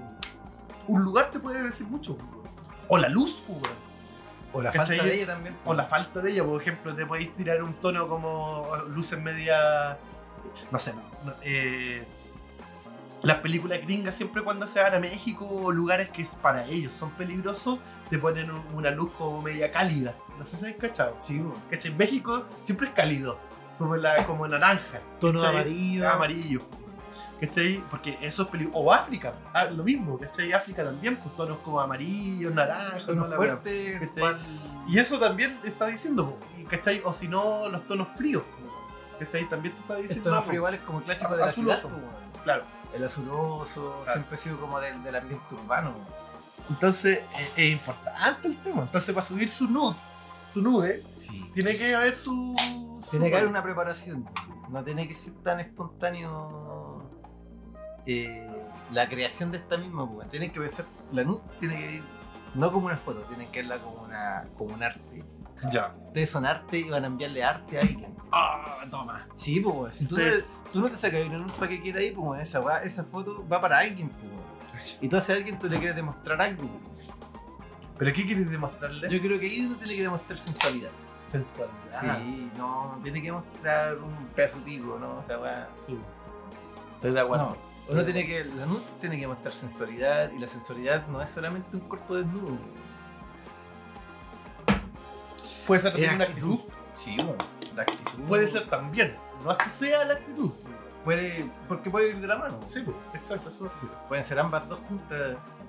Un 0.88 1.04
lugar 1.04 1.30
te 1.30 1.40
puede 1.40 1.62
decir 1.62 1.86
mucho. 1.88 2.18
pues. 2.18 2.28
O 2.88 2.98
la 2.98 3.08
luz, 3.08 3.44
pues. 3.46 3.60
O 4.52 4.64
la 4.64 4.72
¿cachai? 4.72 4.98
falta 4.98 5.04
de 5.12 5.16
ella 5.16 5.28
también. 5.28 5.56
o 5.64 5.74
la 5.76 5.84
falta 5.84 6.22
de 6.22 6.32
ella. 6.32 6.44
Por 6.44 6.60
ejemplo, 6.60 6.96
te 6.96 7.06
podéis 7.06 7.36
tirar 7.36 7.62
un 7.62 7.76
tono 7.76 8.08
como 8.08 8.72
luces 8.88 9.20
media. 9.22 10.00
No 10.72 10.80
sé, 10.80 10.94
eh, 11.44 12.04
las 13.22 13.38
películas 13.38 13.80
gringas 13.82 14.16
siempre 14.16 14.42
cuando 14.44 14.66
se 14.68 14.82
van 14.82 14.94
a 14.94 15.00
México 15.00 15.46
o 15.46 15.72
lugares 15.72 16.10
que 16.10 16.22
es 16.22 16.36
para 16.36 16.66
ellos 16.68 16.94
son 16.94 17.12
peligrosos, 17.12 17.80
te 18.10 18.18
ponen 18.18 18.50
un- 18.50 18.64
una 18.74 18.92
luz 18.92 19.12
como 19.18 19.42
media 19.42 19.72
cálida. 19.72 20.16
No 20.38 20.46
sé 20.46 20.58
si 20.58 20.64
habéis 20.66 20.78
cachado. 20.80 21.16
Sí. 21.20 21.44
¿Cachai? 21.70 21.94
México 21.96 22.46
siempre 22.62 22.88
es 22.88 22.94
cálido, 22.94 23.38
como, 23.78 23.96
la, 23.98 24.26
como 24.26 24.48
naranja. 24.48 25.02
Tono 25.20 25.42
¿cachai? 25.42 25.56
amarillo. 25.56 26.10
amarillo. 26.10 26.62
¿Cachai? 27.42 27.84
Porque 27.90 28.18
eso 28.22 28.50
es. 28.54 28.68
O 28.74 28.92
África, 28.94 29.34
ah, 29.54 29.66
lo 29.66 29.84
mismo, 29.84 30.18
¿cachai? 30.18 30.52
África 30.54 30.84
también, 30.84 31.18
pues 31.18 31.36
tonos 31.36 31.60
como 31.60 31.80
amarillo, 31.80 32.52
naranja, 32.52 33.06
Tono 33.06 33.24
toda 33.24 33.30
la 33.30 33.36
fuerte, 33.36 33.94
¿cachai? 34.00 34.20
cual- 34.20 34.40
y 34.88 34.98
eso 34.98 35.20
también 35.20 35.58
está 35.64 35.88
diciendo, 35.88 36.38
¿cachai? 36.70 37.02
O 37.06 37.14
si 37.14 37.28
no, 37.28 37.70
los 37.70 37.86
tonos 37.88 38.08
fríos. 38.16 38.44
¿Cachai? 39.20 39.48
También 39.50 39.74
te 39.76 39.82
está 39.82 39.96
diciendo. 39.98 40.32
algo. 40.34 40.44
frío 40.46 40.56
igual 40.60 40.74
es 40.76 40.82
como 40.82 41.00
el 41.00 41.04
clásico 41.06 41.34
A- 41.34 41.36
de 41.38 41.42
la 41.44 41.50
azuloso. 41.50 41.80
ciudad. 41.82 42.02
Claro. 42.44 42.64
El 42.94 43.04
azuloso 43.04 44.02
Claro. 44.04 44.12
siempre 44.14 44.36
ha 44.36 44.38
sido 44.38 44.60
como 44.60 44.80
del, 44.80 45.04
del 45.04 45.16
ambiente 45.16 45.56
urbano. 45.56 45.94
Entonces, 46.70 47.20
es, 47.40 47.54
es 47.58 47.72
importante 47.74 48.48
el 48.48 48.58
tema. 48.58 48.84
Entonces, 48.84 49.14
para 49.14 49.26
subir 49.26 49.50
su 49.50 49.68
nude, 49.70 49.96
su 50.54 50.62
nude, 50.62 51.04
Sí. 51.12 51.50
tiene 51.54 51.76
que 51.76 51.94
haber 51.96 52.16
su. 52.16 52.56
Tiene 53.12 53.30
que 53.30 53.36
haber 53.38 53.48
una 53.48 53.64
preparación. 53.64 54.28
No 54.70 54.84
tiene 54.84 55.08
que 55.08 55.14
ser 55.16 55.34
tan 55.44 55.60
espontáneo 55.60 57.10
eh, 58.06 58.48
la 58.92 59.08
creación 59.10 59.52
de 59.52 59.58
esta 59.58 59.78
misma. 59.78 60.08
pues. 60.10 60.30
Tienen 60.30 60.52
que 60.52 60.60
pensar, 60.60 60.86
la 61.12 61.24
NUT 61.24 61.42
tiene 61.60 61.76
que 61.78 61.92
ir 61.98 62.04
no 62.56 62.72
como 62.72 62.88
una 62.88 62.98
foto, 62.98 63.20
tienen 63.24 63.50
que 63.52 63.60
verla 63.62 63.80
como, 63.82 64.04
una, 64.04 64.46
como 64.58 64.74
un 64.74 64.84
arte. 64.84 65.24
Ya. 65.72 65.96
Ustedes 66.08 66.30
son 66.30 66.46
arte 66.46 66.80
y 66.80 66.90
van 66.90 67.04
a 67.04 67.08
enviarle 67.08 67.44
arte 67.44 67.78
a 67.78 67.82
alguien. 67.82 68.16
Ah, 68.32 68.86
toma. 68.90 69.28
Sí, 69.36 69.60
pues, 69.60 69.96
si 69.96 70.06
tú 70.06 70.18
no, 70.18 70.24
tú 70.72 70.80
no 70.82 70.90
te 70.90 70.96
sacas 70.96 71.22
que 71.68 71.82
quede 71.82 72.00
ahí, 72.00 72.12
pues 72.12 72.42
esa, 72.42 72.84
esa 72.84 73.04
foto 73.04 73.46
va 73.48 73.60
para 73.60 73.80
alguien. 73.80 74.12
Pues, 74.72 74.98
y 75.02 75.08
tú 75.08 75.18
haces 75.18 75.32
a 75.32 75.38
alguien, 75.38 75.58
tú 75.58 75.68
le 75.68 75.78
quieres 75.78 75.96
demostrar 75.96 76.42
algo. 76.42 76.70
¿Pero 77.98 78.14
qué 78.14 78.26
quieres 78.26 78.50
demostrarle? 78.50 79.10
Yo 79.10 79.20
creo 79.20 79.40
que 79.40 79.46
ahí 79.48 79.66
uno 79.66 79.76
tiene 79.76 79.96
que 79.96 80.02
demostrar 80.04 80.40
sensualidad. 80.40 80.90
Sensualidad. 81.30 81.90
Sí, 81.90 82.52
no, 82.58 82.96
no 82.96 83.04
tiene 83.04 83.22
que 83.22 83.32
mostrar 83.32 83.98
un 83.98 84.28
pedazo 84.36 84.58
pico, 84.60 84.98
¿no? 85.00 85.18
O 85.18 85.24
sea, 85.24 85.38
weá. 85.40 85.68
Sí. 85.72 85.98
Estoy 86.96 87.12
de 87.12 87.20
acuerdo. 87.20 87.58
No, 87.90 87.94
uno 87.94 88.06
tiene 88.06 88.26
que, 88.26 88.46
la 88.46 88.68
tiene 89.02 89.20
que 89.20 89.28
mostrar 89.28 89.54
sensualidad 89.54 90.32
y 90.32 90.40
la 90.40 90.48
sensualidad 90.48 91.08
no 91.08 91.22
es 91.22 91.30
solamente 91.30 91.76
un 91.76 91.82
cuerpo 91.82 92.16
desnudo. 92.16 92.58
Puede 95.70 95.82
ser 95.82 95.92
también 95.92 96.16
una 96.16 96.24
actitud. 96.24 96.54
actitud. 96.56 96.74
Sí, 96.96 97.16
bueno, 97.18 97.36
la 97.76 97.82
actitud. 97.84 98.24
Puede 98.28 98.48
ser 98.48 98.68
también. 98.70 99.16
No 99.44 99.52
es 99.52 99.58
que 99.58 99.70
sea 99.70 100.04
la 100.04 100.14
actitud. 100.16 100.52
Puede, 101.06 101.50
porque 101.68 101.90
puede 101.92 102.10
ir 102.10 102.20
de 102.20 102.28
la 102.28 102.38
mano. 102.38 102.60
Sí, 102.66 102.82
pues, 102.82 102.98
exacto, 103.14 103.50
eso 103.50 103.58
es 103.58 103.62
lo 103.62 103.80
que- 103.80 103.96
Pueden 104.08 104.24
ser 104.24 104.40
ambas 104.40 104.68
dos 104.68 104.80
juntas. 104.90 105.60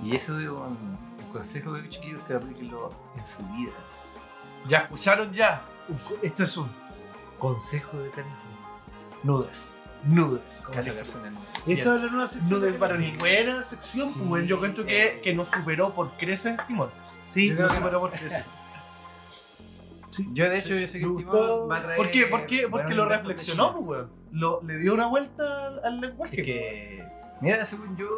Y 0.00 0.14
eso 0.14 0.38
es 0.38 0.48
un, 0.48 0.96
consejo 1.32 1.72
de 1.72 1.88
chiquillos 1.88 2.22
que 2.28 2.34
apliquenlo 2.34 2.94
en 3.16 3.26
su 3.26 3.42
vida. 3.48 3.72
Ya 4.68 4.78
escucharon 4.82 5.32
ya. 5.32 5.64
Esto 6.22 6.44
es 6.44 6.56
un 6.56 6.70
consejo 7.40 7.98
de 7.98 8.10
Canifo. 8.10 8.36
Nudes. 9.24 9.64
Nudes. 10.04 10.62
¿Cómo 10.64 10.76
Cariño. 10.76 10.92
sacarse 10.92 11.18
una 11.18 11.30
nude? 11.30 11.44
Esa 11.66 11.96
es 11.96 12.02
la 12.02 12.10
nueva 12.10 12.28
sección. 12.28 12.60
Nudes 12.60 12.78
buena 13.18 13.64
sección, 13.64 14.08
Sí. 14.10 14.22
pues, 14.28 14.46
yo 14.46 14.60
cuento 14.60 14.86
que, 14.86 15.20
que 15.24 15.34
nos 15.34 15.48
superó 15.48 15.92
por 15.92 16.12
creces 16.16 16.56
Timón. 16.68 16.90
Sí, 17.24 17.48
Yo 17.50 17.56
creo 17.66 18.00
por 18.00 18.10
creces. 18.10 18.54
sí. 20.10 20.28
Yo 20.32 20.48
de 20.48 20.58
hecho 20.58 20.74
yo 20.76 20.86
sé 20.86 21.00
que 21.00 21.06
Me 21.06 21.10
el 21.18 21.24
gustó. 21.24 21.30
Timón 21.54 21.70
va 21.70 21.76
a 21.78 21.82
traer... 21.82 21.96
¿Por 21.96 22.10
qué? 22.10 22.26
¿Por 22.26 22.46
qué? 22.46 22.68
Porque 22.68 22.94
lo 22.94 23.06
reflexionó, 23.06 23.74
pues, 23.74 23.86
weón. 23.86 24.10
Lo, 24.30 24.62
le 24.62 24.78
dio 24.78 24.94
una 24.94 25.06
vuelta 25.06 25.66
al, 25.66 25.84
al 25.84 26.00
lenguaje. 26.00 26.40
Es 26.40 26.46
que, 26.46 27.04
mira, 27.40 27.64
según 27.64 27.96
yo, 27.96 28.08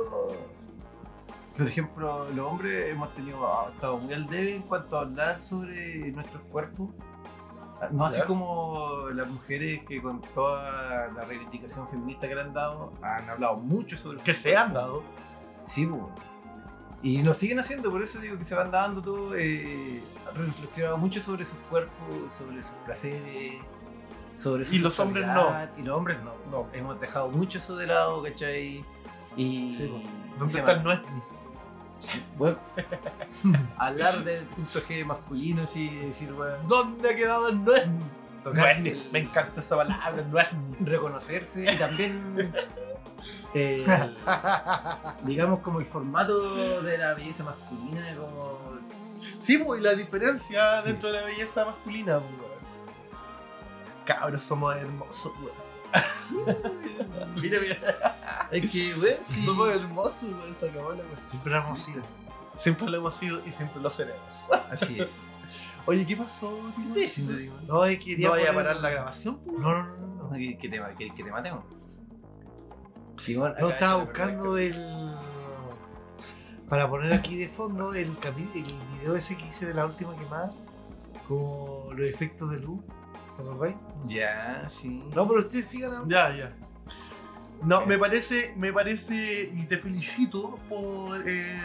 por 1.57 1.67
ejemplo, 1.67 2.29
los 2.35 2.47
hombres 2.47 2.91
hemos 2.93 3.13
tenido, 3.15 3.47
ah, 3.47 3.71
estado 3.73 3.99
muy 3.99 4.13
al 4.15 4.27
debe 4.27 4.57
en 4.57 4.63
cuanto 4.63 4.99
a 4.99 5.03
hablar 5.03 5.41
sobre 5.43 6.11
nuestros 6.13 6.43
cuerpos. 6.45 6.91
Ah, 7.81 7.89
No 7.91 8.07
así 8.07 8.23
como 8.23 9.09
las 9.15 9.29
mujeres 9.29 9.85
que 9.85 10.01
con 10.01 10.23
toda 10.35 11.09
la 11.15 11.25
reivindicación 11.27 11.87
feminista 11.89 12.27
que 12.29 12.35
le 12.35 12.41
han 12.41 12.55
dado, 12.55 12.93
han 13.03 13.29
hablado 13.29 13.57
mucho 13.59 13.97
sobre 13.99 14.19
Que 14.23 14.33
se 14.35 14.57
han 14.57 14.73
dado. 14.73 15.03
Sí, 15.67 15.87
pues. 15.87 16.03
Y 17.03 17.23
lo 17.23 17.35
siguen 17.35 17.59
haciendo, 17.59 17.91
por 17.91 18.03
eso 18.03 18.19
digo 18.19 18.39
que 18.39 18.45
se 18.45 18.55
van 18.55 18.71
dando 18.71 19.03
todo. 19.03 19.35
Eh, 19.37 20.03
han 20.29 20.35
reflexionado 20.35 20.97
mucho 20.97 21.21
sobre 21.21 21.45
sus 21.45 21.59
cuerpos, 21.71 22.33
sobre 22.33 22.63
sus 22.63 22.75
placeres, 22.85 23.55
sobre 24.39 24.65
su 24.65 24.75
Y 24.75 24.79
los 24.79 24.99
hombres 24.99 25.25
sexualidad, 25.25 25.71
Y 25.77 25.83
los 25.83 25.97
hombres 25.97 26.19
no. 26.23 26.35
No. 26.51 26.69
Hemos 26.73 26.99
dejado 27.01 27.29
mucho 27.29 27.59
eso 27.59 27.77
de 27.77 27.87
lado, 27.87 28.23
¿cachai? 28.23 28.85
Y. 29.37 29.77
Sí, 29.77 29.89
pues. 29.91 30.03
¿cómo 30.03 30.39
¿Dónde 30.39 30.59
está 30.59 30.73
el 30.73 30.83
nuestro? 30.83 31.37
Bueno, 32.37 32.59
hablar 33.79 34.23
del 34.23 34.45
punto 34.45 34.81
G 34.81 35.05
masculino, 35.05 35.63
así, 35.63 35.89
decir, 35.97 36.33
weón, 36.33 36.67
¿Dónde 36.69 37.11
ha 37.11 37.17
quedado 37.17 37.49
el 37.49 37.65
nuestro? 37.65 37.93
tocarse. 38.43 39.03
Me 39.13 39.21
encanta 39.21 39.61
esa 39.61 39.77
palabra, 39.77 40.23
nuestro. 40.31 40.59
reconocerse 40.81 41.73
y 41.73 41.77
también. 41.77 42.53
eh, 43.55 43.85
digamos 45.25 45.61
como 45.61 45.81
el 45.81 45.87
formato 45.87 46.83
de 46.83 46.99
la 46.99 47.15
belleza 47.15 47.45
masculina, 47.45 48.15
como 48.17 48.57
Sí, 49.39 49.59
pues, 49.59 49.81
y 49.81 49.85
la 49.85 49.95
diferencia 49.95 50.83
Sí. 50.83 50.89
dentro 50.91 51.11
de 51.11 51.21
la 51.21 51.27
belleza 51.27 51.65
masculina, 51.65 52.21
pues, 52.21 52.33
weón. 52.33 52.57
Cabros, 54.05 54.43
somos 54.43 54.77
hermosos, 54.77 55.33
weón. 55.41 55.67
mira, 57.43 57.59
mira. 57.61 58.49
Es 58.51 58.71
que, 58.71 58.95
weón, 58.95 59.17
sí. 59.23 59.45
Somos 59.45 59.69
hermosos, 59.75 60.23
weón. 60.25 60.55
Se 60.55 60.69
acabó 60.69 60.91
la 60.93 61.03
weón. 61.03 61.21
Siempre 61.25 61.53
lo 61.53 61.59
hemos 61.59 61.79
sido. 61.81 62.03
Siempre 62.57 62.87
lo 62.89 62.97
hemos 62.99 63.15
sido 63.15 63.41
y 63.47 63.53
siempre 63.53 63.81
lo 63.83 63.91
seremos. 63.91 64.49
Así 64.71 65.01
es. 65.01 65.33
Oye, 65.87 66.05
¿qué 66.07 66.17
pasó? 66.17 66.59
¿Qué 66.77 66.83
estás 66.83 66.95
diciendo? 66.95 67.55
No, 67.67 67.85
es 67.85 67.99
que 67.99 68.05
quería 68.07 68.27
¿No 68.29 68.33
vaya 68.33 68.51
a 68.51 68.53
poner- 68.53 68.65
parar 68.67 68.77
la 68.83 68.91
grabación? 68.91 69.39
pues? 69.39 69.59
No, 69.59 69.73
no, 69.73 69.83
no. 69.85 70.29
no, 70.31 70.31
que 70.33 70.57
te, 70.69 70.83
que, 70.99 71.15
que 71.15 71.25
te 71.25 71.31
matemos. 71.31 71.65
Simón, 73.19 73.55
No, 73.61 73.69
estaba 73.71 73.97
buscando 74.05 74.57
el. 74.59 74.75
Para 76.69 76.89
poner 76.89 77.13
aquí 77.13 77.37
de 77.37 77.49
fondo 77.49 77.95
el, 77.95 78.19
capi- 78.19 78.51
el 78.55 78.99
video 78.99 79.15
ese 79.17 79.37
que 79.37 79.47
hice 79.47 79.67
de 79.67 79.75
la 79.75 79.87
última 79.87 80.17
quemada. 80.17 80.53
Como 81.29 81.89
los 81.93 82.09
efectos 82.11 82.51
de 82.51 82.61
luz. 82.61 82.81
¿Te 83.37 83.43
acordáis? 83.43 83.77
No 83.97 84.05
sé. 84.05 84.15
Ya, 84.17 84.65
sí. 84.69 85.03
No, 85.15 85.27
pero 85.29 85.41
ustedes 85.41 85.67
sigan 85.67 85.93
hablando. 85.93 86.15
Ya, 86.15 86.35
ya. 86.37 86.53
No, 87.63 87.87
me 87.87 87.99
parece, 87.99 88.53
me 88.57 88.73
parece, 88.73 89.51
y 89.55 89.63
te 89.65 89.79
felicito 89.79 90.59
por... 90.69 91.23
eh, 91.27 91.59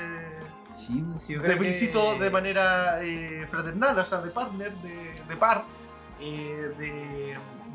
Sí, 0.69 1.03
pues, 1.11 1.27
yo 1.27 1.41
te 1.41 1.47
creo 1.47 1.57
felicito 1.57 1.99
que- 2.17 2.23
de 2.23 2.29
manera 2.29 3.03
eh, 3.03 3.45
fraternal, 3.51 3.97
o 3.99 4.03
sea, 4.05 4.21
de 4.21 4.29
partner, 4.31 4.73
de, 4.77 5.21
de 5.27 5.35
par, 5.37 5.65
eh, 6.21 7.30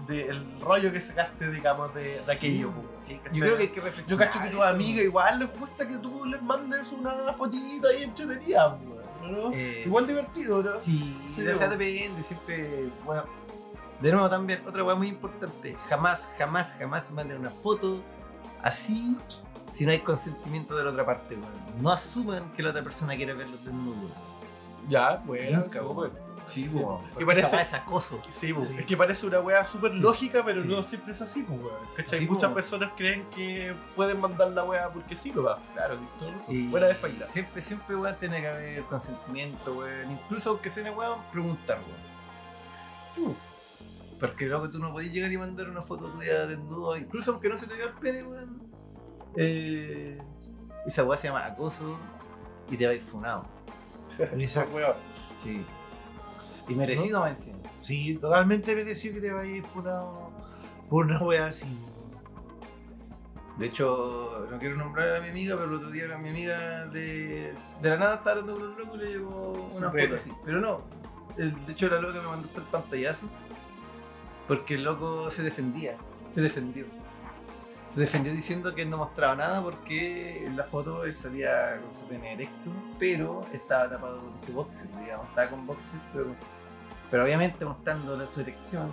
de, 0.06 0.14
de 0.14 0.28
el 0.28 0.60
rollo 0.60 0.92
que 0.92 1.00
sacaste, 1.00 1.50
digamos, 1.50 1.94
de, 1.94 2.02
de 2.26 2.32
aquello. 2.32 2.70
pues, 2.72 2.86
Sí, 3.04 3.18
¿cachai? 3.18 3.38
yo 3.38 3.44
creo 3.44 3.56
que 3.56 3.62
hay 3.64 3.68
que 3.70 3.76
Yo 3.80 3.84
reflexionar. 3.84 4.26
cacho 4.30 4.40
que 4.42 4.48
tus 4.50 4.58
eso. 4.58 4.64
amigas 4.68 5.04
igual 5.04 5.38
les 5.38 5.58
gusta 5.58 5.88
que 5.88 5.96
tú 5.96 6.24
les 6.24 6.42
mandes 6.42 6.92
una 6.92 7.32
fotita 7.34 7.88
ahí 7.88 8.02
entretenida, 8.04 8.76
pues, 8.78 9.30
¿no? 9.30 9.50
Eh, 9.52 9.82
Igual 9.86 10.06
divertido, 10.06 10.62
¿no? 10.62 10.78
Sí, 10.78 11.18
Sí, 11.26 11.42
o 11.46 11.54
sea, 11.56 11.68
bueno. 11.68 11.76
depende, 11.82 12.22
siempre. 12.22 12.90
Bueno, 13.04 13.24
de 14.00 14.12
nuevo 14.12 14.28
también, 14.30 14.62
otra 14.66 14.82
cosa 14.82 14.94
muy 14.96 15.08
importante: 15.08 15.74
jamás, 15.88 16.28
jamás, 16.38 16.74
jamás 16.78 17.10
manden 17.10 17.38
una 17.38 17.50
foto 17.50 18.02
así 18.62 19.16
si 19.72 19.84
no 19.84 19.90
hay 19.92 19.98
consentimiento 20.00 20.74
de 20.76 20.84
la 20.84 20.90
otra 20.90 21.04
parte, 21.04 21.34
weón. 21.36 21.82
No 21.82 21.90
asuman 21.90 22.52
que 22.52 22.62
la 22.62 22.70
otra 22.70 22.82
persona 22.82 23.14
quiere 23.16 23.34
verlos 23.34 23.62
desnudos. 23.64 24.10
Ya, 24.88 25.16
bueno, 25.26 25.58
Nunca, 25.60 25.80
súper. 25.80 26.12
Sí, 26.46 26.68
Sí, 26.68 26.76
weón. 26.76 27.02
que 27.18 27.26
parece- 27.26 27.46
esa 27.46 27.56
weá 27.56 27.62
es 27.62 27.74
acoso. 27.74 28.20
Sí. 28.28 28.54
Sí. 28.54 28.76
es 28.78 28.86
que 28.86 28.96
parece 28.96 29.26
una 29.26 29.40
wea 29.40 29.64
súper 29.64 29.92
Sí. 29.92 29.98
lógica, 30.00 30.44
pero 30.44 30.60
Sí. 30.62 30.68
no 30.68 30.82
siempre 30.82 31.12
es 31.12 31.20
así, 31.22 31.42
pues, 31.42 31.60
weón. 31.60 31.76
¿Cachai? 31.96 32.20
Sí, 32.20 32.26
Muchas 32.28 32.48
po. 32.50 32.54
personas 32.54 32.90
creen 32.96 33.28
que 33.30 33.74
pueden 33.94 34.20
mandar 34.20 34.50
la 34.52 34.64
wea 34.64 34.88
porque 34.90 35.14
sí, 35.16 35.32
lo 35.32 35.42
va. 35.42 35.58
Claro. 35.74 35.98
Y 36.48 36.68
Buena 36.68 36.88
ir. 36.90 37.26
Siempre, 37.26 37.60
siempre, 37.60 37.96
weón, 37.96 38.16
tiene 38.18 38.40
que 38.40 38.48
haber 38.48 38.82
consentimiento, 38.84 39.74
weón. 39.74 40.12
Incluso 40.12 40.50
aunque 40.50 40.70
sea 40.70 40.90
weón, 40.92 41.18
preguntar, 41.32 41.78
weón. 43.16 43.30
Uh, 43.30 43.34
Porque 44.20 44.46
luego 44.46 44.70
tú 44.70 44.78
no 44.78 44.92
podías 44.92 45.12
llegar 45.12 45.30
y 45.30 45.36
mandar 45.36 45.68
una 45.68 45.82
foto 45.82 46.06
tuya 46.08 46.46
desnudo, 46.46 46.96
incluso 46.96 47.32
aunque 47.32 47.48
no 47.50 47.56
se 47.56 47.66
te 47.66 47.74
vea 47.74 47.86
el 47.86 47.92
pene, 47.94 48.22
weón. 48.24 48.62
Eh, 49.36 50.18
Esa 50.86 51.04
weá 51.04 51.18
se 51.18 51.26
llama 51.28 51.44
acoso 51.44 51.98
y 52.70 52.76
te 52.76 52.86
va 52.86 52.92
a 52.92 52.94
ir 52.94 53.02
funado. 53.02 53.44
Exacto. 54.18 54.74
Weón. 54.74 54.94
Sí. 55.36 55.64
Y 56.68 56.74
merecido 56.74 57.20
más 57.20 57.32
encima. 57.36 57.58
Sí, 57.78 58.16
totalmente 58.20 58.74
merecido 58.74 59.14
que 59.14 59.20
te 59.20 59.32
vayas 59.32 59.66
funado 59.66 60.30
por 60.88 61.06
una 61.06 61.20
wea 61.22 61.46
así. 61.46 61.66
De 63.58 63.66
hecho, 63.66 64.46
no 64.50 64.58
quiero 64.58 64.76
nombrar 64.76 65.16
a 65.16 65.20
mi 65.20 65.30
amiga, 65.30 65.54
pero 65.56 65.68
el 65.68 65.74
otro 65.76 65.90
día 65.90 66.04
era 66.04 66.18
mi 66.18 66.28
amiga 66.28 66.86
de. 66.88 67.54
De 67.80 67.88
la 67.90 67.96
nada 67.96 68.14
estaba 68.16 68.32
hablando 68.40 68.54
con 68.54 68.62
un 68.72 68.78
loco 68.78 68.96
y 68.96 68.98
le 68.98 69.06
llegó 69.12 69.52
una 69.52 69.70
Súper. 69.88 70.08
foto 70.08 70.20
así. 70.20 70.32
Pero 70.44 70.60
no. 70.60 70.80
el- 71.38 71.66
de 71.66 71.72
hecho, 71.72 71.88
la 71.88 72.00
loca 72.00 72.20
me 72.20 72.26
mandó 72.28 72.48
hasta 72.48 72.60
el 72.60 72.66
pantallazo. 72.66 73.26
Porque 74.48 74.74
el 74.74 74.84
loco 74.84 75.30
se 75.30 75.42
defendía. 75.42 75.96
Se 76.32 76.40
defendió. 76.42 76.84
Se 77.86 78.00
defendió 78.00 78.32
diciendo 78.32 78.74
que 78.74 78.82
él 78.82 78.90
no 78.90 78.96
mostraba 78.98 79.36
nada 79.36 79.62
porque 79.62 80.44
en 80.44 80.56
la 80.56 80.64
foto 80.64 81.04
él 81.04 81.14
salía 81.14 81.80
con 81.80 81.94
su 81.94 82.04
pene 82.06 82.32
erecto, 82.32 82.70
pero 82.98 83.46
estaba 83.52 83.88
tapado 83.88 84.20
con 84.22 84.40
su 84.40 84.52
boxer, 84.52 84.90
digamos. 85.00 85.28
Estaba 85.28 85.50
con 85.50 85.66
boxer, 85.66 86.00
pero, 86.12 86.26
pero 87.10 87.24
obviamente 87.24 87.64
mostrando 87.64 88.16
la- 88.16 88.26
su 88.26 88.40
erección. 88.40 88.90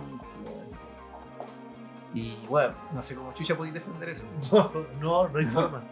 Y 2.12 2.36
bueno, 2.48 2.74
no 2.92 3.02
sé 3.02 3.16
cómo 3.16 3.32
chucha 3.34 3.56
podéis 3.56 3.74
defender 3.74 4.08
eso. 4.10 4.24
No, 4.52 4.70
no, 5.00 5.28
no 5.28 5.38
hay 5.38 5.46
forma. 5.46 5.82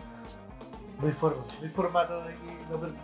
No 1.01 1.07
hay 1.07 1.13
forma. 1.13 1.43
No 1.61 1.63
hay 1.67 1.71
formato 1.71 2.23
de 2.25 2.35
que 2.37 2.67
lo 2.71 2.81
permita. 2.81 3.03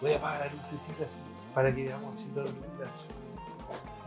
Voy 0.00 0.12
a 0.12 0.16
apagar 0.16 0.46
la 0.46 0.52
lucecita 0.54 1.04
así 1.06 1.22
para 1.54 1.74
que 1.74 1.84
veamos 1.84 2.22
el 2.26 2.32
mundo. 2.32 2.84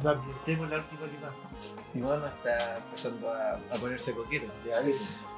No 0.03 0.09
ambientemos 0.11 0.69
la 0.69 0.77
última 0.77 1.01
imagen. 1.07 1.83
Timón 1.91 2.23
está 2.27 2.77
empezando 2.77 3.33
a, 3.33 3.53
a 3.53 3.79
ponerse 3.81 4.13
coqueto. 4.13 4.45
Ya 4.63 4.75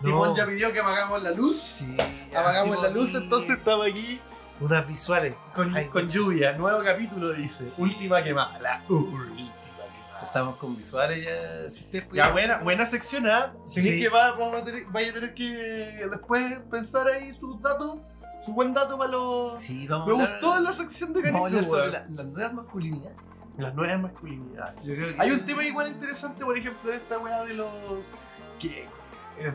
Timón 0.01 0.36
ya 0.36 0.45
pidió 0.45 0.74
que 0.74 0.80
apagamos 0.82 1.24
la 1.24 1.32
luz. 1.32 1.55
Sí, 1.55 1.95
Apagamos 2.36 2.84
la 2.84 2.89
luz, 2.89 3.15
entonces 3.15 3.51
estamos 3.51 3.88
aquí 3.88 4.20
Unas 4.62 4.88
visuales. 4.88 5.36
con, 5.55 5.76
Ay, 5.76 5.88
con 5.88 6.05
qué 6.07 6.14
lluvia. 6.14 6.53
Nuevo 6.53 6.84
capítulo 6.84 7.32
dice. 7.34 7.66
Última 7.82 8.24
quemada. 8.24 8.60
La 8.60 8.82
última 8.89 9.24
quemada. 9.26 10.26
Estamos 10.26 10.57
con 10.57 10.76
visuales 10.76 11.26
ya. 11.26 11.70
Si 11.72 11.88
buena, 12.34 12.57
buena 12.60 12.86
sección, 12.86 13.26
¿ah? 13.28 13.53
Sí. 13.66 13.82
Tenéis 13.82 14.03
que 14.03 14.10
va, 14.10 14.32
vamos 14.32 14.62
a 14.62 14.66
tener, 14.66 14.86
vaya 14.86 15.12
a 15.12 15.14
tener 15.14 15.34
que 15.34 16.07
después 16.12 16.60
pensar 16.70 17.07
ahí 17.07 17.34
sus 17.39 17.60
datos, 17.62 17.97
su 18.45 18.53
buen 18.53 18.74
dato 18.74 18.97
para 18.97 19.12
los. 19.12 19.60
Sí, 19.62 19.88
vamos 19.88 20.07
Me 20.07 20.14
hablar, 20.14 20.32
gustó 20.41 20.60
la 20.60 20.74
sección 20.74 21.14
de 21.14 21.22
vamos 21.32 21.41
a 21.41 21.45
hablar 21.47 21.62
Canifio, 21.62 21.78
sobre 21.78 21.91
weón. 21.91 22.16
la- 22.16 22.24
las 22.24 22.32
nuevas 22.34 22.53
masculinidades. 22.53 23.18
Las 23.57 23.74
nuevas 23.74 24.01
masculinidades. 24.01 24.86
Yo 24.86 24.93
creo 24.95 25.16
que 25.16 25.22
Hay 25.22 25.30
sí. 25.34 25.39
un 25.39 25.45
tema 25.45 25.64
igual 25.64 25.88
interesante, 25.88 26.45
por 26.45 26.57
ejemplo, 26.57 26.91
de 26.91 26.97
esta 26.97 27.18
weá 27.18 27.43
de 27.45 27.53
los. 27.53 28.12
que 28.60 28.88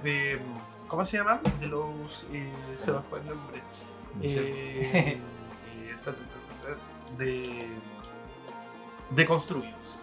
de. 0.02 0.40
¿Cómo 0.88 1.04
se 1.04 1.18
llaman? 1.18 1.40
De 1.60 1.68
los. 1.68 2.26
eh, 2.32 2.52
se 2.74 2.90
me 2.90 3.00
fue 3.00 3.20
el 3.20 3.26
nombre. 3.26 3.62
Eh, 4.22 5.18
eh, 5.64 5.98
de. 7.18 7.66
de 9.10 9.26
construidos. 9.26 10.00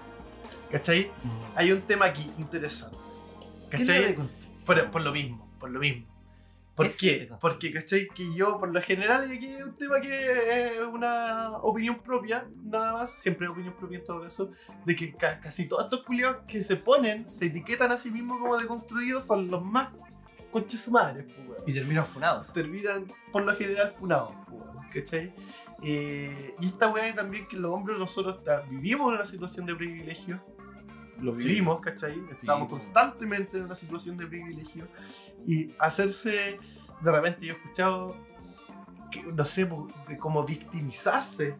¿Cachai? 0.72 1.12
Mm. 1.24 1.30
Hay 1.56 1.72
un 1.72 1.82
tema 1.82 2.06
aquí 2.06 2.32
interesante. 2.38 2.98
¿Qué 3.70 3.78
¿Cachai? 3.80 4.18
Por, 4.66 4.92
por 4.92 5.02
lo 5.02 5.12
mismo, 5.12 5.50
por 5.60 5.70
lo 5.70 5.80
mismo. 5.80 6.06
¿Por 6.76 6.86
qué? 6.88 7.28
construcción? 7.28 7.40
Porque, 7.42 7.74
¿cachai? 7.74 8.08
Que 8.16 8.34
yo, 8.34 8.58
por 8.58 8.72
lo 8.74 8.82
general, 8.82 9.30
y 9.32 9.36
aquí 9.36 9.48
es 9.48 9.64
un 9.64 9.76
tema 9.76 10.00
que 10.00 10.68
es 10.76 10.80
una 10.82 11.58
opinión 11.58 12.00
propia, 12.00 12.48
nada 12.64 12.94
más, 12.94 13.12
siempre 13.12 13.46
es 13.46 13.52
opinión 13.52 13.74
propia 13.76 13.98
en 14.00 14.06
todo 14.06 14.22
caso, 14.22 14.52
de 14.86 14.96
que 14.96 15.14
ca- 15.14 15.40
casi 15.42 15.68
todos 15.68 15.84
estos 15.84 16.04
culiados 16.04 16.38
que 16.48 16.64
se 16.64 16.78
ponen, 16.78 17.30
se 17.30 17.48
etiquetan 17.48 17.92
a 17.92 17.98
sí 17.98 18.10
mismos 18.10 18.40
como 18.40 18.58
deconstruidos, 18.58 19.26
son 19.26 19.52
los 19.52 19.62
más 19.64 19.92
conches 20.52 20.82
su 20.82 20.92
madre, 20.92 21.24
pues. 21.24 21.60
Y 21.68 21.74
terminan 21.74 22.06
funados. 22.06 22.52
terminan 22.54 23.06
por 23.32 23.44
lo 23.44 23.56
general 23.56 23.94
funados, 24.00 24.34
pues, 24.50 24.62
¿cachai? 25.04 25.34
Eh, 25.84 26.56
y 26.60 26.66
esta 26.68 26.90
weá 26.90 27.14
también 27.16 27.48
que 27.48 27.58
los 27.58 27.72
hombres 27.72 27.98
nosotros 27.98 28.40
vivimos 28.70 29.10
en 29.10 29.16
una 29.16 29.26
situación 29.26 29.66
de 29.66 29.76
privilegio. 29.76 30.44
Lo 31.20 31.40
Sí. 31.40 31.50
vivimos, 31.50 31.80
¿cachai? 31.82 32.20
Estamos 32.36 32.68
pues. 32.70 32.82
constantemente 32.84 33.58
en 33.58 33.66
una 33.66 33.76
situación 33.76 34.18
de 34.18 34.26
privilegio. 34.28 34.88
Y 35.46 35.74
hacerse, 35.80 36.58
de 37.02 37.12
repente 37.12 37.46
yo 37.46 37.54
he 37.54 37.58
escuchado, 37.58 38.16
que, 39.12 39.22
no 39.24 39.46
sé, 39.46 39.70
de 40.08 40.18
como 40.18 40.44
victimizarse 40.44 41.56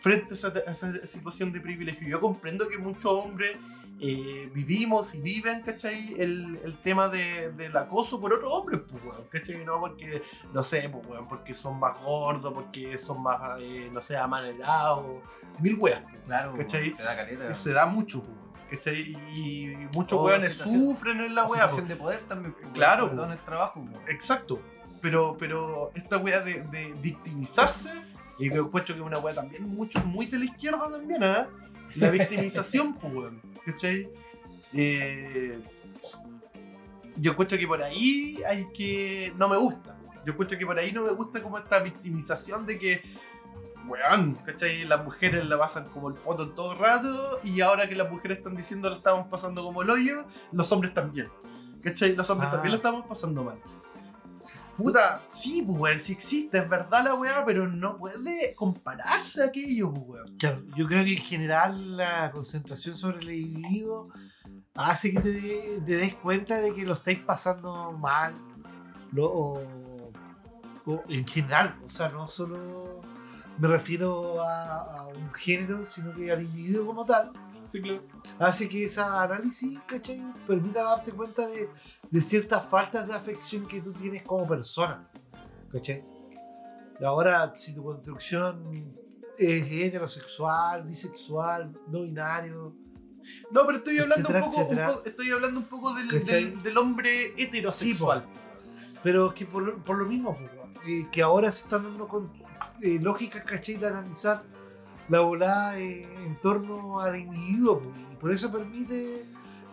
frente 0.00 0.34
a 0.34 0.36
esa, 0.36 0.48
a 0.48 0.70
esa 0.72 1.06
situación 1.06 1.52
de 1.52 1.60
privilegio. 1.60 2.06
Yo 2.08 2.20
comprendo 2.20 2.68
que 2.68 2.78
muchos 2.78 3.06
hombres 3.12 3.56
eh, 4.00 4.50
vivimos 4.52 5.14
y 5.14 5.20
viven, 5.20 5.62
¿cachai? 5.62 6.14
El, 6.18 6.58
el 6.64 6.76
tema 6.82 7.08
de, 7.08 7.50
del 7.52 7.76
acoso 7.76 8.20
por 8.20 8.32
otros 8.32 8.52
hombres, 8.52 8.82
pues, 8.90 9.02
weón, 9.04 9.24
¿cachai? 9.30 9.64
No 9.64 9.80
porque, 9.80 10.22
no 10.52 10.62
sé, 10.62 10.88
pues, 10.90 11.06
weón, 11.06 11.26
porque 11.28 11.54
son 11.54 11.78
más 11.78 11.98
gordos, 12.02 12.52
porque 12.52 12.98
son 12.98 13.22
más, 13.22 13.58
eh, 13.60 13.88
no 13.92 14.00
sé, 14.00 14.16
amanerados, 14.16 15.22
mil 15.60 15.76
weas, 15.78 16.02
pues, 16.02 16.22
Claro, 16.26 16.56
¿cachai? 16.56 16.94
se 16.94 17.02
da 17.02 17.16
caleta. 17.16 17.54
Se 17.54 17.72
da 17.72 17.86
mucho, 17.86 18.22
pues, 18.22 18.78
¿cachai? 18.78 19.12
Y 19.34 19.74
muchos 19.94 20.18
O 20.18 20.24
weones 20.24 20.56
sufren 20.56 21.20
en 21.20 21.34
la 21.34 21.44
wea, 21.44 21.62
pues. 21.62 21.70
situación 21.76 21.88
de 21.88 21.96
poder 21.96 22.20
también. 22.28 22.52
pues, 22.54 22.72
Claro, 22.74 23.10
pues. 23.10 23.24
en 23.24 23.32
el 23.32 23.38
trabajo. 23.38 23.84
pues. 23.90 24.10
Exacto. 24.14 24.60
Pero, 25.00 25.36
pero 25.38 25.90
esta 25.94 26.16
wea 26.18 26.40
de, 26.40 26.62
de 26.62 26.92
victimizarse, 27.00 27.90
y 28.38 28.50
que 28.50 28.56
encuentro 28.56 28.94
que 28.94 29.00
es 29.00 29.06
una 29.06 29.18
wea 29.18 29.34
también 29.34 29.68
mucho, 29.68 30.00
muy 30.00 30.26
de 30.26 30.38
la 30.38 30.44
izquierda 30.46 30.90
también, 30.90 31.22
¿ah? 31.24 31.48
La 31.96 32.10
victimización, 32.10 32.94
pues, 32.94 33.12
weón. 33.14 33.40
¿Cachai? 33.64 34.08
Eh, 34.72 35.58
yo 37.16 37.32
encuentro 37.32 37.56
que 37.58 37.66
por 37.66 37.82
ahí 37.82 38.38
hay 38.46 38.66
que. 38.74 39.32
No 39.36 39.48
me 39.48 39.56
gusta. 39.56 39.96
Yo 40.24 40.32
encuentro 40.32 40.58
que 40.58 40.66
por 40.66 40.78
ahí 40.78 40.92
no 40.92 41.02
me 41.02 41.12
gusta 41.12 41.42
como 41.42 41.58
esta 41.58 41.78
victimización 41.80 42.66
de 42.66 42.78
que. 42.78 43.02
Weón, 43.86 44.34
¿cachai? 44.44 44.84
Las 44.84 45.04
mujeres 45.04 45.46
la 45.46 45.56
pasan 45.58 45.88
como 45.90 46.08
el 46.08 46.14
poto 46.14 46.42
en 46.42 46.54
todo 46.56 46.74
rato 46.74 47.38
y 47.44 47.60
ahora 47.60 47.88
que 47.88 47.94
las 47.94 48.10
mujeres 48.10 48.38
están 48.38 48.56
diciendo 48.56 48.90
la 48.90 48.96
estamos 48.96 49.28
pasando 49.28 49.62
como 49.62 49.82
el 49.82 49.90
hoyo, 49.90 50.26
los 50.52 50.70
hombres 50.72 50.92
también. 50.92 51.28
¿Cachai? 51.82 52.16
Los 52.16 52.28
hombres 52.30 52.48
Ah. 52.48 52.54
también 52.54 52.72
la 52.72 52.76
estamos 52.78 53.06
pasando 53.06 53.44
mal. 53.44 53.58
Puta, 54.76 55.22
sí, 55.24 55.62
pues, 55.66 55.78
weón, 55.78 56.00
sí 56.00 56.12
existe, 56.12 56.58
es 56.58 56.68
verdad 56.68 57.02
la 57.04 57.14
weá, 57.14 57.44
pero 57.44 57.66
no 57.66 57.96
puede 57.96 58.54
compararse 58.54 59.42
a 59.42 59.46
aquello, 59.46 59.92
pues, 59.92 60.04
weón. 60.06 60.36
Claro, 60.38 60.62
yo 60.76 60.86
creo 60.86 61.04
que 61.04 61.12
en 61.14 61.22
general 61.22 61.96
la 61.96 62.30
concentración 62.30 62.94
sobre 62.94 63.18
el 63.20 63.30
individuo 63.32 64.10
hace 64.74 65.12
que 65.12 65.20
te, 65.20 65.32
de- 65.32 65.82
te 65.86 65.96
des 65.96 66.14
cuenta 66.14 66.60
de 66.60 66.74
que 66.74 66.84
lo 66.84 66.94
estáis 66.94 67.18
pasando 67.20 67.92
mal. 67.92 68.34
o, 69.18 69.58
en 71.08 71.26
general, 71.26 71.78
o 71.84 71.88
sea, 71.88 72.08
no 72.10 72.28
solo 72.28 73.00
me 73.58 73.66
refiero 73.68 74.40
a 74.42 75.08
un 75.08 75.32
género, 75.32 75.84
sino 75.84 76.14
que 76.14 76.30
al 76.30 76.42
individuo 76.42 76.86
como 76.86 77.04
tal. 77.06 77.32
Sí, 77.68 77.80
claro. 77.80 78.02
Hace 78.38 78.68
que 78.68 78.84
esa 78.84 79.22
análisis, 79.22 79.78
¿cachai? 79.86 80.22
Permita 80.46 80.82
darte 80.82 81.12
cuenta 81.12 81.46
de, 81.48 81.68
de 82.10 82.20
ciertas 82.20 82.68
faltas 82.68 83.06
de 83.08 83.14
afección 83.14 83.66
que 83.66 83.80
tú 83.80 83.92
tienes 83.92 84.22
como 84.22 84.46
persona. 84.46 85.08
¿Cachai? 85.72 86.04
Ahora, 87.04 87.52
si 87.56 87.74
tu 87.74 87.82
construcción 87.84 88.94
es 89.36 89.70
heterosexual, 89.70 90.84
bisexual, 90.84 91.72
no 91.88 92.02
binario, 92.02 92.74
No, 93.50 93.66
pero 93.66 93.78
estoy 93.78 93.98
hablando, 93.98 94.28
Etcétera, 94.28 94.44
un, 94.46 94.50
poco, 94.50 94.60
un 94.70 94.76
poco- 94.94 95.04
estoy 95.04 95.30
hablando 95.30 95.60
un 95.60 95.66
poco 95.66 95.94
del, 95.94 96.08
¿Cachai? 96.08 96.44
del, 96.44 96.62
del 96.62 96.78
hombre 96.78 97.34
heterosexual. 97.36 98.24
pero 99.02 99.34
que 99.34 99.44
por, 99.44 99.62
lo- 99.62 99.84
por 99.84 99.98
lo 99.98 100.06
mismo, 100.06 100.38
eh, 100.86 101.06
que 101.12 101.22
ahora 101.22 101.50
se 101.52 101.64
están 101.64 101.82
dando 101.82 102.06
con 102.08 102.32
eh, 102.80 102.98
lógicas, 103.00 103.42
¿cachai? 103.42 103.74
De 103.76 103.86
analizar 103.88 104.42
la 105.08 105.20
volada 105.20 105.78
eh, 105.78 106.06
en 106.24 106.36
torno 106.40 107.00
al 107.00 107.16
individuo, 107.18 107.82
y 108.12 108.16
por 108.16 108.32
eso 108.32 108.50
permite 108.50 109.24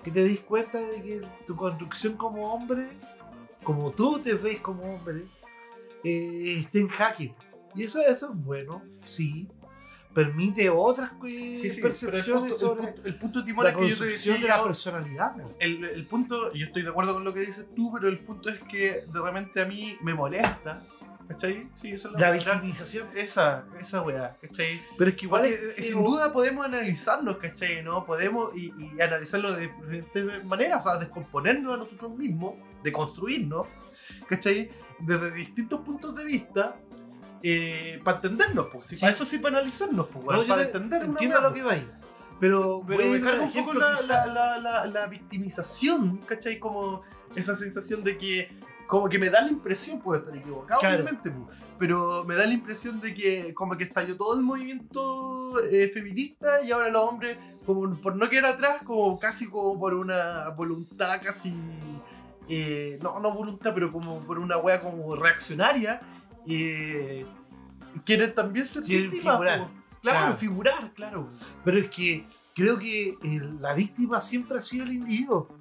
que 0.03 0.11
te 0.11 0.23
des 0.23 0.41
cuenta 0.41 0.79
de 0.79 1.01
que 1.01 1.21
tu 1.47 1.55
construcción 1.55 2.17
como 2.17 2.53
hombre, 2.53 2.85
como 3.63 3.91
tú 3.91 4.19
te 4.19 4.33
ves 4.33 4.59
como 4.59 4.95
hombre, 4.95 5.25
eh, 6.03 6.55
esté 6.59 6.79
en 6.81 6.89
jaque. 6.89 7.33
Y 7.75 7.83
eso, 7.83 7.99
eso 8.01 8.31
es 8.31 8.43
bueno, 8.43 8.81
sí. 9.03 9.47
Permite 10.13 10.69
otras 10.69 11.11
eh, 11.25 11.57
Sí, 11.59 11.69
sí, 11.71 11.81
pero 11.81 11.93
el 11.93 11.99
percepciones 11.99 12.25
punto, 12.41 12.45
el 12.53 12.59
sobre 12.59 12.83
punto- 12.93 13.07
el 13.07 13.15
punto, 13.17 13.43
Timón, 13.45 13.63
la 13.65 13.71
es 13.71 13.77
que 13.77 13.89
yo 13.89 13.97
te 13.97 14.05
decía 14.05 14.33
de 14.37 14.47
la 14.47 14.63
personalidad. 14.63 15.35
el, 15.59 15.83
el 15.85 16.05
punto, 16.05 16.53
yo 16.53 16.67
estoy 16.67 16.83
de 16.83 16.89
acuerdo 16.89 17.15
con 17.15 17.23
lo 17.23 17.33
que 17.33 17.39
dices 17.39 17.65
tú, 17.75 17.91
pero 17.91 18.07
el 18.09 18.19
punto 18.19 18.49
es 18.49 18.59
que 18.59 19.05
de 19.11 19.19
repente 19.21 19.59
a 19.61 19.65
mí 19.65 19.97
me 20.03 20.13
molesta, 20.13 20.83
¿cachai? 21.27 21.69
Sí, 21.75 21.91
esa 21.91 22.07
es 22.09 22.13
la, 22.15 22.19
La 22.19 22.31
victimización. 22.31 23.07
Esa, 23.15 23.65
esa 23.79 24.01
weá, 24.01 24.35
¿cachai? 24.41 24.81
Pero 24.97 25.09
es 25.09 25.15
que 25.15 25.25
igual 25.25 25.45
es, 25.45 25.61
es- 25.77 25.87
sin 25.87 26.03
duda 26.03 26.31
podemos 26.33 26.65
analizarnos, 26.65 27.37
¿cachai? 27.37 27.83
¿no? 27.83 28.05
Podemos 28.05 28.55
y, 28.55 28.73
y 28.95 29.01
analizarlo 29.01 29.53
de 29.53 29.67
diferentes 29.67 30.43
maneras, 30.45 30.85
o 30.85 30.89
sea, 30.89 30.99
descomponernos 30.99 31.73
a 31.73 31.77
nosotros 31.77 32.11
mismos, 32.17 32.55
deconstruirnos, 32.83 33.67
¿cachai? 34.27 34.69
Desde 34.99 35.31
distintos 35.31 35.81
puntos 35.81 36.15
de 36.15 36.23
vista, 36.25 36.75
eh, 37.41 37.99
para 38.03 38.17
entendernos, 38.17 38.67
pues. 38.71 38.85
Sí. 38.85 38.97
Para 38.97 39.13
eso 39.13 39.25
sí, 39.25 39.37
para 39.39 39.57
analizarnos, 39.57 40.07
pues, 40.07 40.25
No, 40.25 40.45
para 40.45 40.61
te- 40.61 40.67
entender 40.67 41.03
entiendo 41.03 41.41
lo 41.41 41.53
que 41.53 41.63
va 41.63 41.73
ahí. 41.73 41.89
Pero, 42.39 42.83
pero 42.85 43.05
me 43.09 43.21
carga 43.21 43.43
un 43.43 43.53
poco 43.53 43.73
la, 43.73 43.95
la, 44.07 44.57
la, 44.59 44.85
la 44.85 45.07
victimización, 45.07 46.17
¿cachai? 46.25 46.59
Como 46.59 47.03
esa 47.35 47.55
sensación 47.55 48.03
de 48.03 48.17
que 48.17 48.49
como 48.87 49.09
que 49.09 49.17
me 49.19 49.29
da 49.29 49.41
la 49.41 49.49
impresión, 49.49 49.99
puedo 50.01 50.19
estar 50.19 50.35
equivocado, 50.35 50.79
Claro. 50.81 51.03
obviamente, 51.03 51.31
pero 51.79 52.23
me 52.25 52.35
da 52.35 52.45
la 52.45 52.53
impresión 52.53 52.99
de 53.01 53.13
que 53.13 53.53
como 53.53 53.75
que 53.77 53.83
estalló 53.85 54.15
todo 54.17 54.35
el 54.37 54.43
movimiento 54.43 55.59
eh, 55.63 55.89
feminista 55.93 56.61
y 56.63 56.71
ahora 56.71 56.89
los 56.89 57.03
hombres, 57.03 57.37
como 57.65 57.95
por 58.01 58.15
no 58.15 58.29
quedar 58.29 58.53
atrás, 58.53 58.81
como 58.85 59.19
casi 59.19 59.49
como 59.49 59.79
por 59.79 59.93
una 59.93 60.49
voluntad 60.49 61.21
casi... 61.23 61.53
eh, 62.49 62.99
no, 63.01 63.19
no 63.19 63.33
voluntad, 63.33 63.71
pero 63.73 63.91
como 63.91 64.19
por 64.21 64.37
una 64.39 64.57
wea 64.57 64.81
como 64.81 65.15
reaccionaria, 65.15 66.01
eh, 66.47 67.25
quieren 68.05 68.33
también 68.35 68.65
ser 68.65 68.83
Quieren 68.83 69.09
víctimas, 69.11 69.35
figurar. 69.35 69.57
Claro, 69.59 70.19
Claro. 70.19 70.35
figurar, 70.37 70.93
claro. 70.93 71.29
Pero 71.63 71.77
es 71.77 71.89
que 71.89 72.25
creo 72.53 72.77
que 72.77 73.11
eh, 73.23 73.41
la 73.61 73.73
víctima 73.73 74.19
siempre 74.19 74.57
ha 74.59 74.61
sido 74.61 74.83
el 74.83 74.93
individuo. 74.93 75.57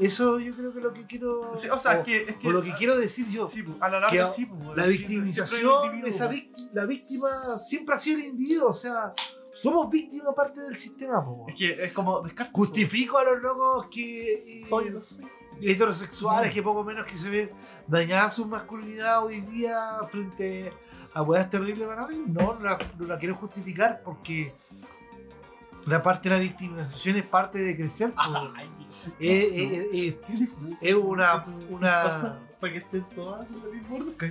Eso 0.00 0.38
yo 0.40 0.54
creo 0.56 0.72
que 0.72 0.78
es 0.78 0.84
lo 0.84 0.92
que 0.92 1.06
quiero. 1.06 1.52
Sí, 1.56 1.68
o 1.68 1.78
sea, 1.78 2.00
o- 2.00 2.04
que, 2.04 2.22
es 2.22 2.36
que 2.36 2.48
o 2.48 2.52
lo 2.52 2.62
que 2.62 2.72
quiero 2.74 2.96
decir 2.98 3.28
yo. 3.28 3.46
Sí, 3.48 3.64
a 3.80 3.88
la 3.88 4.00
larga 4.00 4.26
sí, 4.28 4.48
la 4.74 4.86
victimización, 4.86 6.04
esa 6.04 6.26
po. 6.26 6.32
víct- 6.32 6.70
la 6.72 6.84
víctima 6.86 7.28
siempre 7.64 7.94
ha 7.94 7.98
sido 7.98 8.18
el 8.18 8.24
individuo. 8.26 8.70
O 8.70 8.74
sea, 8.74 9.12
somos 9.54 9.88
víctimas 9.90 10.34
parte 10.34 10.60
del 10.60 10.76
sistema. 10.76 11.24
po. 11.24 11.46
Es 11.48 11.54
que 11.54 11.84
es 11.84 11.92
como 11.92 12.20
descarte. 12.22 12.52
Justifico 12.54 13.18
a 13.18 13.24
los 13.24 13.40
locos 13.40 13.86
que. 13.90 14.60
eh, 14.62 14.66
Soy, 14.68 14.90
no 14.90 15.00
soy. 15.00 15.24
heterosexuales 15.62 16.52
que 16.52 16.62
poco 16.62 16.82
menos 16.82 17.06
que 17.06 17.16
se 17.16 17.30
ven 17.30 17.50
dañadas 17.86 18.34
su 18.34 18.46
masculinidad 18.46 19.24
hoy 19.24 19.40
día 19.42 19.76
frente 20.08 20.72
a 21.12 21.22
weas 21.22 21.48
terribles 21.48 21.86
para 21.86 22.08
mí. 22.08 22.20
No, 22.26 22.54
no 22.54 22.60
la, 22.64 22.78
no 22.98 23.06
la 23.06 23.18
quiero 23.18 23.36
justificar 23.36 24.02
porque 24.04 24.52
la 25.86 26.02
parte 26.02 26.28
de 26.28 26.34
la 26.34 26.40
victimización 26.40 27.16
es 27.18 27.26
parte 27.26 27.58
de 27.60 27.76
crecer. 27.76 28.12
po. 28.12 28.20
Ay, 28.56 28.68
Eh, 29.20 29.50
eh, 29.52 29.88
eh, 29.92 30.20
es 30.80 30.94
le 33.70 33.76
importa. 33.78 34.26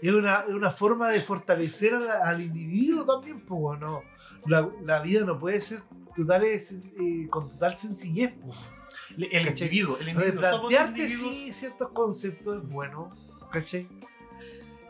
es 0.00 0.12
una, 0.12 0.40
es 0.48 0.54
una 0.54 0.70
forma 0.70 1.10
de 1.10 1.20
fortalecer 1.20 1.94
al 1.94 2.40
individuo 2.42 3.04
también. 3.04 3.40
po, 3.40 3.76
no, 3.76 4.02
la, 4.46 4.68
la 4.82 5.00
vida 5.00 5.24
no 5.24 5.38
puede 5.38 5.60
ser 5.60 5.80
total, 6.16 6.44
eh, 6.44 7.26
con 7.30 7.50
total 7.50 7.78
sencillez. 7.78 8.32
po. 8.32 8.52
El 9.16 9.28
¿Cachai? 9.30 9.66
individuo, 9.68 9.98
el 9.98 10.04
de 10.06 10.10
individuo. 10.12 10.42
Somos 10.50 10.72
plantearte 10.72 11.08
sí 11.08 11.52
ciertos 11.52 11.90
conceptos 11.90 12.64
es 12.64 12.72
bueno, 12.72 13.14
¿cachai? 13.52 13.86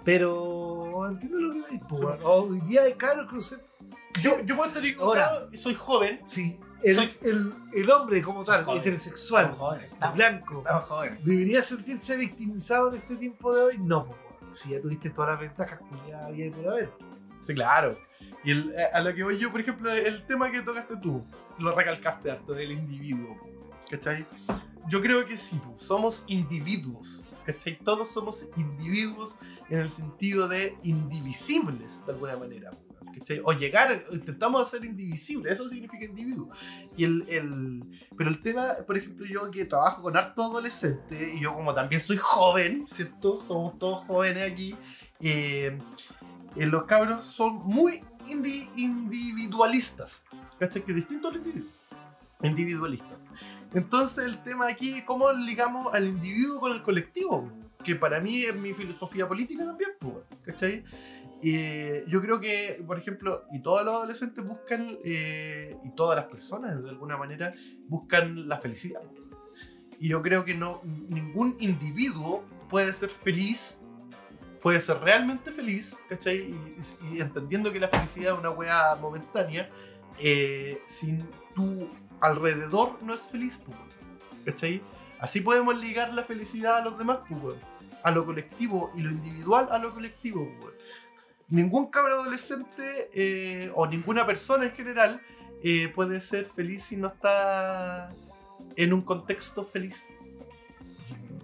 Pero 0.05 1.09
entiendo 1.09 1.39
lo 1.41 1.55
que 1.55 1.71
Sí. 1.97 2.05
weón. 2.05 2.19
Hoy 2.23 2.61
día 2.61 2.87
es 2.87 2.95
claro 2.97 3.27
que 3.27 3.37
usted. 3.37 3.61
Yo, 4.21 4.41
yo 4.45 4.55
puedo 4.57 4.69
estar 4.69 4.85
equivocado, 4.85 5.51
soy 5.55 5.75
joven. 5.75 6.21
Sí, 6.25 6.59
el, 6.85 6.97
Soy- 6.97 7.17
el, 7.23 7.55
el 7.75 7.91
hombre 7.91 8.23
como 8.23 8.45
tal, 8.45 8.67
heterosexual, 8.77 9.53
jóvenes. 9.55 9.91
Estamos, 9.93 10.17
blanco, 10.17 10.59
estamos. 10.59 11.25
¿debería 11.25 11.63
sentirse 11.63 12.17
victimizado 12.17 12.91
en 12.91 12.97
este 12.97 13.17
tiempo 13.17 13.55
de 13.55 13.63
hoy? 13.63 13.79
No, 13.79 14.09
si 14.53 14.71
ya 14.71 14.81
tuviste 14.81 15.11
todas 15.11 15.31
las 15.33 15.41
ventajas 15.41 15.81
que 15.81 16.11
ya 16.11 16.27
había 16.27 16.53
por 16.53 16.69
haber. 16.69 16.93
Sí, 17.47 17.55
claro. 17.55 17.99
Y 18.45 18.51
el- 18.53 18.73
eh, 18.77 18.85
a 18.93 19.01
lo 19.01 19.15
que 19.15 19.23
voy 19.23 19.39
yo, 19.39 19.51
por 19.51 19.61
ejemplo, 19.61 19.93
el 19.93 20.25
tema 20.27 20.51
que 20.51 20.63
tocaste 20.63 20.97
tú, 20.99 21.25
lo 21.59 21.73
recalcaste 21.73 22.31
harto, 22.31 22.53
del 22.53 22.73
individuo. 22.73 23.37
¿Cachai? 23.91 24.27
Yo 24.89 25.01
creo 25.03 25.27
que 25.27 25.37
sí, 25.37 25.57
po, 25.57 25.75
somos 25.79 26.25
individuos. 26.27 27.23
¿Cachai? 27.45 27.79
Todos 27.79 28.11
somos 28.11 28.49
individuos 28.57 29.37
en 29.69 29.79
el 29.81 29.89
sentido 29.91 30.49
de 30.49 30.77
indivisibles, 30.83 32.05
de 32.07 32.13
alguna 32.13 32.37
manera. 32.37 32.71
¿Cachai? 33.19 33.41
O 33.45 33.53
llegar, 33.53 34.05
intentamos 34.13 34.61
hacer 34.67 34.85
indivisible, 34.85 35.53
eso 35.53 35.69
significa 35.69 36.05
individuo. 36.05 36.51
Y 36.97 37.05
el, 37.05 37.25
el- 37.29 37.83
pero 38.17 38.31
el 38.31 38.41
tema, 38.43 38.75
por 38.87 38.97
ejemplo, 38.97 39.27
yo 39.27 39.51
que 39.51 39.65
trabajo 39.65 40.03
con 40.03 40.17
harto 40.17 40.43
adolescente, 40.43 41.35
y 41.37 41.41
yo 41.43 41.55
como 41.55 41.75
también 41.75 42.01
soy 42.01 42.17
joven, 42.17 42.85
¿cierto? 42.89 43.41
Somos 43.47 43.79
todos 43.79 44.05
jóvenes 44.07 44.51
aquí. 44.53 44.77
eh, 45.21 45.79
eh, 46.57 46.67
los 46.67 46.85
cabros 46.85 47.27
son 47.27 47.57
muy 47.65 48.01
indi- 48.27 48.69
individualistas. 48.77 50.23
¿Cachai? 50.59 50.85
Que 50.85 50.93
distinto 50.93 51.29
al 51.29 51.37
individuo. 51.37 51.69
Individualistas. 52.43 53.19
Entonces 53.73 54.25
el 54.27 54.43
tema 54.43 54.69
aquí, 54.69 55.03
¿cómo 55.03 55.33
ligamos 55.33 55.93
al 55.95 56.07
individuo 56.07 56.61
con 56.61 56.73
el 56.73 56.83
colectivo? 56.83 57.51
Que 57.83 57.97
para 57.97 58.21
mí 58.21 58.43
es 58.45 58.55
mi 58.55 58.73
filosofía 58.73 59.27
política 59.27 59.65
también, 59.65 59.91
pues, 59.99 60.15
¿cachai? 60.45 60.85
Eh, 61.47 62.05
yo 62.09 62.23
creo 62.23 62.41
que, 62.41 62.83
por 62.87 62.99
ejemplo, 62.99 63.45
y 63.53 63.61
todos 63.61 63.85
los 63.85 63.95
adolescentes 63.95 64.43
buscan, 64.43 64.97
eh, 65.05 65.77
y 65.85 65.91
todas 65.91 66.17
las 66.17 66.25
personas 66.27 66.83
de 66.83 66.89
alguna 66.89 67.19
manera, 67.19 67.53
buscan 67.87 68.49
la 68.49 68.59
felicidad. 68.59 69.03
Y 69.99 70.09
yo 70.09 70.23
creo 70.23 70.47
que 70.47 70.55
no, 70.55 70.81
ningún 70.85 71.57
individuo 71.61 72.45
puede 72.71 72.95
ser 72.95 73.11
feliz, 73.11 73.79
puede 74.63 74.81
ser 74.81 74.99
realmente 75.01 75.53
feliz, 75.53 75.95
¿cachai? 76.09 76.39
Y, 76.39 77.17
y 77.17 77.21
entendiendo 77.21 77.71
que 77.71 77.81
la 77.81 77.89
felicidad 77.89 78.33
es 78.33 78.39
una 78.39 78.51
weá 78.51 78.95
momentánea, 78.97 79.69
eh, 80.19 80.81
sin 80.87 81.29
tu 81.55 81.89
alrededor 82.21 83.03
no 83.03 83.13
es 83.13 83.29
feliz, 83.29 83.63
pues, 83.67 83.79
¿cachai? 84.47 84.81
Así 85.19 85.43
podemos 85.43 85.77
ligar 85.77 86.15
la 86.15 86.25
felicidad 86.25 86.79
a 86.79 86.85
los 86.85 86.97
demás, 86.97 87.19
pues, 87.29 87.57
a 88.03 88.11
lo 88.11 88.25
colectivo 88.25 88.91
y 88.95 89.03
lo 89.03 89.11
individual 89.11 89.69
a 89.71 89.79
lo 89.79 89.93
colectivo. 89.93 90.49
pues. 90.61 90.75
Ningún 91.49 91.87
cabro 91.91 92.15
adolescente 92.21 93.11
eh, 93.13 93.71
o 93.75 93.87
ninguna 93.87 94.25
persona 94.27 94.65
en 94.67 94.73
general 94.73 95.21
eh, 95.63 95.89
puede 95.95 96.21
ser 96.21 96.47
feliz 96.47 96.83
si 96.83 96.97
no 96.97 97.09
está 97.09 98.13
en 98.77 98.93
un 98.93 99.03
contexto 99.03 99.65
feliz. 99.65 100.07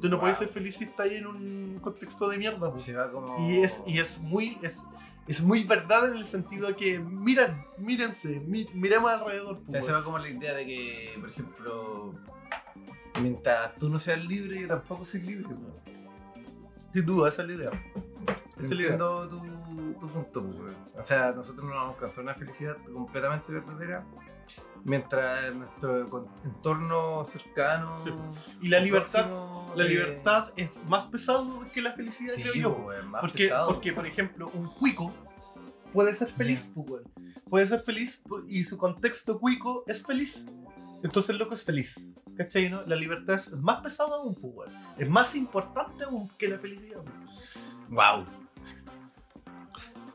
Tú 0.01 0.09
no 0.09 0.17
Wow. 0.17 0.21
puedes 0.23 0.39
ser 0.39 0.49
feliz 0.49 0.77
si 0.77 0.85
estás 0.85 1.07
ahí 1.07 1.17
en 1.17 1.27
un 1.27 1.79
contexto 1.83 2.29
de 2.29 2.39
mierda. 2.39 2.77
Se 2.79 2.95
va 2.95 3.11
como. 3.13 3.51
Y 3.51 3.59
es, 3.59 3.83
y 3.87 3.99
es 3.99 4.19
muy 4.19 4.59
es, 4.63 4.83
es 5.29 5.43
muy 5.43 5.65
verdad 5.65 6.09
en 6.11 6.17
el 6.17 6.25
sentido 6.25 6.69
de 6.69 6.77
que 6.77 6.99
miran, 6.99 7.65
mírense, 7.77 8.41
mi- 8.41 8.69
miremos 8.73 9.11
alrededor. 9.13 9.61
O 9.67 9.71
sea, 9.71 9.83
se 9.83 9.93
va 9.93 10.03
como 10.03 10.19
la 10.19 10.31
idea 10.31 10.55
de 10.55 10.67
que, 10.67 11.17
por 11.21 11.29
ejemplo, 11.29 12.15
mientras 13.23 13.77
tú 13.77 13.91
no 13.91 13.99
seas 13.99 14.25
libre, 14.25 14.63
yo 14.63 14.69
tampoco 14.69 15.05
soy 15.05 15.21
libre. 15.21 15.49
weón. 15.49 15.75
Sin 16.95 17.05
duda, 17.07 17.29
esa 17.29 17.43
es 17.43 17.49
la 17.49 17.55
idea. 17.55 17.71
Esa 18.53 18.63
es 18.63 18.71
la 18.71 18.83
idea. 18.83 18.97
Tu, 19.77 19.95
tu 20.01 20.09
punto, 20.09 20.43
pues. 20.45 20.77
O 20.99 21.03
sea, 21.03 21.33
nosotros 21.33 21.65
no 21.65 21.75
vamos 21.75 21.91
a 21.91 21.95
alcanzar 21.95 22.25
una 22.25 22.35
felicidad 22.35 22.77
completamente 22.93 23.53
verdadera 23.53 24.05
mientras 24.85 25.55
nuestro 25.55 26.27
entorno 26.45 27.25
cercano 27.25 27.97
Sí. 28.03 28.11
Y 28.63 28.69
la 28.69 28.81
libertad, 28.81 29.29
próximo, 29.29 29.73
la 29.77 29.85
eh, 29.85 29.89
libertad 29.89 30.53
es 30.57 30.83
más 30.87 31.05
pesado 31.05 31.67
que 31.73 31.83
la 31.83 31.93
felicidad, 31.93 32.33
sí, 32.35 32.43
creo 32.43 32.55
yo. 32.55 32.77
pues, 32.85 33.05
más 33.05 33.21
Porque, 33.21 33.45
pesado. 33.45 33.69
porque, 33.69 33.93
por 33.93 34.07
ejemplo, 34.07 34.51
un 34.55 34.69
cuico 34.69 35.13
puede 35.93 36.15
ser 36.15 36.31
feliz, 36.33 36.73
pues, 36.75 36.89
weón. 36.91 37.13
Puede 37.49 37.67
ser 37.67 37.81
feliz 37.83 38.23
y 38.49 38.63
su 38.63 38.79
contexto 38.79 39.39
cuico 39.41 39.83
es 39.87 40.05
feliz. 40.07 40.45
Entonces 41.03 41.31
el 41.31 41.39
loco 41.39 41.55
es 41.55 41.65
feliz. 41.65 42.09
¿Cachai? 42.37 42.71
No? 42.71 42.83
La 42.87 42.95
libertad 42.95 43.35
es 43.35 43.53
más 43.53 43.81
pesada 43.81 44.17
aún, 44.17 44.35
pues. 44.37 44.71
Es 44.97 45.09
más 45.09 45.35
importante 45.35 46.05
aún 46.05 46.29
que 46.39 46.49
la 46.49 46.59
felicidad. 46.59 47.03
weón. 47.91 48.40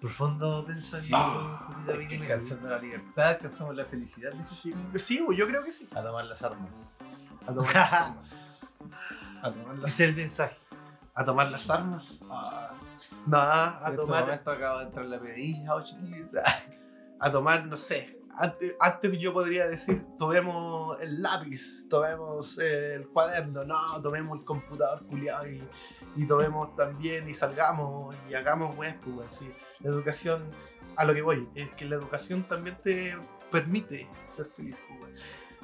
Wow. 0.05 0.11
Profundo 0.11 0.65
pensamiento. 0.65 1.59
Julita 1.67 1.93
es 1.93 2.07
que 2.09 2.15
alcanzando 2.17 2.69
la 2.69 2.77
libertad, 2.77 3.25
alcanzamos 3.29 3.75
la 3.75 3.85
felicidad. 3.85 4.33
Sí, 4.43 4.71
sí, 4.97 5.25
yo 5.35 5.47
creo 5.47 5.63
que 5.63 5.71
sí. 5.71 5.89
A 5.95 6.03
tomar 6.03 6.25
las 6.25 6.43
armas. 6.43 6.95
A 7.41 7.53
tomar 7.53 7.73
las 7.73 7.93
armas. 8.01 8.67
A 9.41 9.51
tomar 9.51 9.79
las, 9.79 9.91
Ese 9.91 10.03
es 10.03 10.09
el 10.11 10.15
mensaje. 10.15 10.57
a 11.15 11.25
tomar 11.25 11.49
las 11.49 11.67
armas. 11.69 12.19
Ah. 12.29 12.71
No, 13.25 13.37
a 13.39 13.77
en 13.81 13.85
este 13.85 13.95
tomar, 13.97 14.25
momento 14.25 14.51
acaba 14.51 14.79
de 14.81 14.85
entrar 14.87 15.05
la 15.07 15.19
pedilla, 15.19 15.75
oh, 15.75 15.83
a 17.19 17.31
tomar, 17.31 17.65
no 17.65 17.75
sé. 17.75 18.14
Antes, 18.37 18.75
antes 18.79 19.11
yo 19.19 19.33
podría 19.33 19.67
decir, 19.67 20.05
tomemos 20.17 20.97
el 21.01 21.21
lápiz, 21.21 21.87
tomemos 21.89 22.57
el 22.57 23.07
cuaderno, 23.09 23.63
no, 23.63 23.75
tomemos 24.01 24.39
el 24.39 24.45
computador 24.45 25.05
culiado 25.05 25.47
y, 25.47 25.63
y 26.15 26.25
tomemos 26.25 26.75
también 26.75 27.29
y 27.29 27.33
salgamos 27.33 28.15
y 28.29 28.33
hagamos 28.33 28.77
weas, 28.77 28.97
pues. 29.03 29.41
La 29.79 29.89
educación, 29.89 30.43
a 30.95 31.05
lo 31.05 31.13
que 31.13 31.21
voy, 31.21 31.47
es 31.55 31.69
que 31.71 31.85
la 31.85 31.95
educación 31.95 32.43
también 32.47 32.77
te 32.83 33.15
permite 33.51 34.09
ser 34.35 34.47
feliz, 34.47 34.81
pues. 34.87 35.11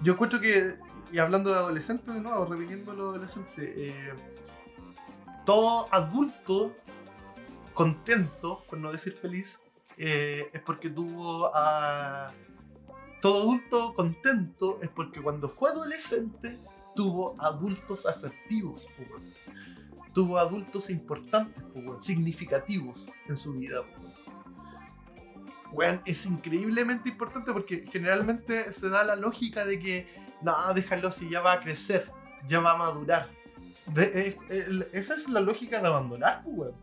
Yo 0.02 0.14
encuentro 0.14 0.40
que, 0.40 0.76
y 1.12 1.20
hablando 1.20 1.52
de 1.52 1.58
adolescentes 1.58 2.14
de 2.14 2.22
nuevo, 2.22 2.46
repitiendo 2.46 2.94
lo 2.94 3.10
adolescente, 3.10 3.74
eh, 3.76 4.14
todo 5.46 5.88
adulto 5.92 6.74
contento, 7.74 8.64
por 8.70 8.80
no 8.80 8.92
decir 8.92 9.14
feliz, 9.14 9.62
eh, 9.98 10.50
es 10.54 10.62
porque 10.62 10.90
tuvo 10.90 11.52
a... 11.54 12.34
Todo 13.22 13.42
adulto 13.44 13.94
contento 13.94 14.80
es 14.82 14.90
porque 14.90 15.22
cuando 15.22 15.50
fue 15.50 15.70
adolescente 15.70 16.58
tuvo 16.96 17.36
adultos 17.40 18.06
asertivos, 18.06 18.88
tuvo 20.14 20.38
adultos 20.40 20.90
importantes, 20.90 21.64
significativos 22.00 23.08
en 23.28 23.38
su 23.38 23.54
vida. 23.54 23.84
Weón, 25.72 26.02
es 26.06 26.26
increíblemente 26.26 27.10
importante 27.10 27.54
porque 27.54 27.86
generalmente 27.92 28.74
se 28.74 28.90
da 28.90 29.04
la 29.06 29.16
lógica 29.16 29.64
de 29.64 29.80
que 29.80 30.08
no, 30.42 30.54
déjalo 30.74 31.12
si 31.12 31.30
ya 31.30 31.40
va 31.40 31.54
a 31.54 31.62
crecer, 31.62 32.12
ya 32.46 32.60
va 32.60 32.72
a 32.72 32.78
madurar, 32.78 33.30
De- 33.86 34.38
esa 34.94 35.16
es 35.16 35.30
la 35.30 35.40
lógica 35.40 35.82
de 35.82 35.88
abandonar, 35.88 36.44
pues, 36.44 36.58
weón. 36.58 36.76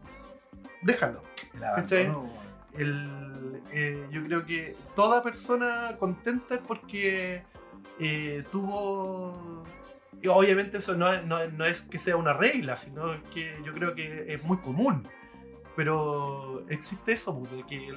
Déjalo. 0.82 1.23
El 1.55 1.60
¿Cachai? 1.60 2.06
abandono, 2.06 2.32
Eh, 2.79 4.09
yo 4.11 4.23
creo 4.25 4.47
que 4.47 4.77
toda 4.95 5.23
persona 5.23 5.97
contenta 5.99 6.57
es 6.57 6.61
porque 6.67 7.43
eh, 7.99 8.45
tuvo. 8.51 9.65
obviamente 10.29 10.79
eso 10.79 10.95
no 10.97 11.65
es, 11.65 11.83
que 11.83 11.99
sea 11.99 12.17
una 12.17 12.33
regla, 12.33 12.77
sino 12.77 13.23
que 13.33 13.57
yo 13.65 13.73
creo 13.75 13.95
que 13.95 14.33
es 14.33 14.43
muy 14.45 14.59
común. 14.59 15.07
Pero 15.77 16.65
existe 16.69 17.13
eso, 17.13 17.39
pues, 17.39 17.53
de 17.53 17.65
que 17.65 17.93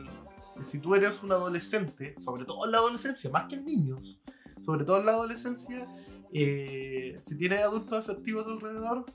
si 0.61 0.79
tú 0.79 0.93
eres 0.95 1.23
un 1.23 1.31
adolescente, 1.31 2.15
sobre 2.19 2.45
todo 2.45 2.65
en 2.65 2.71
la 2.71 2.77
adolescencia, 2.77 3.29
más 3.29 3.47
que 3.47 3.55
en 3.55 3.65
niños, 3.65 4.19
sobre 4.63 4.85
todo 4.85 4.99
en 4.99 5.05
la 5.07 5.13
adolescencia, 5.13 5.87
eh, 6.33 7.19
si 7.23 7.35
tienes 7.37 7.61
adultos 7.61 7.97
asertivos 8.09 8.43
a 8.43 8.45
tu 8.45 8.51
alrededor, 8.51 9.05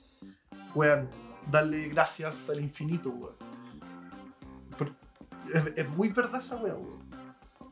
weón, 0.74 1.08
darle 1.50 1.88
gracias 1.88 2.48
al 2.50 2.60
infinito, 2.60 3.10
weón. 3.10 3.45
Es, 5.52 5.72
es 5.76 5.88
muy 5.90 6.08
verdad 6.08 6.40
esa 6.40 6.56
weá, 6.56 6.74
weón. 6.74 7.06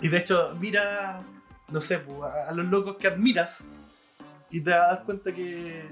Y 0.00 0.08
de 0.08 0.18
hecho, 0.18 0.54
mira, 0.60 1.22
no 1.68 1.80
sé, 1.80 2.02
a, 2.22 2.48
a 2.48 2.52
los 2.52 2.66
locos 2.66 2.96
que 2.96 3.08
admiras 3.08 3.64
y 4.50 4.60
te 4.60 4.70
das 4.70 5.00
cuenta 5.00 5.32
que 5.32 5.84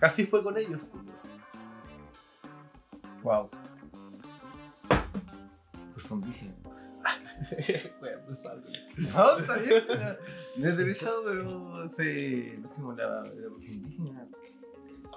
así 0.00 0.26
fue 0.26 0.42
con 0.42 0.56
ellos. 0.56 0.80
weón. 0.92 1.08
Wow. 3.22 3.50
Profundísimo. 5.94 6.54
Weón, 8.00 8.20
pues. 8.26 8.44
No, 8.96 9.38
está 9.38 9.56
bien. 9.56 9.82
No 10.56 10.68
es 10.68 10.76
de 10.76 10.84
pesado, 10.84 11.24
pero 11.24 11.90
fue, 11.90 12.58
nos 12.60 12.72
fuimos 12.72 12.96
la, 12.96 13.22
la 13.22 13.48
profundísima. 13.48 14.26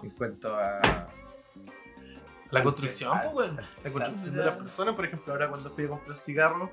En 0.03 0.09
cuanto 0.11 0.55
a. 0.55 0.81
La 2.51 2.63
construcción, 2.63 3.17
pues, 3.23 3.33
weón. 3.33 3.55
La 3.83 3.91
construcción 3.91 4.35
de 4.35 4.45
las 4.45 4.55
personas, 4.57 4.95
por 4.95 5.05
ejemplo, 5.05 5.33
ahora 5.33 5.49
cuando 5.49 5.69
fui 5.71 5.85
a 5.85 5.89
comprar 5.89 6.17
cigarros, 6.17 6.69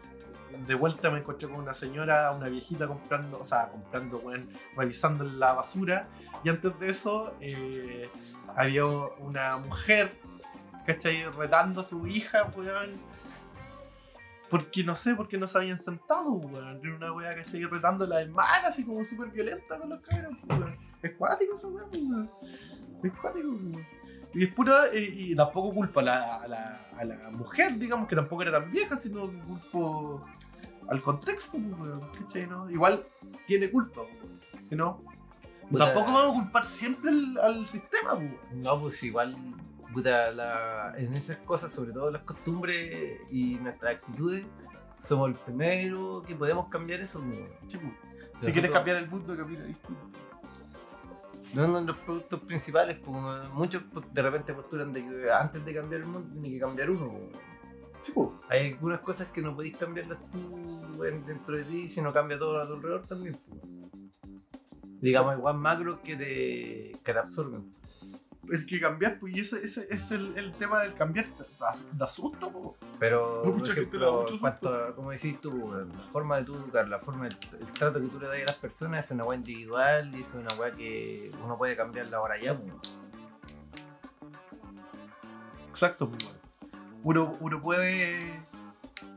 de 0.67 0.75
vuelta 0.75 1.11
me 1.11 1.19
encontré 1.19 1.49
con 1.49 1.59
una 1.59 1.75
señora, 1.75 2.33
una 2.33 2.49
viejita 2.49 2.89
comprando, 2.89 3.39
o 3.39 3.45
sea, 3.45 3.69
comprando, 3.69 4.19
weón, 4.19 4.49
revisando 4.77 5.25
la 5.25 5.53
basura. 5.53 6.09
Y 6.43 6.49
antes 6.49 6.79
de 6.79 6.87
eso, 6.89 7.35
eh, 7.41 8.11
había 8.57 8.85
una 8.85 9.59
mujer, 9.59 10.19
¿cachai? 10.87 11.25
Retando 11.31 11.81
a 11.81 11.85
su 11.85 12.07
hija, 12.07 12.51
weón. 12.57 12.97
Porque 14.51 14.83
no 14.83 14.97
sé, 14.97 15.15
porque 15.15 15.37
no 15.37 15.47
se 15.47 15.59
habían 15.59 15.79
sentado, 15.79 16.33
weón. 16.33 16.81
Era 16.83 16.97
una 16.97 17.13
weá, 17.13 17.35
¿cachai? 17.37 17.63
Retando 17.65 18.05
a 18.05 18.09
la 18.09 18.23
hermana, 18.23 18.69
así 18.69 18.85
como 18.85 19.05
súper 19.05 19.29
violenta 19.29 19.79
con 19.79 19.91
los 19.91 20.01
cabros, 20.01 20.35
weón. 20.49 20.77
Es 21.03 21.13
cuático 21.13 21.55
esa 21.55 21.69
weá, 21.69 21.85
weón. 21.93 22.31
Es 23.05 23.13
cuático, 23.13 23.49
weón. 23.49 23.87
Y 24.35 24.45
es 24.45 24.53
pura, 24.53 24.87
eh, 24.93 25.01
y 25.17 25.35
tampoco 25.35 25.73
culpo 25.75 26.01
a 26.01 26.03
la, 26.03 26.37
a, 26.37 26.49
la, 26.49 26.89
a 26.99 27.05
la 27.05 27.31
mujer, 27.31 27.79
digamos, 27.79 28.09
que 28.09 28.15
tampoco 28.15 28.43
era 28.43 28.53
tan 28.53 28.71
vieja, 28.71 28.97
sino 28.97 29.31
culpo 29.47 30.25
al 30.89 31.03
contexto, 31.03 31.59
pues, 31.59 31.91
¿cachai? 32.21 32.47
no? 32.47 32.69
Igual 32.71 33.05
tiene 33.47 33.71
culpa. 33.71 34.03
Si 34.69 34.75
no, 34.77 35.03
Puta. 35.71 35.87
tampoco 35.87 36.13
vamos 36.13 36.37
a 36.39 36.43
culpar 36.43 36.65
siempre 36.65 37.11
al, 37.11 37.39
al 37.39 37.67
sistema, 37.67 38.15
pues. 38.15 38.33
No, 38.55 38.81
pues 38.81 39.03
igual. 39.03 39.37
Puta, 39.93 40.31
la, 40.33 40.93
en 40.99 41.13
esas 41.15 41.39
cosas, 41.39 41.73
sobre 41.73 41.93
todo 41.93 42.11
las 42.11 42.23
costumbres 42.23 43.21
y 43.31 43.55
nuestras 43.57 43.95
actitudes, 43.97 44.45
somos 44.99 45.31
el 45.31 45.37
primero 45.37 46.23
que 46.27 46.35
podemos 46.35 46.69
cambiar 46.69 47.01
eso. 47.01 47.23
Sí, 47.67 47.79
pues. 47.79 47.93
Si 48.41 48.47
Si 48.47 48.53
quieres 48.53 48.71
cambiar 48.71 48.99
el 48.99 49.09
mundo, 49.09 49.35
camina 49.37 49.65
distinto. 49.65 50.17
No 51.55 51.65
uno 51.65 51.81
de 51.81 51.87
los 51.87 51.97
productos 51.99 52.41
principales, 52.41 52.99
pues, 53.05 53.17
muchos 53.55 53.83
pues, 53.93 54.05
de 54.13 54.23
repente 54.23 54.53
postulan 54.53 54.93
de 54.93 55.03
que 55.07 55.31
antes 55.33 55.65
de 55.65 55.75
cambiar 55.75 56.03
el 56.03 56.07
mundo 56.07 56.29
tiene 56.33 56.51
que 56.51 56.59
cambiar 56.61 56.91
uno. 56.91 57.11
pues. 57.11 57.43
Sí, 58.01 58.13
pues. 58.15 58.29
Hay 58.49 58.73
algunas 58.73 59.01
cosas 59.01 59.29
que 59.29 59.41
no 59.43 59.55
podéis 59.57 59.77
cambiarlas 59.77 60.19
tú 60.31 61.05
en- 61.05 61.25
dentro 61.27 61.57
de 61.57 61.65
ti 61.65 61.89
si 61.89 62.01
no 62.03 62.13
cambia 62.13 62.39
todo 62.39 62.61
a 62.61 62.67
tu 62.67 62.75
alrededor 62.75 63.07
también. 63.07 63.37
pues. 63.49 63.61
Digamos, 65.01 65.37
igual 65.37 65.57
macro 65.59 66.03
que 66.03 66.17
te, 66.17 66.99
que 67.05 67.13
te 67.13 67.19
absorben. 67.19 67.73
El 68.51 68.67
que 68.67 68.81
cambiar, 68.81 69.19
pues, 69.19 69.37
y 69.37 69.41
ese, 69.41 69.65
ese 69.65 69.87
es 69.91 70.11
el, 70.11 70.37
el 70.37 70.53
tema 70.53 70.81
del 70.81 70.95
cambiar, 70.95 71.27
da, 71.59 71.75
da 71.93 72.09
susto. 72.09 72.77
Pero, 72.99 73.43
No, 73.45 73.57
por 73.57 73.69
ejemplo, 73.69 74.27
cuanto 74.41 74.95
como 74.97 75.11
decís 75.11 75.41
tú, 75.41 75.73
la 75.73 76.05
forma 76.05 76.37
de 76.39 76.45
tú 76.45 76.55
educar, 76.55 76.89
la 76.89 76.99
forma, 76.99 77.27
el, 77.27 77.37
el 77.61 77.73
trato 77.73 78.01
que 78.01 78.09
tú 78.09 78.19
le 78.19 78.27
das 78.27 78.41
a 78.41 78.45
las 78.47 78.57
personas 78.57 79.05
es 79.05 79.11
una 79.11 79.25
weá 79.25 79.37
individual 79.37 80.15
y 80.15 80.21
es 80.21 80.35
una 80.35 80.53
weá 80.55 80.73
que 80.75 81.31
uno 81.45 81.57
puede 81.59 81.77
cambiarla 81.77 82.17
ahora 82.17 82.41
ya. 82.41 82.59
pues. 82.59 82.99
Exacto, 85.69 86.09
pues, 86.11 86.25
weón. 86.25 86.39
Uno, 87.05 87.37
uno 87.41 87.63
puede. 87.63 88.43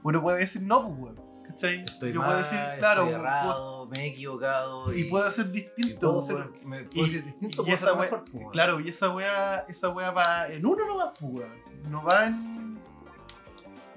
Uno 0.04 0.22
puede 0.22 0.40
decir 0.40 0.62
no, 0.62 0.88
pues, 0.88 1.00
weón. 1.16 1.31
¿Cachai? 1.62 1.84
Estoy 1.84 2.14
Yo 2.14 2.20
mal, 2.20 2.28
puedo 2.30 2.40
decir, 2.40 2.60
claro, 2.80 3.02
estoy 3.04 3.20
errado, 3.20 3.86
me 3.88 4.04
he 4.04 4.08
equivocado. 4.08 4.94
y 4.94 5.04
puedo 5.06 5.30
ser 5.30 5.46
y 5.48 5.50
distinto, 5.52 6.00
puedo 6.00 6.22
ser, 6.22 6.50
me, 6.66 6.84
puedo 6.86 7.06
Y- 7.06 7.10
ser 7.10 7.24
distinto, 7.26 7.62
y 7.62 7.66
puedo 7.66 7.76
esa 7.76 7.94
wea-. 7.94 8.24
Claro, 8.52 8.80
y 8.80 8.90
esa 8.90 9.10
weá, 9.10 9.66
esa 9.70 9.90
weá 9.90 10.12
va 10.12 10.48
en 10.48 10.66
uno 10.66 10.86
no 10.86 10.98
va, 10.98 11.14
weón. 11.22 11.52
No 11.90 12.04
va 12.04 12.26
en. 12.26 12.80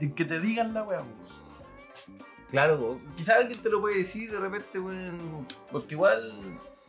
En 0.01 0.15
que 0.15 0.25
te 0.25 0.41
digan 0.41 0.75
la 0.75 0.83
weá. 0.83 1.03
Claro, 2.51 3.01
quizás 3.17 3.39
alguien 3.41 3.61
te 3.61 3.69
lo 3.71 3.81
puede 3.81 3.99
decir 3.99 4.31
de 4.31 4.39
repente, 4.39 4.79
weón, 4.79 5.47
porque 5.73 5.95
igual 5.95 6.33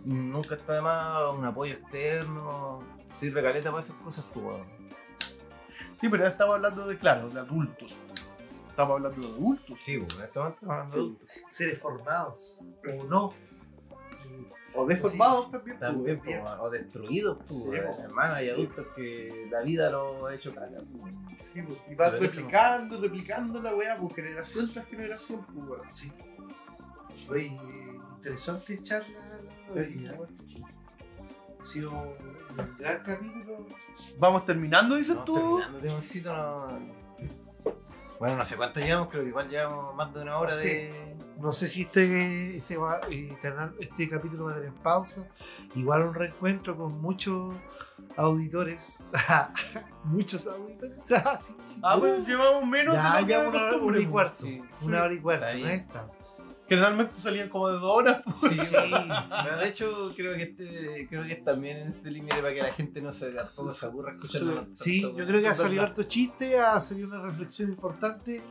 nunca 0.04 0.56
está 0.56 0.74
de 0.74 0.82
más 0.82 1.24
un 1.34 1.46
apoyo 1.46 1.74
externo, 1.74 2.84
sirve 3.14 3.42
caleta 3.42 3.72
para 3.72 3.82
esas 3.84 3.96
cosas, 3.98 4.26
weón. 4.36 4.66
Sí, 6.00 6.10
pero 6.10 6.24
ya 6.24 6.30
estamos 6.30 6.56
hablando 6.56 6.86
de, 6.88 6.98
claro, 6.98 7.30
de 7.30 7.40
adultos. 7.40 8.00
Estamos 8.76 8.98
hablando 8.98 9.22
de 9.26 9.34
adultos. 9.34 9.78
Sí, 9.80 9.98
pues, 10.00 10.18
en 10.18 10.24
este 10.26 10.38
momento 10.40 10.56
estamos 10.66 10.74
hablando 10.74 10.86
de 10.86 10.92
Sí. 10.92 11.00
adultos. 11.00 11.30
Seres 11.50 11.80
formados 11.80 12.62
o 13.00 13.04
no. 13.06 13.34
O 14.78 14.86
deformados 14.86 15.52
también, 15.52 15.78
pues, 15.78 15.80
También, 15.80 16.16
weón. 16.18 16.26
pues, 16.26 16.44
weón, 16.44 16.60
o 16.60 16.70
destruidos, 16.70 17.38
pues, 17.38 17.50
Sí, 17.54 17.66
pues. 17.70 18.00
hermano, 18.00 18.34
hay 18.36 18.46
Sí. 18.48 18.52
adultos 18.52 18.88
que 18.94 19.48
la 19.50 19.62
vida 19.62 19.90
lo 19.90 20.26
ha 20.26 20.36
hecho 20.36 20.54
caca, 20.54 20.68
pues. 21.02 21.14
Sí, 21.54 21.62
pues, 21.62 21.80
Y 21.90 21.96
vas 21.96 22.12
Sí, 22.12 22.20
replicando, 22.20 23.02
replicando 23.02 23.62
la 23.62 23.74
weá, 23.74 23.98
pues, 23.98 24.14
generación 24.14 24.70
tras 24.74 24.86
generación, 24.88 25.46
pues, 25.46 25.68
weón. 25.70 25.92
Sí. 25.92 26.12
Oye, 27.30 27.58
interesante 28.18 28.82
charla. 28.82 29.18
Ha 31.62 31.64
sido 31.64 31.92
un 31.92 32.78
gran 32.78 33.02
capítulo. 33.04 33.66
Vamos 34.20 34.46
terminando, 34.46 34.96
dices 34.96 35.16
Vamos 35.16 35.26
tú. 35.26 35.60
terminando, 35.60 35.80
Timoncito, 35.80 36.34
no- 36.34 37.05
Bueno, 38.20 38.38
no 38.38 38.46
sé 38.46 38.56
cuánto 38.56 38.80
llevamos, 38.80 39.10
creo 39.10 39.24
que 39.24 39.30
igual 39.30 39.50
llevamos 39.50 39.94
más 39.96 40.14
de 40.14 40.22
una 40.22 40.38
hora 40.38 40.52
Sí. 40.54 40.68
de. 40.70 41.18
No 41.38 41.52
sé 41.52 41.68
si 41.68 41.82
este, 41.82 42.56
este, 42.58 42.78
va- 42.78 43.02
eh, 43.10 43.38
canal, 43.42 43.76
este 43.80 44.10
capítulo 44.10 44.46
va 44.46 44.52
a 44.52 44.56
tener 44.56 44.74
pausa. 44.74 45.28
Igual 45.76 46.04
un 46.04 46.14
reencuentro 46.14 46.78
con 46.78 47.02
muchos 47.02 47.54
auditores. 48.16 49.06
muchos 50.06 50.48
auditores. 50.48 51.04
Ah, 51.26 51.38
sí. 51.38 51.56
Ah, 51.84 51.98
bueno, 51.98 52.24
llevamos 52.26 52.66
menos 52.68 52.96
ya, 52.96 53.16
de 53.16 53.22
lo 53.22 53.28
que 53.28 53.58
una, 53.58 53.76
una 53.78 53.98
y 54.00 54.02
pues. 54.02 54.08
cuarto. 54.08 54.36
Sí, 54.38 54.60
una 54.82 54.98
sí. 54.98 55.04
hora 55.04 55.14
y 55.14 55.20
cuarto. 55.20 55.46
¿no 55.46 55.68
está? 55.68 56.08
Generalmente 56.68 57.14
salían 57.20 57.50
como 57.50 57.68
de 57.70 57.76
dos 57.76 57.84
horas, 57.84 58.22
pues. 58.40 58.52
Sí, 58.68 58.76
Pero 59.44 59.58
de 59.60 59.68
hecho, 59.68 60.14
creo 60.16 60.36
que 60.36 60.44
este, 60.44 61.08
creo 61.08 61.24
que 61.24 61.34
es 61.34 61.44
también 61.44 61.78
en 61.78 61.88
este 61.90 62.10
límite 62.10 62.38
para 62.38 62.54
que 62.54 62.62
la 62.62 62.74
gente 62.74 63.02
no 63.02 63.14
se 63.14 63.32
tampoco 63.34 63.72
se 63.72 63.86
aburra 63.86 64.14
escuchando. 64.14 64.68
Sí, 64.74 65.02
yo 65.02 65.26
creo 65.28 65.42
que 65.42 65.48
ha 65.48 65.56
salido 65.56 65.84
harto 65.84 66.04
chiste, 66.04 66.60
ha 66.60 66.80
salido 66.82 67.08
una 67.08 67.22
reflexión 67.22 67.70
importante 67.70 68.42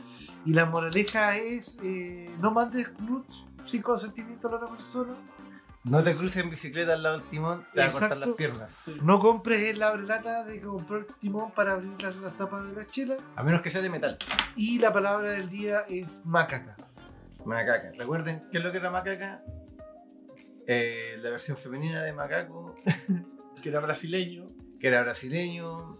y 0.45 0.53
la 0.53 0.66
moraleja 0.66 1.36
es 1.39 1.78
eh, 1.82 2.31
no 2.41 2.51
mandes 2.53 2.93
nudes 3.01 3.27
sin 3.65 3.82
consentimiento 3.82 4.47
a 4.47 4.51
la 4.53 4.57
otra 4.59 4.69
persona, 4.69 5.15
No 5.85 6.03
te 6.03 6.15
cruces 6.15 6.45
en 6.45 6.51
bicicleta 6.51 6.93
al 6.93 7.03
lado 7.03 7.19
del 7.19 7.28
timón, 7.31 7.66
te 7.73 7.81
va 7.81 7.86
a 7.86 7.91
cortar 7.91 8.12
Exacto. 8.12 8.27
las 8.27 8.36
piernas. 8.36 8.91
no 9.03 9.19
compres 9.19 9.62
el 9.62 9.82
abrelata 9.82 10.45
de 10.45 10.61
comprar 10.61 11.01
el 11.01 11.07
timón 11.19 11.51
para 11.53 11.73
abrir 11.73 11.95
las, 12.03 12.15
las 12.16 12.36
tapas 12.36 12.65
de 12.66 12.74
la 12.74 12.86
chela 12.86 13.16
A 13.36 13.43
menos 13.43 13.61
que 13.62 13.70
sea 13.70 13.81
de 13.82 13.89
metal. 13.91 14.19
y 14.55 14.78
la 14.78 14.93
palabra 14.93 15.31
del 15.32 15.49
día 15.49 15.81
es 15.89 16.20
macaca. 16.24 16.77
Macaca. 17.45 17.93
Recuerden, 17.97 18.45
¿qué 18.51 18.59
es 18.59 18.65
lo 18.65 18.71
que 18.73 18.79
era 18.79 18.91
macaca? 18.91 19.43
Eh, 20.66 21.19
la 21.21 21.31
versión 21.31 21.57
femenina 21.57 22.03
de 22.03 22.12
macaco, 22.12 22.75
Que 23.62 23.69
era 23.69 23.81
brasileño. 23.81 24.51
que 24.81 24.89
era 24.89 25.03
brasileño. 25.03 25.99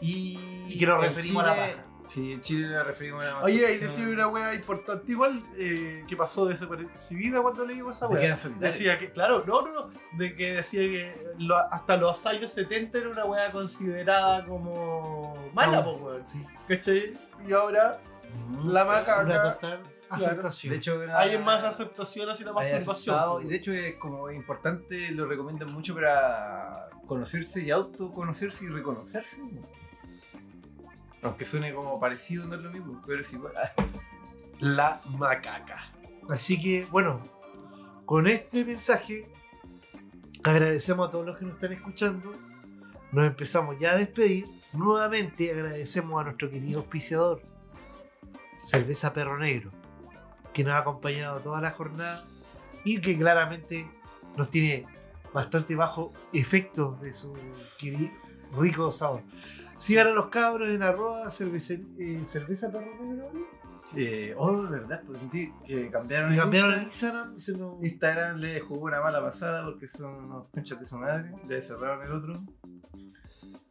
Y, 0.00 0.38
Y 0.68 0.78
que 0.78 0.86
nos 0.86 1.00
referimos 1.00 1.42
a 1.44 1.46
la 1.46 1.54
paja. 1.56 1.86
Sí, 2.06 2.32
en 2.32 2.40
Chile 2.40 2.66
nos 2.68 2.84
referimos 2.86 3.22
a 3.24 3.28
la 3.28 3.40
Oye, 3.42 3.72
y 3.72 3.78
decía 3.78 4.08
una 4.08 4.26
wea 4.26 4.52
importante 4.54 5.12
igual 5.12 5.44
eh, 5.56 6.04
que 6.08 6.16
pasó 6.16 6.44
desapercibida 6.46 7.40
cuando 7.40 7.64
leímos 7.64 7.96
esa 7.96 8.08
De 8.08 8.16
que 8.16 8.22
wea. 8.22 8.36
solitarios. 8.36 8.74
Decía 8.74 8.98
que, 8.98 9.12
claro, 9.12 9.44
no, 9.46 9.62
no, 9.62 9.72
no, 9.72 9.90
de 10.18 10.34
que 10.34 10.54
decía 10.54 10.80
que 10.80 11.14
lo- 11.38 11.56
hasta 11.56 11.96
los 11.98 12.26
años 12.26 12.50
70 12.50 12.98
era 12.98 13.08
una 13.10 13.24
wea 13.26 13.52
considerada 13.52 14.44
como 14.44 15.36
mala, 15.54 15.78
No. 15.78 15.84
po, 15.84 15.92
weón. 16.06 16.24
Sí, 16.24 16.44
¿Cachai? 16.66 17.16
Y 17.46 17.52
ahora 17.52 18.00
Ujú. 18.58 18.68
la 18.68 18.84
macaca 18.84 19.80
aceptación. 20.10 20.70
De 20.72 20.76
hecho, 20.78 21.02
era- 21.02 21.18
hay 21.18 21.38
más 21.38 21.62
aceptación 21.64 22.28
hacia 22.30 22.46
la 22.46 22.52
masturbación. 22.52 23.42
y 23.44 23.46
de 23.48 23.56
hecho 23.56 23.72
es 23.72 23.94
como 23.96 24.30
importante, 24.30 25.10
lo 25.12 25.26
recomiendan 25.26 25.72
mucho 25.72 25.94
para 25.94 26.88
conocerse 27.06 27.62
y 27.62 27.70
autoconocerse 27.70 28.64
y 28.64 28.68
reconocerse. 28.68 29.42
Aunque 31.22 31.44
suene 31.44 31.74
como 31.74 32.00
parecido, 32.00 32.46
no 32.46 32.54
es 32.54 32.60
lo 32.62 32.70
mismo, 32.70 33.02
pero 33.06 33.20
es 33.20 33.32
igual. 33.32 33.52
La 34.60 35.00
macaca. 35.06 35.78
Así 36.28 36.60
que, 36.60 36.86
bueno, 36.90 37.22
con 38.06 38.26
este 38.26 38.64
mensaje 38.64 39.26
agradecemos 40.42 41.08
a 41.08 41.10
todos 41.10 41.26
los 41.26 41.38
que 41.38 41.44
nos 41.44 41.54
están 41.54 41.72
escuchando. 41.72 42.34
Nos 43.12 43.26
empezamos 43.26 43.76
ya 43.78 43.92
a 43.92 43.96
despedir. 43.96 44.46
Nuevamente 44.72 45.50
agradecemos 45.50 46.20
a 46.20 46.24
nuestro 46.24 46.48
querido 46.50 46.80
auspiciador, 46.80 47.42
Cerveza 48.62 49.12
Perro 49.12 49.36
Negro, 49.38 49.72
que 50.52 50.64
nos 50.64 50.74
ha 50.74 50.78
acompañado 50.78 51.40
toda 51.40 51.60
la 51.60 51.70
jornada 51.70 52.24
y 52.84 53.00
que 53.00 53.16
claramente 53.16 53.88
nos 54.36 54.50
tiene 54.50 54.86
bastante 55.32 55.74
bajo 55.76 56.12
efecto 56.32 56.98
de 57.00 57.12
su 57.12 57.34
rico 58.58 58.90
sabor. 58.90 59.22
Sigan 59.76 60.08
a 60.08 60.10
los 60.10 60.26
cabros 60.26 60.68
en 60.68 60.82
arroba 60.82 61.30
cerveza, 61.30 61.74
eh, 61.98 62.20
cerveza 62.24 62.70
perro 62.70 62.94
negro. 63.02 63.30
Eh, 63.96 64.34
oh, 64.36 64.68
verdad, 64.68 65.02
sí, 65.32 65.52
que 65.66 65.90
cambiaron, 65.90 66.32
el 66.32 66.38
cambiaron 66.38 66.74
el 66.74 66.82
Instagram. 66.82 67.32
Instagram 67.32 67.82
Instagram 67.82 68.36
le 68.38 68.60
jugó 68.60 68.86
una 68.86 69.00
mala 69.00 69.20
pasada 69.20 69.64
porque 69.64 69.88
son 69.88 70.24
unos 70.24 70.48
conchas 70.48 70.78
de 70.78 70.86
su 70.86 70.96
madre, 70.96 71.32
le 71.48 71.62
cerraron 71.62 72.06
el 72.06 72.12
otro. 72.12 72.44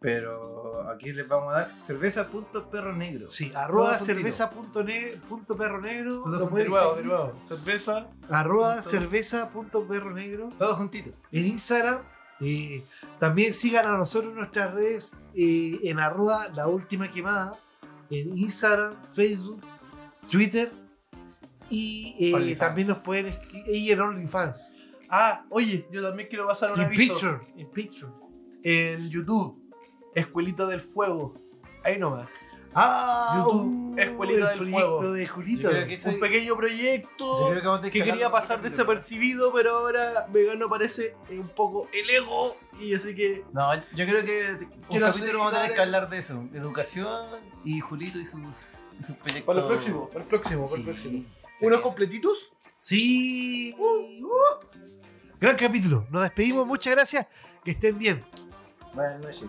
Pero 0.02 0.90
aquí 0.90 1.12
les 1.12 1.28
vamos 1.28 1.54
a 1.54 1.58
dar 1.60 1.76
cerveza.perro 1.82 2.96
negro. 2.96 3.30
Sí, 3.30 3.52
arroba 3.54 3.88
Todo 3.90 3.98
juntito. 3.98 4.06
cerveza 4.06 4.50
punto 4.50 4.84
ne- 4.84 5.14
punto 5.28 5.58
perro 5.58 5.82
negro. 5.82 6.22
Todo 6.24 6.30
lo 6.32 6.40
junto. 6.48 6.50
pueden 6.52 6.68
De 6.68 6.70
nuevo, 6.72 6.90
de 6.92 6.96
seguir. 7.02 7.12
nuevo. 7.12 7.40
Cerveza. 7.44 8.08
Arroba 8.30 8.74
Punto. 8.76 8.90
cerveza 8.90 9.50
punto 9.50 9.86
perro 9.88 10.12
negro 10.12 10.54
Todo 10.58 10.76
juntito. 10.76 11.12
en 11.32 11.46
Instagram. 11.48 12.02
Eh, 12.42 12.86
también 13.20 13.52
sigan 13.52 13.86
a 13.88 13.98
nosotros 13.98 14.32
en 14.32 14.38
nuestras 14.40 14.74
redes 14.74 15.18
eh, 15.36 15.78
en 15.84 16.00
arroba 16.00 16.48
la 16.56 16.68
última 16.68 17.10
quemada. 17.12 17.60
En 18.10 18.38
Instagram, 18.38 18.96
Facebook, 19.14 19.62
Twitter. 20.32 20.72
Y 21.70 22.16
eh, 22.34 22.56
también 22.56 22.88
nos 22.88 23.00
pueden 23.00 23.38
y 23.68 23.92
en 23.92 24.00
OnlyFans. 24.00 24.72
Ah, 25.10 25.46
oye, 25.50 25.86
yo 25.92 26.02
también 26.02 26.30
quiero 26.30 26.48
pasar 26.48 26.72
un 26.74 26.80
En 26.80 26.86
aviso. 26.86 27.14
Patreon. 27.14 27.42
En 27.58 27.68
Patreon. 27.68 28.14
En 28.64 29.10
YouTube. 29.10 29.69
Escuelita 30.15 30.65
del 30.68 30.81
Fuego. 30.81 31.34
Ahí 31.84 31.98
nomás. 31.98 32.30
Ah, 32.76 33.34
YouTube, 33.44 33.95
uh, 33.95 33.99
Escuelita 33.99 34.40
el 34.41 34.48
del 34.49 34.57
proyecto 34.60 34.99
Fuego. 34.99 35.14
de 35.14 35.27
Julito. 35.27 35.69
Soy- 35.72 36.14
Un 36.14 36.19
pequeño 36.19 36.45
Yo 36.49 36.57
proyecto 36.57 37.48
creo 37.49 37.81
que 37.81 37.91
quería 37.91 38.31
pasar 38.31 38.61
desapercibido, 38.61 39.52
pero 39.52 39.77
ahora 39.77 40.27
Vegano 40.31 40.69
parece 40.69 41.15
un 41.31 41.49
poco 41.49 41.88
el 41.91 42.07
ego. 42.11 42.56
Y 42.80 42.94
así 42.94 43.15
que. 43.15 43.44
No, 43.53 43.73
yo 43.73 44.06
creo 44.06 44.23
que 44.23 44.52
un 44.52 44.81
Quiero 44.88 45.07
capítulo 45.07 45.40
vamos 45.40 45.53
a 45.56 45.61
tener 45.64 45.76
que 45.76 45.81
hablar 45.81 46.10
de 46.11 46.18
eso. 46.19 46.44
De 46.52 46.60
educación 46.60 47.26
y 47.64 47.80
Julito 47.80 48.19
y 48.19 48.26
sus, 48.27 48.40
y 48.99 49.03
sus 49.03 49.15
proyectos. 49.15 49.45
Para 49.45 49.61
el 49.61 49.65
próximo, 49.68 50.07
para 50.10 50.22
el 50.22 50.27
próximo, 50.30 50.65
para 50.69 50.77
el 50.77 50.84
próximo. 50.86 51.23
Sí. 51.56 51.65
¿Unos 51.65 51.81
completitos? 51.81 52.53
Sí. 52.76 53.76
Uh. 53.80 54.27
Gran 55.40 55.56
capítulo. 55.56 56.06
Nos 56.11 56.22
despedimos. 56.22 56.68
Muchas 56.68 56.94
gracias. 56.94 57.26
Que 57.64 57.72
estén 57.72 57.98
bien. 57.98 58.23
Buenas 58.94 59.19
noches. 59.19 59.45